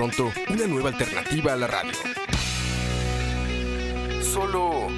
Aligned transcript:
Pronto, 0.00 0.32
una 0.48 0.66
nueva 0.66 0.88
alternativa 0.88 1.52
a 1.52 1.56
la 1.56 1.66
radio. 1.66 1.92
Solo 4.22 4.88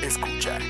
escucha. 0.00 0.60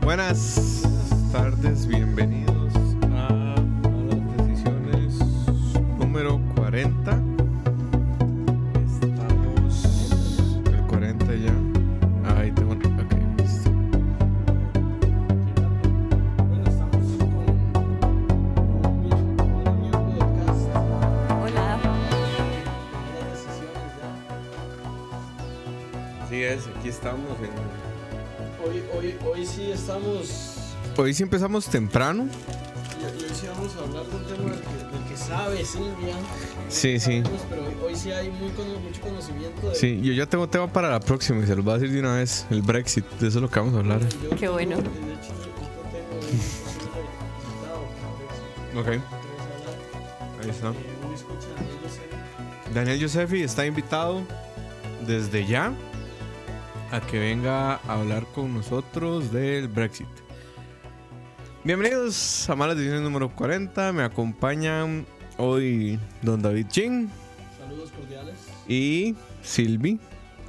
Buenas 0.00 0.82
tardes, 1.30 1.86
bienvenidos 1.86 2.72
a, 3.12 3.26
a 3.26 3.90
las 4.08 4.38
decisiones 4.38 5.18
número 5.98 6.40
40. 6.56 7.23
Estamos. 27.04 27.36
en- 27.40 27.84
Hoy, 28.66 28.82
hoy, 28.96 29.14
hoy 29.30 29.46
sí 29.46 29.70
estamos. 29.70 30.56
Hoy 30.96 31.12
sí 31.12 31.22
empezamos 31.22 31.66
temprano. 31.66 32.26
Y, 32.26 33.02
y 33.20 33.24
hoy 33.24 33.30
sí 33.34 33.46
vamos 33.46 33.76
a 33.76 33.80
hablar 33.80 34.04
de 34.06 34.16
un 34.16 34.24
tema 34.24 34.50
del 34.50 34.60
que, 34.60 34.96
del 34.96 35.04
que 35.10 35.16
sabe 35.16 35.64
Silvia. 35.66 36.14
Sí, 36.70 36.98
sí. 36.98 37.20
Sabemos, 37.22 37.42
Pero 37.50 37.62
hoy, 37.66 37.74
hoy 37.84 37.96
sí 37.96 38.10
hay 38.10 38.30
muy 38.30 38.48
mucho 38.48 39.00
conocimiento 39.02 39.68
de. 39.68 39.74
Sí, 39.74 40.00
yo 40.02 40.14
ya 40.14 40.24
tengo 40.26 40.48
tema 40.48 40.72
para 40.72 40.88
la 40.88 41.00
próxima 41.00 41.42
y 41.42 41.46
se 41.46 41.54
los 41.54 41.62
voy 41.64 41.74
a 41.74 41.78
decir 41.78 41.92
de 41.92 42.00
una 42.00 42.16
vez. 42.16 42.46
El 42.50 42.62
Brexit, 42.62 43.04
de 43.20 43.28
eso 43.28 43.38
es 43.38 43.42
lo 43.42 43.50
que 43.50 43.60
vamos 43.60 43.74
a 43.74 43.78
hablar. 43.80 44.00
Yo- 44.22 44.36
Qué 44.36 44.48
bueno. 44.48 44.76
Ok, 48.76 48.88
ahí 48.88 50.50
está. 50.50 50.70
eh. 50.70 50.74
Daniel 52.74 53.00
Josefi 53.00 53.42
está 53.42 53.64
invitado 53.66 54.22
desde 55.06 55.46
ya 55.46 55.72
a 56.94 57.00
que 57.00 57.18
venga 57.18 57.74
a 57.74 57.94
hablar 57.94 58.24
con 58.34 58.54
nosotros 58.54 59.32
del 59.32 59.66
Brexit. 59.66 60.06
Bienvenidos 61.64 62.48
a 62.48 62.54
Malas 62.54 62.76
Decisiones 62.76 63.02
número 63.02 63.34
40. 63.34 63.92
Me 63.92 64.04
acompañan 64.04 65.04
hoy 65.36 65.98
don 66.22 66.40
David 66.40 66.66
Chin 66.68 67.10
Saludos 67.58 67.90
cordiales. 67.90 68.36
y 68.68 69.16
Silvi, 69.42 69.98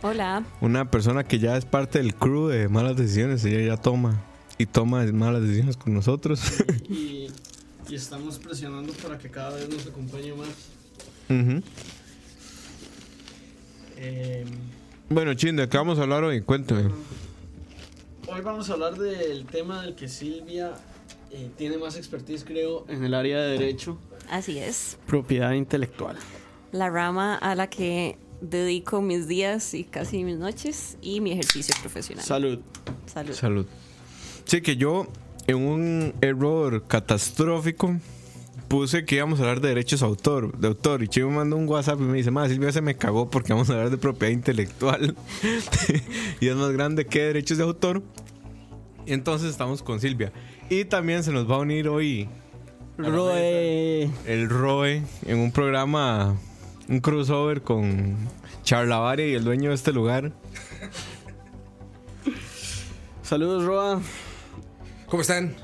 Hola. 0.04 0.44
una 0.62 0.92
persona 0.92 1.24
que 1.24 1.40
ya 1.40 1.58
es 1.58 1.66
parte 1.66 1.98
del 1.98 2.14
crew 2.14 2.48
de 2.48 2.70
Malas 2.70 2.96
Decisiones. 2.96 3.44
Ella 3.44 3.76
ya 3.76 3.82
toma 3.82 4.22
y 4.60 4.68
toma 4.68 5.04
malas 5.06 5.42
decisiones 5.42 5.78
con 5.78 5.96
nosotros. 5.96 6.42
Y, 6.88 7.28
y 7.90 7.96
estamos 7.96 8.38
presionando 8.38 8.94
para 8.94 9.18
que 9.18 9.32
cada 9.32 9.56
vez 9.56 9.68
nos 9.68 9.88
acompañe 9.88 10.32
más. 10.34 10.50
Ujú. 11.28 11.64
Eh, 13.98 14.46
Bueno, 15.10 15.36
Chin, 15.36 15.56
¿de 15.56 15.70
qué 15.70 15.78
vamos 15.78 16.00
a 16.00 16.02
hablar 16.02 16.24
hoy? 16.24 16.42
Cuénteme. 16.42 16.90
Hoy 18.28 18.42
vamos 18.42 18.70
a 18.70 18.74
hablar 18.74 18.96
del 18.96 19.46
tema 19.46 19.84
del 19.84 19.94
que 19.94 20.08
Silvia 20.08 20.74
eh, 21.30 21.52
tiene 21.56 21.78
más 21.78 21.96
expertise, 21.96 22.44
creo, 22.44 22.86
en 22.90 23.04
el 23.04 23.14
área 23.14 23.40
de 23.40 23.52
derecho. 23.52 24.00
Así 24.32 24.58
es. 24.58 24.98
Propiedad 25.06 25.52
intelectual. 25.52 26.18
La 26.72 26.90
rama 26.90 27.36
a 27.36 27.54
la 27.54 27.70
que 27.70 28.18
dedico 28.42 29.02
mis 29.02 29.28
días 29.28 29.76
y 29.76 29.84
casi 29.84 30.24
mis 30.24 30.38
noches 30.38 30.98
y 31.04 31.22
mi 31.22 31.34
ejercicio 31.34 31.76
profesional. 31.82 32.26
Salud. 32.26 32.60
Salud. 33.06 33.34
Salud. 33.34 33.66
Sí, 34.46 34.62
que 34.62 34.76
yo 34.76 35.06
en 35.46 35.58
un 35.58 36.14
error 36.22 36.88
catastrófico 36.88 37.96
puse 38.68 39.06
que 39.06 39.16
íbamos 39.16 39.40
a 39.40 39.44
hablar 39.44 39.62
de 39.62 39.70
derechos 39.70 40.00
de 40.00 40.06
autor, 40.06 40.58
de 40.58 40.68
autor 40.68 41.04
y 41.04 41.08
Chivo 41.08 41.30
me 41.30 41.38
mandó 41.38 41.56
un 41.56 41.68
WhatsApp 41.68 42.00
y 42.00 42.04
me 42.04 42.18
dice, 42.18 42.32
"Ma, 42.32 42.48
Silvia 42.48 42.72
se 42.72 42.82
me 42.82 42.96
cagó 42.96 43.30
porque 43.30 43.54
vamos 43.54 43.70
a 43.70 43.74
hablar 43.74 43.90
de 43.90 43.98
propiedad 43.98 44.34
intelectual 44.34 45.16
y 46.40 46.48
es 46.48 46.56
más 46.56 46.72
grande 46.72 47.06
que 47.06 47.22
derechos 47.22 47.58
de 47.58 47.64
autor." 47.64 48.04
Y 49.06 49.14
entonces 49.14 49.52
estamos 49.52 49.84
con 49.84 50.00
Silvia 50.00 50.32
y 50.70 50.86
también 50.86 51.24
se 51.24 51.32
nos 51.32 51.50
va 51.50 51.56
a 51.56 51.60
unir 51.60 51.88
hoy 51.88 52.28
Roe. 52.98 54.10
el 54.26 54.50
Roe 54.50 55.04
en 55.26 55.38
un 55.38 55.52
programa 55.52 56.36
un 56.88 57.00
crossover 57.00 57.62
con 57.62 58.16
Charlavaria 58.64 59.28
y 59.28 59.34
el 59.34 59.44
dueño 59.44 59.70
de 59.70 59.76
este 59.76 59.92
lugar. 59.92 60.32
Saludos, 63.24 63.66
Roa. 63.66 64.02
¿Cómo 65.08 65.22
están? 65.22 65.56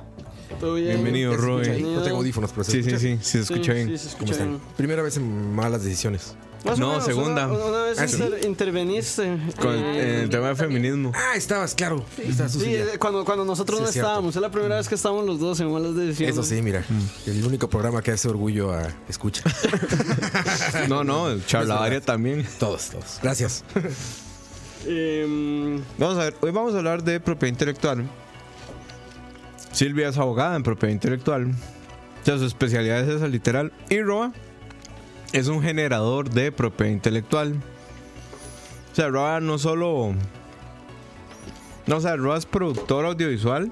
¿Todo 0.59 0.75
bien? 0.75 0.87
Bienvenido, 0.89 1.31
¿Se 1.31 1.35
escucha 1.37 1.47
Roe. 1.69 1.69
bien? 1.77 1.95
No 1.95 2.01
tengo 2.03 2.17
audífonos, 2.17 2.51
pero 2.51 2.63
se 2.63 2.71
Sí, 2.71 2.83
sí, 2.83 2.89
escucha. 2.89 2.99
sí, 2.99 3.17
sí 3.21 3.29
se 3.31 3.39
escucha 3.39 3.73
bien. 3.73 3.87
Sí, 3.89 3.97
se 3.97 4.03
¿Cómo 4.03 4.09
escucha 4.15 4.31
están? 4.33 4.47
bien. 4.49 4.61
Primera 4.77 5.01
vez 5.01 5.17
en 5.17 5.55
malas 5.55 5.83
decisiones. 5.83 6.35
Más 6.63 6.77
No, 6.77 6.89
menos, 6.89 7.05
segunda. 7.05 7.47
Una, 7.47 7.65
una 7.65 7.81
vez 7.85 7.97
Ah, 7.99 8.05
inter- 8.05 8.45
interveniste. 8.45 9.35
Con 9.59 9.73
eh, 9.73 9.81
eh, 9.95 10.21
el 10.25 10.29
tema 10.29 10.49
de 10.49 10.55
feminismo. 10.55 11.11
Ah, 11.15 11.35
estabas, 11.35 11.73
claro. 11.73 12.05
Estabas 12.19 12.51
Sí, 12.51 12.75
eh, 12.75 12.85
cuando, 12.99 13.25
cuando 13.25 13.43
nosotros 13.43 13.79
Sí, 13.79 13.83
no 13.83 13.89
es 13.89 13.95
estábamos. 13.95 14.35
Es 14.35 14.41
la 14.43 14.51
primera 14.51 14.75
vez 14.77 14.87
que 14.87 14.93
estamos 14.93 15.25
los 15.25 15.39
dos 15.39 15.59
en 15.59 15.71
malas 15.71 15.95
decisiones. 15.95 16.35
Eso 16.37 16.43
sí, 16.43 16.61
mira. 16.61 16.83
El 17.25 17.43
único 17.43 17.67
programa 17.67 18.03
que 18.03 18.11
hace 18.11 18.27
orgullo 18.29 18.71
a 18.71 18.87
escucha. 19.09 19.41
No, 20.87 21.03
no, 21.03 21.39
Charlavaria 21.47 21.99
también. 22.01 22.45
todos, 22.59 22.89
todos. 22.91 23.19
Gracias. 23.23 23.63
Em, 24.87 25.81
Vamos 25.97 26.17
a 26.17 26.23
ver, 26.25 26.35
hoy 26.41 26.51
vamos 26.51 26.73
a 26.73 26.77
hablar 26.77 27.03
de 27.03 27.19
propiedad 27.19 27.51
intelectual. 27.53 28.07
Silvia 29.71 30.09
es 30.09 30.17
abogada 30.17 30.55
en 30.55 30.63
propiedad 30.63 30.93
intelectual. 30.93 31.47
O 32.21 32.25
sea, 32.25 32.37
su 32.37 32.45
especialidad 32.45 32.99
es 33.01 33.15
esa 33.15 33.27
literal. 33.27 33.71
Y 33.89 34.01
Roa 34.01 34.31
es 35.33 35.47
un 35.47 35.61
generador 35.61 36.29
de 36.29 36.51
propiedad 36.51 36.91
intelectual. 36.91 37.55
O 38.91 38.95
sea, 38.95 39.07
Roa 39.09 39.39
no 39.39 39.57
solo. 39.57 40.13
No, 41.87 41.97
o 41.97 42.01
sea, 42.01 42.15
Roa 42.15 42.37
es 42.37 42.45
productor 42.45 43.05
audiovisual. 43.05 43.71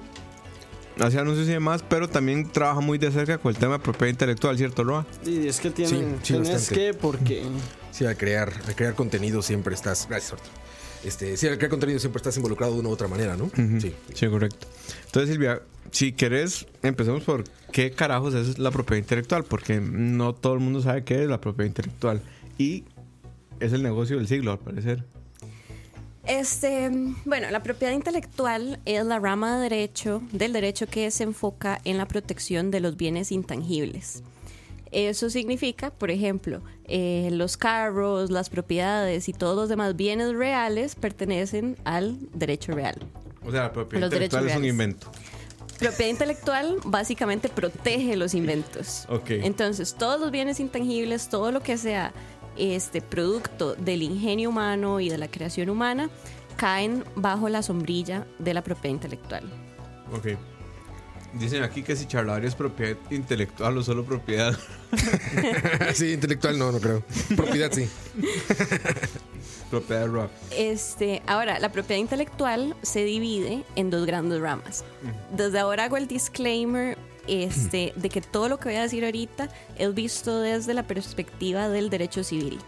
Hace 0.98 1.18
anuncios 1.18 1.48
y 1.48 1.52
demás, 1.52 1.82
pero 1.88 2.08
también 2.08 2.50
trabaja 2.50 2.80
muy 2.80 2.98
de 2.98 3.10
cerca 3.10 3.38
con 3.38 3.50
el 3.54 3.56
tema 3.58 3.74
de 3.74 3.78
propiedad 3.78 4.10
intelectual, 4.10 4.58
¿cierto, 4.58 4.84
Roa? 4.84 5.06
y 5.24 5.46
es 5.46 5.58
que 5.60 5.70
tiene, 5.70 5.88
Sí, 5.90 5.96
sí, 5.96 6.04
tienes 6.22 6.50
bastante. 6.52 6.74
que, 6.74 6.94
porque. 6.94 7.42
Sí, 7.90 8.04
al 8.04 8.16
crear, 8.18 8.52
al 8.66 8.74
crear 8.74 8.94
contenido 8.94 9.40
siempre 9.40 9.74
estás. 9.74 10.06
Gracias, 10.10 10.32
Arturo. 10.34 10.50
Este, 11.04 11.36
sí, 11.38 11.46
al 11.48 11.56
crear 11.56 11.70
contenido 11.70 11.98
siempre 12.00 12.18
estás 12.18 12.36
involucrado 12.36 12.74
de 12.74 12.80
una 12.80 12.90
u 12.90 12.92
otra 12.92 13.08
manera, 13.08 13.34
¿no? 13.36 13.50
Sí. 13.80 13.94
Sí, 14.12 14.28
correcto. 14.28 14.66
Entonces, 15.06 15.30
Silvia, 15.30 15.62
si 15.90 16.12
querés, 16.12 16.66
empecemos 16.82 17.22
por 17.24 17.44
qué 17.72 17.90
carajos 17.90 18.34
es 18.34 18.58
la 18.58 18.70
propiedad 18.70 18.98
intelectual, 18.98 19.44
porque 19.44 19.80
no 19.80 20.34
todo 20.34 20.54
el 20.54 20.60
mundo 20.60 20.80
sabe 20.80 21.04
qué 21.04 21.22
es 21.22 21.28
la 21.28 21.40
propiedad 21.40 21.68
intelectual. 21.68 22.22
Y 22.58 22.84
es 23.60 23.72
el 23.72 23.82
negocio 23.82 24.16
del 24.16 24.28
siglo, 24.28 24.52
al 24.52 24.58
parecer. 24.58 25.04
Este, 26.26 26.90
bueno, 27.24 27.50
la 27.50 27.62
propiedad 27.62 27.92
intelectual 27.92 28.78
es 28.84 29.04
la 29.04 29.18
rama 29.18 29.56
de 29.56 29.62
derecho, 29.68 30.22
del 30.32 30.52
derecho 30.52 30.86
que 30.86 31.10
se 31.10 31.24
enfoca 31.24 31.80
en 31.84 31.96
la 31.96 32.06
protección 32.06 32.70
de 32.70 32.80
los 32.80 32.96
bienes 32.96 33.32
intangibles. 33.32 34.22
Eso 34.92 35.30
significa, 35.30 35.90
por 35.90 36.10
ejemplo, 36.10 36.62
eh, 36.84 37.28
los 37.32 37.56
carros, 37.56 38.30
las 38.30 38.50
propiedades 38.50 39.28
y 39.28 39.32
todos 39.32 39.56
los 39.56 39.68
demás 39.68 39.96
bienes 39.96 40.34
reales 40.34 40.94
pertenecen 40.94 41.76
al 41.84 42.18
derecho 42.34 42.72
real. 42.72 42.96
O 43.44 43.50
sea, 43.50 43.62
la 43.62 43.72
propiedad 43.72 44.02
Los 44.02 44.12
intelectual 44.12 44.48
es 44.48 44.56
un 44.56 44.64
invento. 44.64 45.10
Propiedad 45.80 46.10
intelectual 46.10 46.76
básicamente 46.84 47.48
protege 47.48 48.14
los 48.16 48.34
inventos. 48.34 49.06
Ok. 49.08 49.30
Entonces, 49.30 49.94
todos 49.94 50.20
los 50.20 50.30
bienes 50.30 50.60
intangibles, 50.60 51.28
todo 51.30 51.50
lo 51.52 51.62
que 51.62 51.78
sea 51.78 52.12
este 52.56 53.00
producto 53.00 53.74
del 53.74 54.02
ingenio 54.02 54.50
humano 54.50 55.00
y 55.00 55.08
de 55.08 55.16
la 55.16 55.28
creación 55.28 55.70
humana, 55.70 56.10
caen 56.56 57.04
bajo 57.16 57.48
la 57.48 57.62
sombrilla 57.62 58.26
de 58.38 58.52
la 58.52 58.62
propiedad 58.62 58.94
intelectual. 58.94 59.44
Ok. 60.12 60.38
Dicen 61.32 61.62
aquí 61.62 61.82
que 61.82 61.96
si 61.96 62.06
charlar 62.06 62.44
es 62.44 62.54
propiedad 62.54 62.96
intelectual 63.10 63.78
o 63.78 63.82
solo 63.82 64.04
propiedad. 64.04 64.58
sí, 65.94 66.12
intelectual 66.12 66.58
no, 66.58 66.72
no 66.72 66.80
creo. 66.80 67.02
Propiedad 67.36 67.72
sí. 67.72 67.88
Propiedad 69.70 70.08
Roa. 70.08 70.28
Este, 70.50 71.22
ahora, 71.26 71.58
la 71.60 71.70
propiedad 71.70 72.00
intelectual 72.00 72.74
se 72.82 73.04
divide 73.04 73.62
en 73.76 73.90
dos 73.90 74.04
grandes 74.04 74.40
ramas. 74.40 74.84
Desde 75.34 75.60
ahora 75.60 75.84
hago 75.84 75.96
el 75.96 76.08
disclaimer 76.08 76.98
este, 77.28 77.92
de 77.94 78.08
que 78.08 78.20
todo 78.20 78.48
lo 78.48 78.58
que 78.58 78.70
voy 78.70 78.78
a 78.78 78.82
decir 78.82 79.04
ahorita 79.04 79.48
es 79.76 79.94
visto 79.94 80.40
desde 80.40 80.74
la 80.74 80.82
perspectiva 80.82 81.68
del 81.68 81.88
derecho 81.88 82.24
civil. 82.24 82.58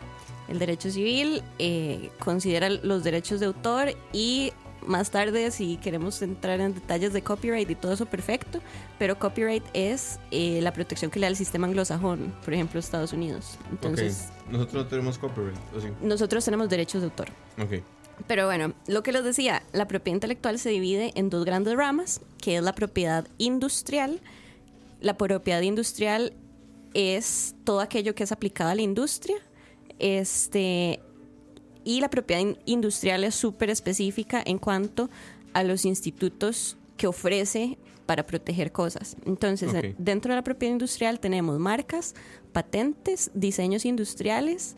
El 0.49 0.59
derecho 0.59 0.91
civil 0.91 1.43
eh, 1.59 2.11
considera 2.19 2.69
los 2.69 3.03
derechos 3.05 3.41
de 3.41 3.47
autor 3.47 3.95
y 4.13 4.53
más 4.87 5.11
tarde, 5.11 5.50
si 5.50 5.76
queremos 5.76 6.20
entrar 6.23 6.61
en 6.61 6.75
detalles 6.75 7.12
de 7.12 7.23
copyright 7.23 7.70
y 7.70 7.75
todo 7.75 7.93
eso, 7.93 8.06
perfecto. 8.06 8.61
Pero 8.99 9.19
copyright 9.19 9.64
es 9.75 10.19
eh, 10.31 10.61
la 10.62 10.73
protección 10.73 11.11
que 11.11 11.19
le 11.19 11.26
da 11.26 11.29
el 11.29 11.37
sistema 11.37 11.67
anglosajón, 11.67 12.34
por 12.44 12.55
ejemplo, 12.55 12.81
Estados 12.81 13.12
Unidos. 13.12 13.58
Entonces, 13.70 14.29
ok. 14.46 14.52
Nosotros 14.52 14.84
no 14.84 14.88
tenemos 14.88 15.19
copyright, 15.19 15.58
¿o 15.76 15.81
sí? 15.81 15.88
nosotros 16.02 16.44
tenemos 16.44 16.69
derechos 16.69 17.00
de 17.02 17.06
autor. 17.06 17.29
Ok. 17.62 17.82
Pero 18.26 18.46
bueno, 18.46 18.75
lo 18.87 19.02
que 19.02 19.12
les 19.12 19.25
decía, 19.25 19.62
la 19.73 19.88
propiedad 19.88 20.17
intelectual 20.17 20.58
se 20.58 20.70
divide 20.70 21.12
en 21.14 21.31
dos 21.31 21.44
grandes 21.44 21.75
ramas, 21.75 22.20
que 22.40 22.56
es 22.56 22.62
la 22.62 22.75
propiedad 22.75 23.26
industrial. 23.38 24.20
La 25.00 25.17
propiedad 25.17 25.62
industrial 25.62 26.34
es 26.94 27.55
todo 27.64 27.81
aquello 27.81 28.14
que 28.14 28.25
es 28.25 28.32
aplicado 28.32 28.70
a 28.70 28.75
la 28.75 28.82
industria. 28.82 29.37
Este, 29.99 31.00
y 31.84 32.00
la 32.00 32.08
propiedad 32.11 32.40
in- 32.43 32.58
industrial 32.67 33.25
es 33.25 33.34
súper 33.34 33.70
específica 33.70 34.43
en 34.44 34.58
cuanto 34.58 35.08
a 35.52 35.64
los 35.64 35.84
institutos 35.84 36.76
que 36.96 37.06
ofrece 37.06 37.79
para 38.06 38.25
proteger 38.26 38.73
cosas. 38.73 39.17
Entonces, 39.26 39.73
eh, 39.75 39.94
dentro 39.99 40.32
de 40.32 40.37
la 40.37 40.43
propiedad 40.44 40.73
industrial 40.73 41.20
tenemos 41.20 41.58
marcas, 41.58 42.14
patentes, 42.52 43.31
diseños 43.34 43.84
industriales, 43.84 44.76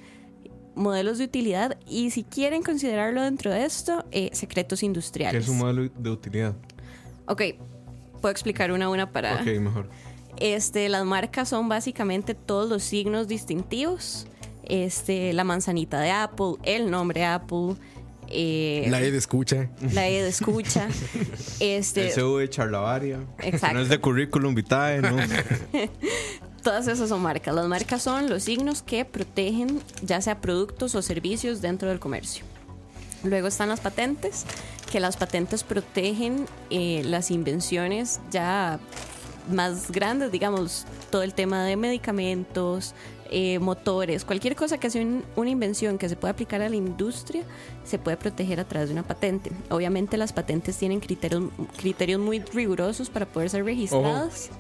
modelos 0.75 1.19
de 1.19 1.25
utilidad 1.25 1.79
y 1.87 2.11
si 2.11 2.25
quieren 2.25 2.63
considerarlo 2.63 3.23
dentro 3.23 3.51
de 3.53 3.65
esto, 3.65 4.05
eh, 4.11 4.31
secretos 4.33 4.81
¿Qué 4.81 4.87
industriales. 4.87 5.45
es 5.45 5.49
un 5.49 5.59
modelo 5.59 5.89
de 5.97 6.11
utilidad? 6.11 6.55
Ok, 7.27 7.43
puedo 8.21 8.31
explicar 8.33 8.73
una 8.73 8.87
a 8.87 8.89
una 8.89 9.11
para... 9.13 9.37
Ok, 9.37 9.47
mejor. 9.61 9.89
Este, 10.37 10.89
las 10.89 11.05
marcas 11.05 11.49
son 11.51 11.69
básicamente 11.69 12.35
todos 12.35 12.69
los 12.69 12.83
signos 12.83 13.29
distintivos. 13.29 14.27
Este, 14.67 15.33
la 15.33 15.45
manzanita 15.45 16.01
de 16.01 16.11
Apple, 16.11 16.55
el 16.63 16.91
nombre 16.91 17.25
Apple, 17.25 17.77
eh, 18.29 18.87
La 18.89 19.03
E 19.03 19.11
de 19.11 19.19
escucha. 19.19 19.69
la 19.93 20.09
E 20.09 20.23
de 20.23 20.29
escucha. 20.29 20.89
este, 21.61 22.07
El 22.07 22.13
CV 22.13 22.41
de 22.41 22.51
Charlavaria. 22.51 23.21
Exacto. 23.41 23.75
No 23.75 23.83
es 23.83 23.89
de 23.89 23.99
currículum 23.99 24.55
vitae, 24.55 25.01
¿no? 25.03 25.17
todas 26.65 26.89
esas 26.89 27.09
son 27.09 27.23
marcas. 27.23 27.55
Las 27.55 27.69
marcas 27.69 28.03
son 28.03 28.29
los 28.29 28.43
signos 28.43 28.83
que 28.83 29.05
protegen 29.05 29.81
ya 30.03 30.21
sea 30.21 30.41
productos 30.41 30.95
o 30.97 31.03
servicios 31.03 31.61
dentro 31.61 31.89
del 31.89 32.01
comercio. 32.01 32.45
Luego 33.23 33.49
están 33.49 33.69
las 33.69 33.81
patentes, 33.81 34.45
que 34.91 34.99
las 34.99 35.17
patentes 35.17 35.63
protegen 35.63 36.47
eh, 36.71 37.03
las 37.05 37.31
invenciones 37.31 38.21
ya 38.31 38.81
más 39.51 39.91
grandes, 39.91 40.33
digamos, 40.33 40.87
todo 41.11 41.23
el 41.23 41.35
tema 41.35 41.65
de 41.65 41.77
medicamentos, 41.77 42.95
eh, 43.31 43.59
motores, 43.59 44.25
cualquier 44.25 44.55
cosa 44.57 44.79
que 44.79 44.91
sea 44.91 45.03
un- 45.03 45.25
una 45.37 45.51
invención 45.51 45.99
que 45.99 46.09
se 46.09 46.17
pueda 46.17 46.33
aplicar 46.33 46.61
a 46.63 46.69
la 46.69 46.77
industria, 46.77 47.43
se 47.85 47.99
puede 47.99 48.17
proteger 48.17 48.61
a 48.61 48.65
través 48.65 48.89
de 48.89 48.93
una 48.95 49.03
patente. 49.03 49.51
Obviamente 49.71 50.17
las 50.17 50.33
patentes 50.33 50.77
tienen 50.77 51.01
criterios, 51.01 51.45
criterios 51.77 52.21
muy 52.21 52.41
rigurosos 52.41 53.11
para 53.11 53.27
poder 53.27 53.51
ser 53.51 53.65
registradas. 53.65 54.51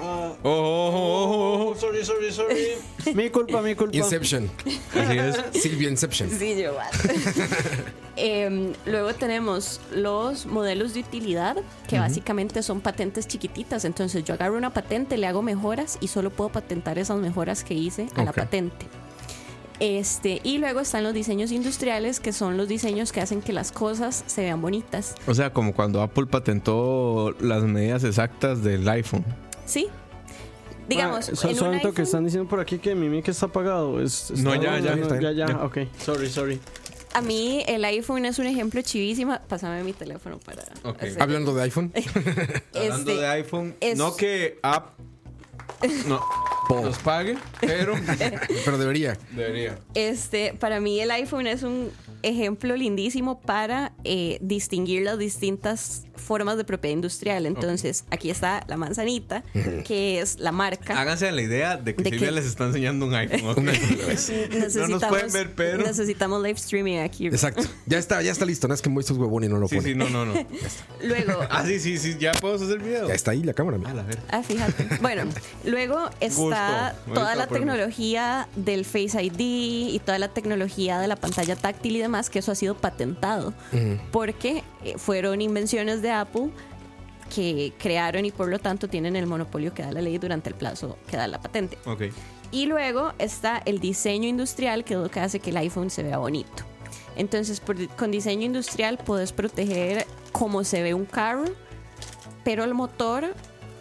Ah, 0.00 0.32
Ojo, 0.42 0.86
ojo, 0.88 1.22
ojo, 1.22 1.54
ojo. 1.70 1.80
sorry, 1.80 2.04
sorry, 2.04 2.32
sorry. 2.32 2.66
mi 3.14 3.30
culpa, 3.30 3.62
mi 3.62 3.74
culpa. 3.74 3.96
Inception. 3.96 4.50
Así 4.94 5.18
es. 5.18 5.62
Silvia 5.62 5.88
Inception. 5.88 6.30
Sí, 6.30 6.56
yo 6.60 6.72
Em, 8.16 8.72
luego 8.86 9.12
tenemos 9.14 9.80
los 9.92 10.46
modelos 10.46 10.94
de 10.94 11.00
utilidad, 11.00 11.56
que 11.88 11.98
básicamente 11.98 12.62
son 12.62 12.80
patentes 12.80 13.26
chiquititas. 13.26 13.84
Entonces 13.84 14.22
yo 14.24 14.34
agarro 14.34 14.56
una 14.56 14.70
patente, 14.72 15.16
le 15.16 15.26
hago 15.26 15.42
mejoras 15.42 15.98
y 16.00 16.08
solo 16.08 16.30
puedo 16.30 16.50
patentar 16.50 16.98
esas 16.98 17.18
mejoras 17.18 17.64
que 17.64 17.74
hice 17.74 18.08
a 18.14 18.22
la 18.24 18.30
Ok. 18.30 18.36
patente. 18.36 18.86
Este, 19.80 20.40
y 20.44 20.58
luego 20.58 20.78
están 20.80 21.02
los 21.02 21.12
diseños 21.14 21.50
industriales, 21.50 22.20
que 22.20 22.32
son 22.32 22.56
los 22.56 22.68
diseños 22.68 23.10
que 23.10 23.20
hacen 23.20 23.42
que 23.42 23.52
las 23.52 23.72
cosas 23.72 24.22
se 24.28 24.42
vean 24.42 24.62
bonitas. 24.62 25.16
O 25.26 25.34
sea, 25.34 25.52
como 25.52 25.74
cuando 25.74 26.00
Apple 26.00 26.26
patentó 26.26 27.34
las 27.40 27.64
medidas 27.64 28.04
exactas 28.04 28.62
del 28.62 28.88
iPhone. 28.88 29.24
¿Sí? 29.66 29.88
Digamos, 30.88 31.28
Ah, 31.30 31.36
so- 31.36 31.46
en 31.48 31.54
un 31.54 31.58
solamente 31.58 31.92
que 31.92 32.02
están 32.02 32.24
diciendo 32.24 32.48
por 32.48 32.60
aquí 32.60 32.78
que 32.78 32.94
mi 32.94 33.08
mic 33.08 33.26
está 33.28 33.46
apagado. 33.46 34.02
Es, 34.02 34.30
No, 34.32 34.54
ya, 34.54 34.78
ya, 34.78 34.96
no, 34.96 35.18
ya, 35.18 35.32
ya, 35.32 35.46
ya. 35.48 35.64
ok. 35.64 35.78
Sorry, 35.98 36.28
sorry. 36.28 36.60
a 37.14 37.20
mí 37.22 37.62
el 37.68 37.84
iPhone 37.84 38.26
es 38.26 38.38
un 38.38 38.46
ejemplo 38.46 38.82
chivísima. 38.82 39.40
Pásame 39.48 39.82
mi 39.84 39.92
teléfono 39.92 40.38
para... 40.40 40.64
Ok. 40.82 41.02
hacer- 41.02 41.22
Hablando 41.22 41.54
de 41.54 41.62
iPhone. 41.62 41.92
Hablando 42.74 43.10
Este, 43.12 43.14
de 43.20 43.26
iPhone, 43.28 43.74
es- 43.80 43.96
no 43.96 44.14
que 44.16 44.58
App 44.62 44.88
no, 46.08 46.20
nos 46.82 46.98
pague, 46.98 47.36
pero 47.60 47.94
Pero 48.64 48.78
debería. 48.78 49.16
debería. 49.30 49.78
Este, 49.94 50.54
para 50.54 50.80
mí 50.80 51.00
el 51.00 51.10
iPhone 51.12 51.46
es 51.46 51.62
un 51.62 51.90
ejemplo 52.28 52.76
lindísimo 52.76 53.40
para 53.40 53.92
eh, 54.04 54.38
distinguir 54.40 55.02
las 55.02 55.18
distintas 55.18 56.04
formas 56.16 56.56
de 56.56 56.64
propiedad 56.64 56.94
industrial. 56.94 57.44
Entonces, 57.46 58.04
aquí 58.10 58.30
está 58.30 58.64
la 58.68 58.76
manzanita, 58.76 59.42
que 59.84 60.20
es 60.20 60.38
la 60.38 60.52
marca. 60.52 60.98
Háganse 61.00 61.30
la 61.32 61.42
idea 61.42 61.76
de 61.76 61.94
que 61.94 62.02
¿De 62.04 62.10
Silvia 62.10 62.30
les 62.30 62.46
está 62.46 62.64
enseñando 62.66 63.06
un 63.06 63.14
iPhone. 63.14 63.50
ok. 63.50 63.58
no 64.76 64.88
nos 64.88 65.04
pueden 65.04 65.32
ver, 65.32 65.54
pero. 65.54 65.84
necesitamos 65.84 66.42
live 66.42 66.58
streaming 66.58 66.98
aquí. 66.98 67.26
Exacto. 67.26 67.64
Ya 67.86 67.98
está, 67.98 68.22
ya 68.22 68.32
está 68.32 68.44
listo. 68.44 68.68
No 68.68 68.74
es 68.74 68.82
que 68.82 68.88
Moisés 68.88 69.16
huevón 69.16 69.44
y 69.44 69.48
no 69.48 69.58
lo 69.58 69.68
Sí, 69.68 69.80
sí, 69.80 69.94
no, 69.94 70.08
no, 70.08 70.24
no. 70.24 70.34
Luego, 71.02 71.40
Ah, 71.50 71.64
sí, 71.66 71.78
sí, 71.80 71.98
sí, 71.98 72.16
ya 72.18 72.32
podemos 72.32 72.62
hacer 72.62 72.78
video. 72.78 73.08
Ya 73.08 73.14
está 73.14 73.32
ahí 73.32 73.42
la 73.42 73.52
cámara. 73.54 73.78
mira. 73.78 73.90
A 73.90 73.94
la 73.94 74.02
ver. 74.02 74.18
Ah, 74.30 74.42
fíjate. 74.42 74.98
Bueno, 75.02 75.24
luego 75.64 76.08
está 76.20 76.94
Gusto. 77.06 77.20
toda 77.20 77.34
la 77.34 77.46
tecnología 77.48 78.48
del 78.56 78.84
Face 78.84 79.22
ID 79.22 79.40
y 79.94 80.00
toda 80.04 80.18
la 80.18 80.28
tecnología 80.28 80.98
de 81.00 81.08
la 81.08 81.16
pantalla 81.16 81.56
táctil 81.56 81.96
y 81.96 81.98
demás, 82.00 82.13
que 82.30 82.38
eso 82.38 82.52
ha 82.52 82.54
sido 82.54 82.74
patentado. 82.76 83.52
Porque 84.12 84.62
eh, 84.84 84.94
fueron 84.98 85.40
invenciones 85.40 86.02
de 86.02 86.10
Apple 86.10 86.50
que 87.34 87.72
crearon 87.78 88.24
y 88.24 88.30
por 88.30 88.48
lo 88.48 88.58
tanto 88.58 88.88
tienen 88.88 89.16
el 89.16 89.26
monopolio 89.26 89.72
que 89.74 89.82
da 89.82 89.90
la 89.92 90.00
ley 90.02 90.18
durante 90.18 90.50
el 90.50 90.54
plazo 90.54 90.98
que 91.08 91.16
da 91.16 91.26
la 91.26 91.40
patente. 91.40 91.78
Ok. 91.86 92.02
Y 92.52 92.66
luego 92.66 93.12
está 93.18 93.60
el 93.64 93.80
diseño 93.80 94.28
industrial, 94.28 94.84
que 94.84 94.94
es 94.94 95.00
lo 95.00 95.10
que 95.10 95.20
hace 95.20 95.40
que 95.40 95.50
el 95.50 95.56
iPhone 95.56 95.90
se 95.90 96.02
vea 96.02 96.18
bonito. 96.18 96.62
Entonces, 97.16 97.60
por- 97.60 97.88
con 97.96 98.10
diseño 98.10 98.44
industrial 98.46 98.98
puedes 98.98 99.32
proteger 99.32 100.06
cómo 100.32 100.62
se 100.64 100.82
ve 100.82 100.94
un 100.94 101.04
carro, 101.06 101.44
pero 102.44 102.62
el 102.64 102.74
motor, 102.74 103.34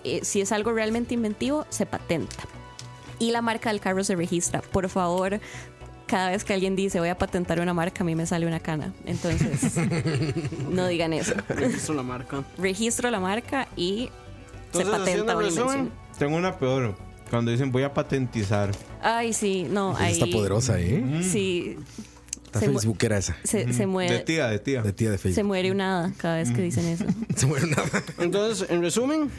eh, 0.04 0.22
si 0.24 0.42
es 0.42 0.52
algo 0.52 0.72
realmente 0.72 1.14
inventivo, 1.14 1.66
se 1.70 1.86
patenta. 1.86 2.44
Y 3.20 3.32
la 3.32 3.42
marca 3.42 3.70
del 3.70 3.80
carro 3.80 4.04
se 4.04 4.16
registra. 4.16 4.62
Por 4.62 4.90
favor, 4.90 5.40
cada 6.14 6.30
vez 6.30 6.44
que 6.44 6.54
alguien 6.54 6.76
dice 6.76 7.00
voy 7.00 7.10
a 7.10 7.18
patentar 7.18 7.60
una 7.60 7.74
marca, 7.74 8.04
a 8.04 8.06
mí 8.06 8.14
me 8.14 8.28
sale 8.28 8.46
una 8.46 8.60
cana. 8.60 8.94
Entonces, 9.08 9.74
no 10.70 10.86
digan 10.88 11.12
eso. 11.12 11.34
Registro 11.50 11.96
la 11.96 12.04
marca. 12.04 12.44
Registro 12.60 13.10
la 13.10 13.20
marca 13.20 13.68
y 13.76 14.10
se 14.72 14.86
patenta 14.86 15.34
una 15.36 15.42
resumen, 15.44 15.78
invención. 15.80 15.92
Tengo 16.20 16.38
una 16.38 16.56
peor. 16.60 16.96
Cuando 17.32 17.50
dicen 17.50 17.72
voy 17.72 17.82
a 17.82 17.92
patentizar. 17.92 18.70
Ay, 19.02 19.34
sí, 19.34 19.66
no, 19.68 19.98
ahí. 19.98 20.14
Está 20.14 20.28
poderosa, 20.28 20.80
¿eh? 20.80 21.04
Sí. 21.24 21.78
Está 22.46 22.60
Se 22.60 22.68
Facebookera 22.68 23.18
esa. 23.18 23.36
Se, 23.44 23.74
se 23.74 23.80
De 23.80 23.88
muere. 23.88 24.20
tía, 24.20 24.48
de 24.50 24.60
tía. 24.60 24.84
De 24.84 24.94
tía 24.94 25.10
de 25.10 25.18
Se 25.18 25.24
Facebook. 25.30 25.46
muere 25.48 25.72
una 25.72 25.98
hada 26.02 26.14
cada 26.18 26.36
vez 26.36 26.52
que 26.52 26.62
dicen 26.62 26.86
eso. 26.86 27.06
Se 27.36 27.48
muere 27.48 27.66
nada. 27.66 27.90
Entonces, 28.20 28.70
en 28.70 28.84
resumen, 28.84 29.32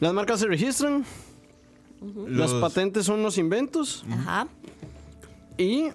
las 0.00 0.14
marcas 0.14 0.40
se 0.40 0.46
registran, 0.46 1.04
las 2.26 2.52
Los- 2.52 2.54
patentes 2.62 3.04
son 3.04 3.22
los 3.22 3.36
inventos 3.36 4.06
Ajá. 4.10 4.48
Y 5.58 5.90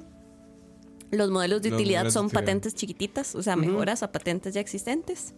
Los 1.12 1.30
modelos 1.32 1.62
de 1.62 1.70
Los 1.70 1.78
utilidad 1.80 2.02
modelos 2.02 2.14
de 2.14 2.20
son 2.20 2.26
utilidad. 2.28 2.42
patentes 2.42 2.76
chiquititas, 2.76 3.36
o 3.36 3.42
sea, 3.44 3.56
mejoras 3.56 4.04
a 4.04 4.12
patentes 4.12 4.54
ya 4.54 4.62
existentes. 4.62 5.34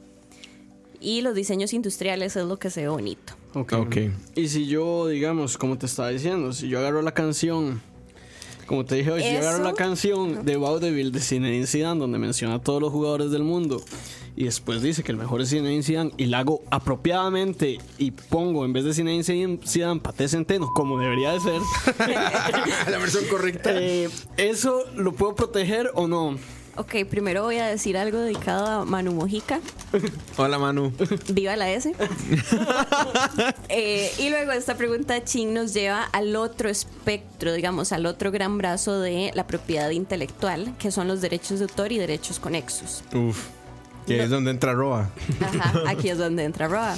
Y 1.01 1.21
los 1.21 1.35
diseños 1.35 1.73
industriales 1.73 2.35
es 2.35 2.45
lo 2.45 2.57
que 2.57 2.69
se 2.69 2.81
ve 2.81 2.87
bonito. 2.87 3.33
Ok. 3.53 3.73
Ok. 3.73 3.97
Y 4.35 4.47
si 4.47 4.65
yo, 4.67 5.07
digamos, 5.07 5.57
como 5.57 5.77
te 5.77 5.85
estaba 5.85 6.09
diciendo, 6.09 6.53
si 6.53 6.67
yo 6.69 6.79
agarro 6.79 7.01
la 7.01 7.13
canción, 7.13 7.81
como 8.65 8.85
te 8.85 8.95
dije 8.95 9.11
hoy, 9.11 9.21
si 9.21 9.31
yo 9.33 9.39
agarro 9.39 9.63
la 9.63 9.73
canción 9.73 10.45
de 10.45 10.57
Vaudeville 10.57 11.11
de 11.11 11.19
Zinedine 11.19 11.67
Zidane, 11.67 11.99
donde 11.99 12.17
menciona 12.17 12.55
a 12.55 12.59
todos 12.59 12.81
los 12.81 12.91
jugadores 12.91 13.29
del 13.31 13.43
mundo, 13.43 13.83
y 14.35 14.45
después 14.45 14.81
dice 14.81 15.03
que 15.03 15.11
el 15.11 15.17
mejor 15.17 15.41
es 15.41 15.49
Zinedine 15.49 15.83
Zidane, 15.83 16.11
y 16.17 16.25
la 16.25 16.39
hago 16.39 16.61
apropiadamente 16.69 17.79
y 17.97 18.11
pongo 18.11 18.65
en 18.65 18.73
vez 18.73 18.83
de 18.83 18.93
Zinedine 18.93 19.59
Zidane, 19.65 19.99
Paté 19.99 20.27
Centeno, 20.27 20.71
como 20.73 20.99
debería 20.99 21.31
de 21.31 21.39
ser, 21.39 21.61
la 22.89 22.97
versión 22.97 23.25
correcta. 23.25 23.71
eh, 23.73 24.09
¿eso 24.37 24.83
lo 24.95 25.13
puedo 25.13 25.35
proteger 25.35 25.91
o 25.95 26.07
no? 26.07 26.37
Ok, 26.77 27.05
primero 27.09 27.43
voy 27.43 27.57
a 27.57 27.67
decir 27.67 27.97
algo 27.97 28.19
dedicado 28.19 28.65
a 28.65 28.85
Manu 28.85 29.13
Mojica. 29.13 29.61
Hola, 30.37 30.59
Manu. 30.59 30.91
Viva 31.29 31.55
la 31.55 31.71
S. 31.71 31.93
Eh, 33.69 34.11
y 34.19 34.29
luego 34.29 34.51
esta 34.51 34.75
pregunta 34.75 35.13
de 35.13 35.23
Chin 35.23 35.53
nos 35.53 35.73
lleva 35.73 36.03
al 36.03 36.35
otro 36.35 36.69
espectro, 36.69 37.53
digamos, 37.53 37.91
al 37.91 38.05
otro 38.05 38.31
gran 38.31 38.57
brazo 38.57 38.99
de 38.99 39.31
la 39.33 39.47
propiedad 39.47 39.89
intelectual, 39.89 40.75
que 40.77 40.91
son 40.91 41.07
los 41.07 41.21
derechos 41.21 41.59
de 41.59 41.65
autor 41.65 41.91
y 41.91 41.97
derechos 41.97 42.39
conexos. 42.39 43.03
Uf. 43.13 43.47
Que 44.05 44.23
es 44.23 44.29
donde 44.29 44.51
entra 44.51 44.73
Roa. 44.73 45.09
Ajá, 45.41 45.83
aquí 45.87 46.09
es 46.09 46.17
donde 46.17 46.43
entra 46.43 46.67
Roa. 46.67 46.95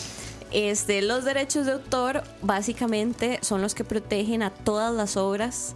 Este, 0.52 1.02
los 1.02 1.26
derechos 1.26 1.66
de 1.66 1.74
autor 1.74 2.24
básicamente 2.42 3.40
son 3.42 3.62
los 3.62 3.76
que 3.76 3.84
protegen 3.84 4.44
a 4.44 4.50
todas 4.50 4.94
las 4.94 5.18
obras 5.18 5.76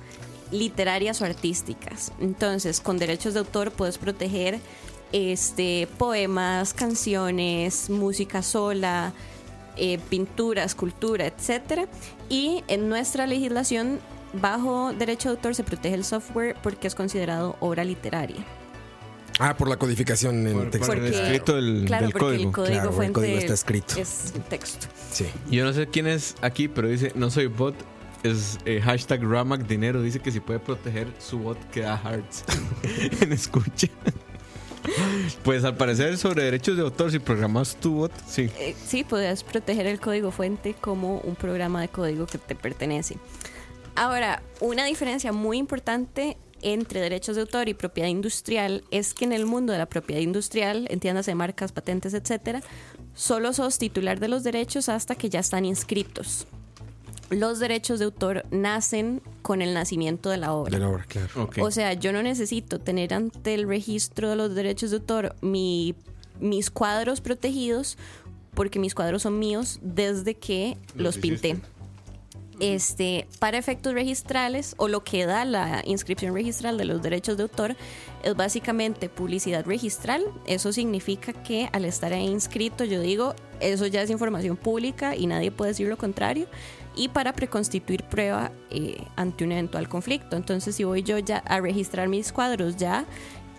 literarias 0.52 1.22
o 1.22 1.26
artísticas. 1.26 2.12
Entonces, 2.20 2.80
con 2.80 2.98
derechos 2.98 3.34
de 3.34 3.40
autor 3.40 3.72
puedes 3.72 3.98
proteger 3.98 4.60
este, 5.12 5.88
poemas, 5.98 6.74
canciones, 6.74 7.90
música 7.90 8.42
sola, 8.42 9.14
eh, 9.78 10.00
pintura, 10.10 10.64
escultura, 10.64 11.26
etc. 11.26 11.88
Y 12.30 12.64
en 12.68 12.90
nuestra 12.90 13.28
legislación, 13.28 14.00
bajo 14.34 14.94
derecho 14.94 15.30
de 15.30 15.36
autor 15.36 15.56
se 15.56 15.64
protege 15.64 15.96
el 15.96 16.06
software 16.06 16.56
porque 16.64 16.88
es 16.88 16.96
considerado 16.96 17.56
obra 17.60 17.84
literaria. 17.84 18.46
Ah, 19.40 19.56
por 19.58 19.68
la 19.68 19.78
codificación 19.78 20.46
en 20.48 20.54
Por- 20.54 20.70
texto. 20.70 20.88
por- 20.94 20.98
el 21.04 21.14
escrito 21.14 21.56
del- 21.56 21.86
claro, 21.88 22.04
del 22.06 22.12
porque 22.12 22.26
código. 22.26 22.50
el 22.50 22.54
código 22.54 22.74
Claro, 22.74 22.90
el 22.90 22.96
fuente 22.96 23.14
código 23.14 23.38
está 23.40 23.54
escrito. 23.54 24.00
es 24.00 24.34
un 24.36 24.42
texto. 24.44 24.88
Sí. 25.12 25.26
Yo 25.50 25.64
no 25.66 25.74
sé 25.74 25.88
quién 25.88 26.08
es 26.08 26.36
aquí, 26.42 26.68
pero 26.68 26.88
dice, 26.88 27.12
no 27.16 27.30
soy 27.32 27.48
bot. 27.48 27.76
Es 28.24 28.60
eh, 28.66 28.80
hashtag 28.84 29.24
Ramac 29.24 29.66
Dinero. 29.66 30.02
Dice 30.04 30.20
que 30.20 30.32
si 30.32 30.40
puede 30.40 30.60
proteger 30.60 31.08
su 31.18 31.40
bot 31.40 31.58
que 31.72 31.82
da 31.82 31.98
hearts 31.98 32.44
en 33.22 33.32
escucha. 33.34 33.88
Pues 35.44 35.64
al 35.64 35.76
parecer 35.78 36.18
sobre 36.18 36.44
derechos 36.44 36.76
de 36.76 36.84
autor, 36.84 37.12
si 37.12 37.20
programas 37.20 37.76
tu 37.76 37.94
bot, 37.96 38.12
sí. 38.28 38.50
Eh, 38.60 38.76
sí, 38.88 39.04
puedes 39.04 39.44
proteger 39.44 39.88
el 39.88 40.00
código 40.00 40.32
fuente 40.32 40.76
como 40.80 41.20
un 41.20 41.36
programa 41.36 41.82
de 41.82 41.88
código 41.88 42.26
que 42.28 42.38
te 42.38 42.56
pertenece. 42.56 43.18
Ahora, 43.96 44.42
una 44.60 44.86
diferencia 44.86 45.32
muy 45.32 45.58
importante 45.58 46.38
entre 46.62 47.00
derechos 47.02 47.36
de 47.36 47.42
autor 47.42 47.70
y 47.70 47.74
propiedad 47.74 48.10
industrial 48.10 48.84
es 48.92 49.14
que 49.14 49.26
en 49.26 49.34
el 49.34 49.46
mundo 49.46 49.74
de 49.74 49.80
la 49.80 49.88
propiedad 49.88 50.22
industrial, 50.22 50.88
entiéndase 50.90 51.34
marcas, 51.36 51.72
patentes, 51.72 52.14
etcétera, 52.14 52.62
solo 53.16 53.54
sos 53.54 53.78
titular 53.78 54.20
de 54.20 54.28
los 54.28 54.44
derechos 54.44 54.90
hasta 54.90 55.16
que 55.16 55.30
ya 55.30 55.40
están 55.40 55.66
inscritos. 55.66 56.48
Los 57.30 57.60
derechos 57.60 58.00
de 58.00 58.06
autor 58.06 58.46
nacen 58.52 59.22
con 59.42 59.62
el 59.62 59.74
nacimiento 59.74 60.30
de 60.30 60.38
la 60.38 60.54
obra. 60.54 60.72
De 60.72 60.80
la 60.80 60.90
obra, 60.90 61.06
claro. 61.08 61.44
Ok. 61.44 61.60
O 61.62 61.72
sea, 61.72 61.94
yo 61.94 62.12
no 62.12 62.22
necesito 62.22 62.80
tener 62.80 63.14
ante 63.14 63.54
el 63.54 63.68
registro 63.68 64.30
de 64.30 64.36
los 64.36 64.54
derechos 64.54 64.92
de 64.92 64.98
autor 64.98 65.36
mi- 65.42 65.96
mis 66.42 66.70
cuadros 66.72 67.22
protegidos 67.22 67.98
porque 68.54 68.80
mis 68.80 68.94
cuadros 68.94 69.22
son 69.22 69.40
míos 69.40 69.80
desde 69.82 70.36
que 70.36 70.78
Los 70.94 71.16
los, 71.16 71.18
pinté. 71.20 71.50
hiciste. 71.52 71.68
Este, 72.62 73.28
para 73.40 73.58
efectos 73.58 73.96
registrales 73.96 74.76
o 74.78 74.88
lo 74.88 75.04
que 75.04 75.26
da 75.26 75.46
la 75.46 75.82
inscripción 75.84 76.36
registral 76.36 76.78
de 76.78 76.86
los 76.86 77.02
derechos 77.02 77.36
de 77.36 77.42
autor 77.42 77.76
es 78.24 78.36
básicamente 78.36 79.10
publicidad 79.10 79.66
registral. 79.66 80.24
Eso 80.46 80.72
significa 80.72 81.34
que 81.34 81.70
al 81.74 81.86
estar 81.86 82.14
ahí 82.14 82.28
inscrito, 82.28 82.84
yo 82.84 83.02
digo, 83.02 83.34
eso 83.60 83.88
ya 83.88 84.04
es 84.04 84.12
información 84.12 84.58
pública 84.58 85.16
y 85.16 85.26
nadie 85.26 85.50
puede 85.50 85.72
decir 85.72 85.88
lo 85.88 85.98
contrario. 85.98 86.46
Y 86.96 87.10
para 87.10 87.34
preconstituir 87.34 88.04
prueba 88.04 88.52
eh, 88.70 89.06
ante 89.16 89.44
un 89.44 89.54
eventual 89.54 89.90
conflicto. 89.90 90.36
Entonces, 90.36 90.76
si 90.76 90.84
voy 90.84 91.02
yo 91.02 91.18
ya 91.18 91.40
a 91.40 91.62
registrar 91.62 92.10
mis 92.10 92.32
cuadros, 92.32 92.78
ya 92.78 93.08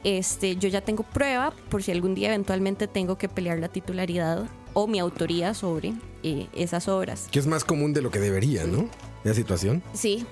este, 0.04 0.54
yo 0.54 0.68
ya 0.68 0.80
tengo 0.80 1.02
prueba 1.02 1.52
por 1.70 1.82
si 1.82 1.90
algún 1.90 2.14
día 2.14 2.28
eventualmente 2.28 2.86
tengo 2.86 3.18
que 3.18 3.28
pelear 3.28 3.58
la 3.58 3.66
titularidad 3.66 4.48
o 4.74 4.86
mi 4.86 4.98
autoría 4.98 5.54
sobre 5.54 5.94
eh, 6.22 6.48
esas 6.54 6.88
obras. 6.88 7.28
Que 7.30 7.38
es 7.38 7.46
más 7.46 7.64
común 7.64 7.92
de 7.92 8.02
lo 8.02 8.10
que 8.10 8.18
debería, 8.20 8.64
¿no? 8.64 8.88
La 9.24 9.34
situación. 9.34 9.82
Sí, 9.92 10.24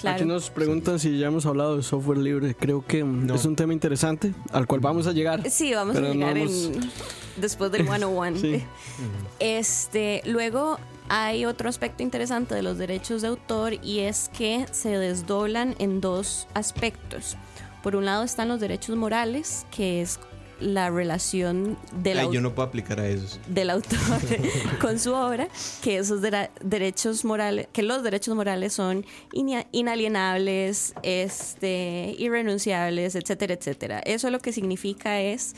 claro. 0.00 0.16
Aquí 0.16 0.24
nos 0.24 0.50
preguntan 0.50 0.98
si 0.98 1.18
ya 1.18 1.28
hemos 1.28 1.46
hablado 1.46 1.76
de 1.76 1.82
software 1.82 2.18
libre. 2.18 2.54
Creo 2.54 2.84
que 2.86 3.04
No. 3.04 3.34
es 3.34 3.44
un 3.44 3.54
tema 3.56 3.72
interesante 3.72 4.32
al 4.52 4.66
cual 4.66 4.80
vamos 4.80 5.06
a 5.06 5.12
llegar. 5.12 5.48
Sí, 5.50 5.72
vamos 5.74 5.96
a 5.96 6.00
no 6.00 6.12
llegar 6.12 6.36
hemos- 6.38 6.64
en- 6.66 6.90
después 7.36 7.70
del 7.72 7.82
101. 7.86 8.36
Sí. 8.38 8.62
Este, 9.38 10.22
luego 10.26 10.78
hay 11.08 11.44
otro 11.44 11.68
aspecto 11.68 12.02
interesante 12.02 12.54
de 12.54 12.62
los 12.62 12.78
derechos 12.78 13.22
de 13.22 13.28
autor 13.28 13.74
y 13.82 14.00
es 14.00 14.30
que 14.36 14.66
se 14.70 14.90
desdoblan 14.90 15.74
en 15.78 16.00
dos 16.00 16.46
aspectos. 16.54 17.36
Por 17.82 17.96
un 17.96 18.04
lado 18.04 18.22
están 18.22 18.48
los 18.48 18.60
derechos 18.60 18.96
morales, 18.96 19.66
que 19.74 20.02
es 20.02 20.20
la 20.62 20.88
relación 20.90 21.76
del, 22.02 22.18
Ay, 22.18 22.26
au- 22.26 22.32
yo 22.32 22.40
no 22.40 22.54
puedo 22.54 22.68
aplicar 22.68 23.00
a 23.00 23.08
esos. 23.08 23.38
del 23.48 23.70
autor 23.70 23.98
con 24.80 24.98
su 24.98 25.12
obra, 25.12 25.48
que 25.82 25.98
esos 25.98 26.20
derechos 26.62 27.24
morales, 27.24 27.66
que 27.72 27.82
los 27.82 28.02
derechos 28.02 28.34
morales 28.36 28.72
son 28.72 29.04
inalienables, 29.72 30.94
este, 31.02 32.14
irrenunciables, 32.18 33.14
etcétera, 33.14 33.54
etcétera. 33.54 33.98
Eso 34.00 34.30
lo 34.30 34.38
que 34.40 34.52
significa 34.52 35.20
es 35.20 35.54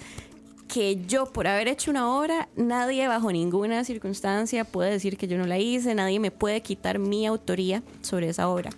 que 0.68 1.04
yo 1.06 1.26
por 1.26 1.46
haber 1.46 1.68
hecho 1.68 1.90
una 1.90 2.10
obra, 2.18 2.48
nadie 2.56 3.06
bajo 3.06 3.30
ninguna 3.30 3.84
circunstancia 3.84 4.64
puede 4.64 4.90
decir 4.92 5.16
que 5.16 5.28
yo 5.28 5.36
no 5.38 5.46
la 5.46 5.58
hice, 5.58 5.94
nadie 5.94 6.18
me 6.18 6.30
puede 6.30 6.62
quitar 6.62 6.98
mi 6.98 7.26
autoría 7.26 7.82
sobre 8.02 8.28
esa 8.30 8.48
obra. 8.48 8.70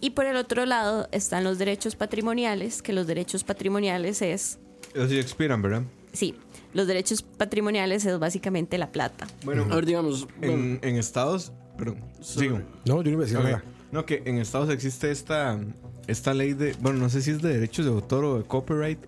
Y 0.00 0.10
por 0.10 0.24
el 0.24 0.36
otro 0.36 0.64
lado 0.64 1.08
están 1.12 1.44
los 1.44 1.58
derechos 1.58 1.94
patrimoniales, 1.94 2.80
que 2.80 2.92
los 2.94 3.06
derechos 3.06 3.44
patrimoniales 3.44 4.22
es, 4.22 4.58
Esos 4.94 5.10
sí 5.10 5.18
expiran, 5.18 5.62
¿verdad? 5.62 5.82
sí, 6.12 6.34
los 6.74 6.86
derechos 6.86 7.22
patrimoniales 7.22 8.04
es 8.04 8.18
básicamente 8.18 8.78
la 8.78 8.92
plata. 8.92 9.26
Bueno, 9.44 9.66
A 9.70 9.74
ver, 9.74 9.86
digamos, 9.86 10.26
bueno, 10.38 10.52
en, 10.54 10.78
en 10.82 10.96
Estados... 10.96 11.52
Perdón, 11.76 11.98
sigo. 12.20 12.58
No, 12.84 13.02
yo 13.02 13.02
no 13.04 13.10
iba 13.10 13.20
a 13.22 13.24
decir 13.24 13.38
nada. 13.40 13.62
No, 13.90 14.04
que 14.06 14.22
en 14.26 14.38
Estados 14.38 14.68
existe 14.70 15.10
esta, 15.10 15.58
esta 16.06 16.34
ley 16.34 16.52
de. 16.52 16.74
Bueno, 16.80 16.98
no 16.98 17.08
sé 17.08 17.22
si 17.22 17.30
es 17.30 17.40
de 17.42 17.54
derechos 17.54 17.86
de 17.86 17.90
autor 17.90 18.24
o 18.24 18.38
de 18.38 18.44
copyright. 18.44 18.98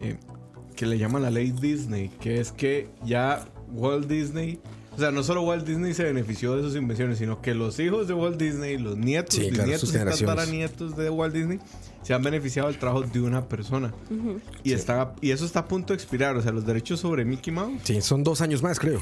eh, 0.00 0.16
que 0.74 0.86
le 0.86 0.98
llaman 0.98 1.22
la 1.22 1.30
ley 1.30 1.50
Disney. 1.52 2.08
Que 2.20 2.40
es 2.40 2.52
que 2.52 2.88
ya 3.04 3.44
Walt 3.70 4.06
Disney. 4.08 4.58
O 4.96 4.98
sea, 4.98 5.10
no 5.10 5.22
solo 5.22 5.42
Walt 5.42 5.66
Disney 5.66 5.92
se 5.92 6.04
benefició 6.04 6.56
de 6.56 6.62
sus 6.62 6.74
invenciones, 6.74 7.18
sino 7.18 7.42
que 7.42 7.54
los 7.54 7.78
hijos 7.78 8.08
de 8.08 8.14
Walt 8.14 8.38
Disney, 8.40 8.78
los 8.78 8.96
nietos, 8.96 9.34
Sí, 9.34 9.50
claro, 9.50 9.78
sus 9.78 9.90
y 9.90 9.92
generaciones. 9.92 10.34
tataranietos 10.36 10.96
de 10.96 11.10
Walt 11.10 11.34
Disney, 11.34 11.58
se 12.06 12.14
han 12.14 12.22
beneficiado 12.22 12.68
del 12.68 12.78
trabajo 12.78 13.02
de 13.02 13.20
una 13.20 13.48
persona. 13.48 13.92
y, 14.62 14.72
está, 14.72 15.12
y 15.20 15.32
eso 15.32 15.44
está 15.44 15.60
a 15.60 15.64
punto 15.66 15.92
de 15.92 15.96
expirar. 15.96 16.36
O 16.36 16.42
sea, 16.42 16.52
los 16.52 16.64
derechos 16.64 17.00
sobre 17.00 17.24
Mickey 17.24 17.52
Mouse. 17.52 17.80
Sí, 17.82 18.00
son 18.00 18.22
dos 18.22 18.40
años 18.40 18.62
más, 18.62 18.78
creo. 18.78 19.00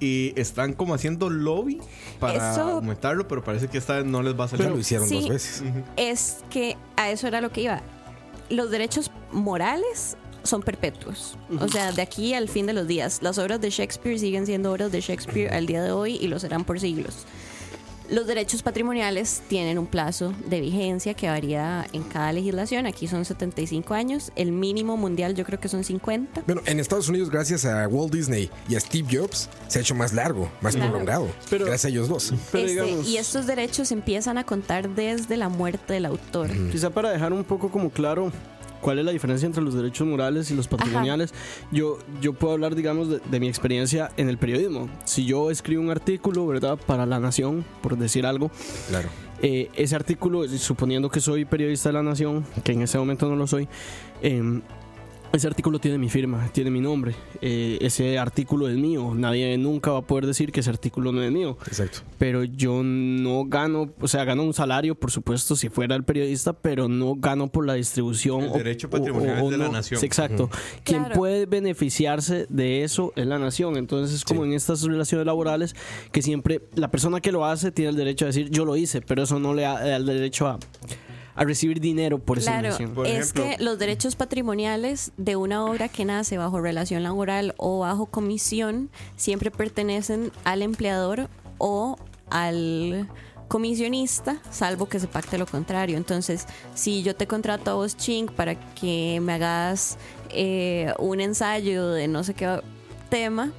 Y 0.00 0.32
están 0.34 0.72
como 0.72 0.94
haciendo 0.94 1.30
lobby 1.30 1.78
para 2.18 2.52
Eso- 2.52 2.62
aumentarlo, 2.62 3.28
pero 3.28 3.44
parece 3.44 3.68
que 3.68 3.78
esta 3.78 3.96
vez 3.98 4.04
no 4.04 4.20
les 4.22 4.38
va 4.38 4.46
a 4.46 4.48
salir. 4.48 4.66
Ya 4.66 4.72
lo 4.72 4.78
hicieron 4.80 5.08
Sí. 5.08 5.14
dos 5.20 5.28
veces. 5.28 5.62
es 5.96 6.38
que 6.50 6.76
a 6.96 7.10
eso 7.12 7.28
era 7.28 7.40
lo 7.40 7.52
que 7.52 7.62
iba. 7.62 7.82
Los 8.50 8.70
derechos 8.72 9.12
morales 9.30 10.16
son 10.42 10.60
perpetuos. 10.62 11.38
O 11.60 11.68
sea, 11.68 11.92
de 11.92 12.02
aquí 12.02 12.34
al 12.34 12.48
fin 12.48 12.66
de 12.66 12.72
los 12.72 12.88
días. 12.88 13.20
Las 13.22 13.38
obras 13.38 13.60
de 13.60 13.70
Shakespeare 13.70 14.18
siguen 14.18 14.44
siendo 14.44 14.72
obras 14.72 14.90
de 14.90 15.00
Shakespeare 15.00 15.54
al 15.54 15.66
día 15.66 15.80
de 15.84 15.92
hoy 15.92 16.16
y 16.20 16.26
lo 16.26 16.40
serán 16.40 16.64
por 16.64 16.80
siglos. 16.80 17.18
Los 18.10 18.26
derechos 18.26 18.62
patrimoniales 18.62 19.42
tienen 19.48 19.78
un 19.78 19.86
plazo 19.86 20.34
de 20.46 20.60
vigencia 20.60 21.14
que 21.14 21.28
varía 21.28 21.86
en 21.92 22.02
cada 22.02 22.32
legislación. 22.32 22.86
Aquí 22.86 23.06
son 23.08 23.24
75 23.24 23.94
años. 23.94 24.32
El 24.36 24.52
mínimo 24.52 24.96
mundial 24.96 25.34
yo 25.34 25.44
creo 25.44 25.58
que 25.60 25.68
son 25.68 25.82
50. 25.84 26.42
Bueno, 26.46 26.60
en 26.66 26.78
Estados 26.80 27.08
Unidos, 27.08 27.30
gracias 27.30 27.64
a 27.64 27.88
Walt 27.88 28.12
Disney 28.12 28.50
y 28.68 28.74
a 28.76 28.80
Steve 28.80 29.08
Jobs, 29.10 29.48
se 29.68 29.78
ha 29.78 29.82
hecho 29.82 29.94
más 29.94 30.12
largo, 30.12 30.50
más 30.60 30.74
Claro. 30.74 30.90
prolongado. 30.90 31.28
Pero- 31.48 31.64
gracias 31.64 31.86
a 31.86 31.88
ellos 31.88 32.08
dos. 32.08 32.34
pero 32.50 32.66
Este, 32.66 32.82
digamos, 32.82 33.08
y 33.08 33.16
estos 33.16 33.46
derechos 33.46 33.92
empiezan 33.92 34.36
a 34.36 34.44
contar 34.44 34.88
desde 34.90 35.36
la 35.36 35.48
muerte 35.48 35.94
del 35.94 36.04
autor. 36.06 36.50
quizá 36.70 36.90
para 36.90 37.10
dejar 37.10 37.32
un 37.32 37.44
poco 37.44 37.70
como 37.70 37.90
claro 37.90 38.30
cuál 38.82 38.98
es 38.98 39.04
la 39.06 39.12
diferencia 39.12 39.46
entre 39.46 39.62
los 39.62 39.72
derechos 39.74 40.06
morales 40.06 40.50
y 40.50 40.54
los 40.54 40.68
patrimoniales, 40.68 41.32
yo, 41.70 41.98
yo 42.20 42.34
puedo 42.34 42.52
hablar, 42.52 42.74
digamos, 42.74 43.08
de, 43.08 43.20
de 43.30 43.40
mi 43.40 43.48
experiencia 43.48 44.10
en 44.18 44.28
el 44.28 44.36
periodismo. 44.36 44.90
Si 45.06 45.24
yo 45.24 45.50
escribo 45.50 45.80
un 45.80 45.90
artículo, 45.90 46.46
¿verdad? 46.46 46.78
Para 46.86 47.06
La 47.06 47.18
Nación, 47.20 47.64
por 47.80 47.96
decir 47.96 48.26
algo, 48.26 48.50
Claro. 48.88 49.08
eh, 49.40 49.70
ese 49.74 49.96
artículo, 49.96 50.46
suponiendo 50.48 51.08
que 51.08 51.20
soy 51.20 51.44
periodista 51.46 51.88
de 51.88 51.92
La 51.94 52.02
Nación, 52.02 52.44
que 52.64 52.72
en 52.72 52.82
ese 52.82 52.98
momento 52.98 53.28
no 53.28 53.36
lo 53.36 53.46
soy, 53.46 53.68
eh, 54.22 54.60
ese 55.32 55.46
artículo 55.46 55.78
tiene 55.78 55.98
mi 55.98 56.08
firma, 56.08 56.48
tiene 56.52 56.70
mi 56.70 56.80
nombre. 56.80 57.14
Eh, 57.40 57.78
ese 57.80 58.18
artículo 58.18 58.68
es 58.68 58.76
mío. 58.76 59.12
Nadie 59.14 59.56
nunca 59.58 59.90
va 59.92 59.98
a 59.98 60.02
poder 60.02 60.26
decir 60.26 60.52
que 60.52 60.60
ese 60.60 60.70
artículo 60.70 61.10
no 61.12 61.22
es 61.22 61.32
mío. 61.32 61.56
Exacto. 61.66 62.00
Pero 62.18 62.44
yo 62.44 62.82
no 62.82 63.44
gano, 63.46 63.90
o 64.00 64.08
sea, 64.08 64.24
gano 64.24 64.42
un 64.42 64.52
salario, 64.54 64.94
por 64.94 65.10
supuesto, 65.10 65.56
si 65.56 65.68
fuera 65.68 65.96
el 65.96 66.04
periodista, 66.04 66.52
pero 66.52 66.88
no 66.88 67.14
gano 67.16 67.48
por 67.48 67.66
la 67.66 67.74
distribución. 67.74 68.42
El 68.42 68.50
o- 68.50 68.54
derecho 68.54 68.88
o- 68.88 68.90
patrimonial 68.90 69.38
o- 69.40 69.44
o 69.44 69.44
es 69.46 69.50
de 69.52 69.56
la 69.64 69.68
nación. 69.70 69.98
Sí, 70.00 70.06
exacto. 70.06 70.50
Quien 70.84 71.00
Claro. 71.04 71.16
puede 71.16 71.46
beneficiarse 71.46 72.46
de 72.48 72.84
eso 72.84 73.12
es 73.16 73.26
la 73.26 73.38
nación. 73.38 73.76
Entonces, 73.76 74.14
es 74.16 74.24
como 74.24 74.42
Sí. 74.42 74.48
en 74.48 74.54
estas 74.54 74.82
relaciones 74.82 75.26
laborales, 75.26 75.74
que 76.12 76.22
siempre 76.22 76.60
la 76.74 76.90
persona 76.90 77.20
que 77.20 77.32
lo 77.32 77.46
hace 77.46 77.72
tiene 77.72 77.90
el 77.90 77.96
derecho 77.96 78.24
a 78.24 78.28
decir 78.28 78.50
yo 78.50 78.64
lo 78.64 78.76
hice, 78.76 79.00
pero 79.00 79.22
eso 79.22 79.38
no 79.38 79.54
le 79.54 79.62
da, 79.62 79.80
da 79.80 79.96
el 79.96 80.06
derecho 80.06 80.46
a, 80.46 80.58
a 81.34 81.44
recibir 81.44 81.80
dinero 81.80 82.18
por 82.18 82.38
esa 82.38 82.58
Claro. 82.60 82.76
Por 82.94 83.06
es 83.06 83.30
ejemplo- 83.32 83.44
que 83.56 83.62
los 83.64 83.78
derechos 83.78 84.16
patrimoniales 84.16 85.12
de 85.16 85.36
una 85.36 85.64
obra 85.64 85.88
que 85.88 86.04
nace 86.04 86.36
bajo 86.38 86.60
relación 86.60 87.02
laboral 87.02 87.54
o 87.56 87.80
bajo 87.80 88.06
comisión 88.06 88.90
siempre 89.16 89.50
pertenecen 89.50 90.30
al 90.44 90.62
empleador 90.62 91.28
o 91.58 91.96
al 92.30 93.08
comisionista, 93.48 94.40
salvo 94.50 94.88
que 94.88 94.98
se 94.98 95.06
pacte 95.08 95.36
lo 95.38 95.46
contrario. 95.46 95.96
Entonces, 95.98 96.46
si 96.74 97.02
yo 97.02 97.14
te 97.14 97.26
contrato 97.26 97.70
a 97.70 97.74
vos, 97.74 97.96
Chink, 97.96 98.30
para 98.32 98.54
que 98.74 99.20
me 99.22 99.34
hagas 99.34 99.98
eh, 100.30 100.94
un 100.98 101.20
ensayo 101.20 101.90
de 101.90 102.08
no 102.08 102.24
sé 102.24 102.32
qué 102.32 102.60
tema, 103.10 103.52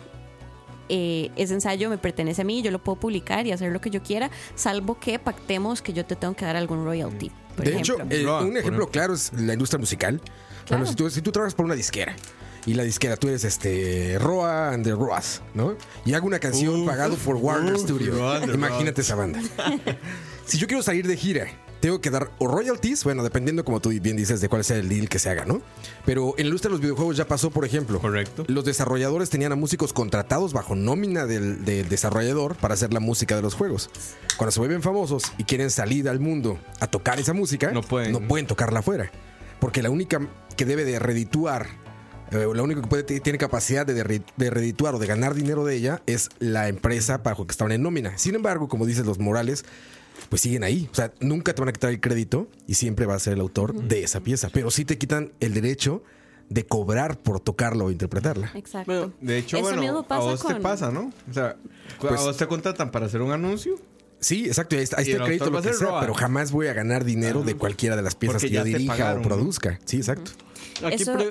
eh, 0.90 1.30
ese 1.36 1.54
ensayo 1.54 1.90
me 1.92 1.98
pertenece 2.00 2.42
a 2.42 2.46
mí, 2.46 2.62
yo 2.64 2.72
lo 2.72 2.84
puedo 2.84 3.00
publicar 3.00 3.46
y 3.46 3.52
hacer 3.52 3.72
lo 3.72 3.80
que 3.82 3.92
yo 3.92 4.02
quiera, 4.02 4.32
salvo 4.56 5.00
que 5.00 5.20
pactemos 5.20 5.82
que 5.84 5.94
yo 5.94 6.06
te 6.06 6.16
tengo 6.16 6.36
que 6.36 6.46
dar 6.46 6.56
algún 6.56 6.84
royalty. 6.84 7.32
Por 7.56 7.66
De 7.66 7.78
hecho, 7.78 7.98
eh, 8.10 8.26
un 8.28 8.58
ejemplo 8.58 8.90
claro 8.90 9.14
es 9.14 9.32
la 9.34 9.54
industria 9.54 9.80
musical. 9.80 10.20
Claro. 10.20 10.68
Bueno, 10.70 10.86
si 10.86 10.96
tú, 10.96 11.10
si 11.10 11.22
tú 11.22 11.32
trabajas 11.32 11.56
por 11.56 11.66
una 11.66 11.76
disquera 11.76 12.16
y 12.66 12.74
la 12.74 12.84
disquera 12.84 13.18
tú 13.18 13.28
eres 13.28 13.44
este 13.44 14.18
Roa 14.20 14.72
and 14.74 14.86
the 14.86 14.92
Roas, 14.94 15.42
¿no? 15.54 15.76
Y 16.06 16.14
hago 16.14 16.26
una 16.28 16.40
canción 16.40 16.82
Uf, 16.82 16.88
pagado 16.88 17.16
por 17.18 17.36
Warner 17.36 17.74
uf, 17.76 17.82
Studio. 17.82 18.14
Roa 18.16 18.38
and 18.38 18.46
the 18.48 18.54
Imagínate 18.54 19.02
esa 19.02 19.16
banda. 19.16 19.42
si 20.46 20.58
yo 20.58 20.68
quiero 20.68 20.82
salir 20.82 21.06
de 21.08 21.18
gira, 21.18 21.48
tengo 21.84 22.00
que 22.00 22.10
dar 22.10 22.32
o 22.38 22.48
royalties, 22.48 23.04
bueno, 23.04 23.24
dependiendo 23.24 23.66
como 23.66 23.82
tú 23.82 23.90
bien 23.90 24.16
dices 24.16 24.40
de 24.40 24.48
cuál 24.48 24.64
sea 24.64 24.78
el 24.78 24.88
deal 24.88 25.10
que 25.10 25.20
se 25.20 25.30
haga, 25.30 25.44
¿no? 25.44 25.62
Pero 26.06 26.34
en 26.38 26.46
la 26.46 26.48
industria 26.48 26.70
de 26.70 26.76
los 26.76 26.80
videojuegos 26.80 27.18
ya 27.18 27.28
pasó, 27.28 27.52
por 27.52 27.66
ejemplo. 27.66 28.00
Correcto. 28.00 28.46
Los 28.48 28.64
desarrolladores 28.64 29.30
tenían 29.30 29.52
a 29.52 29.58
músicos 29.58 29.92
contratados 29.92 30.54
bajo 30.54 30.76
nómina 30.76 31.26
del, 31.26 31.66
del 31.66 31.90
desarrollador 31.90 32.56
para 32.56 32.76
hacer 32.76 32.94
la 32.94 33.02
música 33.02 33.36
de 33.36 33.42
los 33.42 33.54
juegos. 33.56 33.90
Cuando 34.38 34.54
se 34.54 34.62
vuelven 34.62 34.82
famosos 34.82 35.24
y 35.38 35.44
quieren 35.44 35.70
salir 35.70 36.08
al 36.08 36.22
mundo 36.22 36.58
a 36.80 36.88
tocar 36.88 37.20
esa 37.20 37.34
música, 37.34 37.72
No 37.72 37.82
pueden. 37.82 38.14
no 38.14 38.22
pueden 38.22 38.48
tocarla 38.48 38.80
afuera. 38.80 39.12
Porque 39.60 39.84
la 39.84 39.90
única 39.90 40.22
que 40.56 40.64
debe 40.64 40.86
de 40.86 41.00
redituar, 41.00 41.68
eh, 42.32 42.48
la 42.56 42.64
única 42.64 42.80
que 42.82 42.88
puede, 42.88 43.04
tiene 43.04 43.38
capacidad 43.38 43.86
de, 43.86 43.94
de, 43.94 44.22
de 44.38 44.50
redituar 44.50 44.96
o 44.96 45.00
de 45.00 45.08
ganar 45.08 45.34
dinero 45.34 45.66
de 45.66 45.76
ella 45.76 46.02
es 46.06 46.30
la 46.40 46.70
empresa 46.70 47.18
bajo 47.18 47.46
que 47.46 47.52
estaban 47.52 47.74
en 47.74 47.82
nómina. 47.82 48.18
Sin 48.18 48.36
embargo, 48.36 48.70
como 48.70 48.86
dicen 48.86 49.06
los 49.06 49.20
morales, 49.20 49.66
pues 50.30 50.42
siguen 50.42 50.64
ahí. 50.64 50.88
O 50.92 50.96
sea, 50.96 51.14
nunca 51.20 51.54
te 51.54 51.62
van 51.62 51.70
a 51.70 51.74
quitar 51.74 51.90
el 51.92 52.00
crédito 52.00 52.48
y 52.68 52.76
siempre 52.76 53.06
va 53.06 53.16
a 53.16 53.20
ser 53.20 53.34
el 53.34 53.40
autor 53.42 53.74
de 53.74 54.04
esa 54.04 54.20
pieza. 54.22 54.50
Pero 54.52 54.72
sí 54.72 54.86
te 54.86 54.98
quitan 54.98 55.32
el 55.40 55.54
derecho 55.54 56.04
de 56.50 56.66
cobrar 56.66 57.18
por 57.18 57.40
tocarla 57.40 57.84
o 57.86 57.92
interpretarla. 57.92 58.52
Exacto. 58.56 58.92
Bueno, 58.92 59.14
De 59.22 59.38
hecho, 59.38 59.58
Eso 59.58 59.64
bueno, 59.66 59.82
mismo 59.82 60.00
a 60.00 60.08
pasa 60.08 60.22
vos 60.22 60.46
te 60.46 60.56
pasa, 60.56 60.92
¿no? 60.92 61.12
O 61.30 61.34
sea, 61.34 61.56
Pues- 62.00 62.20
a 62.20 62.24
vos 62.24 62.38
te 62.38 62.48
contratan 62.48 62.92
para 62.92 63.06
hacer 63.06 63.22
un 63.22 63.32
anuncio. 63.32 63.76
Sí, 64.20 64.46
exacto. 64.46 64.76
Ahí 64.78 64.84
está, 64.84 64.98
ahí 65.00 65.04
está 65.10 65.18
el 65.18 65.24
crédito, 65.26 65.50
lo 65.50 65.62
que 65.62 65.74
sea, 65.74 66.00
pero 66.00 66.14
jamás 66.14 66.52
voy 66.52 66.68
a 66.68 66.74
ganar 66.74 67.04
dinero 67.04 67.44
de 67.44 67.56
cualquiera 67.56 67.96
de 67.96 68.02
las 68.04 68.16
piezas 68.16 68.42
Porque 68.42 68.50
que 68.50 68.56
yo 68.56 68.64
dirija 68.64 68.94
pagaron, 68.94 69.20
o 69.20 69.24
¿no? 69.24 69.28
produzca. 69.28 69.80
Sí, 69.86 69.98
exacto. 69.98 70.32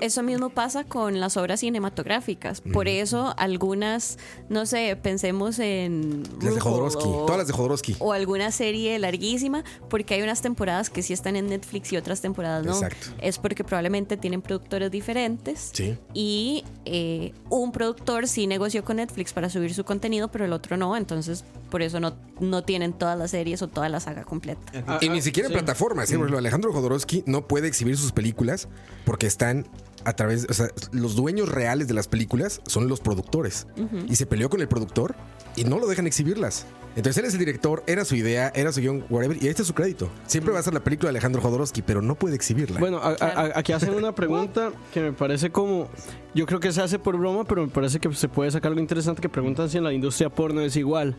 Eso, 0.00 0.22
mismo 0.22 0.50
pasa 0.50 0.84
con 0.84 1.20
las 1.20 1.37
obras 1.37 1.61
cinematográficas. 1.61 2.61
Por 2.61 2.88
eso 2.88 3.34
algunas, 3.37 4.18
no 4.49 4.66
sé, 4.66 4.96
pensemos 5.00 5.58
en... 5.58 6.22
Las 6.40 6.54
de 6.54 6.61
Jodorowsky. 6.61 7.02
o- 7.06 7.25
Todas 7.26 7.38
las 7.38 7.46
de 7.46 7.52
Jodorowsky. 7.52 7.96
O 7.99 8.12
alguna 8.12 8.50
serie 8.52 8.99
larguísima, 8.99 9.64
porque 9.88 10.14
hay 10.14 10.22
unas 10.22 10.40
temporadas 10.42 10.90
que 10.90 11.02
sí 11.02 11.12
están 11.12 11.37
en 11.37 11.46
Netflix 11.49 11.92
y 11.92 11.96
otras 11.96 12.20
temporadas 12.20 12.64
no. 12.64 12.72
Exacto. 12.72 13.08
Es 13.20 13.38
porque 13.38 13.64
probablemente 13.64 14.16
tienen 14.16 14.42
productores 14.42 14.90
diferentes. 14.90 15.70
Sí. 15.72 15.96
Y 16.14 16.64
eh, 16.84 17.32
un 17.50 17.72
productor 17.72 18.28
sí 18.28 18.46
negoció 18.46 18.84
con 18.84 18.96
Netflix 18.96 19.32
para 19.32 19.49
subir 19.50 19.75
su 19.75 19.84
contenido, 19.84 20.28
pero 20.28 20.44
el 20.44 20.52
otro 20.52 20.76
no. 20.76 20.96
Entonces, 20.96 21.44
por 21.70 21.82
eso 21.82 22.00
no, 22.00 22.14
no 22.40 22.62
tienen 22.64 22.92
todas 22.92 23.18
las 23.18 23.30
series 23.30 23.62
o 23.62 23.68
toda 23.68 23.88
la 23.88 24.00
saga 24.00 24.25
completa. 24.25 24.61
Ah, 24.87 24.99
Y 25.00 25.08
ah, 25.08 25.12
ni 25.12 25.22
siquiera 25.22 25.49
en 25.49 25.52
sí. 25.54 25.58
plataformas. 25.58 26.11
¿eh? 26.11 26.14
Por 26.14 26.22
ejemplo, 26.26 26.38
Alejandro 26.38 26.72
Jodorowsky 26.72 27.25
no 27.26 27.46
puede 27.46 27.68
exhibir 27.68 27.96
sus 27.96 28.12
películas 28.12 28.68
porque 29.04 29.26
están 29.32 29.66
a 30.04 30.14
través, 30.14 30.46
o 30.50 30.52
sea, 30.54 30.68
los 30.90 31.14
dueños 31.14 31.48
reales 31.48 31.86
de 31.88 31.94
las 31.94 32.08
películas 32.08 32.60
son 32.66 32.88
los 32.88 33.00
productores. 33.00 33.66
Y 34.08 34.16
se 34.16 34.26
peleó 34.26 34.48
con 34.50 34.60
el 34.60 34.68
productor 34.68 35.14
y 35.56 35.64
no 35.64 35.78
lo 35.78 35.86
dejan 35.86 36.06
exhibirlas. 36.06 36.66
Entonces 36.94 37.16
él 37.22 37.24
es 37.24 37.32
el 37.32 37.38
director, 37.38 37.82
era 37.86 38.04
su 38.04 38.14
idea, 38.16 38.52
era 38.54 38.70
su 38.70 38.80
guion, 38.82 39.04
whatever, 39.08 39.42
y 39.42 39.48
este 39.48 39.62
es 39.62 39.68
su 39.68 39.72
crédito. 39.74 40.10
Siempre 40.26 40.52
va 40.52 40.58
a 40.60 40.62
ser 40.62 40.74
la 40.74 40.80
película 40.84 41.06
de 41.06 41.10
Alejandro 41.12 41.40
Jodorowsky, 41.40 41.80
pero 41.80 42.02
no 42.02 42.16
puede 42.16 42.34
exhibirla. 42.36 42.80
Bueno, 42.80 42.98
a- 42.98 43.16
a- 43.18 43.26
a- 43.46 43.52
aquí 43.58 43.72
hacen 43.72 43.94
una 43.94 44.14
pregunta 44.14 44.72
que 44.92 45.00
me 45.00 45.12
parece 45.12 45.50
como. 45.50 45.88
Yo 46.34 46.44
creo 46.46 46.60
que 46.60 46.70
se 46.72 46.82
hace 46.82 46.98
por 46.98 47.16
broma, 47.16 47.44
pero 47.44 47.62
me 47.64 47.68
parece 47.72 47.98
que 47.98 48.12
se 48.12 48.28
puede 48.28 48.50
sacar 48.50 48.70
algo 48.72 48.80
interesante 48.80 49.22
que 49.22 49.28
preguntan 49.30 49.70
si 49.70 49.78
en 49.78 49.84
la 49.84 49.92
industria 49.94 50.28
porno 50.28 50.60
es 50.60 50.76
igual. 50.76 51.16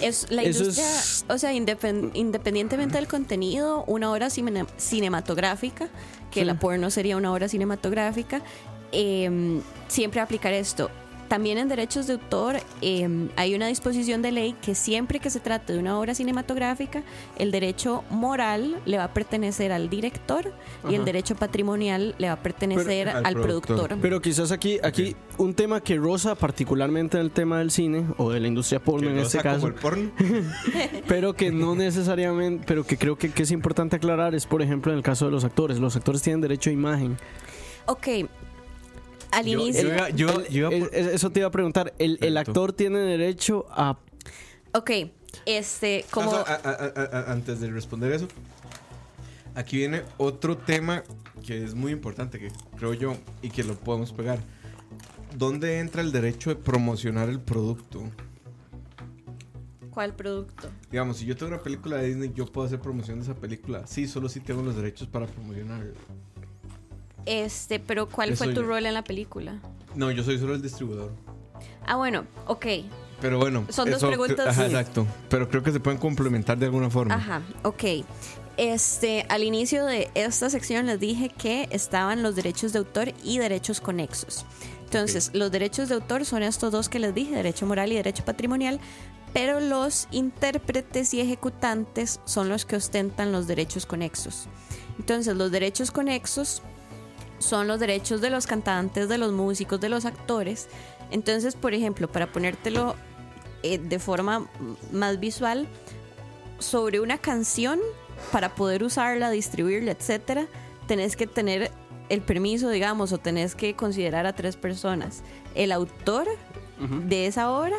Es 0.00 0.30
la 0.30 0.42
Eso 0.42 0.60
industria, 0.60 0.86
es- 1.00 1.26
o 1.28 1.36
sea, 1.36 1.52
independ- 1.52 2.12
independientemente 2.14 2.96
del 2.96 3.06
contenido, 3.08 3.84
una 3.86 4.10
obra 4.10 4.30
cine- 4.30 4.64
cinematográfica, 4.78 5.88
que 6.34 6.44
la 6.44 6.54
porno 6.58 6.90
sería 6.90 7.16
una 7.16 7.32
obra 7.32 7.48
cinematográfica, 7.48 8.42
eh, 8.90 9.60
siempre 9.88 10.20
aplicar 10.20 10.52
esto. 10.52 10.90
También 11.34 11.58
en 11.58 11.66
derechos 11.68 12.06
de 12.06 12.12
autor 12.12 12.60
eh, 12.80 13.28
hay 13.34 13.56
una 13.56 13.66
disposición 13.66 14.22
de 14.22 14.30
ley 14.30 14.54
que 14.62 14.76
siempre 14.76 15.18
que 15.18 15.30
se 15.30 15.40
trate 15.40 15.72
de 15.72 15.80
una 15.80 15.98
obra 15.98 16.14
cinematográfica, 16.14 17.02
el 17.36 17.50
derecho 17.50 18.04
moral 18.08 18.80
le 18.86 18.98
va 18.98 19.04
a 19.04 19.12
pertenecer 19.12 19.72
al 19.72 19.90
director 19.90 20.52
y 20.88 20.94
el 20.94 21.04
derecho 21.04 21.34
patrimonial 21.34 22.14
le 22.18 22.28
va 22.28 22.34
a 22.34 22.40
pertenecer 22.40 23.08
Pero- 23.08 23.18
al 23.18 23.26
al, 23.26 23.32
productor. 23.32 23.76
productor. 23.76 23.98
Pero 24.00 24.22
quizás 24.22 24.52
aquí, 24.52 24.78
aquí 24.84 25.16
un 25.36 25.54
tema 25.54 25.80
que 25.80 25.96
roza 25.96 26.36
particularmente 26.36 27.16
en 27.16 27.24
el 27.24 27.32
tema 27.32 27.58
del 27.58 27.72
cine 27.72 28.06
o 28.16 28.30
de 28.30 28.38
la 28.38 28.46
industria 28.46 28.78
porno 28.78 29.10
en 29.10 29.18
este 29.18 29.38
caso, 29.38 29.58
como 29.62 29.66
el 29.66 29.74
porno. 29.74 30.12
pero 31.08 31.34
que 31.34 31.50
no 31.50 31.74
necesariamente, 31.74 32.62
pero 32.64 32.86
que 32.86 32.96
creo 32.96 33.18
que, 33.18 33.32
que 33.32 33.42
es 33.42 33.50
importante 33.50 33.96
aclarar 33.96 34.36
es, 34.36 34.46
por 34.46 34.62
ejemplo, 34.62 34.92
en 34.92 34.98
el 34.98 35.02
caso 35.02 35.24
de 35.24 35.32
los 35.32 35.42
actores. 35.42 35.80
Los 35.80 35.96
actores 35.96 36.22
tienen 36.22 36.42
derecho 36.42 36.70
a 36.70 36.72
imagen. 36.72 37.16
Ok, 37.86 38.06
al 39.38 39.46
Yo- 39.46 39.60
inicio... 39.60 40.08
yo 40.14 40.46
yo- 40.48 40.68
El- 40.68 40.74
el- 40.74 40.88
por- 40.88 40.94
eso 40.96 41.30
te 41.30 41.40
iba 41.40 41.48
a 41.48 41.52
preguntar. 41.52 41.92
El, 41.98 42.36
actor 42.36 42.72
tiene 42.72 42.98
derecho 42.98 43.66
a 43.70 43.98
Ok, 44.72 44.90
este, 45.46 46.04
como... 46.10 46.30
O 46.30 46.44
sea, 46.44 46.54
a- 46.54 46.68
a- 46.68 46.92
a- 46.96 47.18
a- 47.28 47.32
antes 47.32 47.60
de 47.60 47.70
responder 47.70 48.12
eso, 48.12 48.26
aquí 49.54 49.76
viene 49.78 50.02
otro 50.18 50.56
tema 50.56 51.04
que 51.46 51.62
es 51.64 51.74
muy 51.74 51.92
importante, 51.92 52.38
que 52.38 52.50
creo 52.76 52.94
yo, 52.94 53.16
y 53.42 53.50
que 53.50 53.62
lo 53.64 53.74
podemos 53.74 54.12
pegar. 54.12 54.38
¿Dónde 55.36 55.78
entra 55.80 56.00
el 56.02 56.10
derecho 56.12 56.50
de 56.50 56.56
promocionar 56.56 57.28
el 57.28 57.40
producto? 57.40 58.02
¿Cuál 59.90 60.14
producto? 60.14 60.68
Digamos, 60.90 61.18
si 61.18 61.26
yo 61.26 61.36
tengo 61.36 61.52
una 61.54 61.62
película 61.62 61.96
de 61.98 62.08
Disney, 62.08 62.32
yo 62.34 62.46
puedo 62.46 62.66
hacer 62.66 62.80
promoción 62.80 63.18
de 63.18 63.24
esa 63.24 63.34
película. 63.34 63.86
Sí, 63.86 64.08
solo 64.08 64.28
si 64.28 64.40
tengo 64.40 64.62
los 64.62 64.74
derechos 64.74 65.06
para 65.06 65.26
promocionarla. 65.26 65.92
Este, 67.26 67.80
pero 67.80 68.08
¿cuál 68.08 68.36
fue 68.36 68.48
tu 68.48 68.62
yo. 68.62 68.66
rol 68.66 68.86
en 68.86 68.94
la 68.94 69.04
película? 69.04 69.60
No, 69.94 70.10
yo 70.10 70.22
soy 70.22 70.38
solo 70.38 70.54
el 70.54 70.62
distribuidor. 70.62 71.12
Ah, 71.86 71.96
bueno, 71.96 72.26
ok. 72.46 72.66
Pero 73.20 73.38
bueno, 73.38 73.64
Son 73.70 73.90
dos 73.90 74.04
preguntas. 74.04 74.46
Ajá, 74.46 74.66
exacto. 74.66 75.06
Pero 75.30 75.48
creo 75.48 75.62
que 75.62 75.72
se 75.72 75.80
pueden 75.80 75.98
complementar 75.98 76.58
de 76.58 76.66
alguna 76.66 76.90
forma. 76.90 77.14
Ajá, 77.14 77.42
ok. 77.62 77.84
Este, 78.56 79.26
al 79.28 79.42
inicio 79.42 79.84
de 79.84 80.10
esta 80.14 80.48
sección 80.50 80.86
les 80.86 81.00
dije 81.00 81.28
que 81.28 81.68
estaban 81.70 82.22
los 82.22 82.36
derechos 82.36 82.72
de 82.72 82.80
autor 82.80 83.12
y 83.22 83.38
derechos 83.38 83.80
conexos. 83.80 84.44
Entonces, 84.84 85.30
los 85.34 85.50
derechos 85.50 85.88
de 85.88 85.96
autor 85.96 86.24
son 86.24 86.42
estos 86.42 86.70
dos 86.70 86.88
que 86.88 87.00
les 87.00 87.14
dije, 87.14 87.34
derecho 87.34 87.66
moral 87.66 87.90
y 87.90 87.96
derecho 87.96 88.24
patrimonial, 88.24 88.78
pero 89.32 89.58
los 89.58 90.06
intérpretes 90.12 91.12
y 91.14 91.20
ejecutantes 91.20 92.20
son 92.24 92.48
los 92.48 92.64
que 92.64 92.76
ostentan 92.76 93.32
los 93.32 93.48
derechos 93.48 93.86
conexos. 93.86 94.46
Entonces, 94.98 95.34
los 95.34 95.50
derechos 95.50 95.90
conexos 95.90 96.62
son 97.44 97.68
los 97.68 97.78
derechos 97.78 98.20
de 98.20 98.30
los 98.30 98.46
cantantes, 98.46 99.08
de 99.08 99.18
los 99.18 99.32
músicos, 99.32 99.80
de 99.80 99.88
los 99.88 100.04
actores. 100.04 100.68
Entonces, 101.10 101.54
por 101.54 101.74
ejemplo, 101.74 102.10
para 102.10 102.32
ponértelo 102.32 102.96
eh, 103.62 103.78
de 103.78 103.98
forma 103.98 104.48
más 104.92 105.20
visual, 105.20 105.68
sobre 106.58 107.00
una 107.00 107.18
canción, 107.18 107.78
para 108.32 108.54
poder 108.54 108.82
usarla, 108.82 109.30
distribuirla, 109.30 109.92
etcétera, 109.92 110.46
tenés 110.86 111.16
que 111.16 111.26
tener 111.26 111.70
el 112.08 112.20
permiso, 112.20 112.70
digamos, 112.70 113.12
o 113.12 113.18
tenés 113.18 113.54
que 113.54 113.74
considerar 113.74 114.26
a 114.26 114.34
tres 114.34 114.56
personas: 114.56 115.22
el 115.54 115.72
autor 115.72 116.26
de 117.06 117.26
esa 117.26 117.50
obra, 117.52 117.76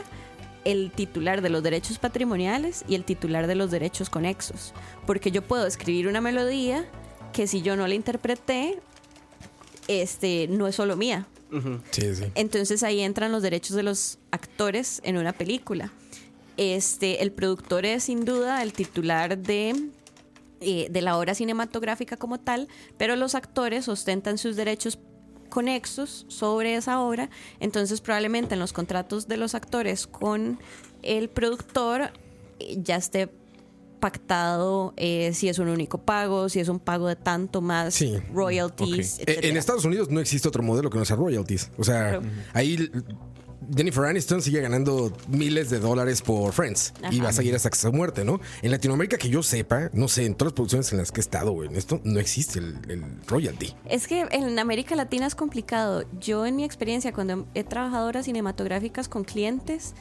el 0.63 0.91
titular 0.91 1.41
de 1.41 1.49
los 1.49 1.62
derechos 1.62 1.99
patrimoniales 1.99 2.84
y 2.88 2.95
el 2.95 3.04
titular 3.04 3.47
de 3.47 3.56
los 3.56 3.71
derechos 3.71 4.10
conexos. 4.10 4.73
Porque 5.06 5.32
yo 5.32 5.41
puedo 5.41 5.67
escribir 5.67 6.08
una 6.08 6.21
melodía 6.21 6.86
que 7.34 7.47
si 7.47 7.62
yo 7.62 7.75
no 7.75 7.88
la 7.88 7.95
interpreté, 7.95 8.80
este 9.88 10.48
no 10.50 10.67
es 10.67 10.76
solo 10.76 10.95
mía. 10.95 11.28
Sí, 11.91 12.15
sí. 12.15 12.26
Entonces 12.36 12.84
ahí 12.84 13.00
entran 13.00 13.32
los 13.32 13.41
derechos 13.41 13.76
de 13.76 13.84
los 13.84 14.17
actores 14.32 15.00
en 15.06 15.17
una 15.17 15.32
película. 15.32 15.91
Este, 16.58 17.21
el 17.21 17.32
productor 17.32 17.86
es 17.86 18.04
sin 18.04 18.26
duda 18.26 18.63
el 18.63 18.74
titular 18.74 19.38
de, 19.38 19.89
eh, 20.62 20.88
de 20.89 21.02
la 21.02 21.17
obra 21.17 21.34
cinematográfica 21.36 22.17
como 22.17 22.39
tal, 22.39 22.67
pero 22.98 23.15
los 23.15 23.36
actores 23.36 23.88
ostentan 23.88 24.38
sus 24.38 24.56
derechos 24.56 25.00
conexos 25.50 26.26
sobre 26.28 26.76
esa 26.76 27.00
obra. 27.00 27.30
Entonces 27.60 28.02
probablemente 28.02 28.56
en 28.56 28.60
los 28.60 28.74
contratos 28.74 29.28
de 29.28 29.38
los 29.38 29.56
actores 29.56 30.08
con 30.08 30.60
el 31.04 31.30
productor 31.30 32.12
eh, 32.60 32.78
ya 32.82 32.98
esté 32.98 33.30
pactado 34.06 34.94
eh, 34.98 35.32
si 35.34 35.50
es 35.50 35.58
un 35.58 35.68
único 35.68 35.98
pago, 35.98 36.48
si 36.48 36.60
es 36.60 36.70
un 36.70 36.80
pago 36.80 37.08
de 37.08 37.15
tanto 37.15 37.60
más 37.60 37.96
Sí. 37.96 38.15
royalties, 38.32 39.15
etcétera. 39.20 39.48
En 39.48 39.58
Estados 39.58 39.84
Unidos 39.84 40.12
no 40.12 40.20
existe 40.20 40.48
otro 40.48 40.62
modelo 40.62 40.91
que 40.91 41.00
no 41.00 41.06
sea 41.06 41.15
royalties. 41.15 41.72
O 41.80 41.84
sea, 41.84 42.22
ahí 42.54 42.88
Jennifer 43.76 44.06
Aniston 44.06 44.44
sigue 44.44 44.62
ganando 44.62 45.12
miles 45.28 45.72
de 45.72 45.80
dólares 45.80 46.22
por 46.22 46.54
Friends 46.54 46.94
y 47.10 47.20
va 47.20 47.30
a 47.30 47.34
seguir 47.34 47.56
hasta 47.56 47.72
su 47.74 47.91
muerte, 47.91 48.24
¿no? 48.24 48.39
En 48.62 48.70
Latinoamérica, 48.70 49.18
que 49.18 49.28
yo 49.30 49.41
sepa, 49.41 49.89
no 49.91 50.08
sé, 50.08 50.26
en 50.26 50.36
todas 50.36 50.52
las 50.52 50.54
producciones 50.54 50.91
en 50.91 51.00
las 51.00 51.12
que 51.12 51.20
he 51.20 51.24
estado, 51.24 51.52
güey, 51.52 51.70
en 51.70 51.76
esto 51.76 52.00
no 52.04 52.20
existe 52.20 52.60
el, 52.60 52.78
el 52.89 53.04
royalty. 53.26 53.74
Es 53.89 54.06
que 54.06 54.28
en 54.30 54.60
América 54.60 54.96
Latina 54.96 55.26
es 55.26 55.34
complicado. 55.34 56.04
Yo 56.20 56.46
en 56.46 56.58
mi 56.58 56.63
experiencia 56.63 57.12
cuando 57.12 57.48
he 57.56 57.63
trabajado 57.63 58.06
horas 58.08 58.26
cinematográficas 58.26 59.10
con 59.10 59.24
clientes, 59.24 59.96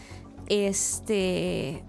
este 0.46 1.82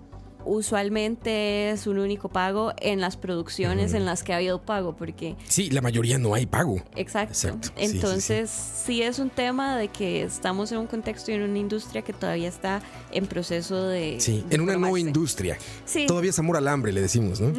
usualmente 0.46 1.72
es 1.72 1.88
un 1.88 2.00
único 2.00 2.30
pago 2.30 2.74
en 2.80 3.02
las 3.02 3.18
producciones 3.18 3.94
en 3.94 4.06
las 4.06 4.24
que 4.24 4.34
ha 4.34 4.38
habido 4.38 4.62
pago, 4.62 4.96
porque 4.96 5.36
Sí, 5.48 5.70
la 5.70 5.82
mayoría 5.82 6.18
no 6.18 6.34
hay 6.34 6.46
pago. 6.46 6.78
Exacto. 6.96 7.34
Exacto. 7.34 7.68
Sí, 7.76 7.88
sí, 7.88 7.96
Entonces, 7.96 8.50
sí, 8.50 9.02
es 9.02 9.20
un 9.20 9.30
tema 9.30 9.78
de 9.78 9.88
que 9.90 10.24
estamos 10.24 10.72
en 10.72 10.80
un 10.80 10.88
contexto 10.88 11.32
y 11.32 11.36
en 11.36 11.44
una 11.44 11.58
industria 11.58 12.02
que 12.02 12.14
todavía 12.14 12.48
está 12.50 12.82
en 13.12 13.26
proceso 13.28 13.88
de. 13.88 14.18
Sí, 14.20 14.44
de 14.48 14.56
en 14.56 14.62
una 14.62 14.76
no 14.78 14.96
industria. 14.98 15.58
Sí, 15.86 16.06
Todavía 16.08 16.30
es 16.30 16.40
amor 16.40 16.58
al 16.58 16.68
hambre, 16.68 16.92
le 16.94 17.02
decimos, 17.02 17.40
¿no? 17.42 17.50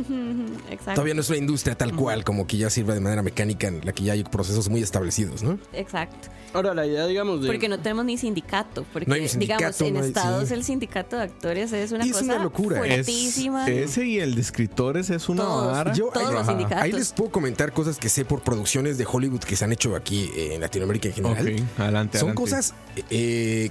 exacto. 0.70 0.94
Todavía 0.94 1.14
no 1.14 1.20
es 1.20 1.28
una 1.28 1.38
industria 1.38 1.76
tal 1.76 1.94
cual, 1.94 2.24
como 2.24 2.46
que 2.46 2.56
ya 2.56 2.70
sirva 2.70 2.94
de 2.94 3.00
manera 3.00 3.22
mecánica, 3.22 3.68
en 3.68 3.84
la 3.84 3.92
que 3.92 4.04
ya 4.04 4.12
hay 4.12 4.24
procesos 4.24 4.68
muy 4.68 4.82
establecidos, 4.82 5.42
¿no? 5.42 5.58
Exacto. 5.72 6.28
Ahora, 6.52 6.72
la 6.74 6.86
idea, 6.86 7.06
digamos, 7.06 7.42
de. 7.42 7.48
Porque 7.48 7.68
no 7.68 7.78
tenemos 7.80 8.04
ni 8.04 8.16
sindicato. 8.16 8.84
Porque, 8.92 9.06
No 9.06 9.14
hay 9.14 9.22
un 9.22 9.28
sindicato, 9.28 9.60
digamos, 9.60 9.80
en 9.82 9.94
no 9.94 10.00
hay- 10.00 10.06
Estados 10.08 10.48
sí. 10.48 10.54
el 10.54 10.64
sindicato 10.64 11.16
de 11.16 11.22
actores 11.24 11.72
es 11.72 11.92
una 11.92 12.06
Y 12.06 12.10
es 12.10 12.14
cosa 12.16 12.24
una 12.34 12.42
locura. 12.42 12.75
Es- 12.84 13.06
fuertísima. 13.06 13.68
ese 13.68 14.06
y 14.06 14.18
el 14.20 14.34
de 14.34 14.40
escritores 14.40 15.10
es 15.10 15.28
una 15.28 15.42
Todos. 15.44 15.72
vara. 15.72 15.92
Yo- 15.92 16.10
Todos 16.12 16.32
los 16.32 16.42
Ajá. 16.42 16.50
sindicatos. 16.52 16.82
Ahí 16.84 16.92
les 16.92 17.12
puedo 17.12 17.30
comentar 17.30 17.72
cosas 17.72 17.98
que 17.98 18.08
sé 18.08 18.24
por 18.24 18.42
producciones 18.42 18.98
de 18.98 19.06
Hollywood 19.10 19.40
que 19.40 19.56
se 19.56 19.64
han 19.64 19.72
hecho 19.72 19.94
aquí 19.96 20.30
eh, 20.36 20.54
en 20.54 20.60
Latinoamérica 20.60 21.08
en 21.08 21.14
general. 21.14 21.36
Adelante, 21.78 22.18
Son 22.18 22.30
adelante. 22.30 22.34
cosas 22.34 22.74
eh, 23.10 23.70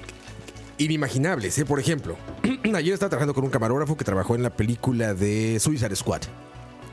inimaginables. 0.78 1.58
¿eh? 1.58 1.66
Por 1.66 1.80
ejemplo, 1.80 2.16
ayer 2.76 2.94
estaba 2.94 3.10
trabajando 3.10 3.34
con 3.34 3.44
un 3.44 3.50
camarógrafo 3.50 3.96
que 3.98 4.04
trabajó 4.06 4.36
en 4.36 4.44
la 4.44 4.50
película 4.50 5.14
de 5.14 5.58
Suicide 5.60 5.96
Squad, 5.96 6.22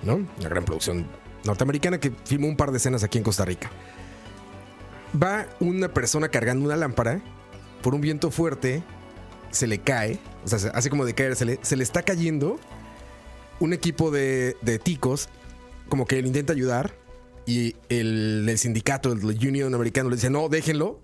¿no? 0.03 0.15
Una 0.39 0.49
gran 0.49 0.65
producción 0.65 1.07
norteamericana 1.45 1.99
que 1.99 2.13
filmó 2.25 2.47
un 2.47 2.57
par 2.57 2.71
de 2.71 2.77
escenas 2.79 3.03
aquí 3.03 3.19
en 3.19 3.25
Costa 3.25 3.45
Rica. 3.45 3.71
Va 5.21 5.47
una 5.61 5.89
persona 5.93 6.29
cargando 6.29 6.65
una 6.65 6.77
lámpara 6.77 7.21
por 7.83 7.95
un 7.95 8.01
viento 8.01 8.31
fuerte, 8.31 8.83
se 9.51 9.67
le 9.67 9.79
cae, 9.81 10.19
o 10.45 10.49
sea, 10.49 10.59
se- 10.59 10.69
hace 10.71 10.91
como 10.91 11.05
de 11.05 11.15
caer, 11.15 11.37
se 11.37 11.45
le, 11.45 11.59
se 11.63 11.77
le 11.77 11.83
está 11.85 12.03
cayendo. 12.03 12.59
Un 13.61 13.73
equipo 13.73 14.11
de, 14.11 14.57
de 14.63 14.79
ticos, 14.79 15.29
como 15.89 16.07
que 16.07 16.21
le 16.21 16.27
intenta 16.27 16.53
ayudar, 16.53 16.95
y 17.47 17.77
el, 17.89 18.47
el 18.49 18.59
sindicato, 18.59 19.13
el 19.13 19.25
Union 19.25 19.75
americano, 19.75 20.11
le 20.11 20.17
dice: 20.17 20.31
No, 20.31 20.49
déjenlo. 20.49 21.01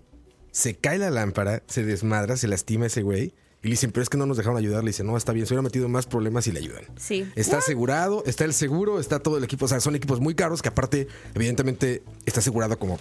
Se 0.50 0.74
cae 0.74 0.98
la 0.98 1.10
lámpara, 1.10 1.62
se 1.68 1.84
desmadra, 1.84 2.36
se 2.36 2.48
lastima 2.48 2.86
ese 2.86 3.02
güey. 3.02 3.34
Y 3.62 3.66
le 3.66 3.70
dicen, 3.72 3.90
pero 3.90 4.02
es 4.02 4.08
que 4.08 4.16
no 4.16 4.24
nos 4.24 4.36
dejaron 4.36 4.56
ayudar. 4.56 4.82
Le 4.84 4.90
dicen, 4.90 5.06
no, 5.06 5.16
está 5.16 5.32
bien, 5.32 5.44
se 5.46 5.52
hubiera 5.52 5.62
metido 5.62 5.88
más 5.88 6.06
problemas 6.06 6.46
y 6.46 6.52
le 6.52 6.60
ayudan. 6.60 6.84
Sí. 6.96 7.28
Está 7.34 7.58
asegurado, 7.58 8.22
está 8.24 8.44
el 8.44 8.54
seguro, 8.54 8.98
está 9.00 9.18
todo 9.18 9.36
el 9.36 9.44
equipo. 9.44 9.64
O 9.66 9.68
sea, 9.68 9.80
son 9.80 9.94
equipos 9.96 10.20
muy 10.20 10.34
caros 10.34 10.62
que 10.62 10.68
aparte, 10.68 11.06
evidentemente, 11.34 12.02
está 12.24 12.38
asegurado 12.40 12.78
como, 12.78 12.98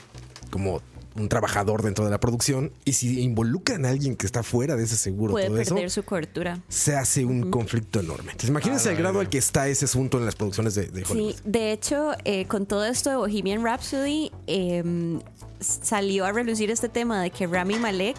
como 0.49 0.81
un 1.19 1.29
trabajador 1.29 1.83
dentro 1.83 2.05
de 2.05 2.11
la 2.11 2.19
producción. 2.19 2.71
Y 2.85 2.93
si 2.93 3.21
involucran 3.21 3.85
a 3.85 3.89
alguien 3.89 4.15
que 4.15 4.25
está 4.25 4.43
fuera 4.43 4.75
de 4.75 4.83
ese 4.83 4.97
seguro, 4.97 5.33
Puede 5.33 5.47
todo 5.47 5.57
eso, 5.57 5.75
perder 5.75 5.91
su 5.91 6.03
cobertura. 6.03 6.59
se 6.67 6.95
hace 6.95 7.25
un 7.25 7.51
conflicto 7.51 7.99
enorme. 7.99 8.31
Entonces, 8.31 8.49
imagínense 8.49 8.91
el 8.91 8.97
grado 8.97 9.19
al 9.19 9.29
que 9.29 9.37
está 9.37 9.67
ese 9.67 9.85
asunto 9.85 10.17
en 10.17 10.25
las 10.25 10.35
producciones 10.35 10.75
de, 10.75 10.87
de 10.87 11.03
Hollywood. 11.03 11.33
Sí, 11.33 11.39
de 11.43 11.71
hecho, 11.71 12.11
eh, 12.25 12.45
con 12.45 12.65
todo 12.65 12.85
esto 12.85 13.09
de 13.09 13.15
Bohemian 13.17 13.63
Rhapsody, 13.63 14.31
eh, 14.47 15.19
salió 15.59 16.25
a 16.25 16.31
relucir 16.31 16.71
este 16.71 16.89
tema 16.89 17.21
de 17.21 17.31
que 17.31 17.47
Rami 17.47 17.75
Malek 17.75 18.17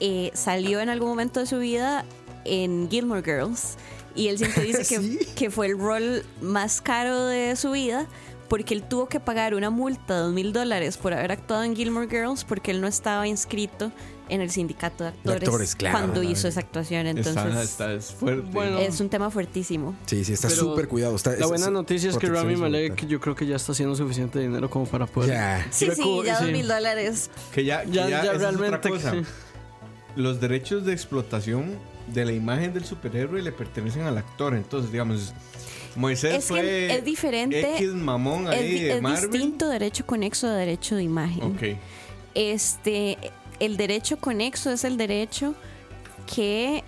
eh, 0.00 0.30
salió 0.34 0.80
en 0.80 0.88
algún 0.88 1.08
momento 1.08 1.40
de 1.40 1.46
su 1.46 1.58
vida 1.58 2.04
en 2.44 2.88
Gilmore 2.90 3.22
Girls. 3.22 3.76
Y 4.14 4.28
él 4.28 4.38
siempre 4.38 4.64
dice 4.64 4.78
que, 4.88 5.00
¿Sí? 5.00 5.18
que 5.36 5.50
fue 5.50 5.66
el 5.66 5.78
rol 5.78 6.24
más 6.40 6.80
caro 6.80 7.26
de 7.26 7.54
su 7.56 7.72
vida 7.72 8.06
porque 8.50 8.74
él 8.74 8.82
tuvo 8.82 9.08
que 9.08 9.20
pagar 9.20 9.54
una 9.54 9.70
multa 9.70 10.14
de 10.16 10.20
dos 10.24 10.32
mil 10.34 10.52
dólares 10.52 10.98
por 10.98 11.14
haber 11.14 11.32
actuado 11.32 11.62
en 11.62 11.74
Gilmore 11.74 12.08
Girls 12.08 12.44
porque 12.44 12.72
él 12.72 12.80
no 12.82 12.88
estaba 12.88 13.26
inscrito 13.28 13.90
en 14.28 14.40
el 14.40 14.50
sindicato 14.50 15.04
de 15.04 15.10
actores, 15.10 15.42
actores, 15.48 15.74
claro. 15.76 15.96
cuando 15.98 16.22
hizo 16.22 16.46
esa 16.48 16.60
actuación. 16.60 17.06
Entonces, 17.06 17.36
Está, 17.36 17.62
está- 17.62 17.92
es 17.94 18.12
fuerte. 18.12 18.48
Bueno, 18.52 18.78
es 18.78 19.00
un 19.00 19.08
tema 19.08 19.30
fuertísimo. 19.30 19.94
Sí, 20.06 20.24
sí, 20.24 20.32
está 20.34 20.50
súper 20.50 20.88
cuidado. 20.88 21.16
Está, 21.16 21.30
La 21.30 21.36
es- 21.38 21.48
buena 21.48 21.64
es- 21.66 21.70
noticia 21.72 22.10
es 22.10 22.18
que 22.18 22.26
Rami 22.28 22.56
Malek, 22.56 23.06
yo 23.06 23.18
creo 23.20 23.34
que 23.34 23.46
ya 23.46 23.56
está 23.56 23.72
haciendo 23.72 23.94
suficiente 23.96 24.38
dinero 24.40 24.68
como 24.68 24.84
para 24.86 25.06
poder. 25.06 25.30
Ya. 25.30 25.66
Sí, 25.70 25.88
sí, 25.94 26.22
ya 26.26 26.40
dos 26.40 26.50
mil 26.50 26.66
dólares. 26.68 27.30
Que 27.52 27.64
ya, 27.64 27.82
que 27.84 27.90
Ya- 27.92 28.08
ya, 28.08 28.10
ya 28.10 28.18
esa 28.18 28.30
es 28.32 28.36
otra 28.38 28.50
realmente 28.50 28.88
cosa. 28.90 29.14
Los 30.16 30.40
derechos 30.40 30.84
de 30.84 30.92
explotación 30.92 31.76
de 32.08 32.24
la 32.24 32.32
imagen 32.32 32.72
del 32.72 32.84
superhéroe 32.84 33.40
le 33.42 33.52
pertenecen 33.52 34.02
al 34.02 34.18
actor. 34.18 34.54
Entonces, 34.54 34.90
digamos, 34.90 35.32
Moisés 36.00 36.34
Es 36.34 36.44
que 36.46 36.48
fue 36.48 36.94
es 36.96 37.04
diferente. 37.04 37.76
X 37.76 37.88
mamón 37.92 38.48
Es, 38.48 38.58
ahí 38.58 38.88
es 38.88 39.02
Marvel. 39.02 39.30
distinto 39.30 39.68
derecho 39.68 40.06
conexo 40.06 40.48
de 40.48 40.56
derecho 40.58 40.96
de 40.96 41.02
imagen. 41.02 41.78
Este, 42.34 43.18
el 43.58 43.76
derecho 43.76 44.18
conexo 44.18 44.70
es 44.70 44.84
el 44.84 44.96
derecho 44.96 45.54
que 46.32 46.82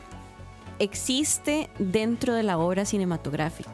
existe 0.78 1.68
dentro 1.78 2.34
de 2.34 2.42
la 2.42 2.58
obra 2.58 2.84
cinematográfica. 2.84 3.72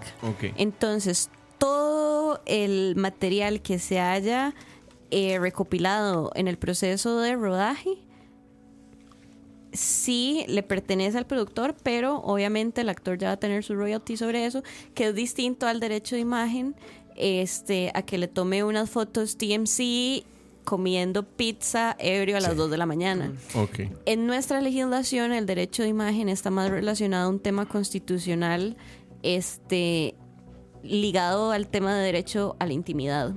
Entonces, 0.57 1.31
todo 1.59 2.41
el 2.47 2.95
material 2.97 3.63
que 3.63 3.79
se 3.79 4.01
haya 4.01 4.55
eh, 5.11 5.39
recopilado 5.39 6.31
en 6.35 6.49
el 6.49 6.59
proceso 6.59 7.21
de 7.21 7.35
rodaje 7.35 7.99
sí 9.73 10.45
le 10.49 10.63
pertenece 10.63 11.19
al 11.19 11.27
productor, 11.27 11.75
pero 11.83 12.17
obviamente 12.19 12.81
el 12.81 12.89
actor 12.89 13.19
ya 13.19 13.29
va 13.29 13.33
a 13.35 13.37
tener 13.39 13.65
su 13.65 13.75
royalty 13.75 14.17
sobre 14.17 14.47
eso, 14.47 14.63
que 14.95 15.09
es 15.09 15.15
distinto 15.15 15.67
al 15.67 15.81
derecho 15.81 16.15
de 16.17 16.23
imagen, 16.23 16.75
este, 17.17 17.91
a 17.95 18.03
que 18.03 18.19
le 18.19 18.29
tome 18.29 18.63
unas 18.65 18.89
fotos 18.91 19.37
TMC 19.37 20.25
comiendo 20.65 21.23
pizza 21.23 21.97
ebrio 21.99 22.37
a 22.37 22.41
las 22.41 22.53
Sí. 22.53 22.57
2 22.59 22.71
de 22.71 22.77
la 22.77 22.87
mañana. 22.87 23.33
Ok. 23.55 23.81
En 24.05 24.27
nuestra 24.27 24.61
legislación, 24.61 25.33
el 25.33 25.47
derecho 25.47 25.83
de 25.83 25.89
imagen 25.89 26.29
está 26.29 26.51
más 26.51 26.71
relacionado 26.71 27.27
a 27.27 27.31
un 27.31 27.41
tema 27.41 27.67
constitucional, 27.67 28.77
este, 29.23 30.15
ligado 30.83 31.51
al 31.53 31.69
tema 31.69 31.97
de 31.97 32.05
derecho 32.05 32.55
a 32.59 32.67
la 32.67 32.73
intimidad. 32.75 33.33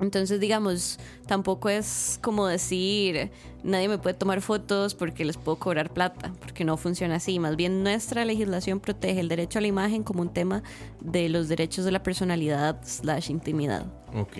Entonces, 0.00 0.40
digamos, 0.40 0.98
tampoco 1.26 1.68
es 1.68 2.18
como 2.22 2.46
decir, 2.46 3.30
nadie 3.64 3.88
me 3.88 3.98
puede 3.98 4.14
tomar 4.14 4.40
fotos 4.42 4.94
porque 4.94 5.24
les 5.24 5.36
puedo 5.36 5.58
cobrar 5.58 5.92
plata, 5.92 6.32
porque 6.40 6.64
no 6.64 6.76
funciona 6.76 7.16
así. 7.16 7.38
Más 7.38 7.56
bien, 7.56 7.82
nuestra 7.82 8.24
legislación 8.24 8.80
protege 8.80 9.20
el 9.20 9.28
derecho 9.28 9.58
a 9.58 9.62
la 9.62 9.68
imagen 9.68 10.02
como 10.02 10.20
un 10.20 10.32
tema 10.32 10.62
de 11.00 11.28
los 11.28 11.48
derechos 11.48 11.84
de 11.84 11.92
la 11.92 12.02
personalidad 12.02 12.78
slash 12.84 13.30
intimidad. 13.30 13.86
Ok. 14.14 14.38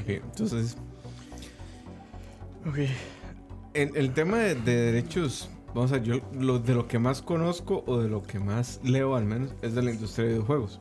Ok. 0.00 0.08
Entonces, 0.08 0.76
Ok. 2.66 2.78
en 3.74 3.96
el 3.96 4.12
tema 4.14 4.38
de, 4.38 4.54
de 4.54 4.76
derechos, 4.92 5.50
vamos 5.74 5.90
a 5.92 5.94
ver, 5.96 6.04
yo 6.04 6.20
lo, 6.38 6.58
de 6.60 6.74
lo 6.74 6.86
que 6.86 6.98
más 6.98 7.22
conozco 7.22 7.82
o 7.86 7.98
de 7.98 8.08
lo 8.08 8.22
que 8.22 8.38
más 8.38 8.80
leo 8.84 9.16
al 9.16 9.24
menos 9.24 9.52
es 9.62 9.74
de 9.74 9.82
la 9.82 9.90
industria 9.90 10.26
de 10.26 10.34
videojuegos. 10.34 10.80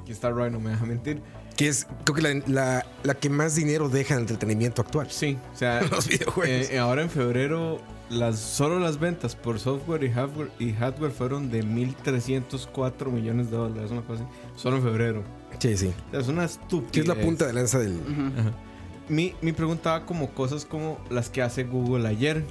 Aquí 0.00 0.12
está 0.12 0.30
Ryan, 0.30 0.52
no 0.52 0.60
me 0.60 0.70
deja 0.70 0.84
mentir. 0.84 1.22
Que 1.56 1.68
es, 1.68 1.86
creo 2.04 2.14
que 2.16 2.22
la, 2.22 2.42
la- 2.46 2.86
la 3.02 3.14
que 3.14 3.28
más 3.28 3.54
dinero 3.54 3.88
deja 3.88 4.14
en 4.14 4.18
el 4.18 4.22
entretenimiento 4.22 4.82
actual. 4.82 5.08
Sí, 5.10 5.38
o 5.52 5.56
sea, 5.56 5.82
Los 5.90 6.08
videojuegos. 6.08 6.70
eh, 6.70 6.78
ahora 6.78 7.02
en 7.02 7.10
febrero 7.10 7.80
las 8.10 8.38
solo 8.38 8.78
las 8.78 8.98
ventas 9.00 9.34
por 9.36 9.58
software 9.58 10.04
y 10.04 10.10
hardware 10.12 10.50
y 10.58 10.72
hardware 10.72 11.12
fueron 11.12 11.50
de 11.50 11.62
1304 11.62 13.10
millones 13.10 13.50
de 13.50 13.56
dólares, 13.56 13.90
una 13.90 14.02
cosa 14.02 14.24
así. 14.24 14.32
Solo 14.56 14.76
en 14.76 14.82
febrero. 14.82 15.22
Sí, 15.58 15.76
sí. 15.76 15.92
O 16.08 16.10
sea, 16.10 16.20
es 16.20 16.28
una 16.28 16.44
estupidez. 16.44 16.92
Que 16.92 17.00
es 17.00 17.06
la 17.08 17.14
punta 17.14 17.46
de 17.46 17.52
lanza 17.52 17.78
del. 17.78 17.98
Ajá. 18.38 18.52
Mi, 19.08 19.34
mi 19.42 19.52
pregunta 19.52 19.92
va 19.92 20.06
como 20.06 20.30
cosas 20.30 20.64
como 20.64 20.98
las 21.10 21.28
que 21.30 21.42
hace 21.42 21.64
Google 21.64 22.08
ayer. 22.08 22.44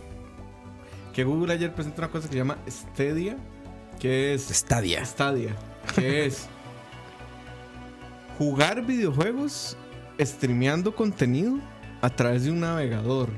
Que 1.14 1.24
Google 1.24 1.54
ayer 1.54 1.74
presenta 1.74 2.00
una 2.04 2.12
cosa 2.12 2.28
que 2.28 2.34
se 2.34 2.38
llama 2.38 2.58
Stadia, 2.70 3.38
que 4.00 4.34
es 4.34 4.44
Stadia. 4.50 5.04
Stadia, 5.06 5.56
que 5.96 6.26
es 6.26 6.48
jugar 8.46 8.84
videojuegos 8.84 9.78
streameando 10.20 10.96
contenido 10.96 11.60
a 12.02 12.10
través 12.10 12.44
de 12.46 12.50
un 12.50 12.60
navegador. 12.62 13.30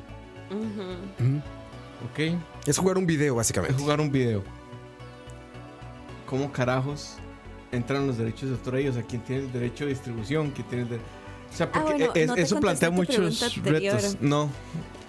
¿ok? 2.10 2.40
Es 2.66 2.78
jugar 2.78 2.98
un 2.98 3.06
video, 3.06 3.34
Es 3.34 3.38
básicamente. 3.38 3.74
jugar 3.82 4.00
un 4.00 4.10
video. 4.10 4.44
¿Cómo 6.26 6.54
carajos 6.54 7.16
entran 7.74 8.08
los 8.08 8.18
derechos 8.18 8.44
de 8.50 8.56
autor 8.56 8.76
ahí? 8.76 8.88
O 8.88 8.94
sea, 8.94 9.04
¿quién 9.04 9.22
tiene 9.24 9.44
el 9.44 9.52
derecho 9.52 9.84
de 9.84 9.90
distribución? 9.90 10.52
¿Quién 10.52 10.68
tiene 10.70 10.84
el 10.84 10.90
de- 10.92 10.96
O 10.96 11.56
sea, 11.56 11.70
porque 11.70 11.92
Ah, 11.92 11.96
bueno, 11.98 12.12
es- 12.16 12.28
no 12.28 12.36
te 12.36 12.42
eso 12.42 12.60
plantea 12.62 12.90
muchos 12.90 13.62
retos. 13.62 14.18
No, 14.22 14.50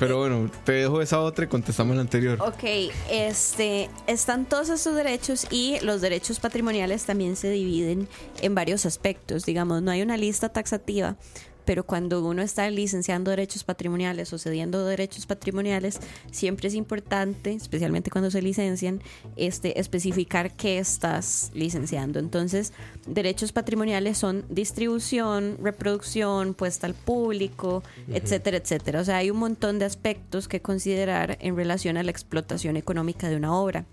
pero 0.06 0.18
bueno, 0.18 0.50
te 0.64 0.72
dejo 0.72 1.00
esa 1.00 1.20
otra 1.20 1.44
y 1.44 1.48
contestamos 1.48 1.96
la 1.96 2.02
anterior. 2.02 2.38
Ok, 2.42 2.92
este, 3.10 3.88
están 4.06 4.44
todos 4.44 4.68
estos 4.68 4.94
derechos 4.94 5.46
y 5.50 5.78
los 5.80 6.00
derechos 6.00 6.40
patrimoniales 6.40 7.04
también 7.04 7.36
se 7.36 7.50
dividen 7.50 8.08
en 8.42 8.54
varios 8.54 8.86
aspectos. 8.86 9.46
Digamos, 9.46 9.82
no 9.82 9.90
hay 9.90 10.02
una 10.02 10.16
lista 10.16 10.50
taxativa, 10.50 11.16
pero 11.64 11.84
cuando 11.84 12.24
uno 12.26 12.42
está 12.42 12.68
licenciando 12.70 13.30
derechos 13.30 13.64
patrimoniales 13.64 14.32
o 14.32 14.38
cediendo 14.38 14.84
derechos 14.84 15.26
patrimoniales, 15.26 15.98
siempre 16.30 16.68
es 16.68 16.74
importante, 16.74 17.52
especialmente 17.52 18.10
cuando 18.10 18.30
se 18.30 18.42
licencian, 18.42 19.02
este, 19.36 19.80
especificar 19.80 20.52
qué 20.52 20.78
estás 20.78 21.50
licenciando. 21.54 22.18
Entonces, 22.18 22.72
derechos 23.06 23.52
patrimoniales 23.52 24.18
son 24.18 24.44
distribución, 24.48 25.58
reproducción, 25.62 26.54
puesta 26.54 26.86
al 26.86 26.94
público, 26.94 27.82
etcétera, 28.08 28.58
etcétera. 28.58 29.00
O 29.00 29.04
sea, 29.04 29.18
hay 29.18 29.30
un 29.30 29.38
montón 29.38 29.78
de 29.78 29.84
aspectos 29.84 30.48
que 30.48 30.60
considerar 30.60 31.38
en 31.40 31.56
relación 31.56 31.96
a 31.96 32.02
la 32.02 32.10
explotación 32.10 32.76
económica 32.76 33.28
de 33.28 33.36
una 33.36 33.54
obra. 33.56 33.84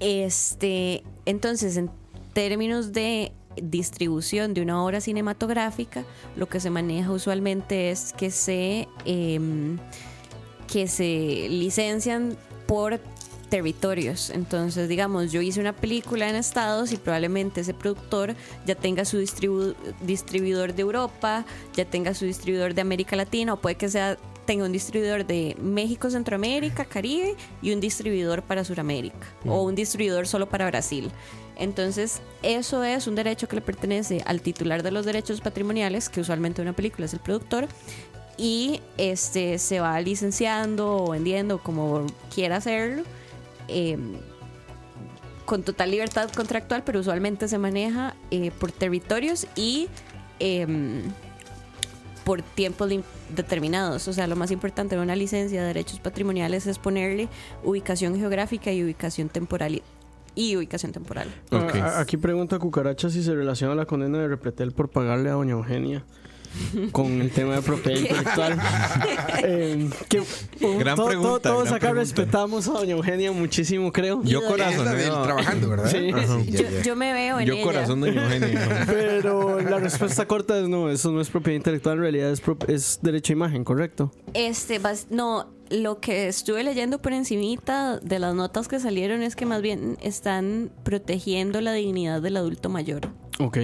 Este, 0.00 1.02
entonces, 1.24 1.76
en 1.76 1.90
términos 2.32 2.92
de 2.92 3.32
distribución 3.62 4.54
de 4.54 4.62
una 4.62 4.82
obra 4.84 5.00
cinematográfica, 5.00 6.04
lo 6.36 6.48
que 6.48 6.60
se 6.60 6.70
maneja 6.70 7.10
usualmente 7.10 7.90
es 7.90 8.12
que 8.12 8.30
se 8.30 8.88
em, 9.04 9.78
que 10.66 10.88
se 10.88 11.46
licencian 11.50 12.36
por 12.66 12.98
territorios. 13.48 14.30
Entonces, 14.30 14.88
digamos, 14.88 15.30
yo 15.30 15.40
hice 15.40 15.60
una 15.60 15.74
película 15.74 16.28
en 16.28 16.34
Estados 16.34 16.90
y 16.92 16.96
probablemente 16.96 17.60
ese 17.60 17.74
productor 17.74 18.34
ya 18.66 18.74
tenga 18.74 19.04
su 19.04 19.18
distribu- 19.18 19.74
distribuidor 20.00 20.74
de 20.74 20.82
Europa, 20.82 21.44
ya 21.74 21.84
tenga 21.84 22.14
su 22.14 22.24
distribuidor 22.24 22.74
de 22.74 22.80
América 22.80 23.14
Latina, 23.14 23.52
o 23.52 23.60
puede 23.60 23.76
que 23.76 23.88
sea 23.88 24.16
tenga 24.44 24.64
un 24.64 24.72
distribuidor 24.72 25.24
de 25.24 25.56
México, 25.60 26.10
Centroamérica, 26.10 26.84
Caribe 26.84 27.34
y 27.62 27.72
un 27.72 27.80
distribuidor 27.80 28.42
para 28.42 28.64
Sudamérica 28.64 29.26
o 29.46 29.62
un 29.62 29.74
distribuidor 29.74 30.26
solo 30.26 30.48
para 30.48 30.66
Brasil. 30.66 31.10
Entonces, 31.56 32.20
eso 32.42 32.82
es 32.82 33.06
un 33.06 33.14
derecho 33.14 33.48
que 33.48 33.56
le 33.56 33.62
pertenece 33.62 34.22
al 34.26 34.40
titular 34.40 34.82
de 34.82 34.90
los 34.90 35.06
derechos 35.06 35.40
patrimoniales, 35.40 36.08
que 36.08 36.20
usualmente 36.20 36.62
una 36.62 36.72
película 36.72 37.06
es 37.06 37.14
el 37.14 37.20
productor, 37.20 37.68
y 38.36 38.80
este 38.98 39.58
se 39.58 39.80
va 39.80 40.00
licenciando 40.00 40.96
o 40.96 41.10
vendiendo 41.10 41.58
como 41.58 42.06
quiera 42.34 42.56
hacerlo 42.56 43.04
eh, 43.68 43.96
con 45.44 45.62
total 45.62 45.90
libertad 45.90 46.30
contractual 46.30 46.82
pero 46.84 47.00
usualmente 47.00 47.48
se 47.48 47.58
maneja 47.58 48.14
eh, 48.30 48.50
por 48.58 48.72
territorios 48.72 49.46
y 49.56 49.88
em, 50.38 51.02
por 52.24 52.40
tiempos 52.42 52.90
determinados. 53.34 54.08
O 54.08 54.12
sea 54.12 54.26
lo 54.26 54.36
más 54.36 54.50
importante 54.50 54.96
de 54.96 55.02
una 55.02 55.14
licencia 55.14 55.60
de 55.60 55.66
derechos 55.68 56.00
patrimoniales 56.00 56.66
es 56.66 56.78
ponerle 56.78 57.28
ubicación 57.62 58.16
geográfica 58.16 58.72
y 58.72 58.82
ubicación 58.82 59.28
temporal 59.28 59.82
y, 60.34 60.56
ubicación 60.56 60.92
temporal 60.92 61.28
Ok. 61.50 61.76
A- 61.76 61.86
a- 61.98 62.00
Aquí 62.00 62.16
pregunta 62.16 62.58
Cucaracha 62.58 63.10
si 63.10 63.22
se 63.22 63.34
relaciona 63.34 63.74
la 63.74 63.86
condena 63.86 64.18
de 64.18 64.28
Repretel 64.28 64.72
por 64.72 64.90
pagarle 64.90 65.30
a 65.30 65.32
Doña 65.34 65.52
Eugenia 65.52 66.04
con 66.92 67.20
el 67.20 67.30
tema 67.32 67.56
de 67.56 67.62
propiedad 67.62 67.98
intelectual. 68.00 68.58
Eh, 69.46 69.90
que, 70.08 70.20
uh, 70.20 70.78
Gran 70.78 70.96
to- 70.96 71.02
to- 71.02 71.08
pregunta, 71.08 71.48
todos 71.50 71.64
gran 71.64 71.74
acá 71.74 71.78
pregunta. 71.90 72.00
respetamos 72.00 72.68
a 72.68 72.72
Doña 72.72 72.92
Eugenia 72.92 73.32
muchísimo, 73.32 73.92
creo. 73.92 74.22
Yo 74.22 74.40
corazón. 74.46 74.84
Trabajando, 75.24 75.68
¿verdad? 75.70 75.90
Sí. 75.90 76.10
Ajá. 76.14 76.38
Ya, 76.46 76.60
yo, 76.62 76.70
ya. 76.70 76.82
yo 76.82 76.96
me 76.96 77.12
veo 77.12 77.40
en 77.40 77.46
Yo 77.46 77.54
ella 77.54 77.62
corazón 77.64 78.00
de 78.00 78.08
Eugenio. 78.10 78.58
Pero 78.86 79.60
la 79.60 79.78
respuesta 79.80 80.26
corta 80.26 80.58
es 80.58 80.68
no, 80.68 80.88
eso 80.88 81.10
no 81.12 81.20
es 81.20 81.28
propiedad 81.28 81.56
intelectual, 81.56 81.96
en 81.96 82.02
realidad 82.02 82.30
es, 82.30 82.40
pro- 82.40 82.56
es 82.68 83.00
derecho 83.02 83.32
a 83.32 83.36
imagen, 83.36 83.64
¿correcto? 83.64 84.12
Este, 84.32 84.78
no, 85.10 85.50
lo 85.82 86.00
que 86.00 86.28
estuve 86.28 86.62
leyendo 86.62 87.00
por 87.00 87.12
encimita 87.12 87.98
de 87.98 88.18
las 88.18 88.34
notas 88.34 88.68
que 88.68 88.80
salieron 88.80 89.22
es 89.22 89.36
que 89.36 89.46
más 89.46 89.62
bien 89.62 89.96
están 90.02 90.70
protegiendo 90.82 91.60
la 91.60 91.72
dignidad 91.72 92.22
del 92.22 92.36
adulto 92.36 92.68
mayor. 92.68 93.08
Ok. 93.38 93.58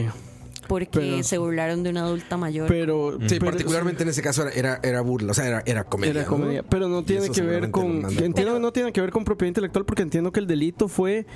Porque 0.69 1.01
Pero- 1.01 1.23
se 1.25 1.39
burlaron 1.39 1.83
de 1.83 1.91
una 1.91 2.03
adulta 2.05 2.37
mayor. 2.37 2.69
Pero, 2.69 3.19
Sí, 3.21 3.27
pero- 3.41 3.47
particularmente 3.47 4.05
en 4.05 4.09
ese 4.11 4.23
caso 4.23 4.43
era, 4.43 4.53
era, 4.53 4.81
era 4.89 5.01
burla, 5.01 5.33
o 5.33 5.35
sea, 5.35 5.47
era, 5.47 5.63
era 5.67 5.85
comedia. 5.85 6.11
Era 6.13 6.23
¿no? 6.23 6.29
comedia. 6.29 6.63
Pero 6.63 6.89
no 6.89 7.03
tiene 7.03 7.29
que 7.31 7.43
ver 7.43 7.71
con. 7.73 8.05
Entiendo 8.05 8.55
que 8.55 8.61
no 8.61 8.73
tiene 8.73 8.93
que 8.93 9.01
ver 9.01 9.11
con 9.11 9.25
propiedad 9.25 9.49
intelectual 9.49 9.85
porque 9.85 10.03
entiendo 10.03 10.31
que 10.31 10.39
el 10.41 10.47
delito 10.47 10.87
fue 10.87 11.27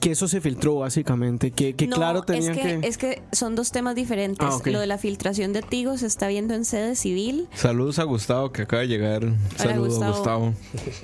que 0.00 0.12
eso 0.12 0.28
se 0.28 0.40
filtró, 0.40 0.76
básicamente. 0.76 1.50
Que, 1.50 1.74
que 1.74 1.86
no, 1.86 1.96
claro 1.96 2.22
tenía 2.22 2.52
es 2.52 2.58
que, 2.58 2.88
es 2.88 2.98
que 2.98 3.22
son 3.32 3.54
dos 3.54 3.72
temas 3.72 3.94
diferentes. 3.94 4.46
Ah, 4.48 4.56
ok. 4.56 4.66
Lo 4.68 4.80
de 4.80 4.86
la 4.86 4.98
filtración 4.98 5.52
de 5.52 5.62
Tigo 5.62 5.96
se 5.98 6.06
está 6.06 6.28
viendo 6.28 6.54
en 6.54 6.64
sede 6.64 6.96
civil. 6.96 7.48
Saludos 7.54 7.98
a 7.98 8.04
Gustavo 8.04 8.52
que 8.52 8.62
acaba 8.62 8.82
de 8.82 8.88
llegar. 8.88 9.22
Saludos 9.56 9.94
Gustavo. 9.94 10.14
Gustavo. 10.14 10.54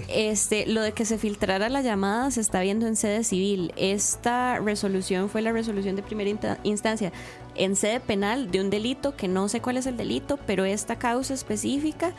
Este, 0.09 0.67
lo 0.67 0.83
de 0.83 0.93
que 0.93 1.05
se 1.05 1.19
filtrara 1.19 1.69
la 1.69 1.83
llamada 1.83 2.31
se 2.31 2.41
está 2.41 2.61
viendo 2.61 2.87
en 2.87 2.97
sede 2.97 3.25
civil. 3.25 3.73
Esta 3.77 4.59
resolución 4.59 5.29
fue 5.29 5.43
la 5.43 5.53
resolución 5.53 5.97
de 5.97 6.03
primera 6.03 6.31
instancia 6.63 7.13
en 7.55 7.77
sede 7.77 8.01
penal 8.01 8.51
de 8.51 8.61
un 8.61 8.71
delito 8.71 9.17
que 9.17 9.29
no 9.29 9.49
sé 9.49 9.61
cuál 9.61 9.77
es 9.77 9.87
el 9.87 9.97
delito, 9.97 10.39
pero 10.47 10.65
esta 10.65 10.97
causa 10.99 11.35
específica 11.35 12.15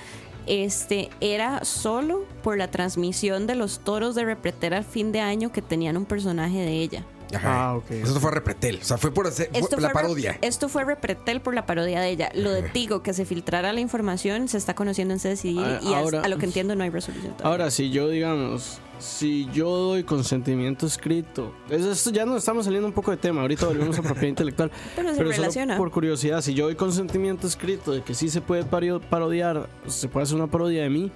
este 0.47 1.09
era 1.21 1.63
solo 1.65 2.25
por 2.43 2.57
la 2.57 2.69
transmisión 2.69 3.47
de 3.47 3.55
los 3.55 3.79
toros 3.79 4.15
de 4.15 4.25
repretera 4.25 4.77
al 4.77 4.83
fin 4.85 5.11
de 5.11 5.19
año 5.21 5.51
que 5.51 5.61
tenían 5.61 5.97
un 5.97 6.05
personaje 6.05 6.57
de 6.59 6.71
ella. 6.81 7.05
Ajá. 7.33 7.69
Ah, 7.69 7.75
ok. 7.77 7.89
Eso 7.91 8.19
fue 8.19 8.29
Repretel, 8.29 8.79
o 8.81 8.83
sea, 8.85 8.97
fue 8.97 9.11
por 9.11 9.25
hacer 9.25 9.49
fue 9.49 9.59
Esto 9.61 9.77
la 9.77 9.89
fue 9.89 10.01
re- 10.01 10.07
parodia. 10.07 10.37
Esto 10.41 10.69
fue 10.69 10.83
Repretel 10.85 11.41
por 11.41 11.55
la 11.55 11.65
parodia 11.65 11.99
de 11.99 12.09
ella. 12.09 12.29
Lo 12.35 12.51
de 12.51 12.61
Tigo, 12.61 13.01
que 13.01 13.11
se 13.13 13.25
filtrara 13.25 13.73
la 13.73 13.79
información, 13.79 14.47
se 14.47 14.57
está 14.57 14.75
conociendo 14.75 15.15
en 15.15 15.19
civil 15.37 15.63
Ah, 15.65 15.79
y 15.81 15.93
a- 15.93 15.97
ahora- 15.97 16.21
a 16.21 16.27
lo 16.27 16.37
que 16.37 16.45
entiendo 16.45 16.75
no 16.75 16.83
hay 16.83 16.91
resolución 16.91 17.33
todavía. 17.33 17.49
Ahora, 17.49 17.71
si 17.71 17.89
yo, 17.89 18.07
digamos, 18.09 18.77
si 19.03 19.47
yo 19.53 19.69
doy 19.69 20.03
consentimiento 20.03 20.85
escrito, 20.85 21.53
eso, 21.69 21.91
esto 21.91 22.09
ya 22.09 22.25
nos 22.25 22.37
estamos 22.37 22.63
saliendo 22.65 22.87
un 22.87 22.93
poco 22.93 23.11
de 23.11 23.17
tema, 23.17 23.41
ahorita 23.41 23.65
volvemos 23.65 23.99
a 23.99 24.01
propiedad 24.01 24.27
intelectual. 24.29 24.71
Pero 24.95 25.09
se 25.09 25.15
solo 25.17 25.31
relaciona. 25.31 25.77
por 25.77 25.91
curiosidad, 25.91 26.41
si 26.41 26.53
yo 26.53 26.65
doy 26.65 26.75
consentimiento 26.75 27.45
escrito 27.45 27.91
de 27.91 28.01
que 28.01 28.13
sí 28.13 28.29
se 28.29 28.39
puede 28.39 28.63
parodiar, 28.63 29.67
se 29.87 30.07
puede 30.07 30.23
hacer 30.23 30.37
una 30.37 30.47
parodia 30.47 30.83
de 30.83 30.89
mí, 30.89 31.11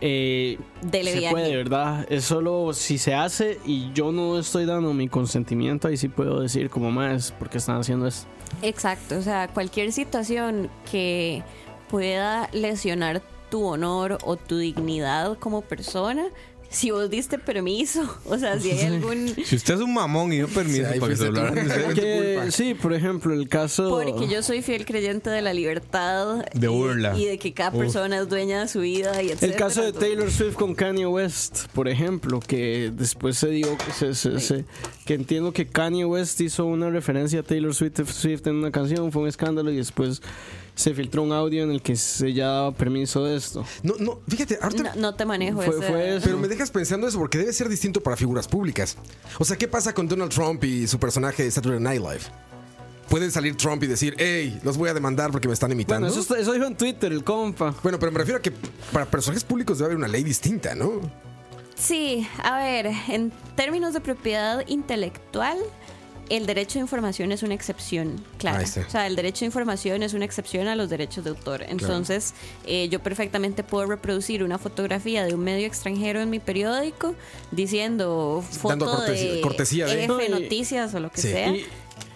eh, 0.00 0.58
Dele 0.80 1.12
se 1.12 1.18
viaje. 1.18 1.34
puede, 1.34 1.54
¿verdad? 1.56 2.06
Es 2.08 2.24
solo 2.24 2.72
si 2.72 2.96
se 2.96 3.12
hace 3.12 3.60
y 3.66 3.92
yo 3.92 4.10
no 4.10 4.38
estoy 4.38 4.64
dando 4.64 4.94
mi 4.94 5.08
consentimiento, 5.08 5.88
ahí 5.88 5.98
sí 5.98 6.08
puedo 6.08 6.40
decir 6.40 6.70
como 6.70 6.90
más, 6.90 7.34
porque 7.38 7.58
están 7.58 7.76
haciendo 7.76 8.06
esto? 8.06 8.26
Exacto, 8.62 9.18
o 9.18 9.22
sea, 9.22 9.48
cualquier 9.48 9.92
situación 9.92 10.70
que 10.90 11.42
pueda 11.90 12.48
lesionar 12.52 13.22
tu 13.50 13.64
honor 13.64 14.18
o 14.24 14.36
tu 14.36 14.58
dignidad 14.58 15.38
como 15.38 15.62
persona, 15.62 16.24
si 16.72 16.92
vos 16.92 17.10
diste 17.10 17.36
permiso, 17.36 18.02
o 18.26 18.38
sea, 18.38 18.56
si 18.60 18.70
hay 18.70 18.82
algún... 18.86 19.34
Si 19.44 19.56
usted 19.56 19.74
es 19.74 19.80
un 19.80 19.92
mamón 19.92 20.32
y 20.32 20.36
dio 20.36 20.46
permiso 20.46 20.84
Sí, 20.92 21.00
para 21.00 21.10
que 21.10 21.16
se 21.16 21.26
fuiste 21.26 21.40
tú. 21.40 21.46
hablara. 21.46 21.74
Fue 21.84 21.94
tu 21.94 22.00
Que, 22.00 22.46
sí, 22.52 22.74
por 22.74 22.92
ejemplo, 22.94 23.34
el 23.34 23.48
caso... 23.48 23.88
Porque 23.90 24.28
yo 24.28 24.40
soy 24.44 24.62
fiel 24.62 24.84
creyente 24.86 25.30
de 25.30 25.42
la 25.42 25.52
libertad 25.52 26.44
De 26.54 26.66
y- 26.68 26.70
burla. 26.70 27.18
y, 27.18 27.24
de 27.24 27.38
que 27.40 27.52
cada 27.52 27.70
Uf. 27.70 27.78
persona 27.78 28.20
es 28.20 28.28
dueña 28.28 28.60
de 28.60 28.68
su 28.68 28.78
vida 28.82 29.20
y 29.20 29.26
El 29.26 29.32
etcétera. 29.32 29.58
caso 29.58 29.82
de 29.82 29.92
Taylor 29.92 30.30
Swift 30.30 30.54
con 30.54 30.76
Kanye 30.76 31.06
West, 31.06 31.66
por 31.74 31.88
ejemplo, 31.88 32.38
que 32.38 32.92
después 32.94 33.36
se 33.36 33.48
dio 33.50 33.76
que, 33.76 33.90
se- 33.92 34.14
se- 34.14 34.38
se- 34.38 34.64
que 35.04 35.14
entiendo 35.14 35.52
que 35.52 35.66
Kanye 35.66 36.04
West 36.04 36.40
hizo 36.40 36.66
una 36.66 36.88
referencia 36.88 37.40
a 37.40 37.42
Taylor 37.42 37.74
Swift, 37.74 38.00
Swift 38.12 38.46
en 38.46 38.54
una 38.54 38.70
canción, 38.70 39.10
fue 39.10 39.22
un 39.22 39.28
escándalo 39.28 39.72
y 39.72 39.76
después 39.76 40.22
se 40.80 40.94
filtró 40.94 41.22
un 41.22 41.32
audio 41.32 41.62
en 41.62 41.70
el 41.70 41.82
que 41.82 41.94
se 41.96 42.32
ya 42.32 42.46
daba 42.48 42.72
permiso 42.72 43.24
de 43.24 43.36
esto. 43.36 43.64
No, 43.82 43.94
no, 43.98 44.20
fíjate, 44.28 44.58
ahorita 44.60 44.94
No, 44.94 45.00
no 45.00 45.14
te 45.14 45.24
manejo 45.26 45.60
Fue- 45.62 45.76
ese- 45.78 45.86
fue 45.88 46.16
eso. 46.16 46.24
Pero 46.24 46.38
me 46.38 46.48
dejas 46.48 46.70
pensando 46.70 47.06
eso 47.06 47.18
porque 47.18 47.38
debe 47.38 47.52
ser 47.52 47.68
distinto 47.68 48.00
para 48.02 48.16
figuras 48.16 48.48
públicas. 48.48 48.96
O 49.38 49.44
sea, 49.44 49.56
¿qué 49.58 49.68
pasa 49.68 49.92
con 49.94 50.08
Donald 50.08 50.32
Trump 50.32 50.64
y 50.64 50.86
su 50.86 50.98
personaje 50.98 51.42
de 51.44 51.50
Saturday 51.50 51.80
Night 51.80 52.00
Live? 52.00 52.20
Puede 53.08 53.28
salir 53.30 53.56
Trump 53.56 53.82
y 53.82 53.88
decir, 53.88 54.14
hey, 54.18 54.60
los 54.62 54.76
voy 54.76 54.88
a 54.88 54.94
demandar 54.94 55.32
porque 55.32 55.48
me 55.48 55.54
están 55.54 55.72
imitando. 55.72 56.06
Bueno, 56.06 56.22
eso, 56.22 56.36
eso 56.36 56.52
dijo 56.52 56.64
en 56.64 56.76
Twitter 56.76 57.12
el 57.12 57.24
compa. 57.24 57.74
Bueno, 57.82 57.98
pero 57.98 58.12
me 58.12 58.18
refiero 58.18 58.38
a 58.38 58.42
que 58.42 58.52
para 58.92 59.04
personajes 59.04 59.42
públicos 59.44 59.78
debe 59.78 59.86
haber 59.86 59.96
una 59.98 60.06
ley 60.08 60.22
distinta, 60.22 60.74
¿no? 60.76 61.00
Sí, 61.74 62.26
a 62.42 62.58
ver, 62.58 62.86
en 63.08 63.32
términos 63.56 63.94
de 63.94 64.00
propiedad 64.00 64.62
intelectual, 64.68 65.56
el 66.30 66.46
derecho 66.46 66.74
de 66.74 66.80
información 66.80 67.32
es 67.32 67.42
una 67.42 67.54
excepción, 67.54 68.24
claro. 68.38 68.64
O 68.64 68.90
sea, 68.90 69.06
el 69.06 69.16
derecho 69.16 69.40
de 69.40 69.46
información 69.46 70.02
es 70.02 70.14
una 70.14 70.24
excepción 70.24 70.68
a 70.68 70.76
los 70.76 70.88
derechos 70.88 71.24
de 71.24 71.30
autor. 71.30 71.62
Entonces, 71.68 72.34
eh, 72.66 72.88
yo 72.88 73.00
perfectamente 73.00 73.62
puedo 73.64 73.86
reproducir 73.86 74.42
una 74.42 74.56
fotografía 74.56 75.24
de 75.24 75.34
un 75.34 75.40
medio 75.40 75.66
extranjero 75.66 76.20
en 76.20 76.30
mi 76.30 76.38
periódico 76.38 77.14
diciendo 77.50 78.42
Dando 78.62 78.86
foto 78.86 78.96
cortesía- 78.96 79.32
de 79.34 79.40
cortesía 79.40 79.86
de- 79.86 80.04
F 80.04 80.28
Noticias 80.28 80.94
o 80.94 81.00
lo 81.00 81.10
que 81.10 81.20
Sí. 81.20 81.28
sea, 81.30 81.48
Y- 81.54 81.66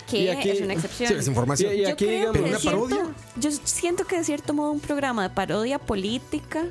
que 0.08 0.18
y 0.18 0.28
aquí- 0.28 0.50
es 0.50 0.60
una 0.60 0.74
excepción. 0.74 1.08
Sí, 1.08 1.14
es 1.18 1.26
información. 1.26 1.72
Y- 1.72 1.76
y 1.78 1.82
Yo 1.82 1.88
aquí, 1.90 2.04
creo 2.06 2.18
digamos- 2.32 2.32
que 2.32 2.38
¿Pero 2.38 2.44
de 2.44 2.50
una 2.50 2.58
cierto- 2.60 2.88
parodia? 2.88 3.14
Yo 3.36 3.50
siento 3.64 4.04
que 4.06 4.18
de 4.18 4.24
cierto 4.24 4.54
modo 4.54 4.70
un 4.70 4.80
programa 4.80 5.22
de 5.28 5.30
parodia 5.34 5.78
política 5.78 6.66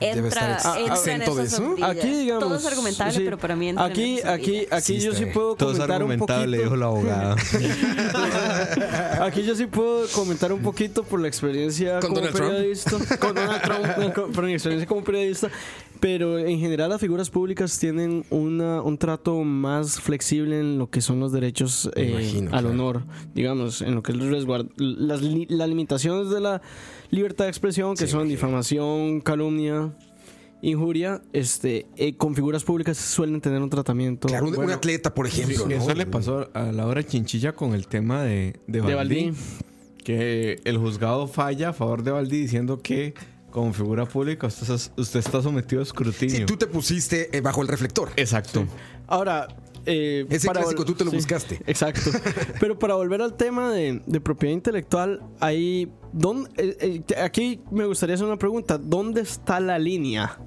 Debe 0.00 0.18
entra, 0.28 0.56
estar 0.56 0.78
entra 0.78 0.94
exento 0.96 1.30
en 1.32 1.36
de 1.36 1.42
eso. 1.44 1.74
Aquí, 1.82 2.08
digamos. 2.08 2.44
Todo 2.44 2.56
es 2.56 2.66
argumentable, 2.66 3.12
sí. 3.14 3.20
pero 3.24 3.38
para 3.38 3.56
mí 3.56 3.68
entra 3.68 3.84
Aquí, 3.84 4.18
en 4.20 4.28
aquí, 4.28 4.66
aquí 4.70 4.82
Sí, 4.82 5.00
yo 5.00 5.14
sí 5.14 5.26
puedo 5.26 5.54
Todo 5.56 5.70
es 5.72 5.78
comentar 5.78 6.02
un 6.02 6.10
argumentable, 6.12 6.56
dijo 6.58 6.70
poquito. 6.70 6.76
la 6.80 6.86
abogada. 6.86 7.36
Aquí 9.24 9.42
yo 9.44 9.54
sí 9.54 9.66
puedo 9.66 10.06
comentar 10.08 10.52
un 10.52 10.60
poquito 10.60 11.02
por 11.04 11.20
la 11.20 11.28
experiencia 11.28 12.00
¿Con 12.00 12.10
como 12.10 12.16
Donald 12.16 12.36
Trump? 12.36 12.50
periodista. 12.52 12.90
Con 13.18 13.34
Donald 13.34 13.62
Trump, 13.62 14.14
con- 14.14 14.32
por 14.32 14.44
mi 14.44 14.52
experiencia 14.52 14.86
como 14.86 15.02
periodista. 15.04 15.48
Pero 16.00 16.38
en 16.38 16.58
general 16.58 16.90
las 16.90 17.00
figuras 17.00 17.30
públicas 17.30 17.78
tienen 17.78 18.24
una, 18.28 18.82
un 18.82 18.98
trato 18.98 19.36
más 19.42 20.00
flexible 20.00 20.60
en 20.60 20.76
lo 20.78 20.90
que 20.90 21.00
son 21.00 21.18
los 21.20 21.32
derechos 21.32 21.88
eh, 21.94 22.10
imagino, 22.10 22.46
al 22.54 22.64
claro. 22.64 22.68
honor, 22.70 23.02
digamos, 23.34 23.80
en 23.80 23.94
lo 23.94 24.02
que 24.02 24.12
es 24.12 24.18
el 24.18 24.30
resguard- 24.30 24.68
las, 24.76 25.22
las 25.22 25.68
limitaciones 25.68 26.28
de 26.30 26.40
la 26.40 26.60
libertad 27.10 27.44
de 27.44 27.50
expresión, 27.50 27.96
que 27.96 28.06
Sí, 28.06 28.12
son 28.12 28.28
difamación, 28.28 29.20
calumnia, 29.20 29.92
injuria, 30.62 31.22
este, 31.32 31.86
eh, 31.96 32.16
con 32.16 32.34
figuras 32.34 32.64
públicas 32.64 32.96
suelen 32.96 33.40
tener 33.40 33.60
un 33.62 33.70
tratamiento. 33.70 34.28
Claro, 34.28 34.48
un, 34.48 34.70
atleta, 34.70 35.14
por 35.14 35.26
ejemplo. 35.26 35.66
¿no? 35.66 35.74
Eso 35.74 35.94
le 35.94 36.06
pasó 36.06 36.50
a 36.54 36.72
la 36.72 36.86
hora 36.86 37.04
chinchilla 37.04 37.52
con 37.52 37.74
el 37.74 37.86
tema 37.86 38.22
de, 38.22 38.58
de 38.66 38.80
de 38.80 38.94
Valdí. 38.94 39.32
Que 40.02 40.60
el 40.64 40.76
juzgado 40.78 41.26
falla 41.26 41.70
a 41.70 41.72
favor 41.72 42.02
de 42.02 42.10
Valdí 42.10 42.40
diciendo 42.40 42.80
que 42.82 43.14
como 43.50 43.72
figura 43.72 44.04
pública 44.04 44.48
usted 44.48 45.20
está 45.20 45.40
sometido 45.40 45.80
a 45.80 45.84
escrutinio. 45.84 46.38
Si 46.38 46.44
tú 46.44 46.56
te 46.56 46.66
pusiste 46.66 47.34
eh, 47.36 47.40
bajo 47.40 47.62
el 47.62 47.68
reflector. 47.68 48.10
Exacto. 48.16 48.66
Ahora, 49.06 49.46
eh, 49.86 50.26
Ese 50.28 50.46
para 50.46 50.60
clásico 50.60 50.84
tú 50.84 50.94
te 50.94 51.04
lo 51.04 51.10
sí, 51.10 51.16
buscaste. 51.16 51.60
Exacto. 51.66 52.10
Pero 52.60 52.78
para 52.78 52.94
volver 52.94 53.22
al 53.22 53.34
tema 53.34 53.72
de, 53.72 54.02
de 54.06 54.20
propiedad 54.20 54.54
intelectual, 54.54 55.22
ahí, 55.40 55.90
¿dónde, 56.12 56.50
eh, 56.56 57.02
eh, 57.08 57.20
aquí 57.20 57.60
me 57.70 57.86
gustaría 57.86 58.14
hacer 58.14 58.26
una 58.26 58.38
pregunta. 58.38 58.78
¿Dónde 58.78 59.20
está 59.20 59.60
la 59.60 59.78
línea? 59.78 60.38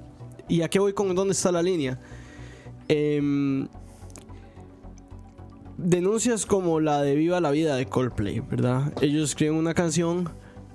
¿Y 0.48 0.62
a 0.62 0.68
qué 0.68 0.78
voy 0.78 0.92
con 0.92 1.14
dónde 1.14 1.32
está 1.32 1.52
la 1.52 1.62
línea? 1.62 2.00
Em, 2.88 3.68
denuncias 5.76 6.46
como 6.46 6.80
la 6.80 7.02
de 7.02 7.14
Viva 7.14 7.40
la 7.40 7.50
Vida 7.50 7.76
de 7.76 7.86
Coldplay, 7.86 8.40
¿verdad? 8.40 8.92
Ellos 9.00 9.30
escriben 9.30 9.56
una 9.56 9.74
canción 9.74 10.28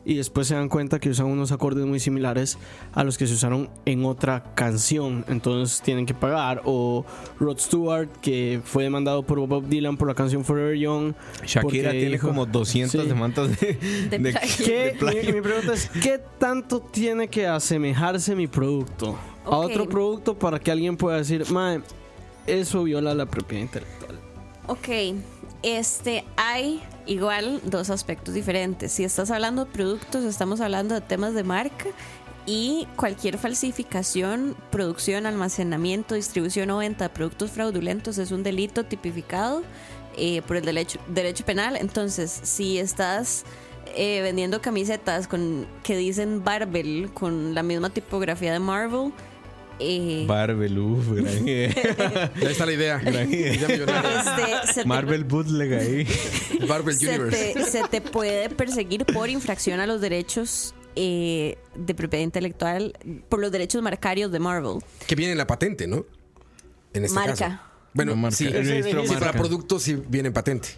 y 0.06 0.16
después 0.16 0.48
se 0.48 0.56
dan 0.56 0.68
cuenta 0.70 1.00
que 1.00 1.10
usan 1.10 1.28
unos 1.28 1.52
acordes 1.52 1.86
muy 1.86 2.00
similares 2.00 2.58
a 2.92 3.04
los 3.06 3.18
que 3.18 3.26
se 3.26 3.34
usaron 3.36 3.70
en 3.86 4.04
otra 4.06 4.44
canción, 4.56 5.24
entonces 5.30 5.82
tienen 5.82 6.06
que 6.06 6.14
pagar. 6.14 6.62
O 6.66 7.06
Rod 7.40 7.58
Stewart, 7.58 8.10
que 8.22 8.60
fue 8.66 8.84
demandado 8.84 9.24
por 9.24 9.40
Bob 9.48 9.66
Dylan 9.68 9.96
por 9.96 10.08
la 10.10 10.14
canción 10.14 10.44
Forever 10.44 10.76
Young. 10.78 11.14
Shakira 11.46 11.92
tiene 11.92 12.12
dijo- 12.18 12.28
como 12.28 12.46
200 12.46 13.02
Sí. 13.04 13.08
demandas 13.08 13.60
de, 13.60 13.74
De. 14.20 14.34
¿Qué- 14.66 14.74
de 14.74 14.96
plagio. 15.00 15.24
mi, 15.26 15.32
mi 15.34 15.42
pregunta 15.42 15.74
es, 15.74 15.90
¿qué 16.02 16.20
tanto 16.38 16.80
tiene 16.82 17.28
que 17.30 17.48
asemejarse 17.48 18.36
mi 18.36 18.48
producto 18.48 19.18
a 19.46 19.58
otro 19.58 19.88
producto 19.88 20.38
para 20.38 20.60
que 20.60 20.70
alguien 20.72 20.98
pueda 20.98 21.18
decir, 21.18 21.50
mae, 21.52 21.82
eso 22.46 22.84
viola 22.84 23.14
la 23.14 23.26
propiedad 23.26 23.64
intelectual? 23.64 24.20
Ok, 24.68 24.90
este, 25.62 26.24
hay 26.36 26.82
igual 27.06 27.62
dos 27.64 27.90
aspectos 27.90 28.34
diferentes. 28.34 28.92
Si 28.92 29.04
estás 29.04 29.32
hablando 29.32 29.66
de 29.66 29.72
productos, 29.72 30.24
estamos 30.24 30.62
hablando 30.62 30.96
de 30.96 31.02
temas 31.02 31.34
de 31.34 31.44
marca 31.44 31.86
y 32.46 32.88
cualquier 32.96 33.38
falsificación, 33.38 34.56
producción, 34.70 35.26
almacenamiento, 35.26 36.16
distribución 36.16 36.70
o 36.72 36.80
venta 36.80 37.06
de 37.06 37.10
productos 37.10 37.52
fraudulentos 37.52 38.18
es 38.18 38.32
un 38.32 38.44
delito 38.44 38.84
tipificado 38.84 39.64
eh, 40.18 40.42
por 40.42 40.58
el 40.58 40.66
derecho, 40.66 41.00
derecho 41.08 41.46
penal. 41.46 41.78
Entonces, 41.78 42.42
si 42.44 42.78
estás 42.78 43.46
eh, 43.96 44.22
vendiendo 44.22 44.62
camisetas 44.62 45.28
con 45.28 45.68
que 45.84 45.96
dicen 45.96 46.44
Barbel 46.44 47.12
con 47.14 47.54
la 47.54 47.64
misma 47.64 47.90
tipografía 47.90 48.52
de 48.52 48.60
Marvel, 48.60 49.14
eh, 49.80 50.24
idea. 50.26 51.70
Ahí 52.36 52.52
está 52.52 52.66
la 52.66 52.74
idea. 52.74 52.98
Este, 53.02 54.74
se 54.74 54.82
te- 54.82 54.86
Marvel 54.88 55.24
Bootleg 55.24 55.74
ahí. 55.74 56.08
Marvel 56.68 56.96
se 56.96 57.08
Universe. 57.10 57.54
te, 57.54 57.64
se 57.66 57.84
te 57.90 58.02
puede 58.02 58.50
perseguir 58.50 59.06
por 59.06 59.30
infracción 59.30 59.80
a 59.80 59.88
los 59.88 60.02
derechos 60.02 60.74
eh, 60.96 61.58
de 61.76 61.96
propiedad 61.96 62.24
intelectual, 62.24 62.94
por 63.30 63.40
los 63.40 63.52
derechos 63.52 63.82
marcarios 63.82 64.32
de 64.32 64.40
Marvel. 64.40 64.80
Que 65.08 65.16
viene 65.16 65.32
en 65.34 65.38
la 65.38 65.48
patente, 65.48 65.88
¿no? 65.88 66.06
En 66.94 67.06
este 67.06 67.16
Marca. 67.16 67.36
caso. 67.36 67.60
Bueno, 67.94 68.12
No, 68.12 68.18
marca. 68.22 68.38
sí. 68.38 68.48
Sí, 68.48 68.94
marca. 68.94 69.20
para 69.20 69.34
productos 69.34 69.84
sí 69.84 70.02
viene 70.08 70.28
en 70.28 70.34
patente. 70.34 70.70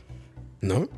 ¿No? 0.62 0.90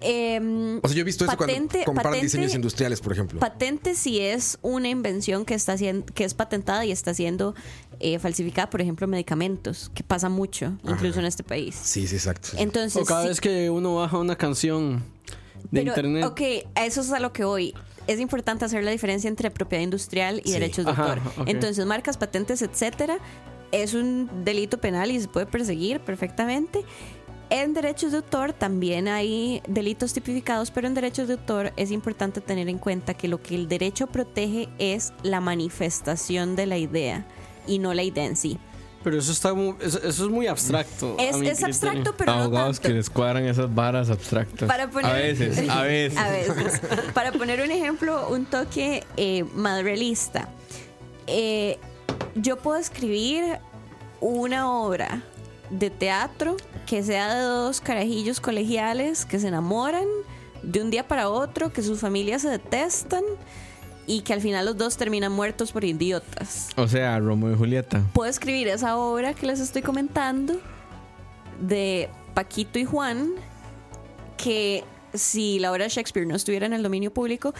Em, 0.00 0.78
O 0.82 0.88
sea, 0.88 0.94
yo 0.96 1.00
he 1.02 1.04
visto 1.04 1.24
eso 1.24 1.36
cuando 1.36 1.56
comparan 1.84 2.12
patente- 2.12 2.22
diseños 2.22 2.54
industriales, 2.54 3.00
por 3.00 3.12
ejemplo. 3.12 3.38
patente 3.38 3.94
si 3.94 4.20
es 4.20 4.58
una 4.62 4.88
invención 4.88 5.44
que 5.44 5.54
está 5.54 5.76
siendo, 5.76 6.06
que 6.06 6.24
es 6.24 6.32
patentada 6.34 6.84
y 6.86 6.92
está 6.92 7.12
siendo 7.14 7.54
eh, 8.02 8.18
falsificada, 8.18 8.70
por 8.70 8.80
ejemplo, 8.80 9.06
medicamentos, 9.06 9.90
que 9.94 10.02
pasa 10.02 10.30
mucho, 10.30 10.72
incluso 10.88 11.20
en 11.20 11.26
este 11.26 11.42
país. 11.42 11.74
Sí, 11.82 12.06
sí, 12.06 12.14
exacto. 12.16 12.48
Entonces, 12.56 13.02
O 13.02 13.04
cada 13.04 13.22
sí- 13.24 13.28
vez 13.28 13.40
que 13.42 13.68
uno 13.68 13.96
baja 13.96 14.16
una 14.16 14.36
canción 14.36 15.04
de 15.70 15.82
pero, 15.82 15.90
internet. 15.90 16.24
Ok, 16.24 16.40
a 16.74 16.86
eso 16.86 17.02
es 17.02 17.12
a 17.12 17.20
lo 17.20 17.34
que 17.34 17.44
voy. 17.44 17.74
Es 18.06 18.18
importante 18.18 18.64
hacer 18.64 18.82
la 18.82 18.90
diferencia 18.90 19.28
entre 19.28 19.50
propiedad 19.50 19.84
industrial 19.84 20.40
y 20.42 20.48
Sí. 20.48 20.52
derechos 20.54 20.86
de 20.86 20.92
Ajá, 20.92 21.12
autor. 21.12 21.20
Entonces, 21.46 21.84
marcas, 21.84 22.16
patentes, 22.16 22.62
etcétera, 22.62 23.18
es 23.70 23.92
un 23.94 24.28
delito 24.44 24.78
penal 24.78 25.10
y 25.12 25.20
se 25.20 25.28
puede 25.28 25.44
perseguir 25.46 26.00
perfectamente. 26.00 26.82
En 27.50 27.74
derechos 27.74 28.12
de 28.12 28.18
autor 28.18 28.52
también 28.52 29.08
hay 29.08 29.60
delitos 29.66 30.12
tipificados, 30.12 30.70
pero 30.70 30.86
en 30.86 30.94
derechos 30.94 31.26
de 31.26 31.34
autor 31.34 31.72
es 31.76 31.90
importante 31.90 32.40
tener 32.40 32.68
en 32.68 32.78
cuenta 32.78 33.14
que 33.14 33.26
lo 33.26 33.42
que 33.42 33.56
el 33.56 33.68
derecho 33.68 34.06
protege 34.06 34.68
es 34.78 35.12
la 35.24 35.40
manifestación 35.40 36.54
de 36.54 36.66
la 36.66 36.78
idea 36.78 37.26
y 37.66 37.78
no 37.80 37.92
la 37.92 38.04
idea 38.04 38.24
en 38.24 38.36
sí. 38.36 38.56
Pero 39.02 39.18
eso 39.18 39.32
está 39.32 39.54
mu- 39.54 39.74
eso, 39.80 39.98
eso 40.02 40.24
es 40.26 40.30
muy 40.30 40.46
abstracto. 40.46 41.16
a 41.18 41.22
Es, 41.22 41.62
abstracto, 41.64 42.14
pero 42.16 42.32
no 42.34 42.42
Abogados 42.42 42.76
tanto. 42.76 42.88
que 42.88 42.94
les 42.94 43.08
cuadran 43.10 43.46
esas 43.46 43.74
varas 43.74 44.10
abstractas. 44.10 44.68
Para 44.68 44.88
poner, 44.90 45.10
a 45.10 45.14
veces, 45.14 45.68
a 45.70 45.82
veces. 45.84 46.18
A 46.18 46.28
veces. 46.30 46.80
Para 47.14 47.32
poner 47.32 47.62
un 47.62 47.70
ejemplo, 47.70 48.28
un 48.28 48.44
toque 48.44 49.02
eh, 49.16 49.44
madrelista. 49.54 50.48
Eh, 51.26 51.78
yo 52.34 52.58
puedo 52.58 52.78
escribir 52.78 53.58
una 54.20 54.70
obra 54.70 55.22
de 55.70 55.90
teatro 55.90 56.56
que 56.86 57.02
sea 57.02 57.34
de 57.34 57.42
dos 57.42 57.80
carajillos 57.80 58.40
colegiales 58.40 59.24
que 59.24 59.38
se 59.38 59.48
enamoran 59.48 60.06
de 60.62 60.82
un 60.82 60.90
día 60.90 61.06
para 61.06 61.30
otro, 61.30 61.72
que 61.72 61.82
sus 61.82 62.00
familias 62.00 62.42
se 62.42 62.48
detestan 62.48 63.22
y 64.06 64.22
que 64.22 64.32
al 64.32 64.40
final 64.40 64.66
los 64.66 64.76
dos 64.76 64.96
terminan 64.96 65.32
muertos 65.32 65.72
por 65.72 65.84
idiotas. 65.84 66.68
O 66.76 66.88
sea, 66.88 67.18
Romeo 67.18 67.52
y 67.52 67.56
Julieta. 67.56 68.02
Puedo 68.12 68.28
escribir 68.28 68.68
esa 68.68 68.96
obra 68.96 69.34
que 69.34 69.46
les 69.46 69.60
estoy 69.60 69.82
comentando 69.82 70.60
de 71.60 72.08
Paquito 72.34 72.78
y 72.78 72.84
Juan, 72.84 73.30
que 74.36 74.84
si 75.14 75.58
la 75.58 75.70
obra 75.70 75.84
de 75.84 75.90
Shakespeare 75.90 76.26
no 76.26 76.34
estuviera 76.34 76.66
en 76.66 76.72
el 76.72 76.82
dominio 76.82 77.12
público, 77.12 77.54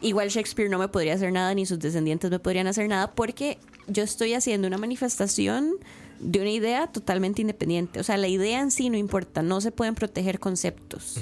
igual 0.00 0.28
Shakespeare 0.28 0.70
no 0.70 0.78
me 0.78 0.88
podría 0.88 1.14
hacer 1.14 1.32
nada, 1.32 1.52
ni 1.54 1.66
sus 1.66 1.78
descendientes 1.78 2.30
me 2.30 2.38
podrían 2.38 2.66
hacer 2.66 2.88
nada, 2.88 3.10
porque 3.12 3.58
yo 3.88 4.02
estoy 4.02 4.34
haciendo 4.34 4.68
una 4.68 4.78
manifestación 4.78 5.72
de 6.20 6.40
una 6.40 6.50
idea 6.50 6.86
totalmente 6.88 7.40
independiente. 7.42 8.00
O 8.00 8.02
sea, 8.02 8.16
la 8.16 8.28
idea 8.28 8.60
en 8.60 8.70
sí 8.70 8.90
no 8.90 8.96
importa, 8.96 9.42
no 9.42 9.60
se 9.60 9.70
pueden 9.72 9.94
proteger 9.94 10.38
conceptos. 10.40 11.16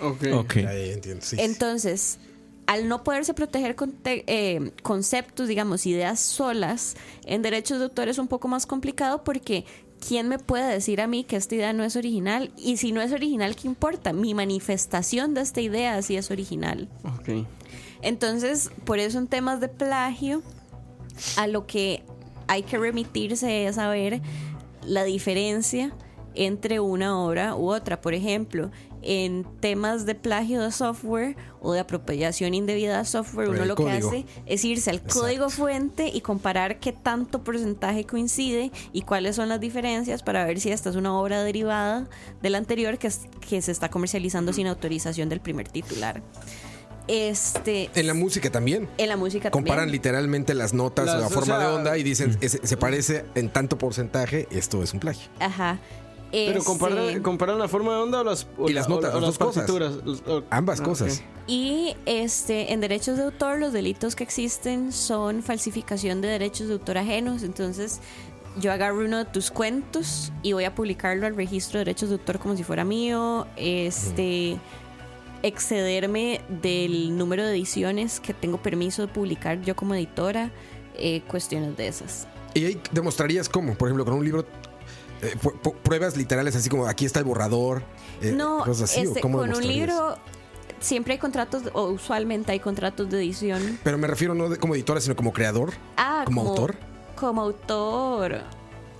Ok. 0.00 0.24
Ok. 0.32 0.54
Ya, 0.56 0.62
ya 0.74 0.92
entiendo, 0.92 1.24
sí. 1.24 1.36
Entonces, 1.38 2.18
al 2.66 2.88
no 2.88 3.04
poderse 3.04 3.34
proteger 3.34 3.76
conte- 3.76 4.24
eh, 4.26 4.72
conceptos, 4.82 5.48
digamos, 5.48 5.86
ideas 5.86 6.20
solas, 6.20 6.94
en 7.24 7.42
derechos 7.42 7.78
de 7.78 7.84
autor 7.84 8.08
es 8.08 8.18
un 8.18 8.28
poco 8.28 8.48
más 8.48 8.66
complicado 8.66 9.24
porque 9.24 9.64
¿quién 10.06 10.28
me 10.28 10.38
puede 10.38 10.72
decir 10.72 11.00
a 11.00 11.06
mí 11.06 11.22
que 11.24 11.36
esta 11.36 11.54
idea 11.54 11.72
no 11.72 11.84
es 11.84 11.94
original? 11.96 12.52
Y 12.56 12.76
si 12.78 12.90
no 12.92 13.00
es 13.02 13.12
original, 13.12 13.54
¿qué 13.56 13.68
importa? 13.68 14.12
Mi 14.12 14.34
manifestación 14.34 15.34
de 15.34 15.42
esta 15.42 15.60
idea 15.60 16.00
sí 16.02 16.16
es 16.16 16.30
original. 16.30 16.88
Ok. 17.04 17.46
Entonces, 18.00 18.70
por 18.84 18.98
eso 18.98 19.18
en 19.18 19.28
temas 19.28 19.60
de 19.60 19.68
plagio, 19.68 20.42
a 21.36 21.46
lo 21.46 21.66
que 21.66 22.02
hay 22.48 22.62
que 22.62 22.78
remitirse 22.78 23.66
es 23.66 23.76
saber 23.76 24.20
la 24.86 25.04
diferencia 25.04 25.92
entre 26.34 26.80
una 26.80 27.18
obra 27.20 27.54
u 27.56 27.70
otra. 27.70 28.00
Por 28.00 28.14
ejemplo, 28.14 28.70
en 29.02 29.44
temas 29.60 30.06
de 30.06 30.14
plagio 30.14 30.62
de 30.62 30.70
software 30.72 31.36
o 31.60 31.72
de 31.72 31.80
apropiación 31.80 32.54
indebida 32.54 32.98
de 32.98 33.04
software, 33.04 33.48
uno 33.50 33.64
lo 33.66 33.74
que 33.76 33.90
hace 33.90 34.24
es 34.46 34.64
irse 34.64 34.90
al 34.90 34.96
Exacto. 34.96 35.20
código 35.20 35.50
fuente 35.50 36.08
y 36.08 36.20
comparar 36.22 36.78
qué 36.80 36.92
tanto 36.92 37.42
porcentaje 37.44 38.04
coincide 38.06 38.70
y 38.92 39.02
cuáles 39.02 39.36
son 39.36 39.48
las 39.48 39.60
diferencias 39.60 40.22
para 40.22 40.44
ver 40.46 40.58
si 40.60 40.70
esta 40.70 40.88
es 40.88 40.96
una 40.96 41.12
obra 41.18 41.42
derivada 41.42 42.08
de 42.40 42.50
la 42.50 42.58
anterior 42.58 42.96
que, 42.96 43.08
es- 43.08 43.22
que 43.46 43.60
se 43.60 43.72
está 43.72 43.90
comercializando 43.90 44.52
sin 44.52 44.68
autorización 44.68 45.28
del 45.28 45.40
primer 45.40 45.68
titular. 45.68 46.22
Este, 47.08 47.90
En 47.94 48.06
la 48.06 48.14
música 48.14 48.50
también. 48.50 48.88
en 48.98 49.08
la 49.08 49.16
música 49.16 49.50
Comparan 49.50 49.82
también. 49.84 49.92
literalmente 49.92 50.54
las 50.54 50.72
notas 50.72 51.06
Las- 51.06 51.16
o 51.16 51.20
la 51.20 51.26
o 51.26 51.30
forma 51.30 51.56
sea- 51.58 51.68
de 51.68 51.74
onda 51.74 51.98
y 51.98 52.02
dicen, 52.02 52.36
"Es- 52.40 52.60
se 52.62 52.76
parece 52.76 53.24
en 53.34 53.48
tanto 53.50 53.76
porcentaje, 53.78 54.46
esto 54.50 54.82
es 54.82 54.92
un 54.94 55.00
plagio. 55.00 55.28
Ajá. 55.40 55.78
Pero 56.30 56.52
Este, 56.60 56.64
comparan, 56.64 57.22
comparan 57.22 57.58
la 57.58 57.68
forma 57.68 57.92
de 57.94 57.98
onda 58.00 58.20
o 58.22 58.24
las, 58.24 58.46
o 58.56 58.66
Y 58.70 58.72
las 58.72 58.88
notas, 58.88 59.10
o 59.10 59.14
las 59.20 59.22
las 59.22 59.30
dos 59.30 59.38
cosas. 59.38 59.54
partituras. 59.64 59.92
Los- 60.04 60.22
o- 60.26 60.42
Ambas 60.48 60.80
ah, 60.80 60.84
cosas. 60.84 61.22
Y 61.46 61.94
este, 62.06 62.72
en 62.72 62.80
derechos 62.80 63.18
de 63.18 63.24
autor, 63.24 63.58
los 63.58 63.72
delitos 63.74 64.16
que 64.16 64.24
existen 64.24 64.92
son 64.92 65.42
falsificación 65.42 66.22
de 66.22 66.28
derechos 66.28 66.68
de 66.68 66.72
autor 66.74 66.96
ajenos. 66.96 67.42
Entonces, 67.42 68.00
yo 68.58 68.72
agarro 68.72 69.00
uno 69.04 69.18
de 69.18 69.24
tus 69.26 69.50
cuentos 69.50 70.32
y 70.42 70.54
voy 70.54 70.64
a 70.64 70.74
publicarlo 70.74 71.26
al 71.26 71.36
registro 71.36 71.78
de 71.80 71.84
derechos 71.84 72.08
de 72.08 72.14
autor 72.14 72.38
como 72.38 72.56
si 72.56 72.64
fuera 72.64 72.84
mío. 72.84 73.46
Este. 73.56 74.56
Excederme 75.42 76.40
del 76.48 77.16
número 77.16 77.44
de 77.44 77.52
ediciones 77.52 78.20
que 78.20 78.32
tengo 78.34 78.58
permiso 78.62 79.02
de 79.02 79.08
publicar 79.08 79.60
yo 79.62 79.74
como 79.76 79.94
editora. 79.94 80.50
eh, 80.94 81.22
cuestiones 81.26 81.74
de 81.76 81.88
esas. 81.88 82.26
Y 82.52 82.66
ahí 82.66 82.80
demostrarías 82.92 83.48
cómo, 83.48 83.74
por 83.74 83.88
ejemplo, 83.88 84.04
con 84.04 84.12
un 84.12 84.24
libro, 84.24 84.44
eh, 85.22 85.34
pruebas 85.82 86.18
literales 86.18 86.54
así 86.54 86.68
como 86.68 86.86
aquí 86.86 87.06
está 87.06 87.18
el 87.18 87.24
borrador. 87.24 87.82
eh, 88.20 88.32
No, 88.32 88.58
cosas 88.58 88.90
así, 88.90 89.00
¿o 89.00 89.08
este, 89.08 89.20
cómo 89.22 89.38
con 89.38 89.54
un 89.54 89.66
libro 89.66 90.16
siempre 90.80 91.14
hay 91.14 91.18
contratos, 91.18 91.62
o 91.72 91.84
usualmente 91.84 92.52
hay 92.52 92.60
contratos 92.60 93.08
de 93.08 93.16
edición. 93.18 93.78
Pero 93.82 93.96
me 93.96 94.06
refiero 94.06 94.34
no 94.34 94.50
de- 94.50 94.58
como 94.58 94.74
editora, 94.74 95.00
sino 95.00 95.16
como 95.16 95.32
creador. 95.32 95.72
Ah, 95.96 96.24
¿Como 96.26 96.42
autor? 96.42 96.76
Como 97.16 97.40
autor. 97.40 98.42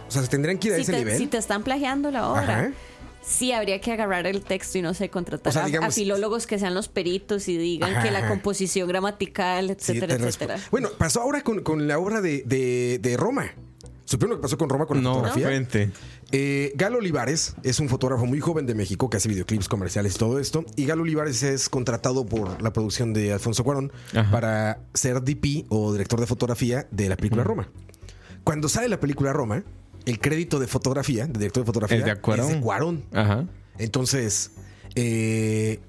O 0.09 0.11
sea, 0.11 0.22
se 0.22 0.28
tendrían 0.28 0.57
que 0.59 0.68
ir 0.68 0.72
a 0.74 0.76
Si 0.76 0.82
ese 0.82 0.93
te, 0.93 0.99
nivel. 0.99 1.18
si 1.18 1.26
te 1.26 1.36
están 1.36 1.62
plagiando 1.62 2.11
la 2.11 2.26
obra, 2.30 2.43
Ajá. 2.59 2.72
Sí 3.22 3.52
habría 3.52 3.80
que 3.80 3.92
agarrar 3.92 4.26
el 4.26 4.42
texto 4.42 4.78
y 4.78 4.82
no 4.82 4.94
sé, 4.94 5.08
contratar 5.08 5.50
O 5.50 5.52
sea, 5.68 5.80
a- 5.80 5.90
filólogos 5.90 6.46
que 6.46 6.58
sean 6.58 6.74
los 6.74 6.88
peritos 6.88 7.48
y 7.48 7.56
digan 7.56 7.92
Ajá, 7.92 8.02
que 8.02 8.10
la 8.10 8.28
composición 8.28 8.88
gramatical, 8.88 9.70
etcétera, 9.70 10.14
etcétera. 10.14 10.58
Bueno, 10.70 10.90
pasó 10.98 11.20
ahora 11.22 11.42
con, 11.42 11.60
con 11.62 11.86
la 11.88 11.98
obra 11.98 12.20
de, 12.20 12.42
de- 12.44 12.98
de 13.00 13.16
Roma. 13.16 13.46
¿Supieron 14.04 14.30
lo 14.30 14.36
que 14.36 14.42
pasó 14.42 14.58
con 14.58 14.68
Roma 14.68 14.84
con 14.86 14.98
la 14.98 15.02
No, 15.04 15.14
fotografía? 15.14 15.46
frente. 15.46 15.90
Eh, 16.32 16.72
Galo 16.74 16.98
Olivares 16.98 17.54
es 17.62 17.78
un 17.80 17.88
fotógrafo 17.88 18.26
muy 18.26 18.40
joven 18.40 18.66
de 18.66 18.74
México 18.74 19.08
que 19.08 19.16
hace 19.16 19.28
videoclips 19.28 19.68
comerciales 19.68 20.16
y 20.16 20.18
todo 20.18 20.38
esto. 20.38 20.64
Y 20.76 20.84
Galo 20.86 21.02
Olivares 21.02 21.42
es 21.42 21.68
contratado 21.70 22.26
por 22.26 22.60
la 22.62 22.72
producción 22.72 23.12
de 23.14 23.32
Alfonso 23.32 23.64
Cuarón 23.64 23.90
Ajá. 24.14 24.30
para 24.30 24.80
ser 24.92 25.22
DP 25.22 25.66
o 25.70 25.92
director 25.92 26.20
de 26.20 26.26
fotografía 26.26 26.86
de 26.90 27.08
la 27.08 27.16
película 27.16 27.42
Roma. 27.44 27.68
Cuando 28.44 28.68
sale 28.68 28.88
la 28.88 28.98
película 29.00 29.32
Roma, 29.32 29.62
el 30.07 30.20
crédito 30.20 30.59
de 30.59 30.66
fotografía, 30.66 31.26
de 31.26 31.38
director 31.38 31.62
de 31.62 31.66
fotografía, 31.66 31.98
Es 31.98 32.05
de 32.05 32.16
Cuarón. 32.16 32.61
Cuarón. 32.61 33.05
Ajá. 33.12 33.46
Entonces, 33.78 34.53
eh, 34.94 35.80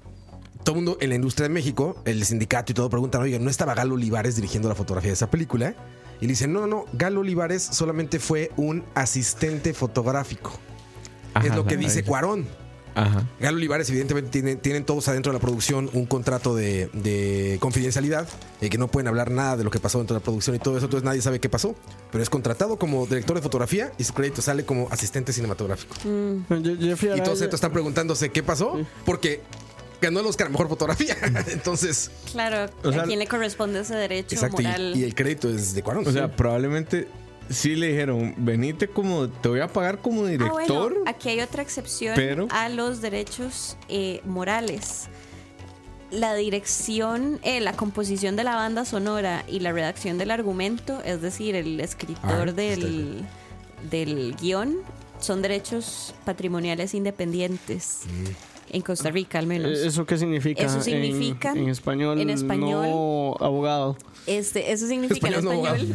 todo 0.62 0.76
el 0.76 0.84
mundo 0.84 0.98
en 1.00 1.10
la 1.10 1.14
industria 1.14 1.48
de 1.48 1.54
México, 1.54 2.00
el 2.04 2.24
sindicato 2.24 2.72
y 2.72 2.74
todo, 2.74 2.88
preguntan, 2.88 3.22
oiga, 3.22 3.38
¿no 3.38 3.50
estaba 3.50 3.74
Galo 3.74 3.94
Olivares 3.94 4.36
dirigiendo 4.36 4.68
la 4.68 4.74
fotografía 4.74 5.10
de 5.10 5.14
esa 5.14 5.30
película? 5.30 5.74
Y 6.20 6.26
le 6.26 6.32
dicen, 6.32 6.52
no, 6.52 6.66
no, 6.66 6.86
Galo 6.92 7.20
Olivares 7.20 7.62
solamente 7.62 8.18
fue 8.18 8.50
un 8.56 8.84
asistente 8.94 9.74
fotográfico. 9.74 10.52
es 11.42 11.54
lo 11.54 11.66
que 11.66 11.76
dice. 11.76 12.02
Cuarón. 12.04 12.46
Ajá. 12.94 13.24
Galo 13.40 13.56
Olivares, 13.56 13.88
evidentemente, 13.90 14.30
tienen, 14.30 14.58
tienen 14.58 14.84
todos 14.84 15.08
adentro 15.08 15.32
de 15.32 15.38
la 15.38 15.40
producción 15.40 15.90
un 15.92 16.06
contrato 16.06 16.54
de, 16.54 16.88
de 16.92 17.56
confidencialidad, 17.60 18.28
eh, 18.60 18.70
que 18.70 18.78
no 18.78 18.88
pueden 18.88 19.08
hablar 19.08 19.30
nada 19.30 19.56
de 19.56 19.64
lo 19.64 19.70
que 19.70 19.80
pasó 19.80 19.98
dentro 19.98 20.14
de 20.14 20.20
la 20.20 20.24
producción 20.24 20.56
y 20.56 20.58
todo 20.58 20.76
eso, 20.76 20.86
entonces 20.86 21.04
nadie 21.04 21.20
sabe 21.22 21.40
qué 21.40 21.48
pasó. 21.48 21.74
Pero 22.12 22.22
es 22.22 22.30
contratado 22.30 22.76
como 22.78 23.06
director 23.06 23.36
de 23.36 23.42
fotografía 23.42 23.92
y 23.98 24.04
su 24.04 24.14
crédito 24.14 24.42
sale 24.42 24.64
como 24.64 24.88
asistente 24.90 25.32
cinematográfico. 25.32 25.94
Jeffrey 26.80 27.18
Y 27.18 27.22
todos 27.22 27.40
estos 27.40 27.54
están 27.54 27.72
preguntándose 27.72 28.30
qué 28.30 28.42
pasó, 28.42 28.78
porque 29.04 29.40
ganó 30.00 30.20
el 30.20 30.26
Oscar 30.26 30.46
a 30.48 30.50
Mejor 30.50 30.68
Fotografía. 30.68 31.16
Entonces, 31.48 32.10
Claro, 32.30 32.70
O 32.82 32.92
sea, 32.92 33.02
¿a 33.02 33.04
quién 33.06 33.18
le 33.18 33.26
corresponde 33.26 33.80
ese 33.80 33.94
derecho 33.94 34.34
exacto, 34.34 34.62
moral? 34.62 34.92
y 34.94 35.04
el 35.04 35.14
crédito 35.14 35.48
es 35.48 35.74
de 35.74 35.82
Cuarón. 35.82 36.06
O 36.06 36.12
sea, 36.12 36.30
probablemente 36.34 37.08
sí 37.50 37.74
le 37.76 37.88
dijeron, 37.88 38.34
venite 38.38 38.88
como, 38.88 39.28
te 39.28 39.48
voy 39.48 39.60
a 39.60 39.68
pagar 39.68 39.98
como 39.98 40.24
Ah, 40.24 40.28
director. 40.28 40.92
bueno, 40.94 41.04
aquí 41.06 41.28
hay 41.30 41.40
otra 41.40 41.62
excepción 41.62 42.14
pero- 42.16 42.46
a 42.50 42.68
los 42.68 43.00
derechos 43.00 43.76
eh, 43.88 44.20
morales. 44.24 45.08
La 46.10 46.34
dirección, 46.34 47.40
eh, 47.42 47.60
la 47.60 47.72
composición 47.72 48.36
de 48.36 48.44
la 48.44 48.54
banda 48.54 48.84
sonora 48.84 49.44
y 49.48 49.60
la 49.60 49.72
redacción 49.72 50.16
del 50.18 50.30
argumento, 50.30 51.02
es 51.04 51.20
decir, 51.20 51.54
el 51.56 51.80
escritor 51.80 52.48
Ah, 52.50 52.52
del, 52.52 53.24
del 53.90 54.36
guion, 54.40 54.76
son 55.18 55.42
derechos 55.42 56.14
patrimoniales 56.24 56.94
independientes. 56.94 58.02
En 58.74 58.82
Costa 58.82 59.10
Rica, 59.10 59.38
al 59.38 59.46
menos. 59.46 59.70
¿Eso 59.78 60.04
qué 60.04 60.18
significa? 60.18 60.62
Eso 60.62 60.76
En- 60.78 60.82
significa, 60.82 61.52
En, 61.52 61.68
español. 61.68 62.20
en 62.20 62.28
español- 62.30 62.82
No 62.90 63.36
abogado. 63.40 63.96
Este, 64.26 64.72
eso 64.72 64.86
significa 64.88 65.28
en 65.28 65.34
Español 65.34 65.86
no 65.88 65.94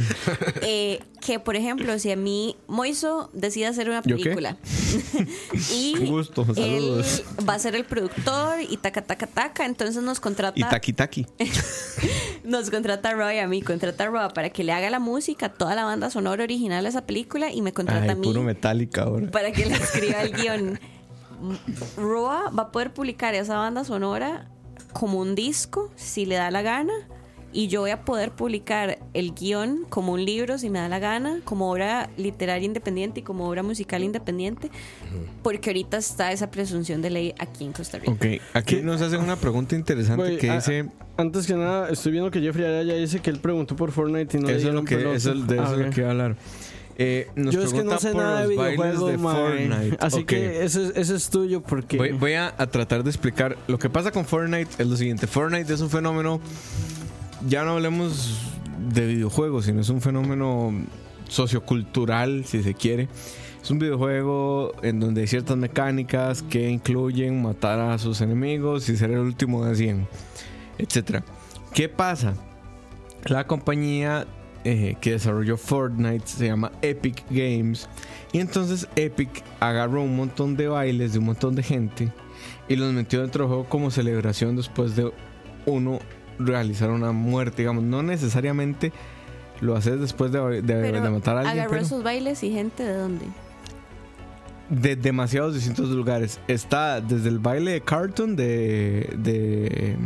eh, 0.61 0.99
que, 1.19 1.39
por 1.39 1.55
ejemplo, 1.55 1.97
si 1.97 2.11
a 2.11 2.15
mí 2.15 2.55
Moiso 2.67 3.29
decide 3.33 3.65
hacer 3.65 3.89
una 3.89 4.03
película 4.03 4.55
y 5.73 5.95
Un 5.97 6.05
gusto, 6.05 6.45
él 6.55 7.01
va 7.47 7.55
a 7.55 7.59
ser 7.59 7.73
el 7.75 7.85
productor 7.85 8.61
y 8.61 8.77
taca, 8.77 9.01
taca, 9.01 9.25
taca, 9.25 9.65
entonces 9.65 10.03
nos 10.03 10.19
contrata, 10.19 10.59
Y 10.59 10.63
taki 10.63 10.93
taki. 10.93 11.25
nos 12.43 12.69
contrata 12.69 13.09
a 13.09 13.13
Roy 13.13 13.39
a 13.39 13.47
mí, 13.47 13.61
contrata 13.63 14.03
a 14.03 14.07
Roy 14.07 14.29
para 14.33 14.51
que 14.51 14.63
le 14.63 14.71
haga 14.73 14.89
la 14.91 14.99
música, 14.99 15.49
toda 15.49 15.73
la 15.75 15.83
banda 15.83 16.09
sonora 16.11 16.43
original 16.43 16.83
de 16.83 16.89
esa 16.89 17.05
película 17.07 17.51
y 17.51 17.61
me 17.63 17.73
contrata 17.73 18.03
Ay, 18.03 18.09
a 18.11 18.15
mí 18.15 18.27
puro 18.27 18.43
metálica 18.43 19.03
ahora. 19.03 19.29
para 19.31 19.51
que 19.51 19.65
le 19.65 19.75
escriba 19.75 20.21
el 20.21 20.33
guion. 20.33 20.79
Roa 21.97 22.49
va 22.57 22.63
a 22.63 22.71
poder 22.71 22.93
publicar 22.93 23.33
esa 23.35 23.57
banda 23.57 23.83
sonora 23.83 24.47
como 24.93 25.19
un 25.19 25.35
disco 25.35 25.91
si 25.95 26.25
le 26.25 26.35
da 26.35 26.51
la 26.51 26.61
gana. 26.61 26.93
Y 27.51 27.67
yo 27.67 27.81
voy 27.81 27.89
a 27.89 28.05
poder 28.05 28.29
publicar 28.29 28.99
el 29.15 29.33
guion 29.33 29.85
como 29.89 30.13
un 30.13 30.23
libro 30.23 30.59
si 30.59 30.69
me 30.69 30.77
da 30.77 30.87
la 30.87 30.99
gana, 30.99 31.39
como 31.45 31.71
obra 31.71 32.11
literaria 32.15 32.63
independiente 32.67 33.21
y 33.21 33.23
como 33.23 33.49
obra 33.49 33.63
musical 33.63 34.03
independiente, 34.03 34.69
porque 35.41 35.71
ahorita 35.71 35.97
está 35.97 36.31
esa 36.31 36.51
presunción 36.51 37.01
de 37.01 37.09
ley 37.09 37.33
aquí 37.39 37.65
en 37.65 37.71
Costa 37.73 37.97
Rica. 37.97 38.11
Ok, 38.11 38.25
aquí 38.53 38.83
nos 38.83 39.01
hacen 39.01 39.19
una 39.21 39.35
pregunta 39.35 39.75
interesante 39.75 40.23
Güey, 40.23 40.37
que 40.37 40.49
a- 40.51 40.55
dice... 40.57 40.89
Antes 41.17 41.47
que 41.47 41.53
nada, 41.55 41.89
estoy 41.89 42.13
viendo 42.13 42.29
que 42.31 42.39
Jeffrey 42.39 42.63
Araya 42.65 42.93
dice 42.93 43.19
que 43.19 43.29
él 43.29 43.39
preguntó 43.39 43.75
por 43.75 43.91
Fortnite 43.91 44.37
y 44.37 44.39
no 44.41 44.47
le 44.47 44.53
eso 44.55 44.69
es 44.69 44.73
lo 44.73 44.81
dieron 44.81 44.85
que, 44.85 44.95
pelota. 44.95 45.15
eso 45.17 45.33
es 45.33 45.47
de 45.47 45.55
eso 45.55 45.63
Ah, 45.65 45.71
es 45.73 45.77
lo 45.79 45.87
ok. 45.87 45.93
que 45.93 45.99
iba 46.01 46.07
a 46.07 46.11
hablar. 46.11 46.35
Eh, 47.01 47.29
nos 47.33 47.55
Yo 47.55 47.63
es 47.63 47.71
que 47.71 47.81
no 47.81 47.97
sé 47.97 48.13
nada 48.13 48.41
de 48.41 48.49
videojuegos, 48.49 49.11
de. 49.11 49.17
Fortnite. 49.17 49.97
Así 50.01 50.25
que 50.25 50.65
ese, 50.65 50.91
es- 50.99 51.29
tuyo 51.29 51.61
porque... 51.61 51.95
Voy, 51.95 52.11
voy 52.11 52.33
a, 52.33 52.53
a 52.57 52.67
tratar 52.67 53.03
de 53.05 53.09
explicar. 53.09 53.57
Lo 53.67 53.79
que 53.79 53.89
pasa 53.89 54.11
con 54.11 54.25
Fortnite 54.25 54.69
es 54.77 54.85
lo 54.85 54.97
siguiente. 54.97 55.25
Fortnite 55.25 55.73
es 55.73 55.79
un 55.79 55.89
fenómeno, 55.89 56.41
ya 57.47 57.63
no 57.63 57.71
hablemos 57.71 58.37
de 58.93 59.07
videojuegos, 59.07 59.63
sino 59.65 59.79
es 59.79 59.87
un 59.87 60.01
fenómeno 60.01 60.73
sociocultural, 61.29 62.43
si 62.45 62.61
se 62.63 62.73
quiere. 62.73 63.07
Es 63.63 63.71
un 63.71 63.79
videojuego 63.79 64.73
en 64.83 64.99
donde 64.99 65.21
hay 65.21 65.27
ciertas 65.27 65.55
mecánicas 65.55 66.41
que 66.43 66.69
incluyen 66.69 67.41
matar 67.41 67.79
a 67.79 67.97
sus 67.97 68.19
enemigos 68.19 68.89
y 68.89 68.97
ser 68.97 69.11
el 69.11 69.19
último 69.19 69.65
de 69.65 69.75
100, 69.75 70.07
etc. 70.79 71.21
¿Qué 71.73 71.87
pasa? 71.87 72.33
La 73.25 73.47
compañía 73.47 74.27
eh, 74.63 74.95
que 75.01 75.11
desarrolló 75.11 75.57
Fortnite 75.57 76.27
se 76.27 76.47
llama 76.47 76.71
Epic 76.81 77.23
Games. 77.29 77.87
Y 78.31 78.39
entonces 78.39 78.87
Epic 78.95 79.43
agarró 79.59 80.03
un 80.03 80.15
montón 80.15 80.55
de 80.57 80.67
bailes 80.67 81.13
de 81.13 81.19
un 81.19 81.25
montón 81.25 81.55
de 81.55 81.63
gente 81.63 82.11
y 82.67 82.75
los 82.75 82.93
metió 82.93 83.21
dentro 83.21 83.43
del 83.45 83.49
juego 83.49 83.65
como 83.69 83.89
celebración 83.91 84.55
después 84.55 84.95
de 84.95 85.11
uno 85.65 85.99
realizar 86.37 86.89
una 86.91 87.11
muerte. 87.11 87.63
Digamos, 87.63 87.83
no 87.83 88.03
necesariamente 88.03 88.91
lo 89.61 89.75
haces 89.75 89.99
después 89.99 90.31
de, 90.31 90.61
de- 90.61 91.09
matar 91.09 91.37
a 91.37 91.39
alguien, 91.41 91.57
agarró 91.59 91.69
pero 91.71 91.81
esos 91.81 92.03
bailes 92.03 92.43
y 92.43 92.51
gente 92.51 92.83
de 92.83 92.93
dónde? 92.93 93.25
De 94.69 94.95
demasiados 94.95 95.55
distintos 95.55 95.89
lugares. 95.89 96.39
Está 96.47 97.01
desde 97.01 97.29
el 97.29 97.39
baile 97.39 97.71
de 97.71 97.81
Cartoon 97.81 98.35
de, 98.35 99.13
de, 99.17 99.97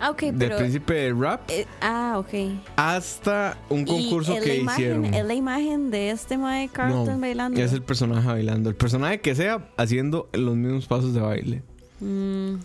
Ah, 0.00 0.10
ok, 0.10 0.20
de 0.22 0.32
pero... 0.32 0.58
Príncipe 0.58 0.94
de 0.94 1.12
Rap 1.12 1.48
eh, 1.48 1.66
ah, 1.80 2.16
ok. 2.18 2.60
hasta 2.76 3.58
un 3.68 3.84
concurso 3.84 4.34
que 4.40 4.56
imagen, 4.56 5.02
hicieron. 5.02 5.14
Es 5.14 5.24
la 5.24 5.34
imagen 5.34 5.90
de 5.90 6.10
este 6.10 6.38
Mae 6.38 6.68
Carlton 6.68 7.06
No, 7.06 7.18
bailando. 7.18 7.60
Es 7.60 7.72
el 7.72 7.82
personaje 7.82 8.26
bailando. 8.26 8.70
El 8.70 8.76
personaje 8.76 9.20
que 9.20 9.34
sea 9.34 9.68
haciendo 9.76 10.28
los 10.32 10.56
mismos 10.56 10.86
pasos 10.86 11.14
de 11.14 11.20
baile. 11.20 11.62
Mm. 12.00 12.56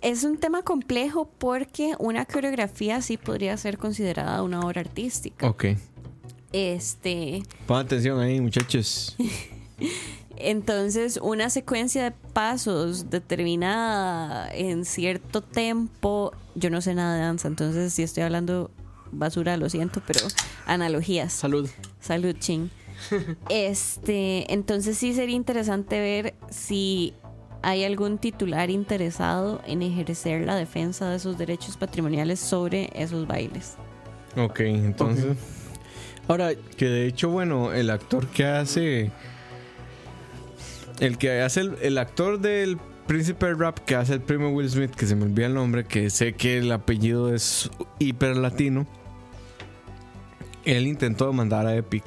Es 0.00 0.22
un 0.22 0.38
tema 0.38 0.62
complejo 0.62 1.28
porque 1.38 1.94
una 1.98 2.24
coreografía 2.24 3.02
sí 3.02 3.16
podría 3.16 3.56
ser 3.56 3.78
considerada 3.78 4.42
una 4.42 4.60
obra 4.60 4.80
artística. 4.80 5.48
Ok. 5.48 5.66
Este, 6.52 7.42
Pon 7.66 7.78
atención 7.78 8.20
ahí, 8.20 8.40
muchachos. 8.40 9.16
entonces 10.40 11.18
una 11.22 11.50
secuencia 11.50 12.04
de 12.04 12.10
pasos 12.32 13.10
determinada 13.10 14.50
en 14.52 14.84
cierto 14.84 15.42
tempo, 15.42 16.32
yo 16.54 16.70
no 16.70 16.80
sé 16.80 16.94
nada 16.94 17.16
de 17.16 17.22
danza, 17.22 17.48
entonces 17.48 17.92
si 17.92 18.02
estoy 18.02 18.22
hablando 18.22 18.70
basura, 19.12 19.56
lo 19.56 19.68
siento, 19.68 20.02
pero 20.06 20.20
analogías. 20.66 21.32
Salud. 21.32 21.68
Salud, 22.00 22.34
ching. 22.38 22.70
Este, 23.48 24.52
entonces 24.52 24.98
sí 24.98 25.14
sería 25.14 25.36
interesante 25.36 26.00
ver 26.00 26.34
si 26.50 27.14
hay 27.62 27.84
algún 27.84 28.18
titular 28.18 28.70
interesado 28.70 29.60
en 29.66 29.82
ejercer 29.82 30.46
la 30.46 30.56
defensa 30.56 31.08
de 31.10 31.16
esos 31.16 31.38
derechos 31.38 31.76
patrimoniales 31.76 32.40
sobre 32.40 32.90
esos 32.94 33.26
bailes. 33.26 33.76
Ok, 34.36 34.60
entonces. 34.60 35.36
Ahora, 36.28 36.50
Que 36.76 36.86
de 36.86 37.06
hecho, 37.06 37.30
bueno, 37.30 37.72
el 37.72 37.90
actor 37.90 38.26
que 38.28 38.44
hace. 38.44 39.10
El 41.00 41.18
que 41.18 41.40
hace 41.42 41.60
el, 41.60 41.76
el 41.82 41.98
actor 41.98 42.40
del 42.40 42.78
príncipe 43.06 43.54
rap 43.54 43.78
que 43.80 43.94
hace 43.96 44.14
el 44.14 44.20
primo 44.20 44.50
Will 44.50 44.68
Smith, 44.68 44.90
que 44.94 45.06
se 45.06 45.14
me 45.16 45.24
olvida 45.24 45.46
el 45.46 45.54
nombre, 45.54 45.84
que 45.84 46.10
sé 46.10 46.34
que 46.34 46.58
el 46.58 46.70
apellido 46.72 47.32
es 47.34 47.70
hiper 47.98 48.36
latino, 48.36 48.86
él 50.64 50.86
intentó 50.86 51.26
demandar 51.26 51.66
a 51.66 51.74
Epic. 51.74 52.04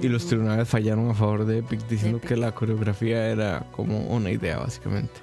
Y 0.00 0.08
los 0.08 0.26
tribunales 0.28 0.68
fallaron 0.68 1.10
a 1.10 1.14
favor 1.14 1.44
de 1.44 1.58
Epic, 1.58 1.80
diciendo 1.88 2.18
Epic. 2.18 2.28
que 2.28 2.36
la 2.36 2.52
coreografía 2.52 3.26
era 3.28 3.66
como 3.72 3.98
una 4.06 4.30
idea, 4.30 4.58
básicamente. 4.58 5.14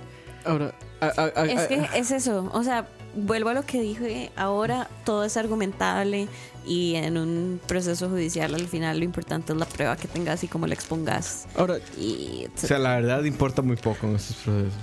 Ahora, 0.43 0.73
a- 0.99 1.05
a- 1.05 1.41
a- 1.41 1.45
Es 1.45 1.61
a- 1.61 1.67
que 1.69 1.87
es 1.97 2.11
eso, 2.11 2.49
o 2.53 2.63
sea, 2.63 2.85
vuelvo 3.15 3.49
a 3.49 3.53
lo 3.53 3.63
que 3.63 3.81
dije, 3.81 4.31
ahora 4.35 4.89
todo 5.05 5.23
es 5.23 5.37
argumentable 5.37 6.27
y 6.67 6.95
en 6.95 7.17
un 7.17 7.59
proceso 7.67 8.09
judicial 8.09 8.53
al 8.55 8.67
final 8.67 8.97
lo 8.99 9.05
importante 9.05 9.53
es 9.53 9.59
la 9.59 9.65
prueba 9.65 9.95
que 9.97 10.07
tengas 10.07 10.43
y 10.43 10.47
cómo 10.47 10.67
la 10.67 10.73
expongas. 10.73 11.47
ahora, 11.55 11.77
Y 11.97 12.47
O 12.55 12.67
sea, 12.67 12.79
la 12.79 12.95
verdad 12.95 13.23
importa 13.23 13.61
muy 13.61 13.75
poco 13.77 14.07
en 14.07 14.15
estos 14.15 14.35
procesos. 14.37 14.73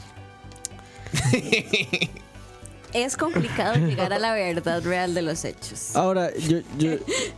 es 2.95 3.17
complicado 3.17 3.75
llegar 3.87 4.13
a 4.13 4.19
la 4.19 4.33
verdad 4.35 4.83
real 4.85 5.15
de 5.15 5.23
los 5.23 5.45
hechos. 5.45 5.97
ahora, 5.97 6.31
yo, 6.37 6.59
yo, 6.79 6.93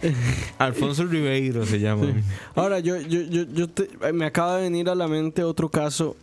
Alfonso 0.58 1.04
Ribeiro 1.06 1.64
se 1.64 1.78
llama. 1.80 2.06
ahora, 2.54 2.80
yo, 2.80 2.96
yo, 3.00 3.20
yo, 3.22 3.44
yo 3.44 3.68
te- 3.68 3.88
me 4.12 4.26
acaba 4.26 4.56
de 4.56 4.64
venir 4.64 4.88
a 4.88 4.94
la 4.94 5.06
mente 5.08 5.44
otro 5.44 5.68
caso 5.68 6.16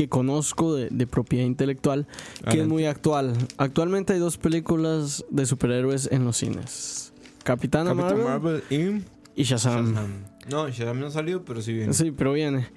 que 0.00 0.08
conozco 0.08 0.74
de, 0.74 0.88
de 0.88 1.06
propiedad 1.06 1.44
intelectual 1.44 2.06
que 2.50 2.62
es 2.62 2.66
muy 2.66 2.86
actual. 2.86 3.34
Actualmente 3.58 4.14
hay 4.14 4.18
dos 4.18 4.38
películas 4.38 5.26
de 5.28 5.44
superhéroes 5.44 6.08
en 6.10 6.24
los 6.24 6.38
cines. 6.38 7.12
Capitana 7.44 7.90
Capitán 7.90 8.24
Marvel, 8.24 8.62
Marvel 8.70 9.04
y 9.36 9.40
y 9.42 9.44
Shazam. 9.44 9.90
Shazam. 9.92 10.10
No, 10.48 10.70
Shazam 10.70 11.00
no 11.00 11.06
ha 11.08 11.10
salido, 11.10 11.44
pero 11.44 11.60
sí 11.60 11.74
viene. 11.74 11.92
Sí, 11.92 12.12
pero 12.12 12.32
viene. 12.32 12.68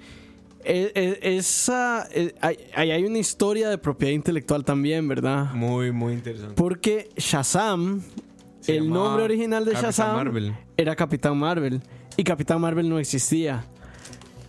E- 0.64 0.92
e- 0.94 1.36
esa, 1.38 2.06
e- 2.12 2.34
hay, 2.42 2.58
hay 2.90 3.04
una 3.06 3.16
historia 3.18 3.70
de 3.70 3.78
propiedad 3.78 4.12
intelectual 4.12 4.62
también, 4.62 5.08
¿verdad? 5.08 5.50
Muy, 5.54 5.92
muy 5.92 6.12
interesante. 6.12 6.54
Porque 6.56 7.08
Shazam, 7.16 8.02
Se 8.60 8.76
el 8.76 8.90
nombre 8.90 9.24
original 9.24 9.64
de 9.64 9.70
Capitán 9.72 9.90
Shazam 9.92 10.14
Marvel. 10.14 10.54
era 10.76 10.94
Capitán 10.94 11.38
Marvel. 11.38 11.80
Y 12.18 12.24
Capitán 12.24 12.60
Marvel 12.60 12.86
no 12.90 12.98
existía. 12.98 13.64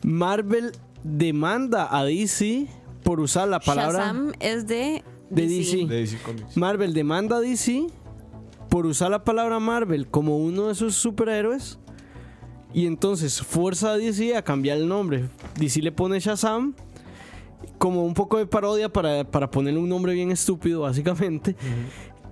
Marvel 0.03 0.73
demanda 1.05 1.87
a 1.95 2.03
DC 2.03 2.67
por 3.03 3.19
usar 3.19 3.47
la 3.47 3.59
palabra... 3.59 3.99
Shazam 3.99 4.33
es 4.39 4.65
de 4.65 5.03
De 5.29 5.47
DC. 5.47 5.85
De 5.85 5.99
DC 6.01 6.17
Comics. 6.23 6.57
Marvel 6.57 6.93
demanda 6.93 7.37
a 7.37 7.39
DC 7.39 7.87
por 8.69 8.85
usar 8.87 9.11
la 9.11 9.23
palabra 9.23 9.59
Marvel 9.59 10.07
como 10.07 10.37
uno 10.37 10.67
de 10.67 10.75
sus 10.75 10.95
superhéroes. 10.95 11.79
Y 12.73 12.87
entonces 12.87 13.41
fuerza 13.41 13.91
a 13.91 13.97
DC 13.97 14.35
a 14.35 14.41
cambiar 14.41 14.77
el 14.77 14.87
nombre. 14.87 15.29
DC 15.57 15.81
le 15.81 15.91
pone 15.91 16.19
Shazam 16.19 16.75
como 17.77 18.03
un 18.03 18.13
poco 18.13 18.37
de 18.37 18.47
parodia 18.47 18.89
para, 18.89 19.23
para 19.23 19.49
ponerle 19.49 19.79
un 19.79 19.87
nombre 19.87 20.13
bien 20.13 20.31
estúpido, 20.31 20.81
básicamente. 20.81 21.55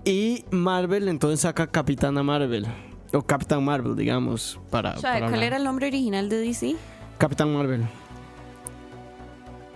Y 0.03 0.43
Marvel 0.51 1.07
entonces 1.07 1.41
saca 1.41 1.67
Capitana 1.67 2.24
Marvel. 2.24 2.65
O 3.13 3.21
Capitán 3.21 3.63
Marvel, 3.63 3.95
digamos. 3.95 4.59
Para, 4.69 4.93
O 4.95 4.99
sea, 4.99 5.13
para 5.13 5.19
¿cuál 5.19 5.34
hablar. 5.36 5.43
era 5.45 5.57
el 5.57 5.63
nombre 5.63 5.88
original 5.88 6.28
de 6.28 6.38
DC? 6.39 6.76
Capitán 7.19 7.53
Marvel. 7.53 7.84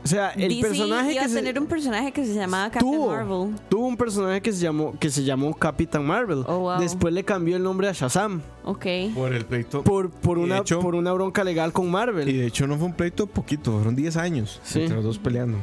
O 0.08 0.10
sea, 0.10 0.30
el 0.30 0.48
DC 0.50 0.62
personaje 0.62 1.12
iba 1.12 1.20
que 1.22 1.26
a 1.26 1.30
se- 1.30 1.36
tener 1.36 1.60
un 1.60 1.68
personaje 1.68 2.12
que 2.14 2.26
se 2.26 2.34
llamaba 2.34 2.70
Captain 2.72 2.94
tuvo, 2.94 3.08
Marvel. 3.12 3.56
tuvo 3.68 3.88
un 3.88 3.98
personaje 3.98 4.42
que 4.42 4.54
se 4.54 4.62
llamó 4.62 4.98
que 4.98 5.10
se 5.10 5.24
llamó 5.26 5.54
Capitán 5.54 6.06
Marvel. 6.06 6.44
Oh, 6.48 6.60
wow. 6.60 6.80
Después 6.80 7.14
le 7.14 7.26
cambió 7.26 7.58
el 7.58 7.64
nombre 7.64 7.90
a 7.90 7.92
Shazam 7.92 8.42
Ok. 8.64 8.86
Por 9.14 9.34
el 9.34 9.46
pleito. 9.46 9.84
por, 9.84 10.10
por 10.10 10.38
una 10.38 10.60
hecho- 10.60 10.80
por 10.80 10.96
una 10.96 11.12
bronca 11.12 11.44
legal 11.44 11.74
con 11.74 11.92
Marvel. 11.92 12.30
Y 12.30 12.38
de 12.38 12.48
hecho 12.48 12.66
no 12.68 12.78
fue 12.78 12.86
un 12.86 12.94
pleito 12.94 13.28
poquito, 13.28 13.74
fueron 13.74 13.96
10 13.96 14.16
años 14.16 14.62
Sí. 14.64 14.80
entre 14.82 14.96
los 14.96 15.04
dos 15.04 15.20
peleando. 15.20 15.58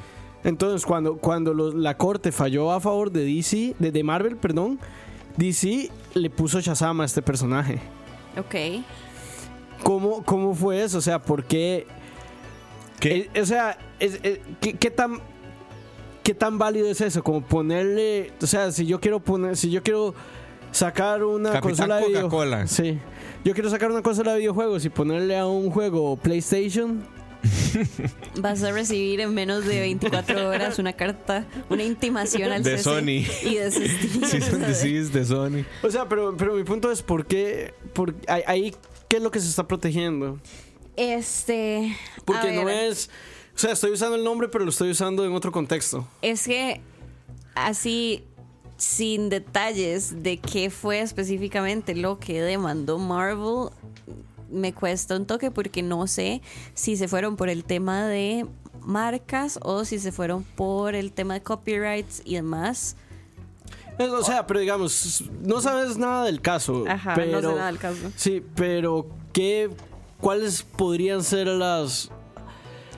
Entonces, 0.45 0.84
cuando 0.84 1.16
cuando 1.16 1.55
los- 1.55 1.74
la 1.74 1.97
corte 1.97 2.30
falló 2.30 2.70
a 2.72 2.80
favor 2.80 3.11
de 3.11 3.24
DC, 3.24 3.74
de, 3.78 3.90
de 3.90 4.05
Marvel, 4.05 4.36
perdón, 4.36 4.78
DC 5.38 5.90
le 6.12 6.28
puso 6.28 6.61
Shazam 6.61 7.01
a 7.01 7.07
este 7.07 7.22
personaje. 7.22 7.78
Ok. 8.38 8.82
¿Cómo, 9.82 10.22
cómo 10.24 10.55
fue 10.55 10.82
eso? 10.82 10.99
O 10.99 11.01
sea, 11.01 11.20
¿por 11.20 11.45
qué? 11.45 11.86
¿Qué? 13.09 13.28
Eh, 13.34 13.40
o 13.40 13.46
sea, 13.46 13.78
es- 14.00 14.18
eh, 14.22 14.40
¿qué, 14.61 14.74
qué 14.74 14.90
tan 14.90 15.20
qué 16.22 16.34
tan 16.34 16.57
válido 16.59 16.88
es 16.88 17.00
eso? 17.00 17.22
Como 17.22 17.42
ponerle, 17.46 18.32
o 18.40 18.46
sea, 18.46 18.72
si 18.72 18.86
yo 18.86 18.98
quiero 19.00 19.20
poner, 19.20 19.57
si 19.57 19.70
yo 19.70 19.82
quiero 19.82 20.14
sacar 20.72 21.22
una 21.22 21.50
Capitán 21.52 21.68
consola 21.70 21.96
de 22.00 22.07
video- 22.09 22.22
Coca-Cola. 22.22 22.66
sí, 22.66 22.98
yo 23.44 23.52
quiero 23.52 23.68
sacar 23.70 23.90
una 23.90 24.02
consola 24.02 24.32
de 24.32 24.38
videojuegos 24.38 24.84
y 24.86 24.88
ponerle 24.88 25.36
a 25.36 25.46
un 25.46 25.70
juego 25.70 26.16
PlayStation. 26.16 27.02
Vas 28.40 28.62
a 28.62 28.72
recibir 28.72 29.20
en 29.20 29.34
menos 29.34 29.66
de 29.66 29.80
24 29.80 30.48
horas 30.48 30.78
una 30.78 30.94
carta, 30.94 31.44
una 31.68 31.82
intimación 31.82 32.50
al 32.52 32.62
De 32.62 32.78
CC 32.78 32.82
Sony. 32.84 33.48
Y 33.50 33.57
desistir. 33.57 34.24
Season 34.26 34.66
Disease 34.66 35.12
de 35.12 35.24
Sony. 35.26 35.64
O 35.82 35.90
sea, 35.90 36.09
pero, 36.09 36.34
pero 36.36 36.55
mi 36.55 36.64
punto 36.64 36.90
es 36.90 37.02
por 37.02 37.26
qué, 37.26 37.74
por, 37.92 38.14
ahí, 38.28 38.42
ahí, 38.46 38.74
¿qué 39.09 39.18
es 39.18 39.22
lo 39.22 39.30
que 39.30 39.40
se 39.40 39.48
está 39.50 39.68
protegiendo? 39.68 40.38
Este. 40.97 41.97
Porque 42.24 42.53
no 42.53 42.64
ver, 42.64 42.90
es, 42.90 43.11
o 43.55 43.59
sea, 43.59 43.72
estoy 43.72 43.92
usando 43.92 44.16
el 44.16 44.24
nombre, 44.24 44.49
pero 44.49 44.64
lo 44.64 44.70
estoy 44.70 44.90
usando 44.90 45.24
en 45.24 45.32
otro 45.32 45.53
contexto. 45.53 46.07
Es 46.22 46.45
que 46.45 46.80
así, 47.55 48.24
sin 48.76 49.28
detalles 49.28 50.22
de 50.22 50.38
qué 50.38 50.70
fue 50.70 51.01
específicamente 51.01 51.95
lo 51.95 52.18
que 52.18 52.42
demandó 52.42 52.99
Marvel, 52.99 53.70
me 54.51 54.72
cuesta 54.72 55.16
un 55.16 55.26
toque 55.26 55.51
porque 55.51 55.82
no 55.82 56.07
sé 56.07 56.42
si 56.74 56.97
se 56.97 57.09
fueron 57.09 57.36
por 57.36 57.49
el 57.49 57.64
tema 57.64 58.07
de 58.07 58.47
marcas 58.80 59.59
o 59.62 59.84
si 59.84 59.99
se 59.99 60.12
fueron 60.12 60.42
por 60.42 60.95
el 60.95 61.12
tema 61.12 61.34
de 61.34 61.42
copyrights 61.42 62.22
y 62.24 62.34
demás. 62.34 62.97
O 63.99 64.24
sea, 64.24 64.47
pero 64.47 64.61
digamos, 64.61 65.24
no 65.42 65.61
sabes 65.61 65.97
nada 65.97 66.24
del 66.24 66.40
caso. 66.40 66.84
Ajá, 66.88 67.14
pero, 67.14 67.40
no 67.40 67.51
sé 67.51 67.57
nada 67.57 67.66
del 67.68 67.78
caso. 67.78 68.12
Sí, 68.16 68.45
pero 68.57 69.07
¿qué, 69.32 69.70
¿cuáles 70.25 70.62
podrían 70.62 71.22
ser 71.22 71.47
las... 71.49 72.11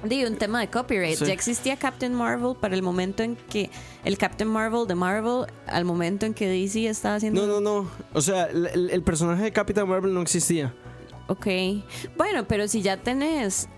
Digo, 0.05 0.29
un 0.29 0.37
tema 0.37 0.61
de 0.61 0.69
copyright. 0.69 1.17
Sí. 1.19 1.25
Ya 1.27 1.33
existía 1.33 1.77
Captain 1.77 2.15
Marvel 2.15 2.55
para 2.61 2.75
el 2.77 2.83
momento 2.83 3.25
en 3.25 3.35
que 3.35 3.71
el 4.05 4.17
Captain 4.17 4.49
Marvel 4.49 4.87
de 4.87 4.95
Marvel, 4.95 5.47
al 5.67 5.85
momento 5.85 6.25
en 6.27 6.35
que 6.35 6.47
DC 6.49 6.87
estaba 6.87 7.17
haciendo. 7.17 7.45
No, 7.47 7.61
no, 7.61 7.83
no. 7.83 7.91
O 8.13 8.21
sea, 8.21 8.45
el, 8.45 8.91
el- 8.91 9.03
personaje 9.03 9.43
de 9.43 9.53
Capitán 9.53 9.89
Marvel 9.89 10.15
no 10.15 10.23
existía. 10.23 10.73
Ok. 11.27 11.47
Bueno, 12.17 12.47
pero 12.47 12.69
si 12.69 12.83
ya 12.83 12.97
tenés. 12.99 13.69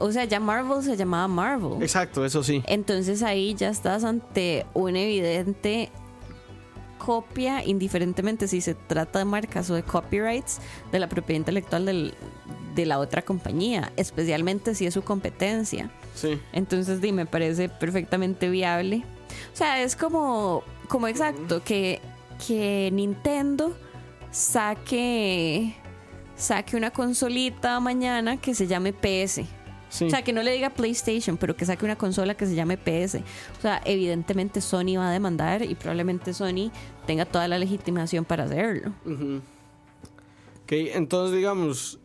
O 0.00 0.12
sea, 0.12 0.24
ya 0.26 0.40
Marvel 0.40 0.82
se 0.82 0.96
llamaba 0.96 1.26
Marvel. 1.28 1.82
Exacto, 1.82 2.24
eso 2.24 2.42
sí. 2.42 2.62
Entonces 2.66 3.22
ahí 3.22 3.54
ya 3.54 3.70
estás 3.70 4.04
ante 4.04 4.66
una 4.74 5.00
evidente 5.00 5.90
copia, 6.98 7.64
indiferentemente 7.64 8.48
si 8.48 8.60
se 8.60 8.74
trata 8.74 9.20
de 9.20 9.24
marcas 9.24 9.70
o 9.70 9.74
de 9.74 9.82
copyrights, 9.82 10.58
de 10.92 10.98
la 10.98 11.08
propiedad 11.08 11.38
intelectual 11.38 11.86
del- 11.86 12.14
de 12.78 12.86
la 12.86 13.00
otra 13.00 13.22
compañía, 13.22 13.92
especialmente 13.96 14.74
si 14.74 14.86
es 14.86 14.94
su 14.94 15.02
competencia. 15.02 15.90
Sí. 16.14 16.40
Entonces, 16.52 17.00
di, 17.00 17.10
me 17.10 17.26
parece 17.26 17.68
perfectamente 17.68 18.48
viable. 18.48 19.02
O 19.52 19.56
sea, 19.56 19.82
es 19.82 19.96
como, 19.96 20.62
como 20.86 21.08
exacto, 21.08 21.62
que, 21.64 22.00
que 22.46 22.90
Nintendo 22.92 23.76
saque, 24.30 25.74
saque 26.36 26.76
una 26.76 26.92
consolita 26.92 27.80
mañana 27.80 28.36
que 28.36 28.54
se 28.54 28.68
llame 28.68 28.92
PS. 28.92 29.40
Sí. 29.90 30.04
O 30.04 30.10
sea, 30.10 30.22
que 30.22 30.32
no 30.32 30.42
le 30.44 30.52
diga 30.52 30.70
PlayStation, 30.70 31.36
pero 31.36 31.56
que 31.56 31.64
saque 31.64 31.84
una 31.84 31.96
consola 31.96 32.36
que 32.36 32.46
se 32.46 32.54
llame 32.54 32.76
PS. 32.76 33.16
O 33.58 33.60
sea, 33.60 33.80
evidentemente 33.84 34.60
Sony 34.60 34.98
va 34.98 35.08
a 35.08 35.12
demandar 35.12 35.62
y 35.62 35.74
probablemente 35.74 36.32
Sony 36.32 36.70
tenga 37.06 37.24
toda 37.24 37.48
la 37.48 37.58
legitimación 37.58 38.24
para 38.24 38.44
hacerlo. 38.44 38.92
Ok, 40.62 40.72
entonces 40.72 41.34
digamos, 41.34 41.98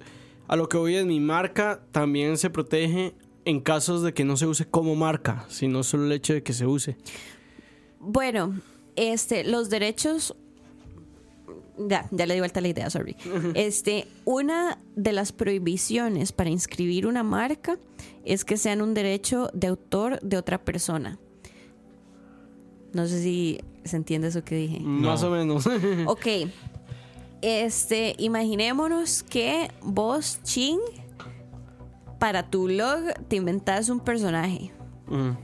a 0.54 0.56
lo 0.56 0.70
que 0.70 0.78
voy 0.78 0.95
es 0.95 1.06
mi 1.08 1.20
marca 1.20 1.82
también 1.91 2.38
se 2.38 2.51
protege 2.51 3.16
en 3.43 3.60
casos 3.60 4.04
de 4.04 4.14
que 4.14 4.24
no 4.24 4.38
se 4.38 4.45
use 4.45 4.68
como 4.68 4.93
marca, 4.93 5.47
sino 5.49 5.82
solo 5.82 6.06
el 6.06 6.12
hecho 6.12 6.34
de 6.34 6.43
que 6.43 6.54
se 6.54 6.68
use. 6.68 6.95
Bueno, 7.99 8.62
este, 8.95 9.43
los 9.45 9.72
derechos. 9.72 10.36
Ya, 11.80 12.08
ya 12.12 12.28
le 12.28 12.36
di 12.36 12.39
vuelta 12.39 12.62
la 12.62 12.68
idea, 12.68 12.88
sorry. 12.91 13.16
Este, 13.56 14.06
una 14.26 14.78
de 14.95 15.12
las 15.12 15.32
prohibiciones 15.32 16.32
para 16.34 16.51
inscribir 16.51 17.08
una 17.08 17.24
marca 17.24 17.80
es 18.24 18.45
que 18.45 18.58
sean 18.58 18.84
un 18.84 18.93
derecho 18.93 19.49
de 19.56 19.66
autor 19.66 20.20
de 20.20 20.38
otra 20.38 20.64
persona. 20.64 21.18
No 22.93 23.08
sé 23.08 23.24
si 23.24 23.60
se 23.86 23.95
entiende 23.95 24.28
eso 24.28 24.43
que 24.43 24.56
dije. 24.56 24.80
Más 24.82 25.24
o 25.24 25.32
menos. 25.32 25.68
Ok. 26.06 26.28
Este, 27.43 28.15
imaginémonos 28.19 29.21
que 29.21 29.69
vos, 29.81 30.39
Ching, 30.43 30.79
para 32.17 32.49
tu 32.49 32.63
blog 32.63 33.13
te 33.27 33.35
inventas 33.35 33.89
un 33.89 33.99
personaje. 33.99 34.71
Ujú. 35.07 35.35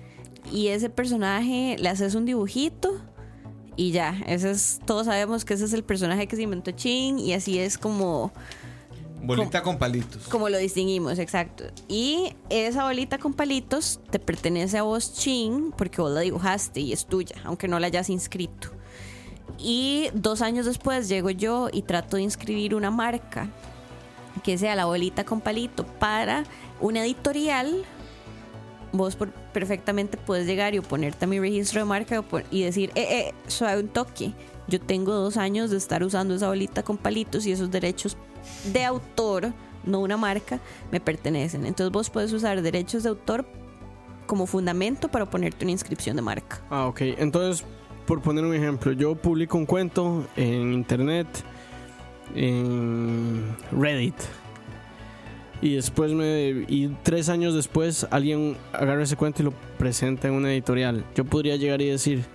Y 0.50 0.70
ese 0.70 0.90
personaje 0.90 1.76
le 1.78 1.90
haces 1.90 2.16
un 2.16 2.24
dibujito 2.24 3.02
y 3.76 3.92
ya. 3.92 4.18
Ese 4.28 4.52
es, 4.52 4.80
todos 4.86 5.08
sabemos 5.08 5.44
que 5.44 5.56
ese 5.56 5.66
es 5.66 5.74
el 5.74 5.84
personaje 5.84 6.26
que 6.26 6.38
se 6.38 6.44
inventó 6.44 6.72
Ching 6.72 7.20
y 7.20 7.34
así 7.34 7.60
es 7.60 7.78
como 7.78 8.32
Bolita 9.22 9.62
con 9.62 9.78
palitos. 9.78 10.30
Como 10.30 10.48
lo 10.48 10.58
distinguimos, 10.58 11.20
exacto. 11.20 11.66
Y 11.90 12.34
esa 12.50 12.86
bolita 12.86 13.18
con 13.18 13.34
palitos 13.34 14.00
te 14.10 14.20
pertenece 14.20 14.78
a 14.78 14.84
vos, 14.84 15.14
Chin, 15.14 15.74
porque 15.78 16.02
vos 16.02 16.12
la 16.12 16.22
dibujaste 16.22 16.80
y 16.80 16.94
es 16.94 17.06
tuya, 17.06 17.36
aunque 17.44 17.68
no 17.68 17.78
la 17.80 17.88
hayas 17.88 18.10
inscrito. 18.10 18.70
Y 19.58 20.10
dos 20.14 20.42
años 20.42 20.66
después 20.66 21.10
llego 21.10 21.30
yo 21.30 21.70
y 21.72 21.82
trato 21.82 22.18
de 22.18 22.24
inscribir 22.24 22.76
una 22.76 22.92
marca 22.92 23.50
que 24.44 24.58
sea 24.58 24.76
la 24.76 24.86
bolita 24.86 25.24
con 25.24 25.42
palito 25.42 25.86
para 25.86 26.44
una 26.80 27.04
editorial. 27.04 27.84
Vos 28.92 29.18
perfectamente 29.54 30.18
puedes 30.18 30.48
llegar 30.48 30.74
y 30.74 30.80
ponerte 30.80 31.26
a 31.26 31.28
mi 31.28 31.40
registro 31.40 31.82
de 31.82 31.86
marca 31.86 32.24
y 32.50 32.64
decir, 32.64 32.92
eh, 32.96 33.06
eh, 33.10 33.34
suave 33.48 33.82
un 33.82 33.90
toque. 33.90 34.34
Yo 34.68 34.80
tengo 34.80 35.14
dos 35.14 35.38
años 35.38 35.72
de 35.72 35.78
estar 35.78 36.04
usando 36.04 36.36
esa 36.36 36.48
bolita 36.48 36.84
con 36.84 36.98
palitos 36.98 37.46
y 37.46 37.52
esos 37.52 37.70
derechos 37.70 38.18
de 38.72 38.86
autor, 38.86 39.54
no 39.84 40.00
una 40.00 40.18
marca, 40.18 40.60
me 40.92 41.00
pertenecen. 41.00 41.66
Entonces 41.66 41.92
vos 41.92 42.10
puedes 42.10 42.32
usar 42.34 42.62
derechos 42.62 43.04
de 43.04 43.10
autor 43.10 43.46
como 44.26 44.46
fundamento 44.46 45.10
para 45.10 45.28
ponerte 45.28 45.66
una 45.66 45.72
inscripción 45.72 46.16
de 46.16 46.22
marca. 46.22 46.62
Ah, 46.70 46.86
ok. 46.86 47.02
Entonces, 47.02 47.66
por 48.10 48.22
poner 48.22 48.44
un 48.44 48.56
ejemplo, 48.56 48.92
yo 48.92 49.14
publico 49.14 49.56
un 49.56 49.68
cuento 49.68 50.26
en 50.36 50.74
internet, 50.74 51.28
en 52.34 53.56
Reddit. 53.72 54.16
Y 55.62 55.76
después 55.76 56.14
me. 56.14 56.66
Y 56.68 56.88
tres 57.04 57.30
años 57.30 57.54
después 57.54 58.08
alguien 58.10 58.58
agarra 58.74 59.04
ese 59.04 59.16
cuento 59.16 59.44
y 59.44 59.46
lo 59.46 59.52
presenta 59.78 60.28
en 60.28 60.34
una 60.34 60.52
editorial. 60.52 61.06
Yo 61.14 61.24
podría 61.24 61.56
llegar 61.58 61.84
y 61.84 61.86
decir, 61.90 62.26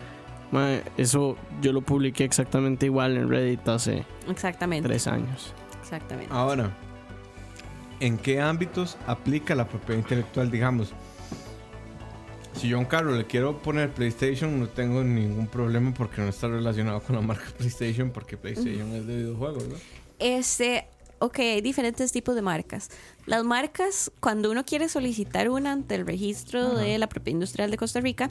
"Mae, 0.53 0.85
eso 0.97 1.37
yo 1.61 1.73
lo 1.73 1.81
publiqué 1.81 2.23
exactamente 2.23 2.87
igual 2.87 3.17
en 3.17 3.29
Reddit 3.29 3.67
hace 3.67 4.05
Exactamente. 4.31 4.89
tres 4.89 5.09
años. 5.09 5.55
Exactamente. 5.81 6.33
Ahora, 6.33 6.71
¿en 7.99 8.17
qué 8.17 8.41
ámbitos 8.41 8.97
aplica 9.09 9.57
la 9.57 9.67
propiedad 9.67 9.99
intelectual? 10.01 10.53
Digamos, 10.53 10.93
si 12.55 12.69
yo 12.69 12.77
a 12.77 12.81
un 12.81 12.87
carro 12.87 13.15
le 13.15 13.27
quiero 13.27 13.59
poner 13.59 13.93
PlayStation, 13.93 14.59
no 14.59 14.69
tengo 14.69 15.03
ningún 15.03 15.47
problema 15.47 15.93
porque 15.93 16.21
no 16.21 16.29
está 16.29 16.49
relacionado 16.49 17.01
con 17.01 17.17
la 17.17 17.23
marca 17.23 17.45
PlayStation, 17.59 18.11
porque 18.11 18.37
PlayStation 18.37 18.93
es 18.95 19.07
de 19.07 19.17
videojuegos, 19.17 19.69
¿no? 19.69 19.77
Este, 20.19 20.87
ok, 21.19 21.39
hay 21.39 21.61
diferentes 21.61 22.13
tipos 22.13 22.35
de 22.35 22.43
marcas. 22.43 22.91
Las 23.27 23.45
marcas, 23.45 24.13
cuando 24.21 24.51
uno 24.51 24.65
quiere 24.65 24.89
solicitar 24.89 25.49
una 25.51 25.73
ante 25.73 25.95
el 25.95 26.07
registro 26.07 26.75
de 26.75 26.99
la 26.99 27.09
propiedad 27.09 27.35
industrial 27.35 27.71
de 27.71 27.77
Costa 27.77 28.01
Rica, 28.01 28.31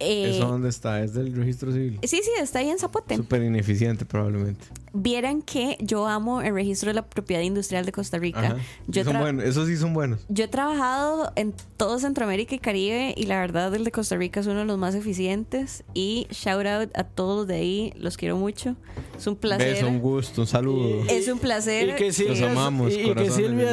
eh, 0.00 0.30
¿Eso 0.36 0.46
dónde 0.48 0.68
está? 0.68 1.02
Es 1.02 1.14
del 1.14 1.34
registro 1.34 1.72
civil. 1.72 1.98
sí, 2.02 2.20
sí, 2.22 2.30
está 2.40 2.58
ahí 2.60 2.70
en 2.70 2.78
Zapote. 2.78 3.16
Súper 3.16 3.42
ineficiente, 3.42 4.04
probablemente. 4.04 4.64
Vieran 4.96 5.42
que 5.42 5.76
yo 5.80 6.06
amo 6.06 6.40
el 6.40 6.54
registro 6.54 6.88
de 6.90 6.94
la 6.94 7.04
propiedad 7.04 7.42
industrial 7.42 7.84
de 7.84 7.90
Costa 7.92 8.18
Rica. 8.18 8.56
Yo, 8.86 9.02
Son 9.04 9.18
buenos. 9.18 9.44
Esos 9.44 9.66
sí 9.66 9.76
son 9.76 9.92
buenos. 9.92 10.20
yo 10.28 10.44
he 10.44 10.48
trabajado 10.48 11.32
en 11.34 11.52
todo 11.76 11.98
Centroamérica 11.98 12.54
y 12.54 12.58
Caribe 12.60 13.12
y 13.16 13.24
la 13.26 13.40
verdad 13.40 13.74
el 13.74 13.82
de 13.84 13.90
Costa 13.90 14.16
Rica 14.16 14.38
es 14.40 14.46
uno 14.46 14.60
de 14.60 14.64
los 14.66 14.78
más 14.78 14.94
eficientes 14.94 15.82
y 15.94 16.28
shout 16.30 16.66
out 16.66 16.90
a 16.96 17.02
todos 17.04 17.48
de 17.48 17.56
ahí, 17.56 17.92
los 17.96 18.16
quiero 18.16 18.36
mucho. 18.36 18.76
Es 19.16 19.26
un 19.26 19.34
placer. 19.36 19.74
Beso, 19.74 19.88
un 19.88 19.98
gusto, 20.00 20.42
un 20.42 20.46
saludo. 20.46 21.04
Es 21.08 21.26
un 21.28 21.38
placer. 21.40 21.88
Y 21.88 21.92
que 21.96 22.12
Silvia, 22.12 22.50
amamos, 22.52 22.92
y- 22.92 23.00
y 23.00 23.14
que 23.14 23.30
Silvia 23.30 23.72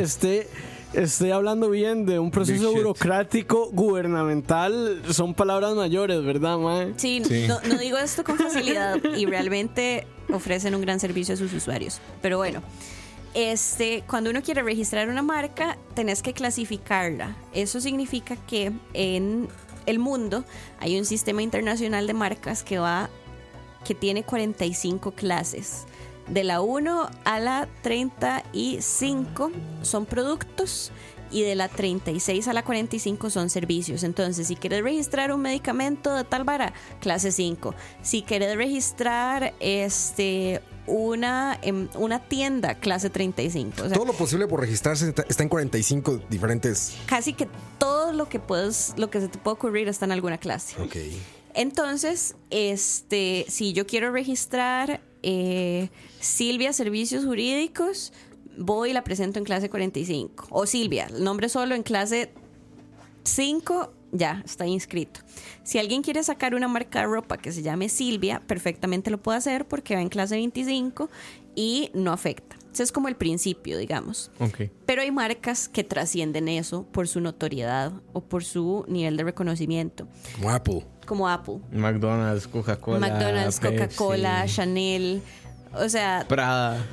esté, 0.00 0.46
malas 0.94 1.04
es- 1.04 1.12
es- 1.12 1.18
decisiones. 1.18 1.20
esté, 1.20 1.24
esté 1.24 1.32
hablando 1.32 1.70
bien 1.70 2.06
de 2.06 2.18
un 2.18 2.30
proceso 2.30 2.72
burocrático 2.72 3.68
gubernamental. 3.72 5.02
Son 5.12 5.34
palabras 5.34 5.74
mayores, 5.74 6.22
¿verdad, 6.24 6.58
Mae? 6.58 6.94
Sí, 6.96 7.22
Sí. 7.24 7.46
No, 7.48 7.60
no 7.68 7.78
digo 7.78 7.98
esto 7.98 8.24
con 8.24 8.36
facilidad 8.38 8.98
y 9.16 9.26
realmente 9.26 10.06
ofrecen 10.32 10.74
un 10.74 10.80
gran 10.80 11.00
servicio 11.00 11.34
a 11.34 11.36
sus 11.36 11.52
usuarios. 11.52 12.00
Pero 12.22 12.38
bueno, 12.38 12.62
este, 13.34 14.04
cuando 14.08 14.30
uno 14.30 14.42
quiere 14.42 14.62
registrar 14.62 15.08
una 15.08 15.22
marca, 15.22 15.76
tenés 15.94 16.22
que 16.22 16.32
clasificarla. 16.32 17.36
Eso 17.52 17.80
significa 17.80 18.36
que 18.36 18.72
en 18.92 19.48
el 19.86 19.98
mundo 19.98 20.44
hay 20.80 20.98
un 20.98 21.04
sistema 21.04 21.42
internacional 21.42 22.06
de 22.06 22.14
marcas 22.14 22.62
que 22.62 22.78
va 22.78 23.10
que 23.84 23.94
tiene 23.94 24.22
45 24.22 25.10
clases. 25.10 25.84
De 26.28 26.42
la 26.44 26.60
1 26.60 27.10
a 27.24 27.40
la 27.40 27.68
35 27.82 29.50
son 29.82 30.06
productos 30.06 30.90
y 31.30 31.42
de 31.42 31.54
la 31.54 31.68
36 31.68 32.46
a 32.48 32.52
la 32.52 32.62
45 32.62 33.28
son 33.30 33.50
servicios. 33.50 34.04
Entonces, 34.04 34.46
si 34.46 34.56
quieres 34.56 34.82
registrar 34.82 35.32
un 35.32 35.42
medicamento 35.42 36.14
de 36.14 36.24
tal 36.24 36.44
vara, 36.44 36.72
clase 37.00 37.32
5. 37.32 37.74
Si 38.02 38.22
quieres 38.22 38.56
registrar 38.56 39.52
este 39.60 40.62
una, 40.86 41.58
em, 41.62 41.88
una 41.94 42.20
tienda, 42.20 42.74
clase 42.74 43.10
35. 43.10 43.82
O 43.82 43.88
sea, 43.88 43.94
Todo 43.94 44.04
lo 44.04 44.12
posible 44.12 44.46
por 44.46 44.60
registrarse 44.60 45.08
está 45.08 45.24
está 45.28 45.42
en 45.42 45.48
45 45.48 46.20
diferentes. 46.28 46.94
casi 47.06 47.32
que 47.32 47.48
todo 47.78 48.12
lo 48.12 48.28
que 48.28 48.38
puedes, 48.38 48.94
lo 48.96 49.10
que 49.10 49.20
se 49.20 49.28
te 49.28 49.38
puede 49.38 49.54
ocurrir 49.54 49.88
está 49.88 50.04
en 50.04 50.12
alguna 50.12 50.38
clase. 50.38 50.80
Ok. 50.80 50.96
Entonces, 51.54 52.34
este, 52.50 53.46
si 53.48 53.72
yo 53.72 53.86
quiero 53.86 54.12
registrar 54.12 55.00
eh, 55.24 55.88
Silvia 56.20 56.72
Servicios 56.72 57.24
Jurídicos, 57.24 58.12
voy 58.58 58.90
y 58.90 58.92
la 58.92 59.02
presento 59.02 59.38
en 59.38 59.44
clase 59.44 59.70
45. 59.70 60.48
O 60.50 60.66
Silvia, 60.66 61.06
el 61.06 61.24
nombre 61.24 61.48
solo 61.48 61.74
en 61.74 61.82
clase 61.82 62.32
5, 63.24 63.92
ya 64.12 64.42
está 64.44 64.66
inscrito. 64.66 65.20
Si 65.62 65.78
alguien 65.78 66.02
quiere 66.02 66.22
sacar 66.22 66.54
una 66.54 66.68
marca 66.68 67.00
de 67.00 67.06
ropa 67.06 67.38
que 67.38 67.52
se 67.52 67.62
llame 67.62 67.88
Silvia, 67.88 68.42
perfectamente 68.46 69.10
lo 69.10 69.20
puede 69.20 69.38
hacer 69.38 69.66
porque 69.66 69.94
va 69.94 70.02
en 70.02 70.08
clase 70.10 70.36
25 70.36 71.08
y 71.56 71.90
no 71.94 72.12
afecta. 72.12 72.56
Ese 72.74 72.82
es 72.82 72.90
como 72.92 73.06
el 73.06 73.14
principio, 73.14 73.78
digamos. 73.78 74.32
Pero 74.84 75.02
hay 75.02 75.12
marcas 75.12 75.68
que 75.68 75.84
trascienden 75.84 76.48
eso 76.48 76.82
por 76.90 77.06
su 77.06 77.20
notoriedad 77.20 77.92
o 78.12 78.20
por 78.20 78.42
su 78.42 78.84
nivel 78.88 79.16
de 79.16 79.22
reconocimiento, 79.22 80.08
Como 80.36 80.50
Apple. 80.50 80.84
como 81.06 81.28
Apple. 81.28 81.60
McDonald's, 81.70 82.48
Coca-Cola. 82.48 82.98
McDonald's, 82.98 83.60
Coca-Cola, 83.60 84.44
Chanel. 84.46 85.22
O 85.72 85.88
sea, 85.88 86.24
Prada. 86.28 86.84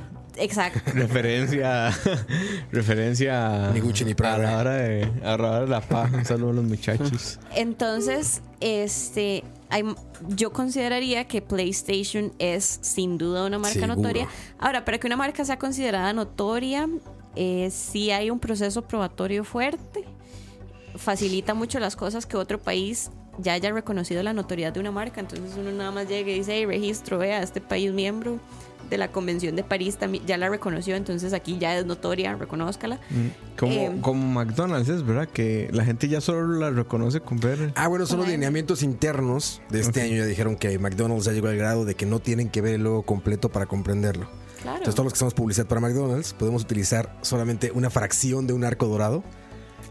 Exacto. 0.42 0.80
Referencia. 0.94 1.92
referencia. 2.72 3.72
Ni 3.74 3.80
Gucci 3.80 4.06
ni 4.06 4.14
Prada. 4.14 4.36
A 4.36 4.52
la 4.52 4.58
hora 4.60 4.72
de, 4.76 5.04
a 5.24 5.28
la 5.30 5.34
hora 5.36 5.62
de 5.62 5.68
la 5.68 5.82
paja. 5.82 6.18
Un 6.18 6.26
saludo 6.26 6.50
a 6.52 6.54
los 6.54 6.66
muchachos. 6.66 7.40
Entonces, 7.56 8.42
este, 8.60 9.44
hay- 9.70 9.86
yo 10.30 10.52
consideraría 10.52 11.28
que 11.28 11.42
PlayStation 11.42 12.32
es 12.40 12.80
sin 12.82 13.18
duda 13.18 13.46
una 13.46 13.58
marca 13.60 13.74
Seguro. 13.74 13.96
notoria. 13.96 14.28
Ahora, 14.60 14.86
para 14.86 15.00
que 15.00 15.08
una 15.08 15.18
marca 15.18 15.44
sea 15.46 15.58
considerada 15.58 16.14
notoria, 16.14 16.88
eh, 17.36 17.70
sí 17.72 18.12
hay 18.12 18.30
un 18.30 18.40
proceso 18.40 18.82
probatorio 18.84 19.44
fuerte. 19.44 20.06
Facilita 20.96 21.54
mucho 21.54 21.80
las 21.80 21.96
cosas 21.96 22.26
que 22.26 22.36
otro 22.38 22.60
país 22.60 23.12
ya 23.38 23.54
haya 23.54 23.72
reconocido 23.72 24.22
la 24.24 24.34
notoriedad 24.34 24.74
de 24.74 24.80
una 24.82 24.92
marca. 24.92 25.22
Entonces 25.22 25.54
uno 25.58 25.72
nada 25.72 25.92
más 25.92 26.08
llega 26.10 26.30
y 26.32 26.36
dice, 26.40 26.54
hey, 26.54 26.66
registro, 26.66 27.18
vea, 27.18 27.42
este 27.42 27.62
país 27.62 27.92
miembro 27.94 28.40
de 28.92 28.98
la 28.98 29.12
Convención 29.12 29.56
de 29.56 29.64
París 29.64 29.98
también 29.98 30.24
ya 30.28 30.38
la 30.38 30.50
reconoció, 30.50 30.96
entonces 30.96 31.34
aquí 31.34 31.58
ya 31.58 31.76
es 31.78 31.86
notoria, 31.86 32.36
reconózcala. 32.36 33.00
Como, 33.58 33.72
Eh, 33.72 33.98
como 34.02 34.28
McDonald's, 34.34 34.90
es 34.90 35.04
verdad 35.04 35.28
que 35.28 35.70
la 35.72 35.84
gente 35.84 36.08
ya 36.08 36.22
solo 36.22 36.60
la 36.60 36.70
reconoce 36.70 37.22
con 37.22 37.40
ver. 37.40 37.72
Ah, 37.76 37.88
bueno, 37.88 38.06
son 38.06 38.20
los 38.20 38.28
lineamientos 38.28 38.84
internos 38.84 39.62
de 39.70 39.80
este 39.80 40.02
año. 40.02 40.18
Ya 40.18 40.26
dijeron 40.26 40.56
que 40.58 40.78
McDonald's 40.78 41.26
ya 41.26 41.32
llegó 41.32 41.48
al 41.48 41.58
grado 41.58 41.86
de 41.86 41.96
que 41.96 42.06
no 42.06 42.20
tienen 42.20 42.50
que 42.50 42.62
ver 42.62 42.76
el 42.76 42.84
logo 42.84 43.04
completo 43.04 43.50
para 43.50 43.66
comprenderlo. 43.66 44.28
Claro. 44.62 44.78
Entonces, 44.78 44.94
todos 44.94 45.06
los 45.06 45.14
que 45.14 45.18
hacemos 45.18 45.34
publicidad 45.34 45.66
para 45.66 45.82
McDonald's 45.82 46.34
podemos 46.34 46.62
utilizar 46.62 47.18
solamente 47.22 47.72
una 47.72 47.90
fracción 47.90 48.46
de 48.46 48.54
un 48.54 48.64
arco 48.64 48.88
dorado. 48.88 49.24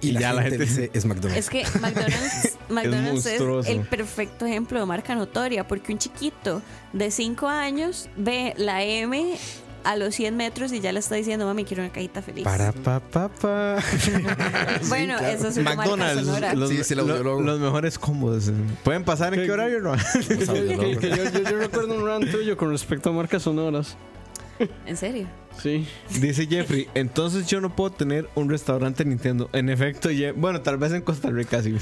Y, 0.02 0.08
Y 0.08 0.12
la, 0.12 0.20
ya 0.20 0.32
la 0.32 0.42
gente, 0.42 0.58
gente- 0.66 0.80
dice 0.82 0.90
es 0.94 1.04
McDonald's. 1.04 1.38
Es 1.38 1.50
que 1.50 1.64
McDonald's, 1.80 2.58
McDonald's 2.70 3.26
es, 3.26 3.40
monstruoso. 3.40 3.70
el 3.70 3.80
perfecto 3.80 4.46
ejemplo 4.46 4.80
de 4.80 4.86
marca 4.86 5.14
notoria, 5.14 5.66
porque 5.68 5.92
un 5.92 5.98
chiquito 5.98 6.62
de 6.92 7.10
5 7.10 7.48
años 7.48 8.08
ve 8.16 8.54
la 8.56 8.82
M 8.82 9.36
a 9.82 9.96
los 9.96 10.14
100 10.14 10.36
metros 10.36 10.72
y 10.72 10.80
ya 10.80 10.92
le 10.92 11.00
está 11.00 11.14
diciendo, 11.14 11.46
mami, 11.46 11.64
quiero 11.64 11.82
una 11.82 11.90
cajita 11.92 12.20
feliz. 12.22 12.44
Para 12.44 12.70
pa 12.72 13.00
pa 13.00 13.28
pa. 13.28 13.78
bueno, 14.88 15.16
claro. 15.18 15.34
eso 15.34 15.48
es 15.48 15.56
una 15.56 15.74
marca 15.74 15.82
McDonald's, 15.92 16.26
sonora. 16.26 16.54
los, 16.54 16.68
Sí, 16.70 16.76
es 16.78 16.90
el 16.90 16.98
lo- 16.98 17.40
los 17.40 17.60
mejores 17.60 17.98
combos. 17.98 18.50
¿Pueden 18.84 19.04
pasar 19.04 19.32
en 19.34 19.40
qué 19.44 19.50
horario 19.50 19.80
no? 19.80 19.92
Que- 20.28 20.36
que- 20.38 20.98
que 20.98 21.10
yo, 21.10 21.24
yo- 21.30 21.50
yo 21.50 21.58
recuerdo 21.58 21.94
un 21.94 22.06
rant 22.06 22.30
tuyo 22.30 22.56
con 22.56 22.70
respecto 22.70 23.10
a 23.10 23.12
marcas 23.12 23.42
sonoras. 23.42 23.96
¿En 24.86 24.96
serio? 24.96 25.26
Sí. 25.60 25.86
Dice 26.20 26.46
Jeffrey, 26.46 26.88
entonces 26.94 27.46
yo 27.46 27.60
no 27.60 27.74
puedo 27.74 27.90
tener 27.90 28.28
un 28.34 28.48
restaurante 28.48 29.04
Nintendo. 29.04 29.50
En 29.52 29.68
efecto, 29.68 30.10
Ye- 30.10 30.32
bueno, 30.32 30.62
tal 30.62 30.78
vez 30.78 30.92
en 30.92 31.02
Costa 31.02 31.28
Rica 31.30 31.62
sí. 31.62 31.70
En 31.70 31.78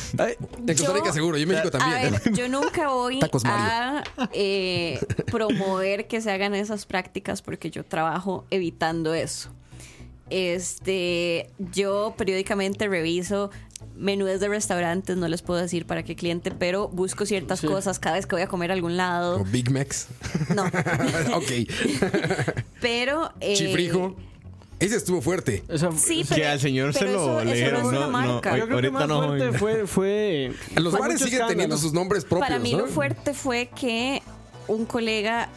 Costa 0.66 0.93
Rica 0.93 1.07
Yo- 1.07 1.12
seguro, 1.12 1.39
y 1.39 1.43
en 1.43 1.49
México 1.49 1.68
A 1.68 1.79
también. 1.79 2.12
ver, 2.12 2.33
yo 2.33 2.49
nunca 2.49 2.89
voy 2.89 3.20
Tacos 3.20 3.43
a 3.45 4.03
eh, 4.33 4.99
promover 5.31 6.07
que 6.09 6.20
se 6.20 6.31
hagan 6.33 6.55
esas 6.55 6.87
prácticas 6.87 7.43
porque 7.43 7.70
yo 7.70 7.85
trabajo 7.85 8.47
evitando 8.51 9.14
eso. 9.14 9.51
Este, 10.31 11.49
yo 11.59 12.14
periódicamente 12.18 12.87
reviso 12.89 13.51
menús 13.99 14.40
de 14.40 14.49
restaurantes, 14.49 15.16
no 15.16 15.26
les 15.28 15.42
puedo 15.42 15.61
decir 15.61 15.84
para 15.84 16.03
qué 16.05 16.14
cliente, 16.16 16.51
pero 16.51 16.88
busco 16.88 17.26
ciertas 17.26 17.61
Sí. 17.61 17.66
cosas 17.66 17.99
cada 17.99 18.14
vez 18.16 18.26
que 18.26 18.36
voy 18.36 18.42
a 18.42 18.46
comer 18.46 18.70
a 18.70 18.74
algún 18.74 18.96
lado. 18.96 19.38
Como 19.38 19.51
Big 19.51 19.70
Macs. 19.70 20.07
No, 20.55 20.64
ok. 21.34 21.51
pero 22.80 23.32
eh, 23.40 23.55
Chifrijo. 23.55 24.16
Ese 24.80 24.94
estuvo 24.94 25.20
fuerte. 25.20 25.64
Esa- 25.68 25.90
Sí, 25.92 26.22
Que 26.24 26.46
al 26.46 26.61
señor 26.61 26.94
se 26.94 27.05
lo 27.07 27.11
eso- 27.11 27.40
eso 27.40 27.44
leyeron, 27.51 27.82
no 27.82 27.90
no, 27.90 28.09
una 28.09 28.26
no, 28.26 28.57
Yo 28.57 28.66
creo 28.68 28.80
que 28.80 28.90
más 28.92 29.09
no, 29.09 29.26
fuerte 29.26 29.53
fue, 29.59 29.86
fue. 29.88 30.53
Los 30.76 30.92
fue 30.92 31.01
bares 31.01 31.20
siguen 31.20 31.42
teniendo 31.49 31.76
sus 31.76 31.92
nombres 31.92 32.24
propios, 32.24 32.49
Para 32.49 32.61
mí 32.61 32.72
¿no? 32.72 32.78
lo 32.80 32.86
fuerte 32.86 33.34
fue 33.34 33.70
que 33.74 34.22
un 34.68 34.84
colega 34.84 35.49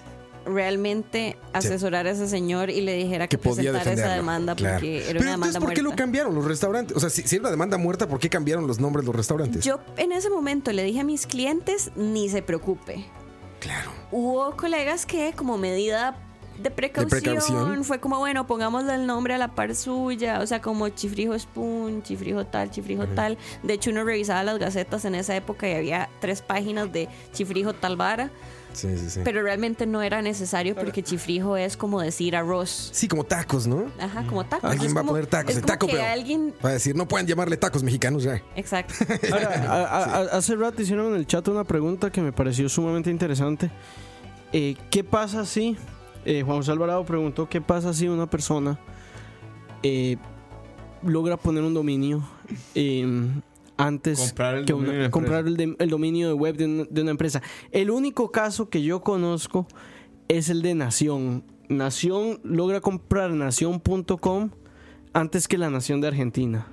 realmente 0.46 1.38
asesorara 1.54 2.10
a 2.10 2.14
ese 2.14 2.28
señor 2.28 2.70
y 2.70 2.82
le 2.82 2.94
dijera 2.96 3.28
que, 3.28 3.38
que 3.38 3.44
podía 3.50 3.72
presentara 3.72 3.94
esa 3.94 4.16
demanda 4.16 4.56
Claro. 4.56 4.76
porque 4.76 4.98
era 4.98 5.06
Pero 5.08 5.20
una 5.22 5.34
entonces, 5.34 5.54
demanda 5.54 5.60
¿por 5.68 5.74
qué 5.76 5.82
lo 5.82 5.96
cambiaron 5.96 6.36
los 6.36 6.46
restaurantes? 6.46 6.96
O 6.98 7.00
sea, 7.00 7.10
si, 7.10 7.24
si 7.24 7.36
era 7.36 7.44
una 7.44 7.52
demanda 7.52 7.78
muerta, 7.78 8.08
¿por 8.08 8.20
qué 8.20 8.30
cambiaron 8.30 8.68
los 8.68 8.80
nombres 8.80 9.04
de 9.06 9.08
los 9.08 9.16
restaurantes? 9.16 9.64
Yo 9.64 9.80
en 9.98 10.12
ese 10.12 10.30
momento 10.30 10.72
le 10.72 10.84
dije 10.84 11.00
a 11.02 11.04
mis 11.04 11.26
clientes, 11.28 11.92
ni 11.96 12.30
se 12.30 12.42
preocupe. 12.42 13.06
Claro. 13.60 13.92
Hubo 14.12 14.56
colegas 14.58 15.06
que 15.06 15.34
como 15.36 15.58
medida 15.58 16.16
de 16.62 16.70
precaución, 16.70 17.22
precaución. 17.22 17.84
fue 17.84 18.00
como, 18.00 18.20
bueno, 18.20 18.46
pongámosle 18.46 18.94
el 18.94 19.08
nombre 19.08 19.34
a 19.34 19.38
la 19.40 19.50
par 19.56 19.76
suya, 19.76 20.40
o 20.42 20.48
sea, 20.48 20.62
como 20.62 20.90
Chifrijo 20.90 21.38
Spoon, 21.38 22.04
Chifrijo 22.04 22.46
tal, 22.46 22.70
Chifrijo 22.70 23.08
tal. 23.08 23.38
De 23.64 23.74
hecho, 23.74 23.90
uno 23.90 24.04
revisaba 24.04 24.44
las 24.44 24.60
gacetas 24.60 25.06
en 25.06 25.16
esa 25.16 25.36
época 25.36 25.68
y 25.70 25.74
había 25.74 26.10
tres 26.20 26.42
páginas 26.42 26.92
de 26.92 27.08
Chifrijo 27.34 27.74
tal 27.74 27.96
vara, 27.96 28.30
Sí, 28.74 28.98
sí, 28.98 29.10
sí. 29.10 29.20
pero 29.24 29.42
realmente 29.44 29.86
no 29.86 30.02
era 30.02 30.22
necesario 30.22 30.76
porque 30.76 31.04
Chifrijo 31.04 31.58
es 31.58 31.76
como 31.78 32.02
decir 32.02 32.36
arroz. 32.36 32.90
Sí, 32.94 33.08
como 33.08 33.24
tacos, 33.26 33.68
¿no? 33.68 33.86
Ajá, 34.00 34.26
como 34.28 34.46
tacos. 34.46 34.70
Alguien 34.70 34.90
Es 34.92 34.96
va 34.96 35.02
a 35.02 35.04
poner 35.04 35.28
tacos. 35.28 35.52
es 35.52 35.58
El 35.58 35.66
taco, 35.66 35.88
pero. 35.88 36.04
alguien... 36.04 36.54
Va 36.64 36.70
a 36.70 36.74
decir, 36.74 36.96
no 36.96 37.08
pueden 37.08 37.28
llamarle 37.28 37.58
tacos 37.58 37.84
mexicanos 37.84 38.24
ya. 38.24 38.42
Exacto. 38.56 38.94
Ahora, 39.32 39.66
a- 39.68 40.04
a- 40.04 40.38
hace 40.38 40.56
rato 40.56 40.82
hicieron 40.82 41.08
en 41.14 41.16
el 41.16 41.28
chat 41.28 41.48
una 41.50 41.64
pregunta 41.64 42.12
que 42.12 42.22
me 42.22 42.32
pareció 42.32 42.70
sumamente 42.70 43.10
interesante. 43.10 43.70
Eh, 44.54 44.76
¿Qué 44.90 45.04
pasa 45.04 45.46
si, 45.46 45.76
eh, 46.26 46.44
Juan 46.46 46.58
José 46.58 46.72
Alvarado 46.72 47.04
preguntó, 47.06 47.48
¿qué 47.50 47.62
pasa 47.62 47.94
si 47.94 48.08
una 48.08 48.30
persona 48.30 48.80
eh, 49.84 50.18
logra 51.04 51.38
poner 51.38 51.64
un 51.64 51.74
dominio 51.74 52.24
eh, 52.76 53.30
antes 53.82 54.20
Comprar 54.20 54.56
el 54.58 54.66
que 54.66 54.74
dominio 54.74 55.00
una- 55.00 55.12
comprar 55.12 55.48
el, 55.48 55.58
de- 55.58 55.76
el 55.80 55.90
dominio 55.90 56.28
de 56.30 56.34
web 56.34 56.56
de 56.58 56.66
una, 56.66 56.84
de 56.90 57.02
una 57.02 57.12
empresa? 57.12 57.42
El 57.72 57.90
único 57.92 58.32
caso 58.32 58.70
que 58.70 58.82
yo 58.84 59.02
conozco 59.02 59.68
es 60.28 60.50
el 60.50 60.62
de 60.62 60.76
Nación. 60.76 61.44
Nación 61.70 62.40
logra 62.44 62.82
comprar 62.82 63.32
nación.com 63.32 64.50
antes 65.14 65.48
que 65.48 65.58
la 65.58 65.70
Nación 65.70 66.02
de 66.02 66.08
Argentina. 66.08 66.68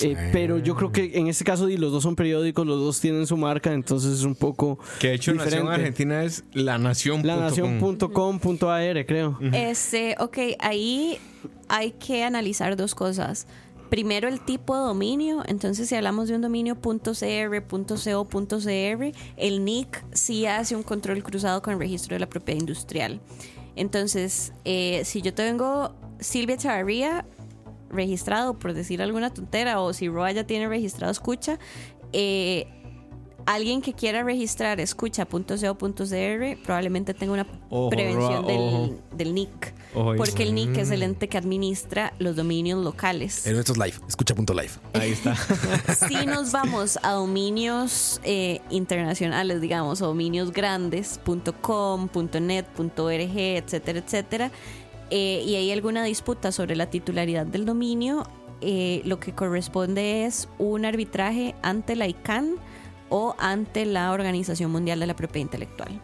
Eh, 0.00 0.14
pero 0.30 0.58
yo 0.58 0.74
creo 0.76 0.92
que 0.92 1.12
en 1.18 1.26
este 1.28 1.42
caso 1.42 1.70
y 1.70 1.78
los 1.78 1.90
dos 1.90 2.02
son 2.02 2.16
periódicos, 2.16 2.66
los 2.66 2.78
dos 2.78 3.00
tienen 3.00 3.26
su 3.26 3.36
marca, 3.38 3.72
entonces 3.72 4.12
es 4.18 4.24
un 4.24 4.34
poco 4.34 4.78
Que 5.00 5.08
de 5.08 5.14
hecho 5.14 5.32
diferente. 5.32 5.56
Nación 5.64 5.72
Argentina 5.72 6.22
es 6.22 6.44
la 6.52 6.76
nación. 6.76 7.26
La 7.26 7.36
nación.com.ar, 7.36 9.06
creo. 9.06 9.38
Este, 9.52 10.14
ok, 10.18 10.38
ahí 10.58 11.18
hay 11.68 11.92
que 11.92 12.24
analizar 12.24 12.76
dos 12.76 12.94
cosas. 12.94 13.46
Primero 13.90 14.28
el 14.28 14.40
tipo 14.40 14.74
de 14.74 14.82
dominio, 14.82 15.42
entonces 15.46 15.88
si 15.88 15.94
hablamos 15.94 16.28
de 16.28 16.34
un 16.34 16.40
dominio 16.40 16.76
.cr, 16.80 17.62
el 19.36 19.64
NIC 19.64 20.04
sí 20.12 20.46
hace 20.46 20.74
un 20.74 20.82
control 20.82 21.22
cruzado 21.22 21.62
con 21.62 21.74
el 21.74 21.78
registro 21.78 22.14
de 22.14 22.20
la 22.20 22.28
propiedad 22.28 22.60
industrial. 22.60 23.20
Entonces, 23.76 24.52
eh, 24.64 25.02
si 25.04 25.22
yo 25.22 25.34
tengo 25.34 25.94
Silvia 26.18 26.56
Chavarría 26.56 27.26
registrado, 27.90 28.58
por 28.58 28.72
decir 28.72 29.00
alguna 29.02 29.32
tontera, 29.32 29.80
o 29.80 29.92
si 29.92 30.08
Roa 30.08 30.32
ya 30.32 30.44
tiene 30.44 30.66
registrado 30.66 31.12
escucha, 31.12 31.58
eh, 32.12 32.66
alguien 33.46 33.80
que 33.80 33.94
quiera 33.94 34.22
registrar 34.22 34.80
escucha.co.cr 34.80 36.62
probablemente 36.64 37.14
tenga 37.14 37.32
una 37.32 37.46
Ojo, 37.70 37.90
prevención 37.90 38.42
Roa, 38.42 38.52
del, 38.52 39.00
del 39.16 39.34
NIC. 39.34 39.74
Ojo 39.94 40.10
ahí. 40.12 40.18
Porque 40.18 40.42
el 40.42 40.54
NIC 40.54 40.76
es 40.78 40.90
el 40.90 41.02
ente 41.02 41.28
que 41.28 41.38
administra 41.38 42.12
los 42.18 42.36
dominios 42.36 42.84
locales. 42.84 43.46
En 43.46 43.54
nuestros 43.54 43.78
live. 43.78 43.94
Escucha.live. 44.08 44.70
Ahí 44.92 45.12
está. 45.12 45.36
Si 46.08 46.26
nos 46.26 46.52
vamos 46.52 46.98
a 47.02 47.12
dominios 47.12 48.20
eh, 48.24 48.60
internacionales, 48.70 49.60
digamos, 49.60 50.02
o 50.02 50.06
dominios 50.06 50.52
grandes, 50.52 51.20
.com, 51.60 52.08
.net, 52.40 52.66
.org, 52.78 53.38
etcétera, 53.38 53.98
etcétera, 54.00 54.50
eh, 55.10 55.42
y 55.46 55.54
hay 55.54 55.70
alguna 55.70 56.04
disputa 56.04 56.50
sobre 56.50 56.74
la 56.74 56.86
titularidad 56.90 57.46
del 57.46 57.64
dominio, 57.64 58.26
eh, 58.60 59.02
lo 59.04 59.20
que 59.20 59.32
corresponde 59.32 60.24
es 60.24 60.48
un 60.58 60.84
arbitraje 60.84 61.54
ante 61.62 61.94
la 61.94 62.08
ICANN 62.08 62.56
o 63.08 63.34
ante 63.38 63.84
la 63.84 64.12
Organización 64.12 64.70
Mundial 64.70 65.00
de 65.00 65.06
la 65.06 65.16
Propiedad 65.16 65.44
Intelectual. 65.44 66.00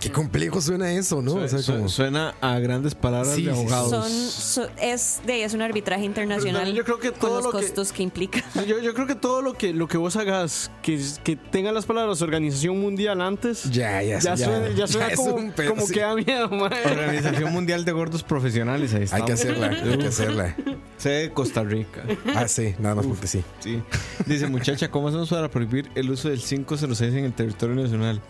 Qué 0.00 0.12
complejo 0.12 0.60
suena 0.60 0.92
eso, 0.92 1.20
¿no? 1.22 1.34
O 1.34 1.48
sea, 1.48 1.58
Su- 1.58 1.72
como- 1.72 1.88
Suena 1.88 2.34
a 2.40 2.58
grandes 2.60 2.94
palabras 2.94 3.34
Sí, 3.34 3.42
de 3.42 3.50
abogados. 3.50 3.90
Son, 3.90 4.10
so- 4.30 4.70
es, 4.80 5.20
de, 5.26 5.42
es 5.42 5.54
un 5.54 5.62
arbitraje 5.62 6.04
internacional 6.04 6.72
yo 6.72 6.84
creo 6.84 7.00
que 7.00 7.10
con 7.10 7.18
todo 7.20 7.36
los 7.36 7.44
lo 7.46 7.50
costos 7.52 7.92
que 7.92 8.04
implica. 8.04 8.44
Yo, 8.66 8.78
yo 8.80 8.94
creo 8.94 9.06
que 9.08 9.16
todo 9.16 9.42
lo 9.42 9.54
que, 9.54 9.72
lo 9.72 9.88
que 9.88 9.96
vos 9.96 10.14
hagas, 10.16 10.70
que, 10.82 11.00
que 11.24 11.34
tenga 11.34 11.72
las 11.72 11.84
palabras 11.86 12.22
Organización 12.22 12.80
Mundial 12.80 13.20
antes, 13.20 13.64
Ya, 13.72 14.00
ya, 14.02 14.20
ya, 14.20 14.34
ya. 14.34 14.44
suena, 14.46 14.68
ya 14.70 14.86
suena 14.86 15.14
como, 15.16 15.34
un 15.34 15.50
pedo, 15.50 15.70
como 15.70 15.86
sí. 15.86 15.94
que 15.94 16.00
da 16.00 16.14
miedo, 16.14 16.48
mae. 16.50 16.84
Organización 16.84 17.52
Mundial 17.52 17.84
de 17.84 17.92
Gordos 17.92 18.22
Profesionales. 18.22 18.94
Ahí 18.94 19.02
está. 19.02 19.16
Hay 19.16 19.22
que 19.24 19.32
hacerla, 19.32 19.66
hay 19.68 19.98
que 19.98 20.06
hacerla. 20.06 20.56
Sede 20.96 21.22
de 21.22 21.32
Costa 21.32 21.62
Rica. 21.64 22.04
Ah, 22.34 22.46
sí, 22.46 22.74
nada 22.78 22.94
más 22.96 23.06
porque 23.06 23.26
sí. 23.26 23.42
Sí. 23.60 23.82
Dice, 24.26 24.46
muchacha, 24.48 24.90
¿cómo 24.90 25.08
hacemos 25.08 25.28
para 25.28 25.48
prohibir 25.48 25.88
el 25.94 26.10
uso 26.10 26.28
del 26.28 26.40
506 26.40 27.14
en 27.14 27.24
el 27.24 27.32
territorio 27.32 27.74
nacional? 27.76 28.20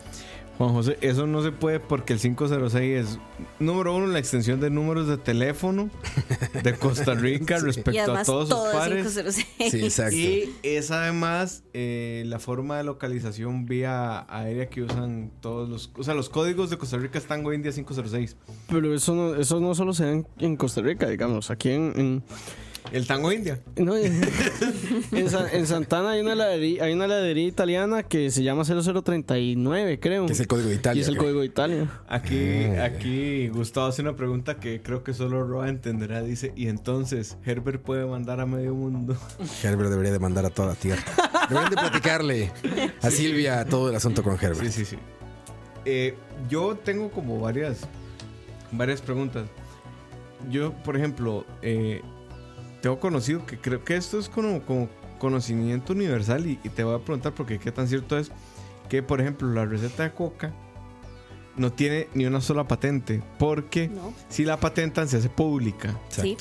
Juan 0.59 0.73
José, 0.73 0.99
eso 1.03 1.27
no 1.29 1.41
se 1.43 1.53
puede 1.53 1.79
porque 1.79 2.13
el 2.15 2.19
506 2.19 2.99
es, 2.99 3.19
número 3.61 3.95
uno, 3.95 4.09
la 4.09 4.19
extensión 4.19 4.59
de 4.59 4.71
números 4.71 5.07
de 5.07 5.17
teléfono 5.17 5.89
de 6.65 6.75
Costa 6.75 7.15
Rica 7.15 7.59
respecto 7.63 8.01
a 8.01 8.03
además 8.05 8.27
todos 8.27 8.49
sus 8.49 8.59
todo 8.59 8.71
es 8.71 8.77
pares. 8.77 9.07
506. 9.07 9.47
Sí, 9.71 9.85
exacto. 9.85 10.17
Y 10.17 10.53
es 10.65 10.91
además 10.91 11.63
eh, 11.75 12.25
la 12.27 12.41
forma 12.41 12.77
de 12.77 12.83
localización 12.83 13.67
vía 13.67 14.27
aérea 14.29 14.69
que 14.69 14.83
usan 14.83 15.31
todos 15.41 15.69
los... 15.69 15.93
O 15.97 16.03
sea, 16.03 16.15
los 16.15 16.29
códigos 16.29 16.71
de 16.71 16.77
Costa 16.79 16.97
Rica 16.97 17.19
están 17.19 17.47
hoy 17.47 17.55
en 17.55 17.63
día 17.63 17.71
506. 17.71 18.37
Pero 18.69 18.93
eso 18.93 19.15
no, 19.15 19.37
eso 19.37 19.61
no 19.61 19.77
solo 19.77 19.93
se 19.93 20.05
da 20.07 20.11
en, 20.11 20.27
en 20.41 20.57
Costa 20.57 20.81
Rica, 20.81 21.09
digamos. 21.09 21.53
Aquí 21.53 21.71
en. 21.71 21.93
en- 21.97 22.25
El 22.93 23.07
tango 23.07 23.31
india. 23.33 23.61
no, 23.77 23.97
en, 23.97 24.19
en 25.13 25.29
Sa- 25.31 25.51
en 25.53 25.67
Santana 25.67 26.13
hay 26.13 26.21
una, 26.23 26.33
heladería, 26.33 26.85
hay 26.85 26.93
una 26.95 27.05
heladería 27.05 27.47
italiana 27.47 28.03
que 28.03 28.31
se 28.31 28.43
llama 28.43 28.65
0039, 28.65 30.01
creo. 30.01 30.27
Que 30.27 30.33
es 30.33 30.41
el 30.41 30.47
código 30.47 30.69
de 30.71 30.77
Italia. 30.77 30.99
Y 30.99 31.03
es 31.03 31.09
el 31.09 31.15
creo. 31.15 31.25
código 31.25 31.41
de 31.41 31.47
Italia. 31.47 31.91
Aquí, 32.09 32.65
aquí 32.81 33.49
Gustavo 33.49 33.89
hace 33.89 34.01
una 34.03 34.17
pregunta 34.17 34.57
que 34.59 34.81
creo 34.81 35.05
que 35.05 35.13
solo 35.13 35.47
Roa 35.47 35.69
entenderá. 35.69 36.23
Dice, 36.23 36.53
y 36.57 36.69
entonces, 36.69 37.37
Herbert 37.45 37.83
puede 37.83 38.07
mandar 38.07 38.41
a 38.41 38.47
medio 38.47 38.75
mundo. 38.75 39.17
Herbert 39.63 39.91
debería 39.91 40.13
de 40.13 40.19
mandar 40.19 40.47
a 40.47 40.51
toda 40.51 40.69
la 40.69 40.75
tierra. 40.75 41.03
Deberían 41.49 41.71
de 41.71 41.77
platicarle 41.77 42.53
a 43.03 43.11
Silvia 43.11 43.65
todo 43.67 43.91
el 43.91 43.97
asunto 43.97 44.23
con 44.23 44.35
Herbert. 44.35 44.61
Sí, 44.63 44.71
sí, 44.73 44.85
sí. 44.85 44.97
Eh, 45.85 46.15
yo 46.49 46.75
tengo 46.77 47.11
como 47.11 47.39
varias, 47.39 47.81
varias 48.73 49.01
preguntas. 49.03 49.47
Yo, 50.51 50.73
por 50.85 50.97
ejemplo, 50.97 51.45
eh, 51.63 52.01
tengo 52.81 52.99
conocido 53.01 53.45
que 53.47 53.59
creo 53.59 53.85
que 53.85 53.97
esto 53.97 54.19
es 54.19 54.29
como, 54.29 54.61
como 54.63 54.89
conocimiento 55.19 55.93
universal 55.93 56.47
y, 56.47 56.61
y 56.63 56.69
te 56.69 56.85
voy 56.85 56.95
a 56.95 56.99
preguntar 57.05 57.35
porque 57.35 57.59
qué 57.59 57.73
tan 57.73 57.89
cierto 57.89 58.17
es 58.19 58.31
que, 58.89 59.03
por 59.03 59.21
ejemplo, 59.21 59.49
la 59.53 59.65
receta 59.67 60.05
de 60.05 60.13
coca 60.13 60.53
no 61.57 61.73
tiene 61.73 62.07
ni 62.15 62.25
una 62.25 62.41
sola 62.41 62.69
patente 62.69 63.21
porque 63.39 63.89
No. 63.89 64.15
si 64.29 64.45
la 64.45 64.59
patentan 64.59 65.09
se 65.09 65.17
hace 65.17 65.29
pública. 65.29 65.99
Sí. 66.09 66.37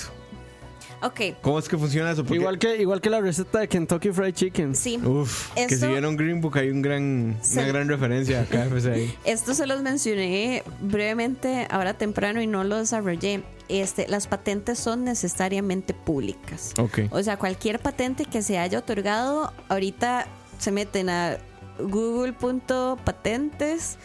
Ok, 1.02 1.22
¿Cómo 1.42 1.60
es 1.60 1.68
que 1.70 1.78
funciona 1.78 2.10
eso? 2.12 2.24
Porque, 2.24 2.38
Igual 2.40 2.58
que, 2.58 2.78
igual 2.82 3.02
que 3.02 3.10
la 3.12 3.22
receta 3.22 3.60
de 3.60 3.68
Kentucky 3.68 4.12
Fried 4.12 4.34
Chicken. 4.34 4.76
sí. 4.76 4.98
Uf, 4.98 5.54
que 5.54 5.66
Eso- 5.66 5.86
si 5.86 5.92
vieron 5.92 6.18
Green 6.18 6.42
Book 6.42 6.58
hay 6.58 6.72
un 6.72 6.82
gran, 6.82 7.38
una 7.54 7.68
gran 7.68 7.88
referencia 7.88 8.42
a 8.42 8.46
KFC 8.46 8.92
ahí. 8.92 9.16
Esto 9.26 9.54
se 9.54 9.68
los 9.68 9.84
mencioné 9.84 10.64
brevemente 10.82 11.68
ahora 11.70 11.94
temprano 11.94 12.42
y 12.42 12.48
no 12.48 12.64
lo 12.64 12.78
desarrollé. 12.78 13.44
Este, 13.70 14.08
las 14.08 14.26
patentes 14.28 14.80
son 14.80 15.04
necesariamente 15.04 15.94
públicas. 15.94 16.74
Ok. 16.80 17.02
O 17.12 17.22
sea, 17.22 17.38
cualquier 17.38 17.80
patente 17.80 18.26
que 18.26 18.42
se 18.42 18.58
haya 18.58 18.80
otorgado, 18.80 19.54
ahorita 19.70 20.26
se 20.58 20.72
meten 20.72 21.10
a 21.10 21.38
google.patentes 21.80 23.98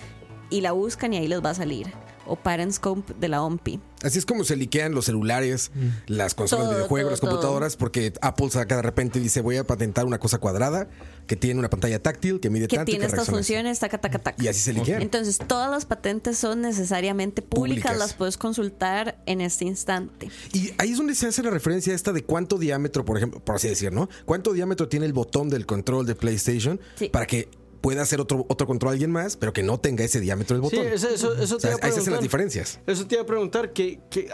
y 0.50 0.60
la 0.60 0.72
buscan 0.72 1.14
y 1.14 1.18
ahí 1.18 1.28
les 1.28 1.42
va 1.42 1.50
a 1.50 1.54
salir. 1.54 1.92
O 2.26 2.36
ParentsComp 2.36 3.08
de 3.10 3.28
la 3.28 3.42
OMPI. 3.42 3.80
Así 4.02 4.18
es 4.18 4.26
como 4.26 4.44
se 4.44 4.56
liquean 4.56 4.94
los 4.94 5.04
celulares, 5.06 5.70
las 6.06 6.34
consolas 6.34 6.64
Todo, 6.64 6.70
de 6.70 6.76
videojuegos, 6.76 7.04
todo, 7.04 7.10
las 7.10 7.20
todo. 7.20 7.30
computadoras, 7.30 7.76
porque 7.76 8.12
Apple 8.20 8.50
saca 8.50 8.76
de 8.76 8.82
repente 8.82 9.18
y 9.18 9.22
dice 9.22 9.40
voy 9.40 9.56
a 9.56 9.64
patentar 9.64 10.04
una 10.06 10.18
cosa 10.18 10.38
cuadrada 10.38 10.88
que 11.26 11.36
tiene 11.36 11.58
una 11.60 11.70
pantalla 11.70 12.02
táctil, 12.02 12.40
que 12.40 12.50
mide 12.50 12.66
Que 12.68 12.76
tanto 12.76 12.90
y 12.90 12.94
tiene 12.94 13.02
que 13.04 13.06
estas 13.06 13.28
reacciona 13.28 13.38
así. 13.40 13.52
funciones, 13.52 13.78
taca, 13.78 13.98
taca, 14.00 14.18
taca. 14.18 14.42
Y 14.42 14.48
así 14.48 14.60
se 14.60 14.72
liquean. 14.72 15.02
Entonces, 15.02 15.38
todas 15.38 15.70
las 15.70 15.86
patentes 15.86 16.36
son 16.36 16.60
necesariamente 16.62 17.42
públicas, 17.42 17.82
Públicas. 17.82 17.98
las 17.98 18.14
puedes 18.14 18.36
consultar 18.36 19.22
en 19.26 19.40
este 19.40 19.64
instante. 19.64 20.30
Y 20.52 20.72
ahí 20.78 20.90
es 20.92 20.96
donde 20.98 21.14
se 21.14 21.28
hace 21.28 21.42
la 21.42 21.50
referencia 21.50 21.94
esta 21.94 22.12
de 22.12 22.24
cuánto 22.24 22.58
diámetro, 22.58 23.04
por 23.04 23.16
ejemplo, 23.16 23.38
por 23.40 23.54
así 23.56 23.68
decir, 23.68 23.92
¿no? 23.92 24.08
¿Cuánto 24.24 24.52
diámetro 24.52 24.88
tiene 24.88 25.06
el 25.06 25.12
botón 25.12 25.48
del 25.48 25.64
control 25.64 26.06
de 26.06 26.14
PlayStation 26.16 26.80
Sí. 26.96 27.08
para 27.08 27.26
que 27.26 27.48
pueda 27.82 28.00
hacer 28.02 28.20
otro, 28.20 28.46
otro 28.48 28.66
control 28.66 28.90
a 28.90 28.92
alguien 28.92 29.10
más, 29.10 29.36
pero 29.36 29.52
que 29.52 29.62
no 29.62 29.78
tenga 29.78 30.04
ese 30.04 30.20
diámetro 30.20 30.58
del 30.58 30.70
Sí, 30.70 30.76
botón. 30.76 30.92
eso, 30.92 31.08
eso, 31.10 31.34
eso 31.34 31.56
O 31.56 31.58
te 31.58 31.62
sea, 31.62 31.70
iba 31.72 31.80
a 31.82 31.86
ahí 31.86 31.92
se 31.92 32.00
hacen 32.00 32.12
las 32.14 32.22
diferencias. 32.22 32.80
Eso 32.86 33.06
te 33.06 33.16
iba 33.16 33.22
a 33.22 33.26
preguntar 33.26 33.72
que, 33.74 34.00
que 34.08 34.30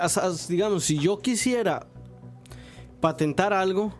digamos, 0.48 0.84
si 0.84 0.98
yo 0.98 1.18
quisiera 1.18 1.86
patentar 3.00 3.52
algo, 3.52 3.92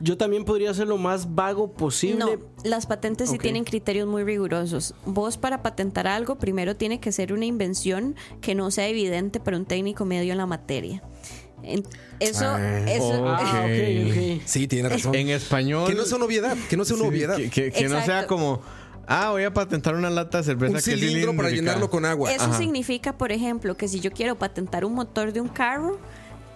yo 0.00 0.16
también 0.16 0.44
podría 0.44 0.72
ser 0.74 0.88
lo 0.88 0.98
más 0.98 1.34
vago 1.34 1.72
posible. 1.72 2.18
No, 2.18 2.30
las 2.64 2.86
patentes 2.86 3.30
sí 3.30 3.38
tienen 3.38 3.64
criterios 3.64 4.06
muy 4.08 4.24
rigurosos. 4.24 4.94
Vos 5.06 5.38
para 5.38 5.62
patentar 5.62 6.06
algo, 6.06 6.36
primero 6.38 6.76
tiene 6.76 7.00
que 7.00 7.12
ser 7.12 7.32
una 7.32 7.46
invención 7.46 8.14
que 8.40 8.54
no 8.54 8.70
sea 8.70 8.88
evidente 8.88 9.40
para 9.40 9.56
un 9.56 9.64
técnico 9.64 10.04
medio 10.04 10.32
en 10.32 10.38
la 10.38 10.46
materia. 10.46 11.02
Eso, 12.18 12.44
Ah. 12.46 12.80
eso, 12.90 13.24
Ah, 13.24 13.64
ok, 13.66 14.10
ok. 14.38 14.42
Sí, 14.44 14.66
tiene 14.66 14.88
razón. 14.88 15.14
En 15.14 15.28
español. 15.28 15.86
que 15.88 15.94
no 15.94 16.04
sea 16.04 16.16
una 16.16 16.26
obviedad, 16.26 16.56
que 16.68 16.76
no 16.76 16.84
sea 16.84 16.96
una 16.96 17.04
Sí, 17.04 17.10
obviedad. 17.10 17.36
Que, 17.36 17.50
que- 17.50 17.70
que 17.70 17.88
no 17.88 18.04
sea 18.04 18.26
como. 18.26 18.60
Ah, 19.06 19.30
voy 19.30 19.44
a 19.44 19.52
patentar 19.52 19.94
una 19.94 20.10
lata 20.10 20.38
de 20.38 20.44
cerveza 20.44 20.68
Un 20.70 20.74
que 20.74 20.78
es 20.78 20.84
cilindro 21.00 21.36
para 21.36 21.50
llenarlo 21.50 21.90
con 21.90 22.04
agua. 22.04 22.32
Eso 22.32 22.44
Ajá. 22.44 22.58
significa, 22.58 23.12
por 23.12 23.32
ejemplo, 23.32 23.76
que 23.76 23.88
si 23.88 24.00
yo 24.00 24.10
quiero 24.12 24.36
patentar 24.36 24.84
un 24.84 24.94
motor 24.94 25.32
de 25.32 25.40
un 25.40 25.48
carro, 25.48 25.98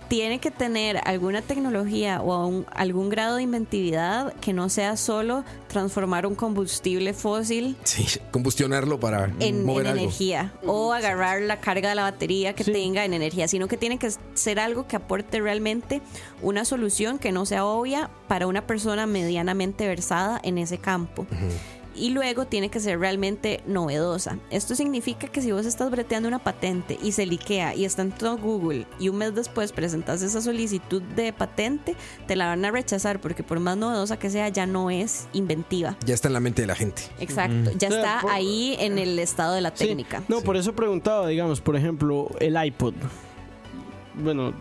tiene 0.09 0.38
que 0.38 0.53
tener 0.53 1.01
alguna 1.05 1.42
tecnología 1.42 2.22
o 2.22 2.47
un- 2.47 2.66
algún 2.72 3.09
grado 3.09 3.36
de 3.36 3.42
inventividad 3.42 4.32
que 4.34 4.53
no 4.53 4.68
sea 4.68 4.97
solo 4.97 5.42
transformar 5.66 6.26
un 6.26 6.36
combustible 6.36 7.12
fósil 7.12 7.76
Sí, 7.82 8.07
combustionarlo 8.30 9.01
para 9.01 9.32
en, 9.40 9.64
mover 9.64 9.86
en 9.86 9.92
algo. 9.92 10.03
energía 10.05 10.53
o 10.64 10.92
agarrar 10.92 11.42
la 11.42 11.59
carga 11.59 11.88
de 11.88 11.97
la 11.97 12.03
batería 12.05 12.53
que 12.53 12.62
Sí. 12.62 12.70
tenga 12.70 13.05
en 13.05 13.14
energía, 13.14 13.49
sino 13.49 13.66
que 13.66 13.76
tiene 13.76 13.99
que 13.99 14.12
ser 14.34 14.61
algo 14.61 14.86
que 14.86 14.94
aporte 14.94 15.40
realmente 15.40 16.01
una 16.40 16.64
solución 16.64 17.18
que 17.18 17.32
no 17.32 17.44
sea 17.44 17.64
obvia 17.64 18.09
para 18.28 18.47
una 18.47 18.64
persona 18.64 19.07
medianamente 19.07 19.88
versada 19.88 20.38
en 20.44 20.59
ese 20.59 20.78
campo. 20.78 21.26
Y 21.97 22.11
luego 22.11 22.47
tiene 22.47 22.68
que 22.68 22.78
ser 22.80 22.99
realmente 23.01 23.61
novedosa. 23.66 24.38
Esto 24.51 24.74
significa 24.74 25.28
que 25.28 25.40
si 25.40 25.51
vos 25.53 25.66
estás 25.66 25.90
breteando 25.90 26.28
una 26.28 26.38
patente 26.38 26.99
y 27.03 27.12
se 27.12 27.26
liquea 27.26 27.74
y 27.74 27.84
está 27.84 28.03
en 28.03 28.12
todo 28.12 28.36
Google 28.36 28.86
y 28.99 29.09
un 29.09 29.16
mes 29.16 29.34
después 29.34 29.72
presentas 29.72 30.22
esa 30.22 30.40
solicitud 30.40 31.03
de 31.03 31.32
patente, 31.32 31.97
te 32.26 32.36
la 32.36 32.47
van 32.49 32.64
a 32.64 32.70
rechazar 32.70 33.20
porque 33.20 33.42
por 33.42 33.61
más 33.61 33.76
novedosa 33.76 34.18
que 34.18 34.30
sea 34.30 34.49
ya 34.49 34.66
no 34.66 34.90
es 34.90 35.26
inventiva. 35.32 35.97
Ya 36.05 36.14
está 36.14 36.28
en 36.28 36.34
la 36.34 36.40
mente 36.40 36.62
de 36.62 36.66
la 36.68 36.74
gente. 36.74 37.03
Exacto, 37.18 37.70
ya 37.78 37.88
O 37.88 37.90
sea, 37.90 38.16
está 38.18 38.32
ahí 38.32 38.76
en 38.78 38.99
el 38.99 39.18
estado 39.18 39.55
de 39.55 39.61
la 39.62 39.72
Sí. 39.74 39.86
técnica. 39.86 40.22
No, 40.28 40.40
por 40.42 40.57
eso 40.57 40.74
preguntaba, 40.74 41.28
digamos, 41.28 41.61
por 41.61 41.76
ejemplo, 41.76 42.28
el 42.40 42.57
iPod. 42.62 42.94
Bueno, 44.14 44.55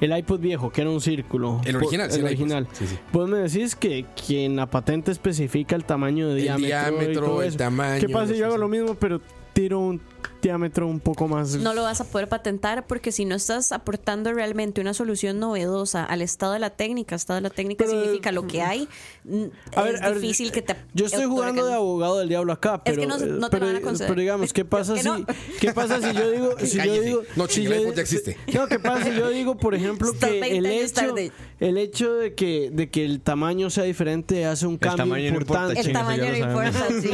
el 0.00 0.16
iPod 0.16 0.40
viejo, 0.40 0.70
que 0.70 0.82
era 0.82 0.90
un 0.90 1.00
círculo. 1.00 1.60
El 1.64 1.76
original, 1.76 2.10
sí, 2.12 2.18
el 2.20 2.26
original. 2.26 2.68
Sí, 2.72 2.86
sí. 2.86 2.98
Vos 3.12 3.28
me 3.28 3.38
decís 3.38 3.74
que, 3.74 4.04
que 4.26 4.44
en 4.44 4.56
la 4.56 4.66
patente 4.66 5.10
especifica 5.10 5.74
el 5.76 5.84
tamaño 5.84 6.28
de 6.28 6.34
El 6.34 6.42
diámetro. 6.42 6.66
diámetro, 6.66 7.42
el 7.42 7.56
tamaño, 7.56 8.00
¿Qué 8.00 8.08
pasa 8.08 8.32
si 8.32 8.38
yo 8.38 8.46
hago 8.46 8.58
lo 8.58 8.68
mismo, 8.68 8.94
pero 8.94 9.20
tiro 9.52 9.80
un 9.80 10.00
diámetro 10.42 10.86
un 10.86 11.00
poco 11.00 11.28
más. 11.28 11.56
No 11.56 11.74
lo 11.74 11.82
vas 11.82 12.00
a 12.00 12.04
poder 12.04 12.28
patentar 12.28 12.86
porque 12.86 13.12
si 13.12 13.24
no 13.24 13.34
estás 13.34 13.72
aportando 13.72 14.32
realmente 14.32 14.80
una 14.80 14.94
solución 14.94 15.38
novedosa 15.40 16.04
al 16.04 16.22
estado 16.22 16.52
de 16.52 16.58
la 16.58 16.70
técnica, 16.70 17.14
estado 17.16 17.36
de 17.36 17.42
la 17.42 17.50
técnica 17.50 17.84
Pero- 17.84 17.98
significa 18.00 18.32
lo 18.32 18.46
que 18.46 18.62
hay, 18.62 18.88
mm, 19.24 19.44
A 19.76 19.82
ver, 19.82 19.94
es 19.96 20.02
a 20.02 20.08
ver, 20.10 20.20
difícil 20.20 20.52
que 20.52 20.62
te 20.62 20.76
Yo 20.94 21.06
estoy 21.06 21.24
jugando 21.26 21.66
de 21.66 21.74
abogado 21.74 22.18
del 22.18 22.28
diablo 22.28 22.52
acá, 22.52 22.76
Es 22.76 22.80
pero, 22.92 23.00
que 23.02 23.06
no 23.06 23.18
se- 23.18 23.26
no 23.26 23.48
te 23.48 23.56
pero, 23.56 23.66
lo 23.66 23.72
van 23.72 23.82
a 23.82 23.84
conceder. 23.84 24.08
pero 24.08 24.20
digamos, 24.20 24.52
¿qué 24.52 24.64
pasa 24.66 24.94
Que 24.94 25.00
si 25.02 25.08
no. 25.08 25.26
qué 25.60 25.72
pasa 25.72 26.00
si 26.00 26.12
yo 26.16 26.30
digo 26.32 26.50
si 26.60 26.76
yo 26.78 27.00
digo 27.02 27.22
No, 27.36 27.46
si 27.48 27.62
yo 27.64 27.70
ya 27.92 28.00
existe. 28.02 28.36
No, 28.54 28.66
¿qué 28.68 28.78
pasa 28.78 29.04
si 29.04 29.14
yo 29.16 29.28
digo, 29.30 29.56
por 29.56 29.74
ejemplo, 29.74 30.12
que 30.12 30.40
20 30.40 30.56
el 30.58 30.66
hecho 30.66 31.14
el 31.58 31.78
hecho 31.78 32.12
de 32.14 32.34
que 32.34 32.70
de 32.72 32.90
que 32.90 33.04
el 33.04 33.20
tamaño 33.20 33.70
sea 33.70 33.84
diferente 33.84 34.44
hace 34.46 34.66
un 34.66 34.76
cambio 34.78 35.04
tamaño 35.04 35.30
no 35.32 35.38
importa, 35.40 35.62
importante? 35.68 35.88
El 35.88 35.92
tamaño 35.94 36.30
no 36.30 36.36
importa, 36.36 36.86
sí. 37.00 37.10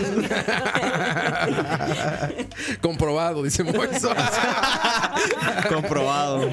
Comprobado, 3.02 3.42
dice 3.42 3.64
Moiso. 3.64 4.14
Comprobado. 5.68 6.48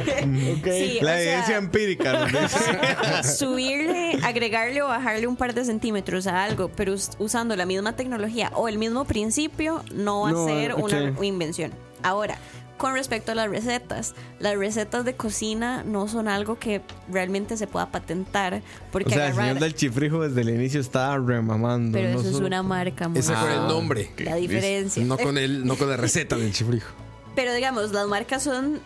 Sí, 0.64 0.98
La 1.00 1.12
sea, 1.14 1.22
evidencia 1.22 1.58
empírica. 1.58 2.28
subirle, 3.24 4.18
agregarle 4.24 4.82
o 4.82 4.88
bajarle 4.88 5.28
un 5.28 5.36
par 5.36 5.54
de 5.54 5.64
centímetros 5.64 6.26
a 6.26 6.44
algo, 6.44 6.72
pero 6.76 6.94
us- 6.94 7.12
usando 7.20 7.56
la 7.56 7.68
misma 7.68 7.96
tecnología 7.96 8.52
o 8.56 8.68
el 8.68 8.80
mismo 8.80 9.06
principio, 9.06 9.84
no 9.94 10.22
va 10.22 10.32
No, 10.32 10.44
a 10.46 10.48
ser 10.48 10.74
una 10.74 11.14
invención. 11.22 11.72
Ahora, 12.02 12.36
con 12.80 12.94
respecto 12.96 13.34
a 13.34 13.36
las 13.36 13.48
recetas, 13.50 14.16
las 14.40 14.58
recetas 14.58 15.06
de 15.06 15.14
cocina 15.16 15.84
no 15.84 16.08
son 16.08 16.28
algo 16.28 16.58
que 16.58 16.82
realmente 17.12 17.56
se 17.58 17.68
pueda 17.68 17.92
patentar, 17.92 18.64
porque 18.92 19.10
O 19.10 19.14
sea, 19.14 19.28
el 19.28 19.36
señor 19.36 19.60
del 19.60 19.76
chifrijo 19.76 20.22
desde 20.28 20.42
el 20.42 20.50
inicio 20.50 20.82
estaba 20.82 21.18
remamando. 21.20 21.96
pero 21.96 22.14
no 22.14 22.20
eso 22.22 22.30
es 22.30 22.36
una 22.36 22.64
marca. 22.64 23.08
Ese 23.14 23.36
fue 23.36 23.54
el 23.54 23.68
nombre. 23.68 24.10
La 24.20 24.36
diferencia. 24.38 25.04
No 25.04 25.18
con, 25.18 25.38
el, 25.38 25.66
no 25.68 25.76
con 25.78 25.88
la 25.90 25.98
receta 25.98 26.36
del 26.38 26.52
chifrijo. 26.52 26.90
Pero 27.36 27.54
digamos, 27.54 27.92
las 27.92 28.08
marcas 28.08 28.42
son 28.44 28.80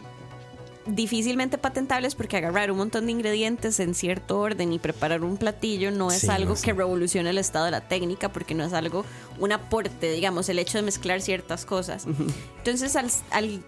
difícilmente 0.85 1.57
patentables 1.57 2.13
porque 2.13 2.35
agarrar 2.35 2.69
un 2.69 2.77
montón 2.77 3.05
de 3.05 3.13
ingredientes 3.13 3.79
en 3.79 3.95
cierto 3.95 4.37
orden 4.39 4.73
y 4.73 4.79
preparar 4.79 5.23
un 5.23 5.37
platillo 5.37 5.91
no 5.91 6.11
es 6.11 6.19
Sí, 6.21 6.27
algo 6.29 6.49
no 6.51 6.55
sé. 6.57 6.65
que 6.65 6.73
revolucione 6.73 7.29
el 7.29 7.37
estado 7.37 7.65
de 7.65 7.71
la 7.71 7.81
técnica 7.87 8.29
porque 8.33 8.53
no 8.53 8.65
es 8.65 8.73
algo, 8.73 9.05
un 9.39 9.53
aporte, 9.53 10.11
digamos, 10.11 10.49
el 10.49 10.59
hecho 10.59 10.77
de 10.77 10.81
mezclar 10.81 11.21
ciertas 11.21 11.65
cosas. 11.65 12.05
Entonces, 12.57 12.95
al, 12.97 13.09
al- 13.31 13.63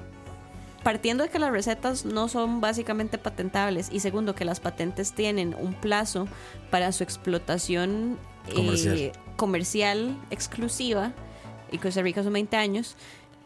partiendo 0.85 1.23
de 1.23 1.31
que 1.31 1.39
las 1.39 1.51
recetas 1.51 2.05
no 2.05 2.27
son 2.27 2.61
básicamente 2.61 3.17
patentables 3.17 3.89
y 3.91 4.01
segundo 4.01 4.35
que 4.35 4.45
las 4.45 4.59
patentes 4.59 5.13
tienen 5.13 5.55
un 5.59 5.73
plazo 5.73 6.27
para 6.69 6.91
su 6.91 7.01
explotación 7.03 8.19
eh, 8.49 8.53
Comercial. 8.53 9.11
comercial 9.35 10.15
exclusiva 10.29 11.11
y 11.71 11.79
Costa 11.79 12.03
Rica 12.03 12.21
son 12.23 12.33
20 12.33 12.55
años. 12.55 12.95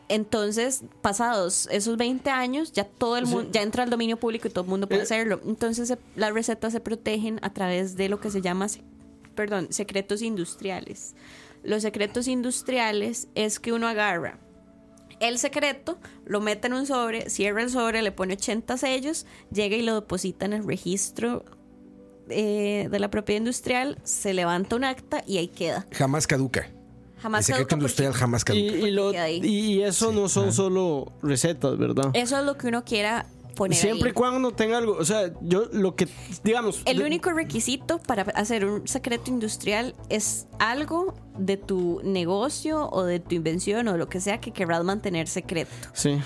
Entonces, 0.09 0.83
pasados 1.01 1.69
esos 1.71 1.95
20 1.95 2.29
años, 2.29 2.73
ya 2.73 2.83
todo 2.83 3.15
el 3.15 3.25
mundo, 3.25 3.49
ya 3.53 3.61
entra 3.61 3.83
al 3.83 3.89
dominio 3.89 4.17
público 4.17 4.49
y 4.49 4.51
todo 4.51 4.65
el 4.65 4.69
mundo 4.69 4.87
puede 4.87 4.99
Eh. 4.99 5.03
hacerlo. 5.03 5.39
Entonces, 5.45 5.87
se- 5.87 5.97
las 6.17 6.33
recetas 6.33 6.73
se 6.73 6.81
protegen 6.81 7.39
a 7.41 7.53
través 7.53 7.95
de 7.95 8.09
lo 8.09 8.19
que 8.19 8.31
se 8.31 8.41
llama, 8.41 8.67
perdón, 9.35 9.67
secretos 9.71 10.21
industriales. 10.21 11.15
Los 11.63 11.83
secretos 11.83 12.27
industriales 12.27 13.29
es 13.35 13.61
que 13.61 13.71
uno 13.71 13.87
agarra 13.87 14.39
el 15.19 15.37
secreto, 15.39 15.97
lo 16.25 16.41
mete 16.41 16.67
en 16.67 16.73
un 16.73 16.85
sobre, 16.85 17.29
cierra 17.29 17.61
el 17.63 17.69
sobre, 17.69 18.01
le 18.01 18.11
pone 18.11 18.33
80 18.35 18.77
sellos, 18.77 19.25
llega 19.51 19.75
y 19.75 19.81
lo 19.81 19.95
deposita 19.95 20.45
en 20.45 20.53
el 20.53 20.65
registro 20.65 21.43
eh, 22.29 22.87
de 22.91 22.99
la 22.99 23.09
propiedad 23.09 23.39
industrial, 23.39 23.97
se 24.03 24.33
levanta 24.33 24.75
un 24.75 24.83
acta 24.83 25.23
y 25.25 25.37
ahí 25.37 25.47
queda. 25.47 25.87
Jamás 25.91 26.27
caduca. 26.27 26.69
Jamás 27.21 27.49
el 27.49 27.55
secreto 27.55 27.75
industrial 27.75 28.13
jamás 28.13 28.45
caduca. 28.45 28.63
lo- 28.89 29.11
y 29.27 29.81
eso 29.81 30.11
no 30.13 30.29
son 30.29 30.53
solo 30.53 31.11
recetas, 31.21 31.77
¿verdad? 31.77 32.11
Eso 32.13 32.39
es 32.39 32.45
lo 32.45 32.57
que 32.57 32.67
uno 32.67 32.85
quiera 32.85 33.25
poner 33.59 33.77
Siempre 33.77 34.07
ahí. 34.07 34.11
y 34.11 34.13
cuando 34.13 34.51
tenga 34.53 34.77
algo, 34.77 34.93
o 34.97 35.05
sea, 35.05 35.31
yo 35.41 35.65
lo 35.71 35.95
que 35.95 36.07
digamos, 36.43 36.81
El 36.85 36.97
de- 36.99 37.03
único 37.03 37.29
requisito 37.31 37.99
para 37.99 38.23
hacer 38.33 38.65
un 38.65 38.87
secreto 38.87 39.29
industrial 39.29 39.95
es 40.09 40.47
algo 40.59 41.13
de 41.37 41.57
tu 41.57 41.99
negocio 42.03 42.89
o 42.91 43.03
de 43.03 43.19
tu 43.19 43.35
invención 43.35 43.87
o 43.89 43.97
lo 43.97 44.07
que 44.09 44.19
sea 44.21 44.39
que 44.39 44.51
querrás 44.51 44.83
mantener 44.83 45.27
secreto. 45.27 45.69
sí. 45.93 46.17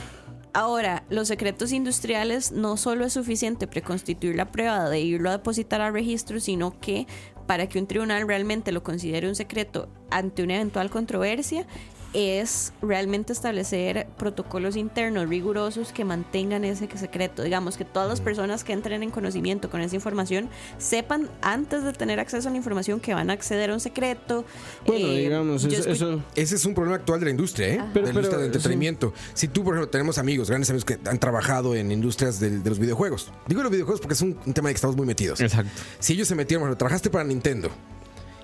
Ahora, 0.55 1.03
los 1.09 1.29
secretos 1.29 1.71
industriales 1.71 2.51
no 2.51 2.77
solo 2.77 3.05
es 3.05 3.13
suficiente 3.13 3.65
preconstituir 3.65 4.35
la 4.35 4.51
prueba 4.51 4.87
de 4.87 4.99
irlo 4.99 5.29
a 5.29 5.31
depositar 5.31 5.81
al 5.81 5.93
registro, 5.93 6.39
sino 6.39 6.79
que 6.79 7.07
para 7.47 7.67
que 7.67 7.79
un 7.79 7.87
tribunal 7.87 8.27
realmente 8.27 8.71
lo 8.71 8.83
considere 8.83 9.27
un 9.27 9.33
secreto 9.33 9.89
ante 10.11 10.43
una 10.43 10.57
eventual 10.57 10.91
controversia, 10.91 11.65
es 12.13 12.73
realmente 12.81 13.33
establecer 13.33 14.07
protocolos 14.17 14.75
internos 14.75 15.27
rigurosos 15.27 15.91
que 15.91 16.05
mantengan 16.05 16.63
ese 16.63 16.87
secreto. 16.97 17.41
Digamos 17.43 17.75
que 17.77 17.85
todas 17.85 18.07
las 18.07 18.21
personas 18.21 18.63
que 18.63 18.71
entren 18.73 19.01
en 19.03 19.09
conocimiento 19.09 19.69
con 19.69 19.81
esa 19.81 19.95
información 19.95 20.49
sepan 20.77 21.27
antes 21.41 21.83
de 21.83 21.91
tener 21.93 22.19
acceso 22.19 22.47
a 22.47 22.51
la 22.51 22.57
información 22.57 22.99
que 22.99 23.13
van 23.13 23.29
a 23.29 23.33
acceder 23.33 23.71
a 23.71 23.73
un 23.73 23.79
secreto. 23.79 24.45
Bueno, 24.85 25.07
Eh, 25.07 25.19
digamos, 25.21 25.63
yo 25.63 25.69
eso, 25.69 26.21
Ese 26.35 26.55
es 26.55 26.65
un 26.65 26.73
problema 26.75 26.97
actual 26.97 27.19
de 27.19 27.25
la 27.25 27.31
industria, 27.31 27.67
¿eh? 27.67 27.77
Pero- 27.93 28.05
de 28.07 28.13
la 28.13 28.19
industria 28.19 28.21
pero, 28.29 28.37
del 28.37 28.45
entretenimiento. 28.47 29.13
Si 29.33 29.47
tú, 29.47 29.63
por 29.63 29.73
ejemplo, 29.73 29.89
tenemos 29.89 30.17
amigos, 30.17 30.49
grandes 30.49 30.69
amigos 30.69 30.85
que 30.85 30.99
han 31.09 31.19
trabajado 31.19 31.75
en 31.75 31.91
industrias 31.91 32.39
de 32.39 32.59
los 32.63 32.77
videojuegos. 32.79 33.31
Digo 33.47 33.63
los 33.63 33.71
videojuegos 33.71 34.01
porque 34.01 34.13
es 34.13 34.21
un, 34.21 34.37
un 34.45 34.53
tema 34.53 34.67
en 34.67 34.71
el 34.71 34.73
que 34.73 34.77
estamos 34.77 34.95
muy 34.95 35.07
metidos. 35.07 35.41
Exacto. 35.41 35.71
Si 35.99 36.13
ellos 36.13 36.27
se 36.27 36.35
metieron, 36.35 36.61
por 36.61 36.67
ejemplo, 36.69 36.77
trabajaste 36.77 37.09
para 37.09 37.23
Nintendo 37.23 37.69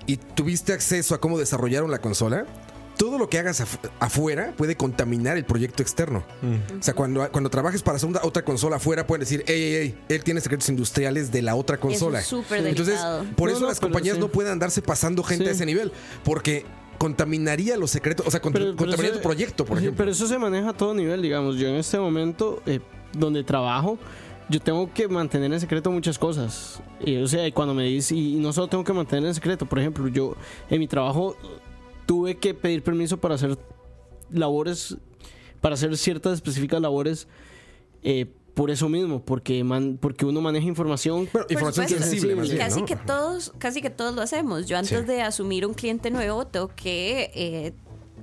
y 0.06 0.16
tuviste 0.16 0.72
acceso 0.72 1.14
a 1.14 1.20
cómo 1.20 1.38
desarrollaron 1.38 1.90
la 1.90 1.98
consola, 2.00 2.46
todo 3.00 3.16
lo 3.16 3.30
que 3.30 3.38
hagas 3.38 3.62
afu- 3.62 3.90
afuera 3.98 4.52
puede 4.58 4.76
contaminar 4.76 5.38
el 5.38 5.46
proyecto 5.46 5.82
externo. 5.82 6.22
O 6.78 6.82
sea, 6.82 6.92
cuando, 6.92 7.26
cuando 7.32 7.48
trabajes 7.48 7.82
para 7.82 7.96
hacer 7.96 8.10
una- 8.10 8.20
otra 8.22 8.44
consola 8.44 8.76
afuera, 8.76 9.06
pueden 9.06 9.20
decir, 9.20 9.42
hey, 9.46 9.54
hey, 9.58 9.94
hey, 9.96 10.04
él 10.16 10.22
tiene 10.22 10.42
secretos 10.42 10.68
industriales 10.68 11.32
de 11.32 11.40
la 11.40 11.54
otra 11.54 11.80
consola. 11.80 12.20
es 12.20 12.30
Entonces, 12.30 12.76
delicado. 12.86 13.24
por 13.36 13.48
No, 13.48 13.52
eso 13.54 13.62
no, 13.62 13.68
las 13.68 13.80
compañías 13.80 14.16
sí. 14.16 14.20
no 14.20 14.28
pueden 14.28 14.52
andarse 14.52 14.82
pasando 14.82 15.22
gente 15.22 15.44
Sí. 15.44 15.48
a 15.48 15.52
ese 15.54 15.64
nivel, 15.64 15.92
porque 16.24 16.66
contaminaría 16.98 17.78
los 17.78 17.90
secretos, 17.90 18.26
o 18.26 18.30
sea, 18.30 18.42
cont- 18.42 18.52
Pero- 18.52 18.64
pero 18.66 18.76
contaminaría 18.76 19.12
eso- 19.12 19.20
tu 19.20 19.22
proyecto, 19.22 19.64
por 19.64 19.78
sí, 19.78 19.84
ejemplo. 19.84 19.96
Pero 20.04 20.10
eso 20.10 20.26
se 20.26 20.38
maneja 20.38 20.68
a 20.68 20.72
todo 20.74 20.92
nivel, 20.92 21.22
digamos. 21.22 21.56
Yo 21.56 21.68
en 21.68 21.76
este 21.76 21.98
momento, 21.98 22.62
eh, 22.66 22.80
donde 23.14 23.42
trabajo, 23.44 23.98
yo 24.50 24.60
tengo 24.60 24.92
que 24.92 25.08
mantener 25.08 25.50
en 25.50 25.58
secreto 25.60 25.90
muchas 25.90 26.18
cosas. 26.18 26.82
Y, 27.02 27.16
o 27.16 27.26
sea, 27.26 27.46
y 27.46 27.52
cuando 27.52 27.72
me 27.72 27.84
dice, 27.84 28.14
y 28.14 28.34
no 28.34 28.52
solo 28.52 28.68
tengo 28.68 28.84
que 28.84 28.92
mantener 28.92 29.24
en 29.26 29.34
secreto, 29.34 29.64
por 29.64 29.78
ejemplo, 29.78 30.06
yo 30.08 30.36
en 30.68 30.78
mi 30.80 30.86
trabajo 30.86 31.34
tuve 32.10 32.38
que 32.38 32.54
pedir 32.54 32.82
permiso 32.82 33.18
para 33.20 33.36
hacer 33.36 33.56
labores, 34.32 34.96
para 35.60 35.74
hacer 35.74 35.96
ciertas 35.96 36.32
específicas 36.34 36.80
labores. 36.80 37.28
eh, 38.02 38.26
por 38.54 38.68
eso 38.72 38.88
mismo, 38.88 39.22
porque 39.24 39.62
man- 39.62 39.96
porque 40.00 40.26
uno 40.26 40.40
maneja 40.40 40.66
información. 40.66 41.28
Información 41.50 41.86
supuesto. 41.88 41.98
sensible, 42.10 42.34
más 42.34 42.48
Y 42.48 42.52
bien, 42.52 42.58
casi 42.66 42.80
¿no? 42.80 42.86
que 42.86 42.96
todos, 42.96 43.52
casi 43.58 43.80
que 43.80 43.90
todos 43.90 44.14
lo 44.16 44.22
hacemos. 44.22 44.66
Yo 44.66 44.76
antes 44.76 44.98
Sí. 45.00 45.04
de 45.06 45.22
asumir 45.22 45.64
un 45.66 45.72
cliente 45.74 46.10
nuevo 46.10 46.46
tengo 46.48 46.68
que 46.74 47.30
eh, 47.34 47.72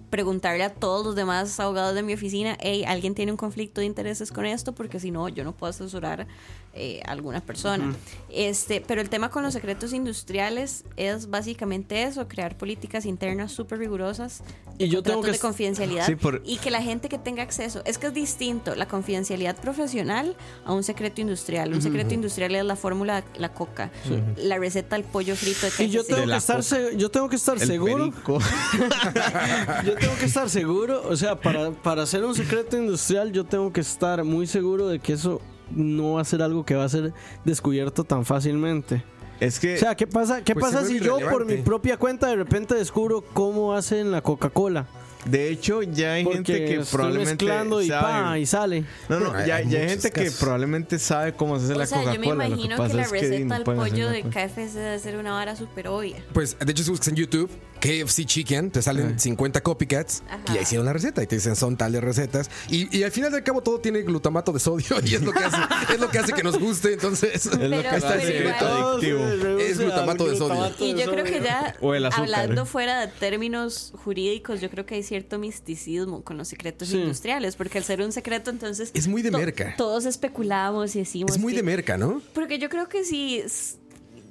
preguntarle 0.09 0.63
a 0.63 0.73
todos 0.73 1.05
los 1.05 1.15
demás 1.15 1.57
abogados 1.59 1.95
de 1.95 2.03
mi 2.03 2.13
oficina, 2.13 2.57
hey, 2.59 2.83
alguien 2.87 3.15
tiene 3.15 3.31
un 3.31 3.37
conflicto 3.37 3.79
de 3.81 3.87
intereses 3.87 4.31
con 4.31 4.45
esto, 4.45 4.73
porque 4.73 4.99
si 4.99 5.11
no, 5.11 5.29
yo 5.29 5.43
no 5.43 5.53
puedo 5.55 5.69
asesorar 5.69 6.27
eh, 6.73 7.01
a 7.05 7.11
alguna 7.11 7.41
persona. 7.41 7.95
Este, 8.29 8.81
pero 8.81 9.01
el 9.01 9.09
tema 9.09 9.29
con 9.29 9.41
los 9.43 9.53
secretos 9.53 9.93
industriales 9.93 10.83
es 10.95 11.29
básicamente 11.29 12.03
eso, 12.03 12.27
crear 12.27 12.55
políticas 12.57 13.05
internas 13.05 13.51
súper 13.51 13.79
rigurosas 13.79 14.43
de 14.77 14.85
Y 14.85 14.89
yo 14.89 15.01
tengo 15.01 15.21
que 15.21 15.31
de 15.31 15.39
confidencialidad 15.39 16.05
Sí, 16.05 16.15
por- 16.15 16.41
y 16.45 16.57
que 16.57 16.69
la 16.69 16.81
gente 16.81 17.09
que 17.09 17.17
tenga 17.17 17.41
acceso, 17.41 17.81
es 17.85 17.97
que 17.97 18.07
es 18.07 18.13
distinto 18.13 18.75
la 18.75 18.87
confidencialidad 18.87 19.55
profesional 19.55 20.35
a 20.65 20.73
un 20.73 20.83
secreto 20.83 21.21
industrial. 21.21 21.73
Un 21.73 21.81
secreto 21.81 22.13
industrial 22.13 22.53
es 22.55 22.63
la 22.65 22.75
fórmula 22.75 23.21
de 23.21 23.39
la 23.39 23.53
coca, 23.53 23.89
la 24.37 24.57
receta 24.57 24.95
del 24.95 25.05
pollo 25.05 25.35
frito 25.35 25.67
de 25.77 25.83
Y 25.83 25.89
yo 25.89 26.03
tengo, 26.03 26.21
De 26.21 26.27
que 26.27 26.35
estar, 26.37 26.61
yo 26.95 27.09
tengo 27.09 27.29
que 27.29 27.35
estar 27.37 27.57
El 27.59 27.67
seguro. 27.67 28.13
Yo 29.85 29.95
tengo 29.95 30.15
que 30.19 30.25
estar 30.25 30.49
seguro, 30.49 31.01
o 31.07 31.15
sea, 31.15 31.39
para, 31.39 31.71
para 31.71 32.03
hacer 32.03 32.23
un 32.23 32.35
secreto 32.35 32.77
industrial, 32.77 33.31
yo 33.31 33.45
tengo 33.45 33.71
que 33.71 33.81
estar 33.81 34.23
muy 34.23 34.47
seguro 34.47 34.87
de 34.87 34.99
que 34.99 35.13
eso 35.13 35.41
no 35.71 36.13
va 36.13 36.21
a 36.21 36.25
ser 36.25 36.41
algo 36.41 36.65
que 36.65 36.75
va 36.75 36.83
a 36.85 36.89
ser 36.89 37.13
descubierto 37.45 38.03
tan 38.03 38.25
fácilmente. 38.25 39.03
Es 39.39 39.59
que 39.59 39.75
O 39.75 39.77
sea, 39.77 39.95
¿qué 39.95 40.07
pasa, 40.07 40.43
qué 40.43 40.53
Pues 40.53 40.65
pasa 40.65 40.85
si 40.85 40.99
yo 40.99 41.19
por 41.29 41.45
mi 41.45 41.57
propia 41.57 41.97
cuenta 41.97 42.27
de 42.27 42.35
repente 42.35 42.73
descubro 42.75 43.21
cómo 43.21 43.75
hacen 43.75 44.11
la 44.11 44.21
Coca-Cola? 44.21 44.87
de 45.25 45.49
hecho 45.49 45.83
ya 45.83 46.13
hay 46.13 46.25
gente 46.25 46.53
que 46.53 46.75
estoy 46.75 46.97
probablemente 46.97 47.45
mezclando 47.45 47.81
y, 47.81 47.87
sabe- 47.87 48.01
pa, 48.01 48.39
y 48.39 48.45
sale. 48.45 48.85
No, 49.09 49.19
no, 49.19 49.33
ya, 49.45 49.57
hay 49.57 49.69
ya 49.69 49.79
hay 49.79 49.87
muchos 49.87 50.03
gente 50.03 50.11
que 50.11 50.31
probablemente 50.31 50.99
sabe 50.99 51.33
cómo 51.33 51.57
se 51.59 51.65
hace 51.65 51.73
o 51.73 51.77
la 51.77 51.85
sea, 51.85 51.99
yo 51.99 52.19
me 52.19 52.27
Coca-Cola. 52.27 52.45
Que 52.45 52.51
imagino 52.51 52.75
que, 52.87 52.93
la 52.93 53.03
receta 53.03 53.63
pueden 53.63 53.81
hacer 53.81 53.93
pollo 53.93 54.09
de. 54.09 54.23
KFC 54.23 54.73
debe 54.73 54.99
ser 54.99 55.17
una 55.17 55.31
vara 55.31 55.55
súper 55.55 55.87
obvia. 55.89 56.23
Pues 56.33 56.57
de 56.57 56.71
hecho 56.71 56.83
si 56.83 56.89
buscas 56.91 57.09
en 57.09 57.15
YouTube 57.15 57.49
KFC 57.79 58.25
Chicken 58.25 58.71
te 58.71 58.81
salen 58.81 59.19
50 59.19 59.61
copycats 59.61 60.23
Ajá. 60.27 60.39
y 60.51 60.55
ya 60.55 60.61
hicieron 60.61 60.85
la 60.85 60.93
receta 60.93 61.23
y 61.23 61.27
te 61.27 61.35
dicen 61.35 61.55
son 61.55 61.77
tales 61.77 62.01
recetas 62.03 62.49
y, 62.69 62.95
y 62.97 63.03
al 63.03 63.11
final 63.11 63.31
del 63.31 63.43
cabo 63.43 63.61
todo 63.61 63.79
tiene 63.79 64.01
glutamato 64.01 64.51
de 64.51 64.59
sodio 64.59 64.97
y 65.05 65.15
es 65.15 65.21
lo 65.21 65.31
que 65.31 65.43
hace 65.43 65.57
es 65.93 65.99
lo 65.99 66.09
que 66.09 66.19
hace 66.19 66.33
que 66.33 66.43
nos 66.43 66.59
guste 66.59 66.93
entonces 66.93 67.45
Es 67.45 67.45
lo 67.45 67.57
que 67.59 67.95
está 67.95 68.15
el 68.15 68.21
secreto 68.21 68.65
adictivo. 68.67 69.19
Es 69.59 69.79
glutamato 69.79 70.27
de 70.27 70.35
sodio. 70.37 70.71
Y 70.79 70.95
yo 70.95 71.09
creo 71.11 71.23
que 71.23 71.41
ya, 71.41 71.75
hablando 72.15 72.65
fuera 72.65 73.05
de 73.05 73.07
términos 73.07 73.93
jurídicos, 74.03 74.61
yo 74.61 74.69
creo 74.69 74.85
que 74.85 74.95
hay 74.95 75.03
cierto 75.03 75.39
misticismo 75.39 76.23
con 76.23 76.37
los 76.37 76.47
secretos 76.47 76.89
Sí. 76.89 76.97
industriales, 76.97 77.55
porque 77.55 77.77
al 77.77 77.83
ser 77.83 78.01
un 78.01 78.11
secreto, 78.11 78.49
entonces... 78.49 78.91
Es 78.93 79.07
muy 79.07 79.21
de 79.21 79.31
to- 79.31 79.37
merca. 79.37 79.73
Todos 79.77 80.05
especulamos 80.05 80.95
y 80.95 80.99
decimos... 80.99 81.31
es 81.31 81.37
muy 81.41 81.53
que- 81.53 81.57
de 81.57 81.63
merca 81.63 81.97
¿no? 81.97 82.21
Porque 82.33 82.59
yo 82.59 82.69
creo 82.69 82.87
que 82.89 83.03
si 83.03 83.43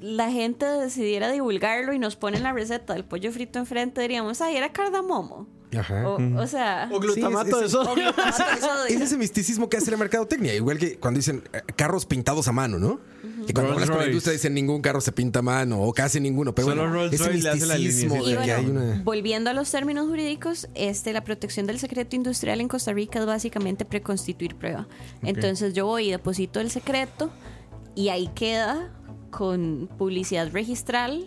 la 0.01 0.31
gente 0.31 0.67
decidiera 0.67 1.31
divulgarlo 1.31 1.93
y 1.93 1.99
nos 1.99 2.17
ponen 2.17 2.43
la 2.43 2.53
receta 2.53 2.93
del 2.95 3.05
pollo 3.05 3.33
frito 3.33 3.59
enfrente, 3.59 4.01
diríamos, 4.03 4.41
ay, 4.41 4.57
era 4.57 4.73
cardamomo. 4.73 5.47
Ajá. 5.77 6.09
O, 6.09 6.19
o 6.41 6.47
sea... 6.47 6.89
O 6.93 7.01
glutamato 7.01 7.59
Sí, 7.59 7.65
es- 7.65 7.73
de 7.73 7.81
es- 7.81 7.87
sodio. 7.87 8.13
de. 8.13 8.95
Es 8.95 9.01
ese 9.01 9.17
misticismo 9.19 9.69
que 9.69 9.77
hace 9.77 9.91
la 9.91 9.97
mercadotecnia, 9.97 10.55
igual 10.55 10.79
que 10.79 10.97
cuando 10.99 11.19
dicen 11.19 11.43
eh, 11.53 11.61
carros 11.75 12.07
pintados 12.07 12.47
a 12.49 12.53
mano, 12.53 12.79
¿no? 12.79 13.01
Que 13.47 13.53
cuando 13.53 13.73
Rolls 13.73 13.83
hablas 13.83 13.89
con 13.89 13.97
la 13.97 14.03
Royce. 14.05 14.11
industria 14.11 14.33
dicen 14.35 14.55
ningún 14.55 14.81
carro 14.81 15.01
se 15.01 15.13
pinta 15.13 15.41
a 15.41 15.43
mano 15.43 15.83
o 15.83 15.93
casi 15.93 16.21
ninguno, 16.21 16.55
pero 16.55 16.69
Solo 16.69 16.83
bueno, 16.83 16.95
Rolls 16.95 17.13
ese 17.15 17.25
Royce 17.25 17.43
le 17.43 17.49
hace 17.51 17.67
la 17.67 17.75
misticismo 17.75 18.15
de 18.15 18.31
que 18.33 18.37
bueno, 18.37 18.55
hay 18.55 18.67
una... 18.67 19.03
volviendo 19.05 19.51
a 19.51 19.53
los 19.55 19.71
términos 19.71 20.07
jurídicos, 20.09 20.69
este, 20.75 21.13
la 21.13 21.25
protección 21.25 21.67
del 21.67 21.79
secreto 21.79 22.15
industrial 22.17 22.61
en 22.61 22.69
Costa 22.69 22.93
Rica 22.93 23.19
es 23.19 23.27
básicamente 23.27 23.85
preconstituir 23.85 24.55
prueba. 24.55 24.87
Entonces 25.23 25.75
yo 25.75 25.87
voy 25.87 26.09
y 26.09 26.11
deposito 26.13 26.61
el 26.61 26.71
secreto 26.71 27.31
y 27.95 28.09
ahí 28.11 28.29
queda 28.35 28.93
con 29.37 29.87
publicidad 29.99 30.51
registral 30.51 31.27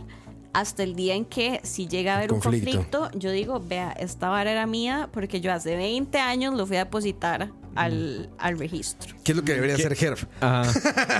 hasta 0.51 0.81
el 0.81 0.95
día 0.95 1.13
en 1.13 1.25
que 1.25 1.59
si 1.61 1.87
llega 1.87 2.13
a 2.13 2.17
haber 2.17 2.33
un 2.33 2.39
Conflicto. 2.39 3.11
yo 3.13 3.29
digo, 3.29 3.61
vea, 3.63 3.91
esta 3.91 4.29
vara 4.29 4.51
era 4.51 4.65
mía 4.65 5.09
porque 5.13 5.41
yo 5.41 5.53
hace 5.53 5.75
20 5.75 6.17
años 6.17 6.55
lo 6.55 6.65
fui 6.65 6.77
a 6.77 6.85
depositar 6.85 7.51
al, 7.75 8.31
al 8.39 8.57
registro. 8.57 9.15
¿Qué 9.23 9.33
es 9.33 9.35
lo 9.37 9.43
que 9.43 9.53
debería 9.53 9.75
hacer? 9.75 10.17
Ajá. 10.41 10.63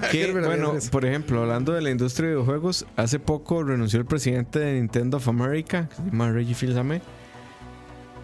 Que, 0.12 0.24
Herbert 0.24 0.48
bueno, 0.48 0.74
por 0.90 1.06
ejemplo, 1.06 1.42
hablando 1.44 1.74
de 1.74 1.82
la 1.82 1.92
industria 1.92 2.30
de 2.30 2.36
videojuegos, 2.36 2.88
hace 2.96 3.20
poco 3.20 3.64
renunció 3.64 4.00
el 4.00 4.08
presidente 4.08 4.58
de 4.58 4.74
Nintendo 4.74 5.18
of 5.18 5.28
America, 5.28 5.88
que 5.90 5.96
se 5.96 6.02
llama 6.02 6.32
Reggie 6.32 6.56
Fils-Aimé. 6.56 7.02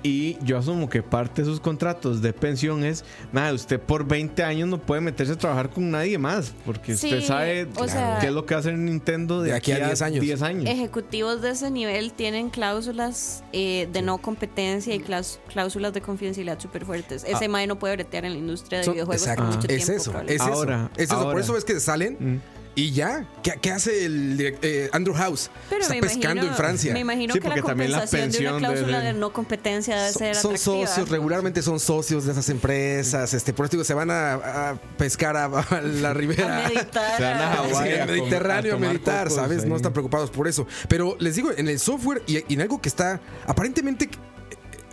Y 0.06 0.38
yo 0.44 0.58
asumo 0.58 0.88
que 0.90 1.02
parte 1.02 1.42
de 1.42 1.48
sus 1.48 1.60
contratos 1.60 2.22
de 2.22 2.32
pensión 2.32 2.84
es, 2.84 3.04
nada, 3.34 3.52
usted 3.54 3.80
por 3.80 4.06
20 4.08 4.44
años 4.44 4.70
no 4.70 4.78
puede 4.80 5.02
meterse 5.02 5.34
a 5.34 5.38
trabajar 5.38 5.70
con 5.70 5.90
nadie 5.90 6.18
más, 6.18 6.54
porque 6.66 6.94
usted 6.94 7.22
sabe 7.24 7.68
o 7.78 7.88
sea- 7.88 8.20
qué 8.22 8.28
es 8.28 8.34
lo 8.34 8.46
que 8.46 8.54
hace 8.56 8.72
Nintendo 8.74 9.42
de, 9.42 9.50
De 9.50 9.56
aquí 9.56 9.72
a 9.72 9.78
10 9.88 10.02
años. 10.02 10.22
10 10.22 10.42
años. 10.42 10.66
Ejecutivos 10.68 11.42
de 11.42 11.50
ese 11.52 11.72
nivel 11.72 12.14
tienen 12.14 12.50
cláusulas 12.50 13.44
eh, 13.54 13.88
de 13.92 14.02
no 14.02 14.20
competencia 14.20 14.94
y 14.94 15.00
cláusulas 15.00 15.94
de 15.94 16.02
confidencialidad 16.02 16.60
súper 16.60 16.86
fuertes. 16.86 17.24
Ese 17.28 17.48
mae 17.48 17.66
no 17.68 17.80
puede 17.80 17.96
bretear 17.96 18.26
en 18.26 18.34
la 18.34 18.38
industria 18.40 18.80
de 18.80 18.86
Son- 18.86 18.94
videojuegos 18.94 19.22
exacto. 19.24 19.44
por 19.44 19.56
mucho 19.56 19.68
es 19.70 19.86
tiempo. 19.86 20.02
eso, 20.04 20.22
es 20.28 20.42
Ahora, 20.42 20.90
eso. 20.96 21.04
Es 21.04 21.10
eso. 21.12 21.24
Por 21.24 21.40
eso 21.40 21.54
ves 21.54 21.64
que 21.66 21.80
salen 21.80 22.18
Mm. 22.20 22.40
Y 22.76 22.92
ya. 22.92 23.26
¿Qué, 23.42 23.54
qué 23.62 23.72
hace 23.72 24.06
el 24.06 24.38
eh, 24.62 24.90
Andrew 24.92 25.16
House? 25.16 25.50
Pero 25.70 25.82
Está 25.82 25.94
pescando 25.96 26.28
imagino, 26.32 26.48
en 26.48 26.56
Francia. 26.56 26.94
Me 26.94 27.00
imagino 27.00 27.34
Sí, 27.34 27.40
que 27.40 27.48
la 27.48 27.56
también 27.62 27.92
la 27.92 28.00
compensación 28.02 28.32
de 28.44 28.50
una 28.50 28.58
cláusula 28.60 29.00
debe- 29.00 29.04
de 29.06 29.14
no 29.14 29.32
competencia 29.34 29.96
debe 29.96 30.12
Son, 30.12 30.20
ser 30.20 30.36
son 30.36 30.52
atractiva. 30.56 30.88
socios, 30.88 31.10
regularmente 31.10 31.62
son 31.62 31.80
socios 31.80 32.26
de 32.26 32.34
esas 32.34 32.50
empresas. 32.50 33.34
Este, 33.34 33.54
por 33.54 33.66
eso 33.66 33.72
digo, 33.72 33.84
se 33.86 33.94
van 33.94 34.12
a, 34.12 34.34
a 34.72 34.76
pescar 34.98 35.38
a, 35.38 35.46
a 35.70 35.82
la 35.82 36.14
ribera. 36.14 36.66
A 36.66 36.70
meditar. 36.70 37.18
Se 37.18 37.24
van 37.24 37.38
a 37.38 37.54
a- 37.54 37.56
Hawái. 37.56 37.72
Sí, 37.72 37.78
a 37.78 37.86
en 37.86 37.92
el 38.02 38.08
com- 38.08 38.16
Mediterráneo 38.18 38.76
a 38.76 38.80
meditar, 38.80 39.28
cocos 39.30 39.36
¿sabes? 39.42 39.64
ahí. 39.64 39.70
No 39.70 39.76
están 39.78 39.94
preocupados 39.94 40.30
por 40.32 40.48
eso. 40.48 40.68
Pero 40.90 41.16
les 41.20 41.36
digo, 41.36 41.52
en 41.56 41.68
el 41.70 41.80
software 41.80 42.24
y, 42.28 42.38
y 42.48 42.56
en 42.56 42.62
algo 42.62 42.82
que 42.82 42.90
está 42.90 43.22
aparentemente 43.48 44.10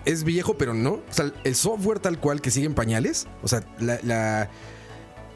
es 0.04 0.22
viejo, 0.24 0.56
pero 0.56 0.72
no. 0.74 0.92
O 0.92 1.02
sea, 1.10 1.32
el 1.44 1.54
software 1.56 1.98
tal 1.98 2.18
cual 2.20 2.40
que 2.40 2.50
sigue 2.52 2.66
en 2.66 2.74
pañales. 2.74 3.26
O 3.42 3.48
sea, 3.48 3.64
la. 3.80 3.98
la, 4.04 4.50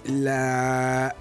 la- 0.05 1.17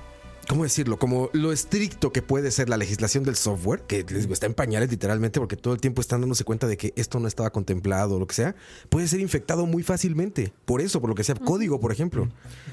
¿Cómo 0.48 0.64
decirlo? 0.64 1.00
Como 1.00 1.30
lo 1.34 1.52
estricto 1.52 2.12
que 2.12 2.22
puede 2.22 2.52
ser 2.52 2.70
la 2.70 2.78
legislación 2.78 3.24
del 3.24 3.36
software, 3.36 3.82
que 3.82 4.04
les 4.04 4.22
digo, 4.24 4.34
está 4.34 4.46
en 4.46 4.54
pañales 4.54 4.90
literalmente, 4.92 5.40
porque 5.40 5.56
todo 5.58 5.74
el 5.74 5.82
tiempo 5.82 6.02
están 6.02 6.22
dándose 6.22 6.44
cuenta 6.44 6.68
de 6.68 6.78
que 6.78 6.94
esto 6.96 7.20
no 7.20 7.28
estaba 7.28 7.50
contemplado 7.50 8.16
o 8.16 8.20
lo 8.20 8.28
que 8.28 8.36
sea, 8.36 8.56
puede 8.90 9.08
ser 9.08 9.20
infectado 9.22 9.66
muy 9.66 9.82
fácilmente. 9.82 10.54
Por 10.66 10.82
eso, 10.82 11.02
por 11.02 11.10
lo 11.10 11.16
que 11.16 11.24
sea, 11.24 11.34
código, 11.36 11.80
por 11.80 11.92
ejemplo. 11.92 12.30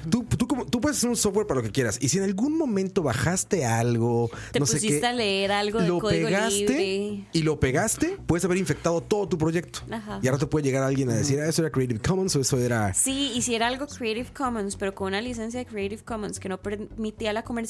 Tú, 0.09 0.23
tú, 0.23 0.47
como- 0.47 0.65
tú 0.67 0.79
puedes 0.81 0.97
hacer 0.97 1.09
un 1.09 1.15
software 1.15 1.47
para 1.47 1.61
lo 1.61 1.63
que 1.65 1.71
quieras, 1.71 1.97
y 1.99 2.09
si 2.09 2.19
en 2.19 2.25
algún 2.25 2.57
momento 2.57 3.01
bajaste 3.01 3.65
algo, 3.65 4.29
Te 4.51 4.59
no 4.59 4.65
sé 4.67 4.73
pusiste 4.73 4.99
qué, 5.01 5.07
a 5.07 5.13
leer 5.13 5.51
algo 5.51 5.81
de 5.81 5.87
lo 5.87 5.99
código 5.99 6.27
pegaste 6.27 6.59
libre. 6.59 7.27
y 7.33 7.41
lo 7.41 7.59
pegaste, 7.59 8.17
puedes 8.27 8.45
haber 8.45 8.57
infectado 8.59 9.01
todo 9.01 9.27
tu 9.27 9.37
proyecto. 9.39 9.79
Ajá. 9.89 10.19
Y 10.21 10.27
ahora 10.27 10.37
te 10.37 10.45
puede 10.45 10.63
llegar 10.63 10.83
alguien 10.83 11.09
a 11.09 11.13
decir, 11.15 11.39
ah, 11.39 11.47
eso 11.47 11.63
era 11.63 11.71
Creative 11.71 11.99
Commons 11.99 12.35
o 12.35 12.41
eso 12.41 12.59
era. 12.59 12.93
Sí, 12.93 13.31
hiciera 13.35 13.67
algo 13.67 13.87
Creative 13.87 14.29
Commons, 14.31 14.75
pero 14.75 14.93
con 14.93 15.07
una 15.07 15.21
licencia 15.21 15.59
de 15.59 15.65
Creative 15.65 16.03
Commons 16.03 16.39
que 16.39 16.49
no 16.49 16.61
permitía 16.61 17.33
la 17.33 17.43
comercialización 17.43 17.62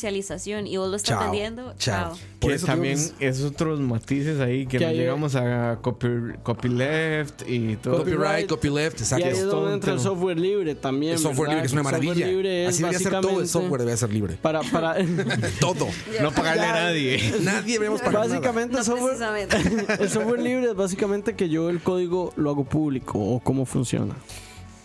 y 0.67 0.77
vos 0.77 0.89
lo 0.89 0.95
estás 0.95 1.17
Chao. 1.17 1.23
vendiendo, 1.23 1.73
Chao. 1.77 2.09
chao. 2.15 2.17
Por 2.39 2.49
que 2.51 2.55
eso 2.57 2.65
también 2.65 2.99
es 3.19 3.41
otros 3.43 3.79
matices 3.79 4.39
ahí 4.39 4.65
que 4.65 4.77
Que 4.77 4.85
no 4.85 4.89
hay- 4.91 4.97
llegamos 4.97 5.35
a 5.35 5.79
copy, 5.81 6.07
copyleft 6.43 7.47
y 7.47 7.75
todo. 7.77 7.97
Copyright, 7.99 8.47
copyleft, 8.49 8.99
Y 8.99 9.03
exacto. 9.03 9.25
ahí 9.25 9.31
es 9.31 9.39
todo 9.41 9.61
donde 9.61 9.73
entra 9.75 9.93
el 9.93 9.99
software 9.99 10.39
libre 10.39 10.75
también. 10.75 11.13
El 11.13 11.19
software 11.19 11.49
¿verdad? 11.49 11.53
libre, 11.55 11.61
que 11.61 11.65
es 11.67 11.73
una 11.73 11.81
El 11.81 11.85
software 11.85 12.03
maravilla. 12.07 12.27
libre 12.27 12.63
es 12.63 12.69
Así 12.69 12.77
debería 12.83 12.99
ser 12.99 13.21
todo 13.21 13.39
el 13.41 13.47
software, 13.47 13.79
debería 13.79 13.97
ser 13.97 14.13
libre. 14.13 14.37
Para, 14.41 14.61
para, 14.63 14.95
Todo. 15.59 15.87
No 16.21 16.31
pagarle 16.31 16.63
a 16.63 16.73
nadie. 16.73 17.33
Nadie 17.41 17.73
deberíamos 17.73 18.01
pagar 18.01 18.13
nada. 18.13 18.27
básicamente 18.27 18.77
el 18.77 18.83
software, 18.83 19.17
el 19.99 20.09
software 20.09 20.39
libre 20.41 20.69
es 20.69 20.75
básicamente 20.75 21.35
que 21.35 21.49
yo 21.49 21.69
el 21.69 21.81
código 21.81 22.33
lo 22.35 22.49
hago 22.49 22.63
público 22.65 23.19
o 23.19 23.39
cómo 23.39 23.65
funciona. 23.65 24.15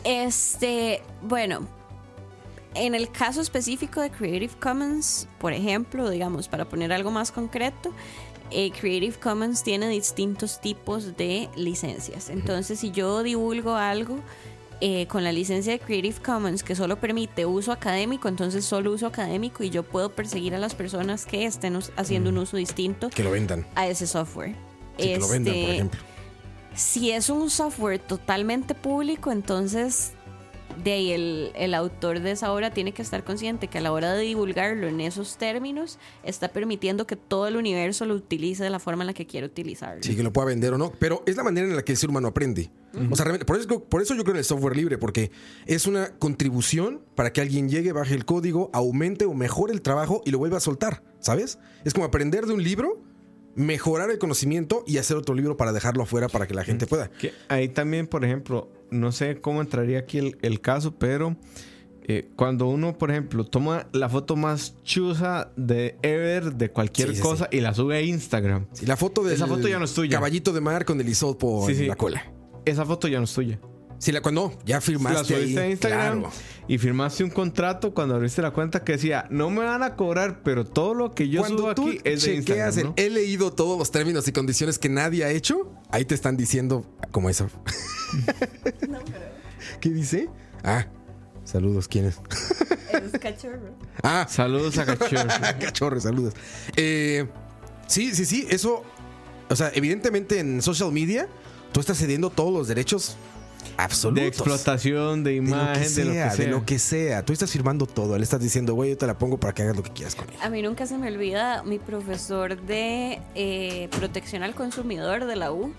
Este, 0.05 1.03
bueno, 1.23 1.67
en 2.75 2.95
el 2.95 3.11
caso 3.11 3.41
específico 3.41 4.01
de 4.01 4.11
Creative 4.11 4.53
Commons, 4.61 5.29
por 5.39 5.53
ejemplo, 5.53 6.09
digamos, 6.11 6.49
para 6.49 6.69
poner 6.69 6.93
algo 6.93 7.11
más 7.11 7.33
concreto, 7.33 7.93
eh, 8.51 8.71
Creative 8.71 9.17
Commons 9.19 9.63
tiene 9.63 9.89
distintos 9.89 10.61
tipos 10.61 11.17
de 11.17 11.49
licencias. 11.57 12.31
Entonces, 12.31 12.81
si 12.81 12.91
yo 12.91 13.23
divulgo 13.23 13.75
algo 13.75 14.19
eh, 14.81 15.07
con 15.09 15.25
la 15.25 15.33
licencia 15.33 15.73
de 15.73 15.81
Creative 15.81 16.17
Commons 16.25 16.63
que 16.63 16.75
solo 16.77 17.01
permite 17.01 17.45
uso 17.47 17.73
académico, 17.73 18.29
entonces 18.29 18.65
solo 18.65 18.93
uso 18.93 19.07
académico 19.07 19.65
y 19.65 19.71
yo 19.71 19.83
puedo 19.83 20.11
perseguir 20.15 20.55
a 20.55 20.59
las 20.59 20.75
personas 20.75 21.27
que 21.27 21.45
estén 21.47 21.79
haciendo 21.97 22.31
un 22.31 22.39
uso 22.39 22.57
distinto 22.57 23.11
Que 23.11 23.25
lo 23.25 23.31
vendan. 23.33 23.67
a 23.75 23.89
ese 23.89 24.07
software. 24.07 24.55
Sí, 24.97 25.05
que 25.09 25.19
lo 25.19 25.29
vendan, 25.29 25.53
por 25.55 25.61
Este, 25.63 25.75
ejemplo. 25.75 26.01
si 26.75 27.11
es 27.11 27.29
un 27.29 27.51
software 27.51 27.99
totalmente 27.99 28.75
público, 28.75 29.31
entonces 29.33 30.13
de 30.83 30.93
ahí 30.93 31.13
el, 31.13 31.51
el 31.55 31.75
autor 31.75 32.21
de 32.21 32.33
esa 32.33 32.53
obra 32.53 32.73
tiene 32.73 32.93
que 32.93 33.03
estar 33.03 33.25
consciente 33.25 33.69
que 33.69 33.79
a 33.79 33.81
la 33.81 33.93
hora 33.93 34.13
de 34.15 34.23
divulgarlo 34.23 34.87
en 34.87 35.01
esos 35.01 35.37
términos, 35.37 35.99
está 36.23 36.49
permitiendo 36.49 37.07
que 37.07 37.17
todo 37.17 37.49
el 37.49 37.57
universo 37.57 38.05
lo 38.05 38.15
utilice 38.15 38.63
de 38.65 38.71
la 38.71 38.79
forma 38.79 39.03
en 39.03 39.09
la 39.09 39.15
que 39.15 39.27
quiere 39.27 39.47
utilizarlo. 39.47 40.03
Sí, 40.03 40.17
que 40.17 40.23
lo 40.23 40.33
pueda 40.33 40.47
vender 40.47 40.73
o 40.73 40.79
no. 40.79 40.93
Pero 40.99 41.23
es 41.27 41.37
la 41.37 41.43
manera 41.43 41.67
en 41.67 41.77
la 41.77 41.83
que 41.83 41.93
el 41.93 41.99
ser 41.99 42.11
humano 42.11 42.29
aprende. 42.29 42.71
O 43.11 43.15
sea, 43.15 43.25
realmente, 43.25 43.45
por 43.45 43.59
eso, 43.59 43.85
por 43.85 44.03
eso 44.03 44.15
yo 44.15 44.23
creo 44.23 44.35
en 44.35 44.39
el 44.39 44.45
software 44.45 44.77
libre, 44.77 44.99
porque 44.99 45.31
es 45.67 45.87
una 45.87 46.19
contribución 46.19 47.03
para 47.15 47.33
que 47.33 47.41
alguien 47.41 47.69
llegue, 47.69 47.93
baje 47.93 48.15
el 48.15 48.25
código, 48.25 48.71
aumente 48.73 49.25
o 49.25 49.35
mejore 49.35 49.73
el 49.73 49.83
trabajo 49.83 50.23
y 50.25 50.31
lo 50.31 50.39
vuelva 50.39 50.57
a 50.57 50.61
soltar. 50.61 51.03
¿Sabes? 51.21 51.59
Es 51.85 51.95
como 51.95 52.07
aprender 52.07 52.47
de 52.47 52.55
un 52.55 52.63
libro, 52.63 53.03
mejorar 53.55 54.11
el 54.11 54.19
conocimiento 54.19 54.85
y 54.87 54.99
hacer 54.99 55.17
otro 55.17 55.35
libro 55.35 55.57
para 55.57 55.73
dejarlo 55.73 56.05
afuera 56.05 56.29
para 56.29 56.47
que 56.47 56.55
la 56.55 56.65
gente 56.65 56.87
pueda. 56.87 57.11
Que 57.11 57.33
ahí 57.49 57.69
también, 57.69 58.07
por 58.07 58.25
ejemplo, 58.25 58.71
no 58.91 59.13
sé 59.13 59.41
cómo 59.41 59.61
entraría 59.61 59.99
aquí 60.01 60.19
el, 60.19 60.39
el 60.43 60.61
caso, 60.61 60.95
pero 60.99 61.37
eh, 62.11 62.31
cuando 62.37 62.67
uno, 62.69 62.97
por 62.97 63.11
ejemplo, 63.11 63.45
toma 63.45 63.87
la 63.93 64.09
foto 64.09 64.35
más 64.37 64.77
chusa 64.83 65.51
de 65.57 65.97
ever 66.03 66.55
de 66.55 66.71
cualquier 66.71 67.11
Sí, 67.11 67.17
sí, 67.17 67.23
cosa 67.23 67.49
y 67.53 67.61
la 67.61 67.75
sube 67.75 67.97
a 67.97 68.01
Instagram, 68.01 68.67
la 68.87 68.97
foto 68.97 69.23
del 69.23 69.35
Esa 69.35 69.47
foto 69.47 69.69
ya 69.69 69.79
no 69.79 69.85
es 69.85 69.93
tuya. 69.95 70.17
caballito 70.17 70.53
de 70.53 70.61
mar 70.61 70.85
con 70.85 71.01
el 71.01 71.09
hisopo 71.09 71.69
en 71.69 71.89
la 71.89 71.97
cola. 71.97 72.23
esa 72.65 72.85
foto 72.87 73.09
ya 73.09 73.19
no 73.19 73.25
es 73.25 73.35
tuya. 73.35 73.59
Sí, 73.99 74.13
la, 74.13 74.21
cuando 74.21 74.57
ya 74.65 74.77
La 74.77 74.81
firmaste 74.81 75.35
subiste 75.35 75.61
ahí, 75.61 75.67
a 75.67 75.71
Instagram 75.71 76.21
claro. 76.21 76.35
y 76.69 76.79
firmaste 76.79 77.25
un 77.25 77.31
contrato 77.31 77.93
cuando 77.93 78.15
abriste 78.15 78.41
la 78.43 78.53
cuenta 78.53 78.85
que 78.85 78.93
decía, 78.93 79.27
no 79.29 79.51
me 79.51 79.65
van 79.65 79.83
a 79.83 79.97
cobrar, 79.97 80.43
pero 80.45 80.65
todo 80.65 80.95
lo 80.95 81.15
que 81.15 81.29
yo 81.29 81.41
Cuando 81.41 81.59
subo 81.59 81.75
tú 81.75 81.89
aquí 81.89 82.01
es 82.05 82.23
de 82.23 82.35
Instagram. 82.37 82.79
el 82.79 82.85
¿no? 82.85 82.95
he 82.97 83.11
leído 83.11 83.53
todos 83.53 83.77
los 83.77 83.91
términos 83.91 84.29
y 84.29 84.33
condiciones 84.33 84.79
que 84.79 84.89
nadie 84.89 85.25
ha 85.25 85.31
hecho, 85.31 85.73
ahí 85.91 86.05
te 86.05 86.15
están 86.15 86.37
diciendo 86.37 86.85
como 87.11 87.29
eso. 87.29 87.51
¿Qué 89.81 89.91
dice? 89.91 90.29
Ah, 90.63 90.87
saludos, 91.45 91.89
¿quién 91.89 92.07
es? 92.07 92.21
Es 92.93 93.19
cachorro. 93.21 93.75
Ah, 94.03 94.27
Saludos 94.29 94.79
a 94.79 94.87
Cachorro. 94.87 95.29
cachorro, 95.61 96.01
saludos. 96.01 96.35
Eh, 96.77 97.27
sí, 97.87 98.15
sí, 98.15 98.25
sí, 98.25 98.47
eso, 98.51 98.83
o 99.49 99.57
sea, 99.57 99.71
evidentemente 99.75 100.39
en 100.39 100.63
social 100.63 100.91
media 100.93 101.29
tú 101.73 101.81
estás 101.81 101.99
cediendo 101.99 102.31
todos 102.31 102.53
los 102.53 102.69
derechos 102.69 103.17
absolutos. 103.79 104.23
de 104.23 104.29
explotación, 104.29 105.25
de 105.25 105.31
De 105.31 105.37
lo 105.41 105.43
que 105.47 105.51
imagen, 105.51 105.89
sea, 105.89 106.05
de 106.05 106.07
lo 106.07 106.13
que 106.13 106.19
sea. 106.19 106.45
de 106.45 106.51
lo 106.51 106.67
que 106.67 106.79
sea. 106.79 107.25
Tú 107.25 107.33
estás 107.33 107.51
firmando 107.51 107.87
todo. 107.87 108.17
Le 108.19 108.25
estás 108.25 108.41
diciendo, 108.41 108.75
güey, 108.75 108.91
yo 108.91 108.99
te 108.99 109.07
la 109.07 109.17
pongo 109.17 109.39
para 109.39 109.55
que 109.55 109.63
hagas 109.63 109.77
lo 109.77 109.83
que 109.83 109.93
quieras 109.93 110.15
con 110.15 110.29
ella. 110.29 110.39
A 110.43 110.51
mí 110.51 110.61
nunca 110.63 110.87
se 110.87 110.99
me 110.99 111.09
olvida 111.09 111.63
mi 111.63 111.79
profesor 111.79 112.61
de 112.61 113.21
eh, 113.35 113.89
protección 113.99 114.43
al 114.43 114.55
consumidor 114.55 115.25
de 115.25 115.37
la 115.37 115.53
U, 115.53 115.73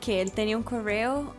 que 0.00 0.20
él 0.20 0.32
tenía 0.32 0.56
un 0.56 0.62
correo 0.62 1.34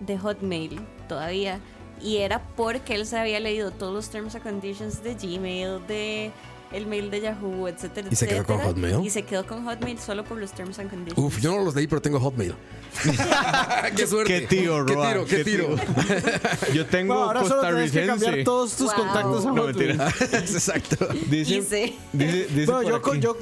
de 0.00 0.18
Hotmail 0.18 0.80
todavía. 1.08 1.60
Y 2.02 2.18
era 2.18 2.42
porque 2.56 2.94
él 2.94 3.06
se 3.06 3.16
había 3.18 3.38
leído 3.38 3.70
todos 3.70 3.94
los 3.94 4.08
terms 4.10 4.34
and 4.34 4.42
conditions 4.42 5.02
de 5.02 5.14
Gmail, 5.14 5.86
de 5.86 6.32
el 6.72 6.86
mail 6.86 7.10
de 7.10 7.20
Yahoo, 7.20 7.68
etcétera, 7.68 8.08
¿Y 8.10 8.16
se 8.16 8.26
quedó 8.26 8.44
con. 8.44 8.58
Hotmail? 8.60 9.04
Y 9.04 9.10
se 9.10 9.22
quedó 9.22 9.46
con 9.46 9.64
Hotmail 9.64 9.98
solo 9.98 10.24
por 10.24 10.38
los 10.38 10.52
terms 10.52 10.78
and 10.78 10.88
conditions. 10.90 11.18
Uf, 11.18 11.40
yo 11.40 11.52
no 11.56 11.64
los 11.64 11.74
leí, 11.74 11.86
pero 11.86 12.00
tengo 12.02 12.18
Hotmail. 12.20 12.54
¡Qué 13.96 14.06
suerte! 14.06 14.40
Qué 14.40 14.46
tío, 14.46 14.84
¡Qué 14.84 14.94
Roa, 14.94 15.08
tiro, 15.12 15.24
qué 15.24 15.36
qué 15.36 15.44
tiro! 15.44 15.68
Yo 16.74 16.86
tengo 16.86 17.14
Bueno, 17.14 17.28
ahora 17.28 17.44
solo 17.48 17.62
tienes 17.62 17.90
que 17.92 18.06
cambiar 18.06 18.44
costarricense. 18.44 18.44
todos 18.44 18.76
tus 18.76 18.86
Wow. 18.94 18.96
contactos 19.04 19.46
a 19.46 19.48
No, 19.52 19.62
Hotmail. 19.62 19.96
mentira. 19.96 20.08
Exacto. 20.38 21.08
Dice, 21.30 21.54
dice, 21.54 21.94
dice 22.12 22.66
Bueno, 22.72 23.14
yo, 23.14 23.36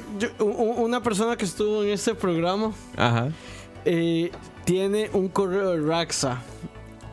una 0.47 1.01
persona 1.03 1.35
que 1.35 1.45
estuvo 1.45 1.83
en 1.83 1.89
este 1.89 2.15
programa 2.15 2.71
Ajá. 2.95 3.29
eh, 3.85 4.31
tiene 4.65 5.09
un 5.13 5.27
correo 5.27 5.71
de 5.71 5.81
Raxa. 5.87 6.41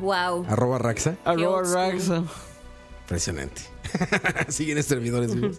Wow. 0.01 0.47
Arroba 0.49 0.79
Raxa. 0.79 1.17
Arroba. 1.25 1.63
Raxa. 1.63 2.23
Impresionante. 3.03 3.63
Siguen 4.49 4.81
servidores 4.83 5.35
vivos. 5.35 5.57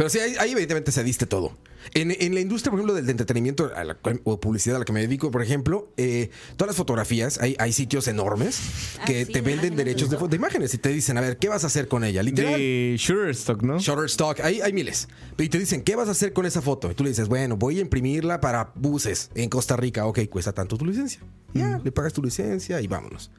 Pero 0.00 0.08
sí, 0.08 0.18
ahí, 0.18 0.34
ahí 0.38 0.52
evidentemente 0.52 0.92
se 0.92 1.04
diste 1.04 1.26
todo. 1.26 1.58
En, 1.92 2.10
en 2.10 2.32
la 2.34 2.40
industria, 2.40 2.70
por 2.70 2.78
ejemplo, 2.78 2.94
del 2.94 3.04
de 3.04 3.10
entretenimiento 3.12 3.70
a 3.76 3.84
la 3.84 3.96
cual- 3.96 4.22
o 4.24 4.40
publicidad 4.40 4.76
a 4.76 4.78
la 4.78 4.86
que 4.86 4.92
me 4.94 5.02
dedico, 5.02 5.30
por 5.30 5.42
ejemplo, 5.42 5.92
eh, 5.98 6.30
todas 6.56 6.68
las 6.70 6.76
fotografías, 6.78 7.38
hay, 7.38 7.54
hay 7.58 7.74
sitios 7.74 8.08
enormes 8.08 8.60
que 9.04 9.20
Ah, 9.20 9.24
sí, 9.26 9.32
te 9.34 9.42
de 9.42 9.42
venden 9.42 9.76
derechos 9.76 10.08
de, 10.08 10.16
de 10.16 10.36
imágenes 10.36 10.72
y 10.72 10.78
te 10.78 10.88
dicen, 10.88 11.18
a 11.18 11.20
ver, 11.20 11.36
¿qué 11.36 11.50
vas 11.50 11.64
a 11.64 11.66
hacer 11.66 11.86
con 11.86 12.02
ella? 12.02 12.22
Literal. 12.22 12.54
De 12.54 12.96
Shutterstock, 12.98 13.60
¿no? 13.62 13.78
Shutterstock, 13.78 14.40
hay, 14.40 14.62
hay 14.62 14.72
miles. 14.72 15.06
Y 15.36 15.50
te 15.50 15.58
dicen, 15.58 15.82
¿qué 15.82 15.96
vas 15.96 16.08
a 16.08 16.12
hacer 16.12 16.32
con 16.32 16.46
esa 16.46 16.62
foto? 16.62 16.90
Y 16.90 16.94
tú 16.94 17.02
le 17.04 17.10
dices, 17.10 17.28
bueno, 17.28 17.58
voy 17.58 17.76
a 17.76 17.82
imprimirla 17.82 18.40
para 18.40 18.72
buses 18.76 19.30
en 19.34 19.50
Costa 19.50 19.76
Rica. 19.76 20.06
Ok, 20.06 20.20
cuesta 20.30 20.52
tanto 20.54 20.78
tu 20.78 20.86
licencia. 20.86 21.20
Ya, 21.52 21.78
le 21.84 21.92
pagas 21.92 22.14
tu 22.14 22.22
licencia 22.22 22.80
y 22.80 22.86
vámonos. 22.86 23.30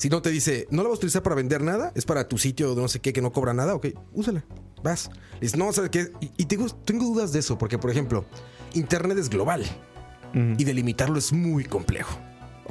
Si 0.00 0.08
no 0.08 0.22
te 0.22 0.30
dice, 0.30 0.66
no 0.70 0.82
la 0.82 0.88
vas 0.88 0.96
a 0.96 1.00
utilizar 1.00 1.22
para 1.22 1.36
vender 1.36 1.60
nada, 1.60 1.92
es 1.94 2.06
para 2.06 2.26
tu 2.26 2.38
sitio 2.38 2.74
de 2.74 2.80
no 2.80 2.88
sé 2.88 3.00
qué 3.00 3.12
que 3.12 3.20
no 3.20 3.32
cobra 3.32 3.52
nada, 3.52 3.74
ok, 3.74 3.88
úsala. 4.14 4.42
Vas. 4.82 5.10
Le 5.34 5.40
dices, 5.40 5.58
no, 5.58 5.70
¿sabes 5.74 5.90
qué? 5.90 6.10
Y, 6.22 6.30
y 6.38 6.46
tengo, 6.46 6.66
tengo 6.70 7.04
dudas 7.04 7.34
de 7.34 7.40
eso, 7.40 7.58
porque, 7.58 7.76
por 7.76 7.90
ejemplo, 7.90 8.24
Internet 8.72 9.18
es 9.18 9.28
global 9.28 9.62
y 10.32 10.64
delimitarlo 10.64 11.18
es 11.18 11.34
muy 11.34 11.64
complejo. 11.64 12.18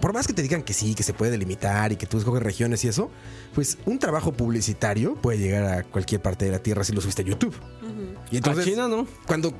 Por 0.02 0.12
más 0.12 0.26
que 0.26 0.34
te 0.34 0.42
digan 0.42 0.64
que 0.64 0.74
sí, 0.74 0.96
que 0.96 1.04
se 1.04 1.14
puede 1.14 1.30
delimitar 1.30 1.92
y 1.92 1.98
que 1.98 2.08
tú 2.08 2.18
escoges 2.18 2.42
regiones 2.42 2.84
y 2.84 2.88
eso, 2.88 3.12
pues 3.54 3.78
un 3.86 4.00
trabajo 4.00 4.32
publicitario 4.34 5.14
puede 5.14 5.38
llegar 5.38 5.66
a 5.66 5.84
cualquier 5.84 6.24
parte 6.24 6.46
de 6.46 6.52
la 6.52 6.64
Tierra 6.64 6.84
si 6.84 6.94
lo 6.94 7.02
subiste 7.02 7.22
a 7.22 7.26
YouTube. 7.26 7.54
Y 8.32 8.38
entonces, 8.38 8.66
a 8.66 8.70
China 8.70 8.88
no. 8.88 9.06
cuando 9.28 9.54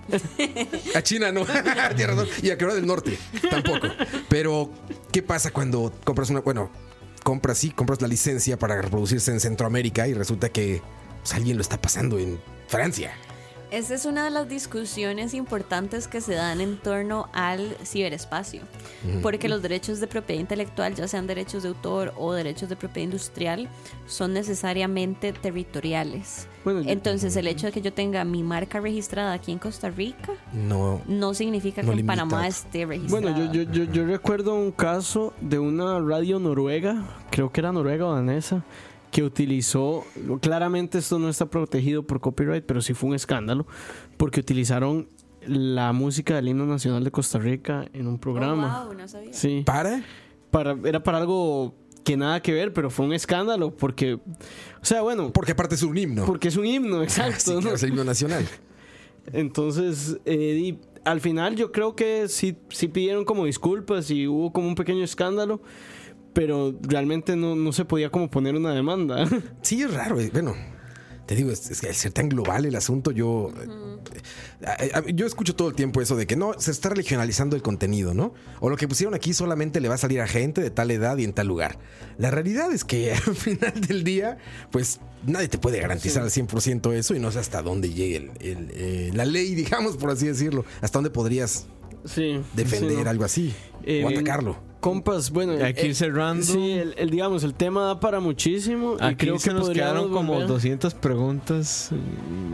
a 0.96 1.04
China 1.04 1.32
no, 1.32 1.42
y 2.42 2.50
a 2.50 2.58
Corea 2.58 2.74
del 2.74 2.88
Norte 2.88 3.16
tampoco. 3.48 3.90
Pero 4.28 4.72
¿qué 5.12 5.22
pasa 5.22 5.52
cuando 5.52 5.94
compras 6.04 6.32
una, 6.32 6.40
bueno, 6.40 6.72
compras 7.30 7.60
sí, 7.60 7.70
compras 7.70 8.02
la 8.02 8.08
licencia 8.08 8.58
para 8.58 8.82
reproducirse 8.82 9.32
en 9.32 9.40
Centroamérica 9.40 10.08
y 10.08 10.16
resulta 10.16 10.50
que 10.50 10.82
pues, 11.22 11.36
alguien 11.36 11.58
lo 11.58 11.62
está 11.62 11.80
pasando 11.80 12.18
en 12.18 12.40
Francia? 12.68 13.12
Esa 13.72 13.94
es 13.94 14.06
una 14.06 14.24
de 14.26 14.32
las 14.32 14.50
discusiones 14.50 15.36
importantes 15.36 16.08
que 16.08 16.22
se 16.22 16.34
dan 16.34 16.60
en 16.60 16.78
torno 16.78 17.30
al 17.34 17.76
ciberespacio, 17.86 18.62
porque 19.22 19.48
los 19.48 19.62
derechos 19.62 20.00
de 20.00 20.08
propiedad 20.08 20.42
intelectual, 20.42 20.96
ya 20.96 21.08
sean 21.08 21.28
derechos 21.28 21.62
de 21.62 21.70
autor 21.70 22.12
o 22.18 22.34
derechos 22.34 22.68
de 22.70 22.76
propiedad 22.76 23.06
industrial, 23.06 23.70
son 24.08 24.34
necesariamente 24.34 25.34
territoriales. 25.34 26.48
Bueno, 26.64 26.82
yo- 26.82 26.90
Entonces, 26.90 27.36
el 27.36 27.46
hecho 27.48 27.68
de 27.68 27.72
que 27.72 27.82
yo 27.82 27.94
tenga 27.94 28.24
mi 28.26 28.42
marca 28.42 28.80
registrada 28.80 29.34
aquí 29.34 29.52
en 29.52 29.60
Costa 29.60 29.90
Rica 29.92 30.34
No. 30.52 31.02
no 31.08 31.34
significa 31.36 31.84
No 31.84 31.94
que 31.94 32.00
en. 32.00 32.08
Panamá 32.08 32.48
esté 32.48 32.86
registrada. 32.88 33.32
Bueno, 33.34 33.54
yo, 33.54 33.64
yo, 33.64 33.72
yo, 33.72 33.84
yo 33.92 34.06
recuerdo 34.06 34.56
un 34.56 34.72
caso 34.72 35.32
de 35.42 35.60
una 35.60 36.00
radio 36.00 36.40
noruega, 36.40 37.06
creo 37.30 37.52
que 37.52 37.62
era 37.62 37.72
noruega 37.72 38.08
o 38.08 38.16
danesa, 38.16 38.64
que 39.12 39.24
utilizó, 39.24 40.06
claramente 40.42 41.00
esto 41.00 41.18
no 41.20 41.30
está 41.30 41.48
protegido 41.48 42.04
por 42.04 42.20
copyright, 42.20 42.64
pero 42.66 42.82
sí 42.82 42.94
fue 42.94 43.10
un 43.10 43.16
escándalo, 43.16 43.66
porque 44.18 44.40
utilizaron 44.40 45.08
la 45.42 45.94
música 45.94 46.36
del 46.36 46.50
himno 46.50 46.66
nacional 46.66 47.04
de 47.04 47.12
Costa 47.12 47.40
Rica 47.40 47.86
en 47.94 48.08
un 48.08 48.20
programa. 48.20 48.84
Oh, 48.84 48.88
wow, 48.88 48.98
no 48.98 49.08
sabía. 49.08 49.34
Sí, 49.34 49.64
¿Para? 49.66 50.04
para, 50.52 50.78
era 50.84 51.02
para 51.02 51.18
algo 51.20 51.74
que 52.04 52.18
nada 52.18 52.42
que 52.42 52.54
ver, 52.54 52.74
pero 52.74 52.90
fue 52.90 53.06
un 53.06 53.14
escándalo, 53.14 53.76
porque, 53.76 54.16
o 54.16 54.22
sea, 54.86 55.02
bueno, 55.02 55.32
Porque 55.32 55.52
aparte 55.54 55.76
es 55.76 55.84
un 55.84 55.98
himno. 55.98 56.26
porque 56.26 56.48
es 56.48 56.58
un 56.58 56.66
himno, 56.66 57.04
exacto. 57.04 57.40
Sí, 57.40 57.54
¿no? 57.54 57.60
claro, 57.62 57.76
es 57.76 57.84
el 57.84 57.90
himno 57.90 58.04
nacional. 58.04 58.46
Entonces, 59.34 60.18
eh, 60.26 60.60
y 60.60 60.80
al 61.06 61.22
final 61.22 61.56
yo 61.56 61.72
creo 61.72 61.96
que 61.96 62.28
sí, 62.28 62.58
sí 62.70 62.88
pidieron 62.88 63.26
como 63.26 63.46
disculpas 63.46 64.10
y 64.12 64.28
hubo 64.28 64.52
como 64.52 64.68
un 64.68 64.76
pequeño 64.76 65.04
escándalo, 65.04 65.62
pero 66.40 66.74
realmente 66.82 67.36
no, 67.36 67.54
no 67.54 67.74
se 67.74 67.84
podía 67.84 68.10
como 68.10 68.30
poner 68.30 68.56
una 68.56 68.74
demanda. 68.74 69.28
Sí, 69.62 69.82
es 69.82 69.94
raro. 69.94 70.18
eh, 70.22 70.30
Bueno, 70.32 70.56
te 71.26 71.36
digo, 71.36 71.52
es, 71.52 71.70
es 71.70 71.82
que 71.82 71.88
al 71.90 71.96
ser 71.96 72.14
tan 72.14 72.30
global 72.30 72.64
el 72.64 72.76
asunto, 72.78 73.12
yo. 73.12 73.52
eh, 74.62 74.92
a- 74.94 75.04
yo 75.10 75.26
escucho 75.26 75.54
todo 75.54 75.68
el 75.68 75.76
tiempo 75.76 76.00
eso 76.02 76.16
de 76.16 76.26
que 76.28 76.38
no, 76.38 76.54
se 76.58 76.72
está 76.72 76.88
regionalizando 76.90 77.58
el 77.58 77.62
contenido, 77.62 78.14
¿no? 78.14 78.34
O 78.62 78.70
lo 78.70 78.78
que 78.78 78.88
pusieron 78.88 79.14
aquí 79.16 79.34
solamente 79.34 79.82
le 79.82 79.90
va 79.90 79.96
a 79.96 79.98
salir 79.98 80.22
a 80.22 80.28
gente 80.28 80.62
de 80.62 80.70
tal 80.72 80.92
edad 80.92 81.18
y 81.18 81.26
en 81.26 81.34
tal 81.34 81.48
lugar. 81.48 81.78
La 82.18 82.32
realidad 82.32 82.72
es 82.72 82.86
que 82.86 83.12
al 83.28 83.36
final 83.36 83.74
del 83.82 84.06
día, 84.06 84.38
pues 84.72 85.02
nadie 85.28 85.50
te 85.50 85.58
puede 85.58 85.82
garantizar 85.82 86.24
al 86.24 86.30
100% 86.30 86.94
eso 86.94 87.16
y 87.16 87.20
no 87.20 87.34
sé 87.34 87.40
hasta 87.40 87.62
dónde 87.62 87.90
llegue 87.94 88.16
el- 88.16 88.32
el, 88.40 88.72
eh, 88.74 89.12
la 89.14 89.26
ley, 89.26 89.56
digamos, 89.64 89.98
por 89.98 90.10
así 90.12 90.26
decirlo. 90.26 90.64
Hasta 90.82 91.00
dónde 91.00 91.10
podrías 91.10 91.68
sí. 92.06 92.40
defender 92.54 92.98
sí, 92.98 93.04
no. 93.04 93.10
algo 93.10 93.24
así 93.26 93.54
Eh, 93.84 94.04
o 94.06 94.10
atacarlo. 94.10 94.58
Compas, 94.80 95.30
bueno. 95.32 95.60
Y 95.60 95.62
aquí 95.62 95.88
eh, 95.88 95.94
cerrando. 95.94 96.42
Sí, 96.46 96.72
el, 96.72 96.94
el, 96.98 97.10
digamos, 97.10 97.44
el 97.44 97.54
tema 97.54 97.82
da 97.84 98.00
para 98.00 98.22
muchísimo. 98.22 98.96
y 98.98 99.04
Aquí 99.04 99.16
creo 99.26 99.38
se 99.38 99.50
que 99.50 99.56
nos 99.56 99.70
quedaron 99.72 100.10
como 100.10 100.36
volver- 100.40 100.48
200 100.48 100.94
preguntas. 100.94 101.90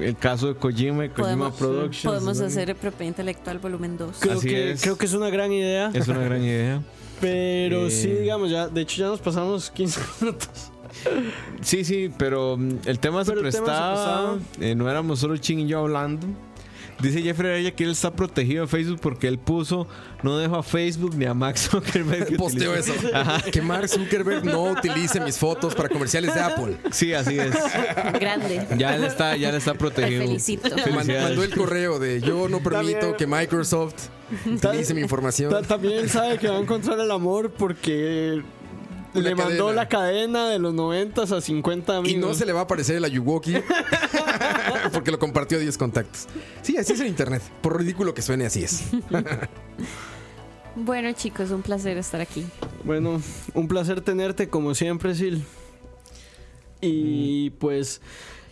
El 0.02 0.16
caso 0.18 0.48
de 0.48 0.56
Kojima 0.56 1.06
y 1.06 1.10
Kojima 1.10 1.24
Podemos, 1.52 1.54
Productions. 1.56 2.04
podemos 2.04 2.40
¿no? 2.40 2.46
hacer 2.48 2.76
propiedad 2.76 3.08
intelectual 3.10 3.60
volumen 3.60 3.96
2. 3.98 4.18
Creo 4.20 4.38
Así 4.40 4.48
que, 4.48 4.72
es. 4.72 4.82
creo 4.82 4.98
que 4.98 5.06
es 5.06 5.14
una 5.14 5.30
gran 5.30 5.52
idea. 5.52 5.92
Es 5.94 6.08
una 6.08 6.20
gran 6.24 6.42
idea. 6.42 6.82
Pero 7.22 7.86
Eh. 7.88 7.92
sí, 7.92 8.08
digamos, 8.10 8.50
ya, 8.50 8.68
de 8.70 8.82
hecho 8.82 8.98
ya 8.98 9.08
nos 9.08 9.20
pasamos 9.22 9.70
15 9.70 10.00
minutos. 10.22 10.50
Sí, 11.62 11.84
sí, 11.84 12.10
pero 12.18 12.58
mm, 12.58 12.78
el 12.86 13.00
tema 13.00 13.24
se 13.24 13.34
Pero 13.34 13.46
el 13.46 13.52
tema 13.54 13.66
se 13.66 13.72
prestaba. 13.72 14.34
prestaba. 14.34 14.38
eh, 14.62 14.74
no 14.76 14.90
éramos 14.90 15.20
solo 15.20 15.38
Ching 15.38 15.60
y 15.60 15.68
yo 15.68 15.80
hablando. 15.80 16.26
Dice 17.00 17.22
Jeffrey 17.22 17.52
Araya 17.52 17.72
que 17.76 17.84
él 17.84 17.92
está 17.92 18.12
protegido 18.14 18.62
de 18.64 18.68
Facebook 18.68 19.00
porque 19.02 19.28
él 19.28 19.38
puso 19.38 19.86
no 20.24 20.38
dejo 20.38 20.56
a 20.56 20.64
Facebook 20.64 21.16
ni 21.16 21.26
a 21.26 21.34
Max 21.34 21.68
Zuckerberg. 21.70 22.26
que 22.28 22.36
Posteo 22.38 22.72
utilice". 22.72 22.96
eso. 22.96 23.52
Que 23.52 23.62
Mark 23.62 23.90
Zuckerberg 23.90 24.46
no 24.46 24.64
utilice 24.72 25.20
mis 25.20 25.38
fotos 25.38 25.76
para 25.76 25.90
comerciales 25.90 26.34
de 26.34 26.40
Apple. 26.42 26.78
Sí, 26.92 27.14
así 27.14 27.38
es. 27.38 27.54
Grande. 28.20 28.66
Ya 28.78 28.96
él 28.96 29.04
está, 29.04 29.36
ya 29.36 29.50
él 29.50 29.56
está 29.56 29.74
Te 29.74 29.78
protegido. 29.78 30.22
felicito. 30.22 30.70
Mandó 30.94 31.44
el 31.44 31.54
correo 31.56 32.00
de 32.00 32.22
yo 32.22 32.48
no 32.50 32.60
permito 32.62 33.00
También- 33.00 33.16
que 33.18 33.28
Microsoft 33.28 33.96
utilice 34.46 34.94
mi 34.94 35.02
información. 35.02 35.52
Ta- 35.52 35.62
También 35.64 36.08
sabe 36.10 36.38
que 36.38 36.48
va 36.48 36.58
a 36.58 36.62
encontrar 36.62 37.00
el 37.00 37.12
amor 37.12 37.52
porque 37.52 38.42
Una 39.20 39.30
le 39.30 39.36
mandó 39.36 39.66
cadena. 39.66 39.74
la 39.82 39.90
cadena 39.90 40.50
de 40.50 40.60
los 40.60 40.74
90 40.74 41.22
a 41.24 41.42
50 41.42 41.94
Y 41.94 41.98
amigos. 41.98 42.22
no 42.30 42.34
se 42.34 42.46
le 42.46 42.54
va 42.54 42.62
a 42.62 42.64
aparecer 42.64 42.96
el 42.98 43.04
Ayuwoki 43.06 43.56
porque 44.94 45.12
lo 45.12 45.20
compartió 45.20 45.58
a 45.58 45.62
10 45.62 45.78
contactos. 45.78 46.28
Sí, 46.62 46.78
así 46.78 46.94
es 46.94 47.00
el 47.00 47.08
internet. 47.08 47.42
Por 47.62 47.78
ridículo 47.78 48.14
que 48.14 48.22
suene, 48.22 48.46
así 48.46 48.64
es. 48.64 48.84
Bueno, 50.78 51.10
chicos, 51.14 51.52
un 51.52 51.62
placer 51.62 51.98
estar 51.98 52.20
aquí. 52.20 52.46
Bueno, 52.84 53.22
un 53.54 53.68
placer 53.70 54.02
tenerte 54.02 54.50
como 54.50 54.76
siempre, 54.76 55.16
Sil. 55.16 55.40
Y 56.82 57.52
pues 57.52 58.02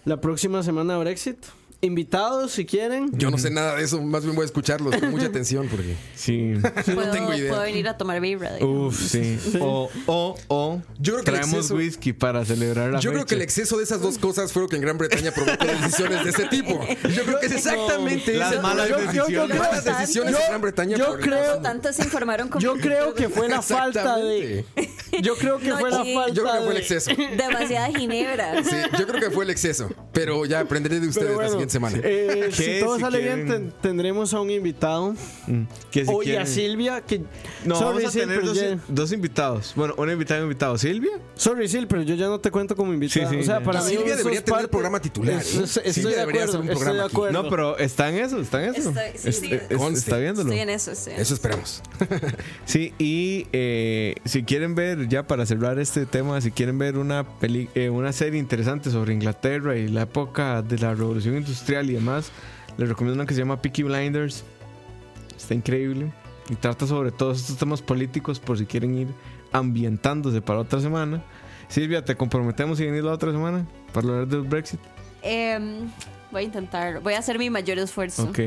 la 0.05 0.21
próxima 0.21 0.63
semana 0.63 0.97
Brexit. 0.97 1.37
Invitados 1.83 2.53
si 2.53 2.65
quieren. 2.65 3.09
Yo 3.11 3.29
no 3.29 3.37
sé 3.37 3.49
nada 3.51 3.75
de 3.75 3.83
eso, 3.83 4.01
más 4.01 4.23
bien 4.23 4.35
voy 4.35 4.43
a 4.43 4.45
escucharlos 4.45 4.95
con 4.95 5.11
mucha 5.11 5.25
atención 5.33 5.67
porque 5.69 5.95
Sí. 6.15 6.53
Puedo, 6.93 7.11
tengo 7.11 7.33
idea. 7.33 7.49
puedo 7.51 7.63
venir 7.63 7.87
a 7.89 7.97
tomar 7.97 8.21
birra. 8.21 8.51
Uf, 8.61 8.97
sí. 9.09 9.37
O, 9.59 9.89
o, 10.07 10.35
o 10.47 10.81
Yo 10.99 11.13
creo 11.15 11.25
que 11.25 11.31
traemos 11.31 11.53
exceso- 11.69 11.75
whisky 11.75 12.13
para 12.13 12.45
celebrar 12.45 12.91
la 12.93 12.99
yo 12.99 13.11
creo 13.11 13.25
que 13.25 13.35
el 13.35 13.41
exceso 13.41 13.77
de 13.77 13.83
esas 13.83 13.99
dos 14.01 14.17
cosas 14.17 14.53
fue 14.53 14.61
lo 14.61 14.69
que 14.69 14.77
en 14.77 14.81
Gran 14.81 14.97
Bretaña 14.97 15.31
provocó 15.33 15.65
decisiones 15.65 16.23
de 16.23 16.29
ese 16.29 16.45
tipo. 16.47 16.79
Yo 17.13 17.23
creo 17.23 17.39
que 17.41 17.47
es 17.47 17.51
exactamente 17.51 18.33
Las 18.33 18.47
ese 18.49 18.55
el 18.57 18.61
malas 18.61 18.87
problema. 18.87 19.11
decisiones. 19.11 19.59
malas 19.59 19.83
decisiones 19.85 20.35
en 20.39 20.47
Gran 20.47 20.61
Bretaña. 20.61 20.97
yo 20.97 21.17
creo- 21.19 21.59
Tantos 21.61 21.95
se 21.97 22.03
informaron 22.03 22.47
con 22.47 22.61
Yo 22.61 22.75
creo 22.77 23.13
que 23.13 23.27
fue 23.27 23.49
la 23.49 23.61
falta 23.61 24.17
de. 24.17 24.63
Yo 25.21 25.35
creo 25.35 25.59
que 25.59 25.67
No, 25.69 25.79
fue 25.79 25.91
la 25.91 26.03
sí. 26.03 26.13
falta 26.15 26.33
Yo 26.33 26.43
creo 26.43 26.53
que 26.55 26.59
fue 26.61 26.67
el 26.69 26.73
de- 26.75 26.79
exceso. 26.79 27.11
demasiada 27.37 27.87
ginebra. 27.89 28.63
Sí, 28.63 28.75
yo 28.97 29.05
creo 29.07 29.19
que 29.19 29.29
fue 29.31 29.43
el 29.43 29.49
exceso. 29.49 29.89
Pero 30.13 30.45
ya 30.45 30.61
aprenderé 30.61 30.99
de 30.99 31.07
ustedes 31.07 31.25
Pero 31.27 31.29
la 31.31 31.35
bueno, 31.35 31.51
siguiente 31.51 31.72
semana. 31.73 31.97
eh, 32.01 32.49
si 32.53 32.79
todo 32.79 32.95
Si 32.95 33.01
sale 33.01 33.19
bien, 33.19 33.45
quieren- 33.45 33.47
ten- 33.69 33.73
tendremos 33.81 34.33
a 34.33 34.39
un 34.39 34.49
invitado. 34.49 35.13
Mm, 35.47 35.63
que 35.91 36.05
si 36.05 36.11
Oye, 36.13 36.37
a 36.37 36.43
quieren- 36.43 36.47
Silvia, 36.47 37.01
que. 37.01 37.21
No, 37.65 37.75
sorry, 37.75 37.85
vamos 37.97 38.05
a 38.05 38.11
Sil, 38.15 38.21
tener 38.23 38.43
dos, 38.45 38.55
ya- 38.57 38.79
dos 38.87 39.11
invitados. 39.11 39.73
Bueno, 39.75 39.93
un 39.97 40.09
invitado 40.09 40.39
y 40.39 40.43
un 40.43 40.47
invitado. 40.49 40.77
¿Silvia? 40.77 41.11
Sorry, 41.35 41.67
Sil, 41.67 41.85
pero 41.87 42.01
yo 42.03 42.15
ya 42.15 42.27
no 42.27 42.39
te 42.39 42.49
cuento 42.51 42.75
como 42.75 42.93
invitado. 42.93 43.27
Sí, 43.29 43.35
sí, 43.35 43.41
o 43.41 43.43
sea, 43.43 43.61
para 43.61 43.81
mí. 43.81 43.89
Silvia 43.89 44.15
debería 44.15 44.39
sos 44.39 44.45
tener 44.45 44.61
parte- 44.61 44.67
programa 44.69 45.01
titular, 45.01 45.35
Es- 45.35 45.55
¿eh? 45.55 45.63
es- 45.63 45.77
Estoy 45.77 45.93
Silvia 45.93 46.09
de 46.11 46.15
debería 46.21 46.43
acuerdo. 46.43 46.43
hacer 46.49 46.59
un 46.61 46.67
estoy 46.69 46.75
programa 46.75 46.99
de 46.99 47.05
aquí. 47.05 47.13
acuerdo. 47.15 47.43
No, 47.43 47.49
pero 47.49 47.77
está 47.77 48.09
en 48.09 48.15
eso, 48.15 48.39
está 48.39 48.63
en 48.63 48.75
eso. 48.75 48.89
Estoy- 48.89 49.03
sí, 49.19 49.27
Es- 49.29 49.61
es- 49.69 49.81
es- 49.81 49.97
está 49.97 50.17
viéndolo. 50.17 50.49
Estoy 50.49 50.59
en 50.61 50.69
eso. 50.69 50.91
estoy 50.91 51.13
en 51.13 51.19
Eso 51.19 51.33
esperamos. 51.33 51.81
Sí, 52.65 52.93
y 52.99 53.47
eh, 53.53 54.15
si 54.25 54.43
quieren 54.43 54.75
ver, 54.75 55.07
ya 55.07 55.23
para 55.27 55.45
cerrar 55.45 55.79
este 55.79 56.05
tema, 56.05 56.39
si 56.41 56.51
quieren 56.51 56.77
ver 56.77 56.97
una, 56.97 57.23
peli 57.39 57.69
eh, 57.75 57.89
una 57.89 58.11
serie 58.13 58.39
interesante 58.39 58.89
sobre 58.91 59.13
Inglaterra 59.13 59.75
y 59.75 59.87
la 59.87 60.03
época 60.03 60.61
de 60.61 60.77
la 60.77 60.93
revolución 60.93 61.35
industrial 61.37 61.62
y 61.69 61.93
demás, 61.93 62.31
les 62.77 62.89
recomiendo 62.89 63.15
una 63.15 63.27
que 63.27 63.33
se 63.33 63.39
llama 63.41 63.61
Peaky 63.61 63.83
Blinders. 63.83 64.43
Está 65.35 65.53
increíble. 65.53 66.11
Y 66.49 66.55
trata 66.55 66.85
sobre 66.85 67.11
todos 67.11 67.39
estos 67.39 67.57
temas 67.57 67.81
políticos 67.81 68.39
por 68.39 68.57
si 68.57 68.65
quieren 68.65 68.97
ir 68.97 69.07
ambientándose 69.51 70.41
para 70.41 70.59
otra 70.59 70.81
semana. 70.81 71.23
Silvia, 71.69 72.03
te 72.03 72.15
comprometemos 72.15 72.79
y 72.79 72.85
venir 72.85 73.03
la 73.03 73.13
otra 73.13 73.31
semana 73.31 73.65
para 73.93 74.07
hablar 74.07 74.27
del 74.27 74.41
Brexit. 74.41 74.79
Em, 75.21 75.89
voy 76.31 76.41
a 76.41 76.45
intentar. 76.45 76.99
Voy 76.99 77.13
a 77.13 77.19
hacer 77.19 77.39
mi 77.39 77.49
mayor 77.49 77.79
esfuerzo. 77.79 78.23
Ok. 78.23 78.39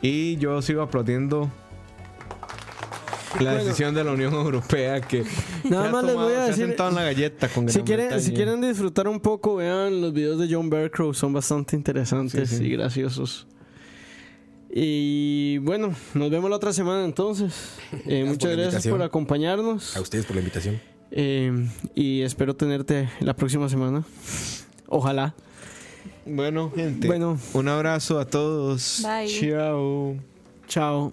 Y 0.00 0.36
yo 0.36 0.60
sigo 0.62 0.82
aplaudiendo 0.82 1.50
la 3.40 3.54
decisión 3.54 3.94
de 3.94 4.04
la 4.04 4.12
Unión 4.12 4.32
Europea 4.34 5.00
que 5.00 5.24
Nada 5.68 5.90
más 5.90 6.04
les 6.04 6.14
voy 6.14 6.32
a 6.32 6.36
se 6.36 6.36
ha 6.42 6.46
decir- 6.48 6.66
sentado 6.66 6.88
en 6.90 6.94
la 6.96 7.02
galleta 7.04 7.48
con 7.48 7.68
Si 7.68 7.80
quieren, 7.82 8.20
si 8.20 8.32
quieren 8.32 8.60
disfrutar 8.60 9.08
un 9.08 9.20
poco, 9.20 9.56
vean 9.56 10.00
los 10.00 10.12
videos 10.12 10.38
de 10.38 10.52
John 10.54 10.68
Bearcrow, 10.70 11.12
son 11.14 11.32
bastante 11.32 11.76
interesantes 11.76 12.50
Sí, 12.50 12.56
sí. 12.58 12.64
y 12.64 12.70
graciosos. 12.70 13.46
Y 14.76 15.58
bueno, 15.58 15.94
nos 16.14 16.30
vemos 16.30 16.50
la 16.50 16.56
otra 16.56 16.72
semana 16.72 17.04
entonces. 17.04 17.54
Eh, 18.06 18.24
muchas 18.24 18.56
la 18.56 18.62
gracias 18.62 18.86
por 18.88 19.00
acompañarnos 19.02 19.96
A 19.96 20.00
ustedes 20.00 20.26
por 20.26 20.34
la 20.36 20.40
invitación. 20.40 20.80
eh, 21.12 21.68
y 21.94 22.22
espero 22.22 22.54
tenerte 22.56 23.08
la 23.20 23.34
próxima 23.36 23.68
semana. 23.68 24.04
Ojalá. 24.88 25.34
Bueno, 26.26 26.72
gente. 26.74 27.06
Bueno. 27.06 27.38
un 27.52 27.68
abrazo 27.68 28.18
a 28.18 28.24
todos. 28.26 29.02
Bye. 29.04 29.28
Chao. 29.28 30.16
Chao. 30.66 31.12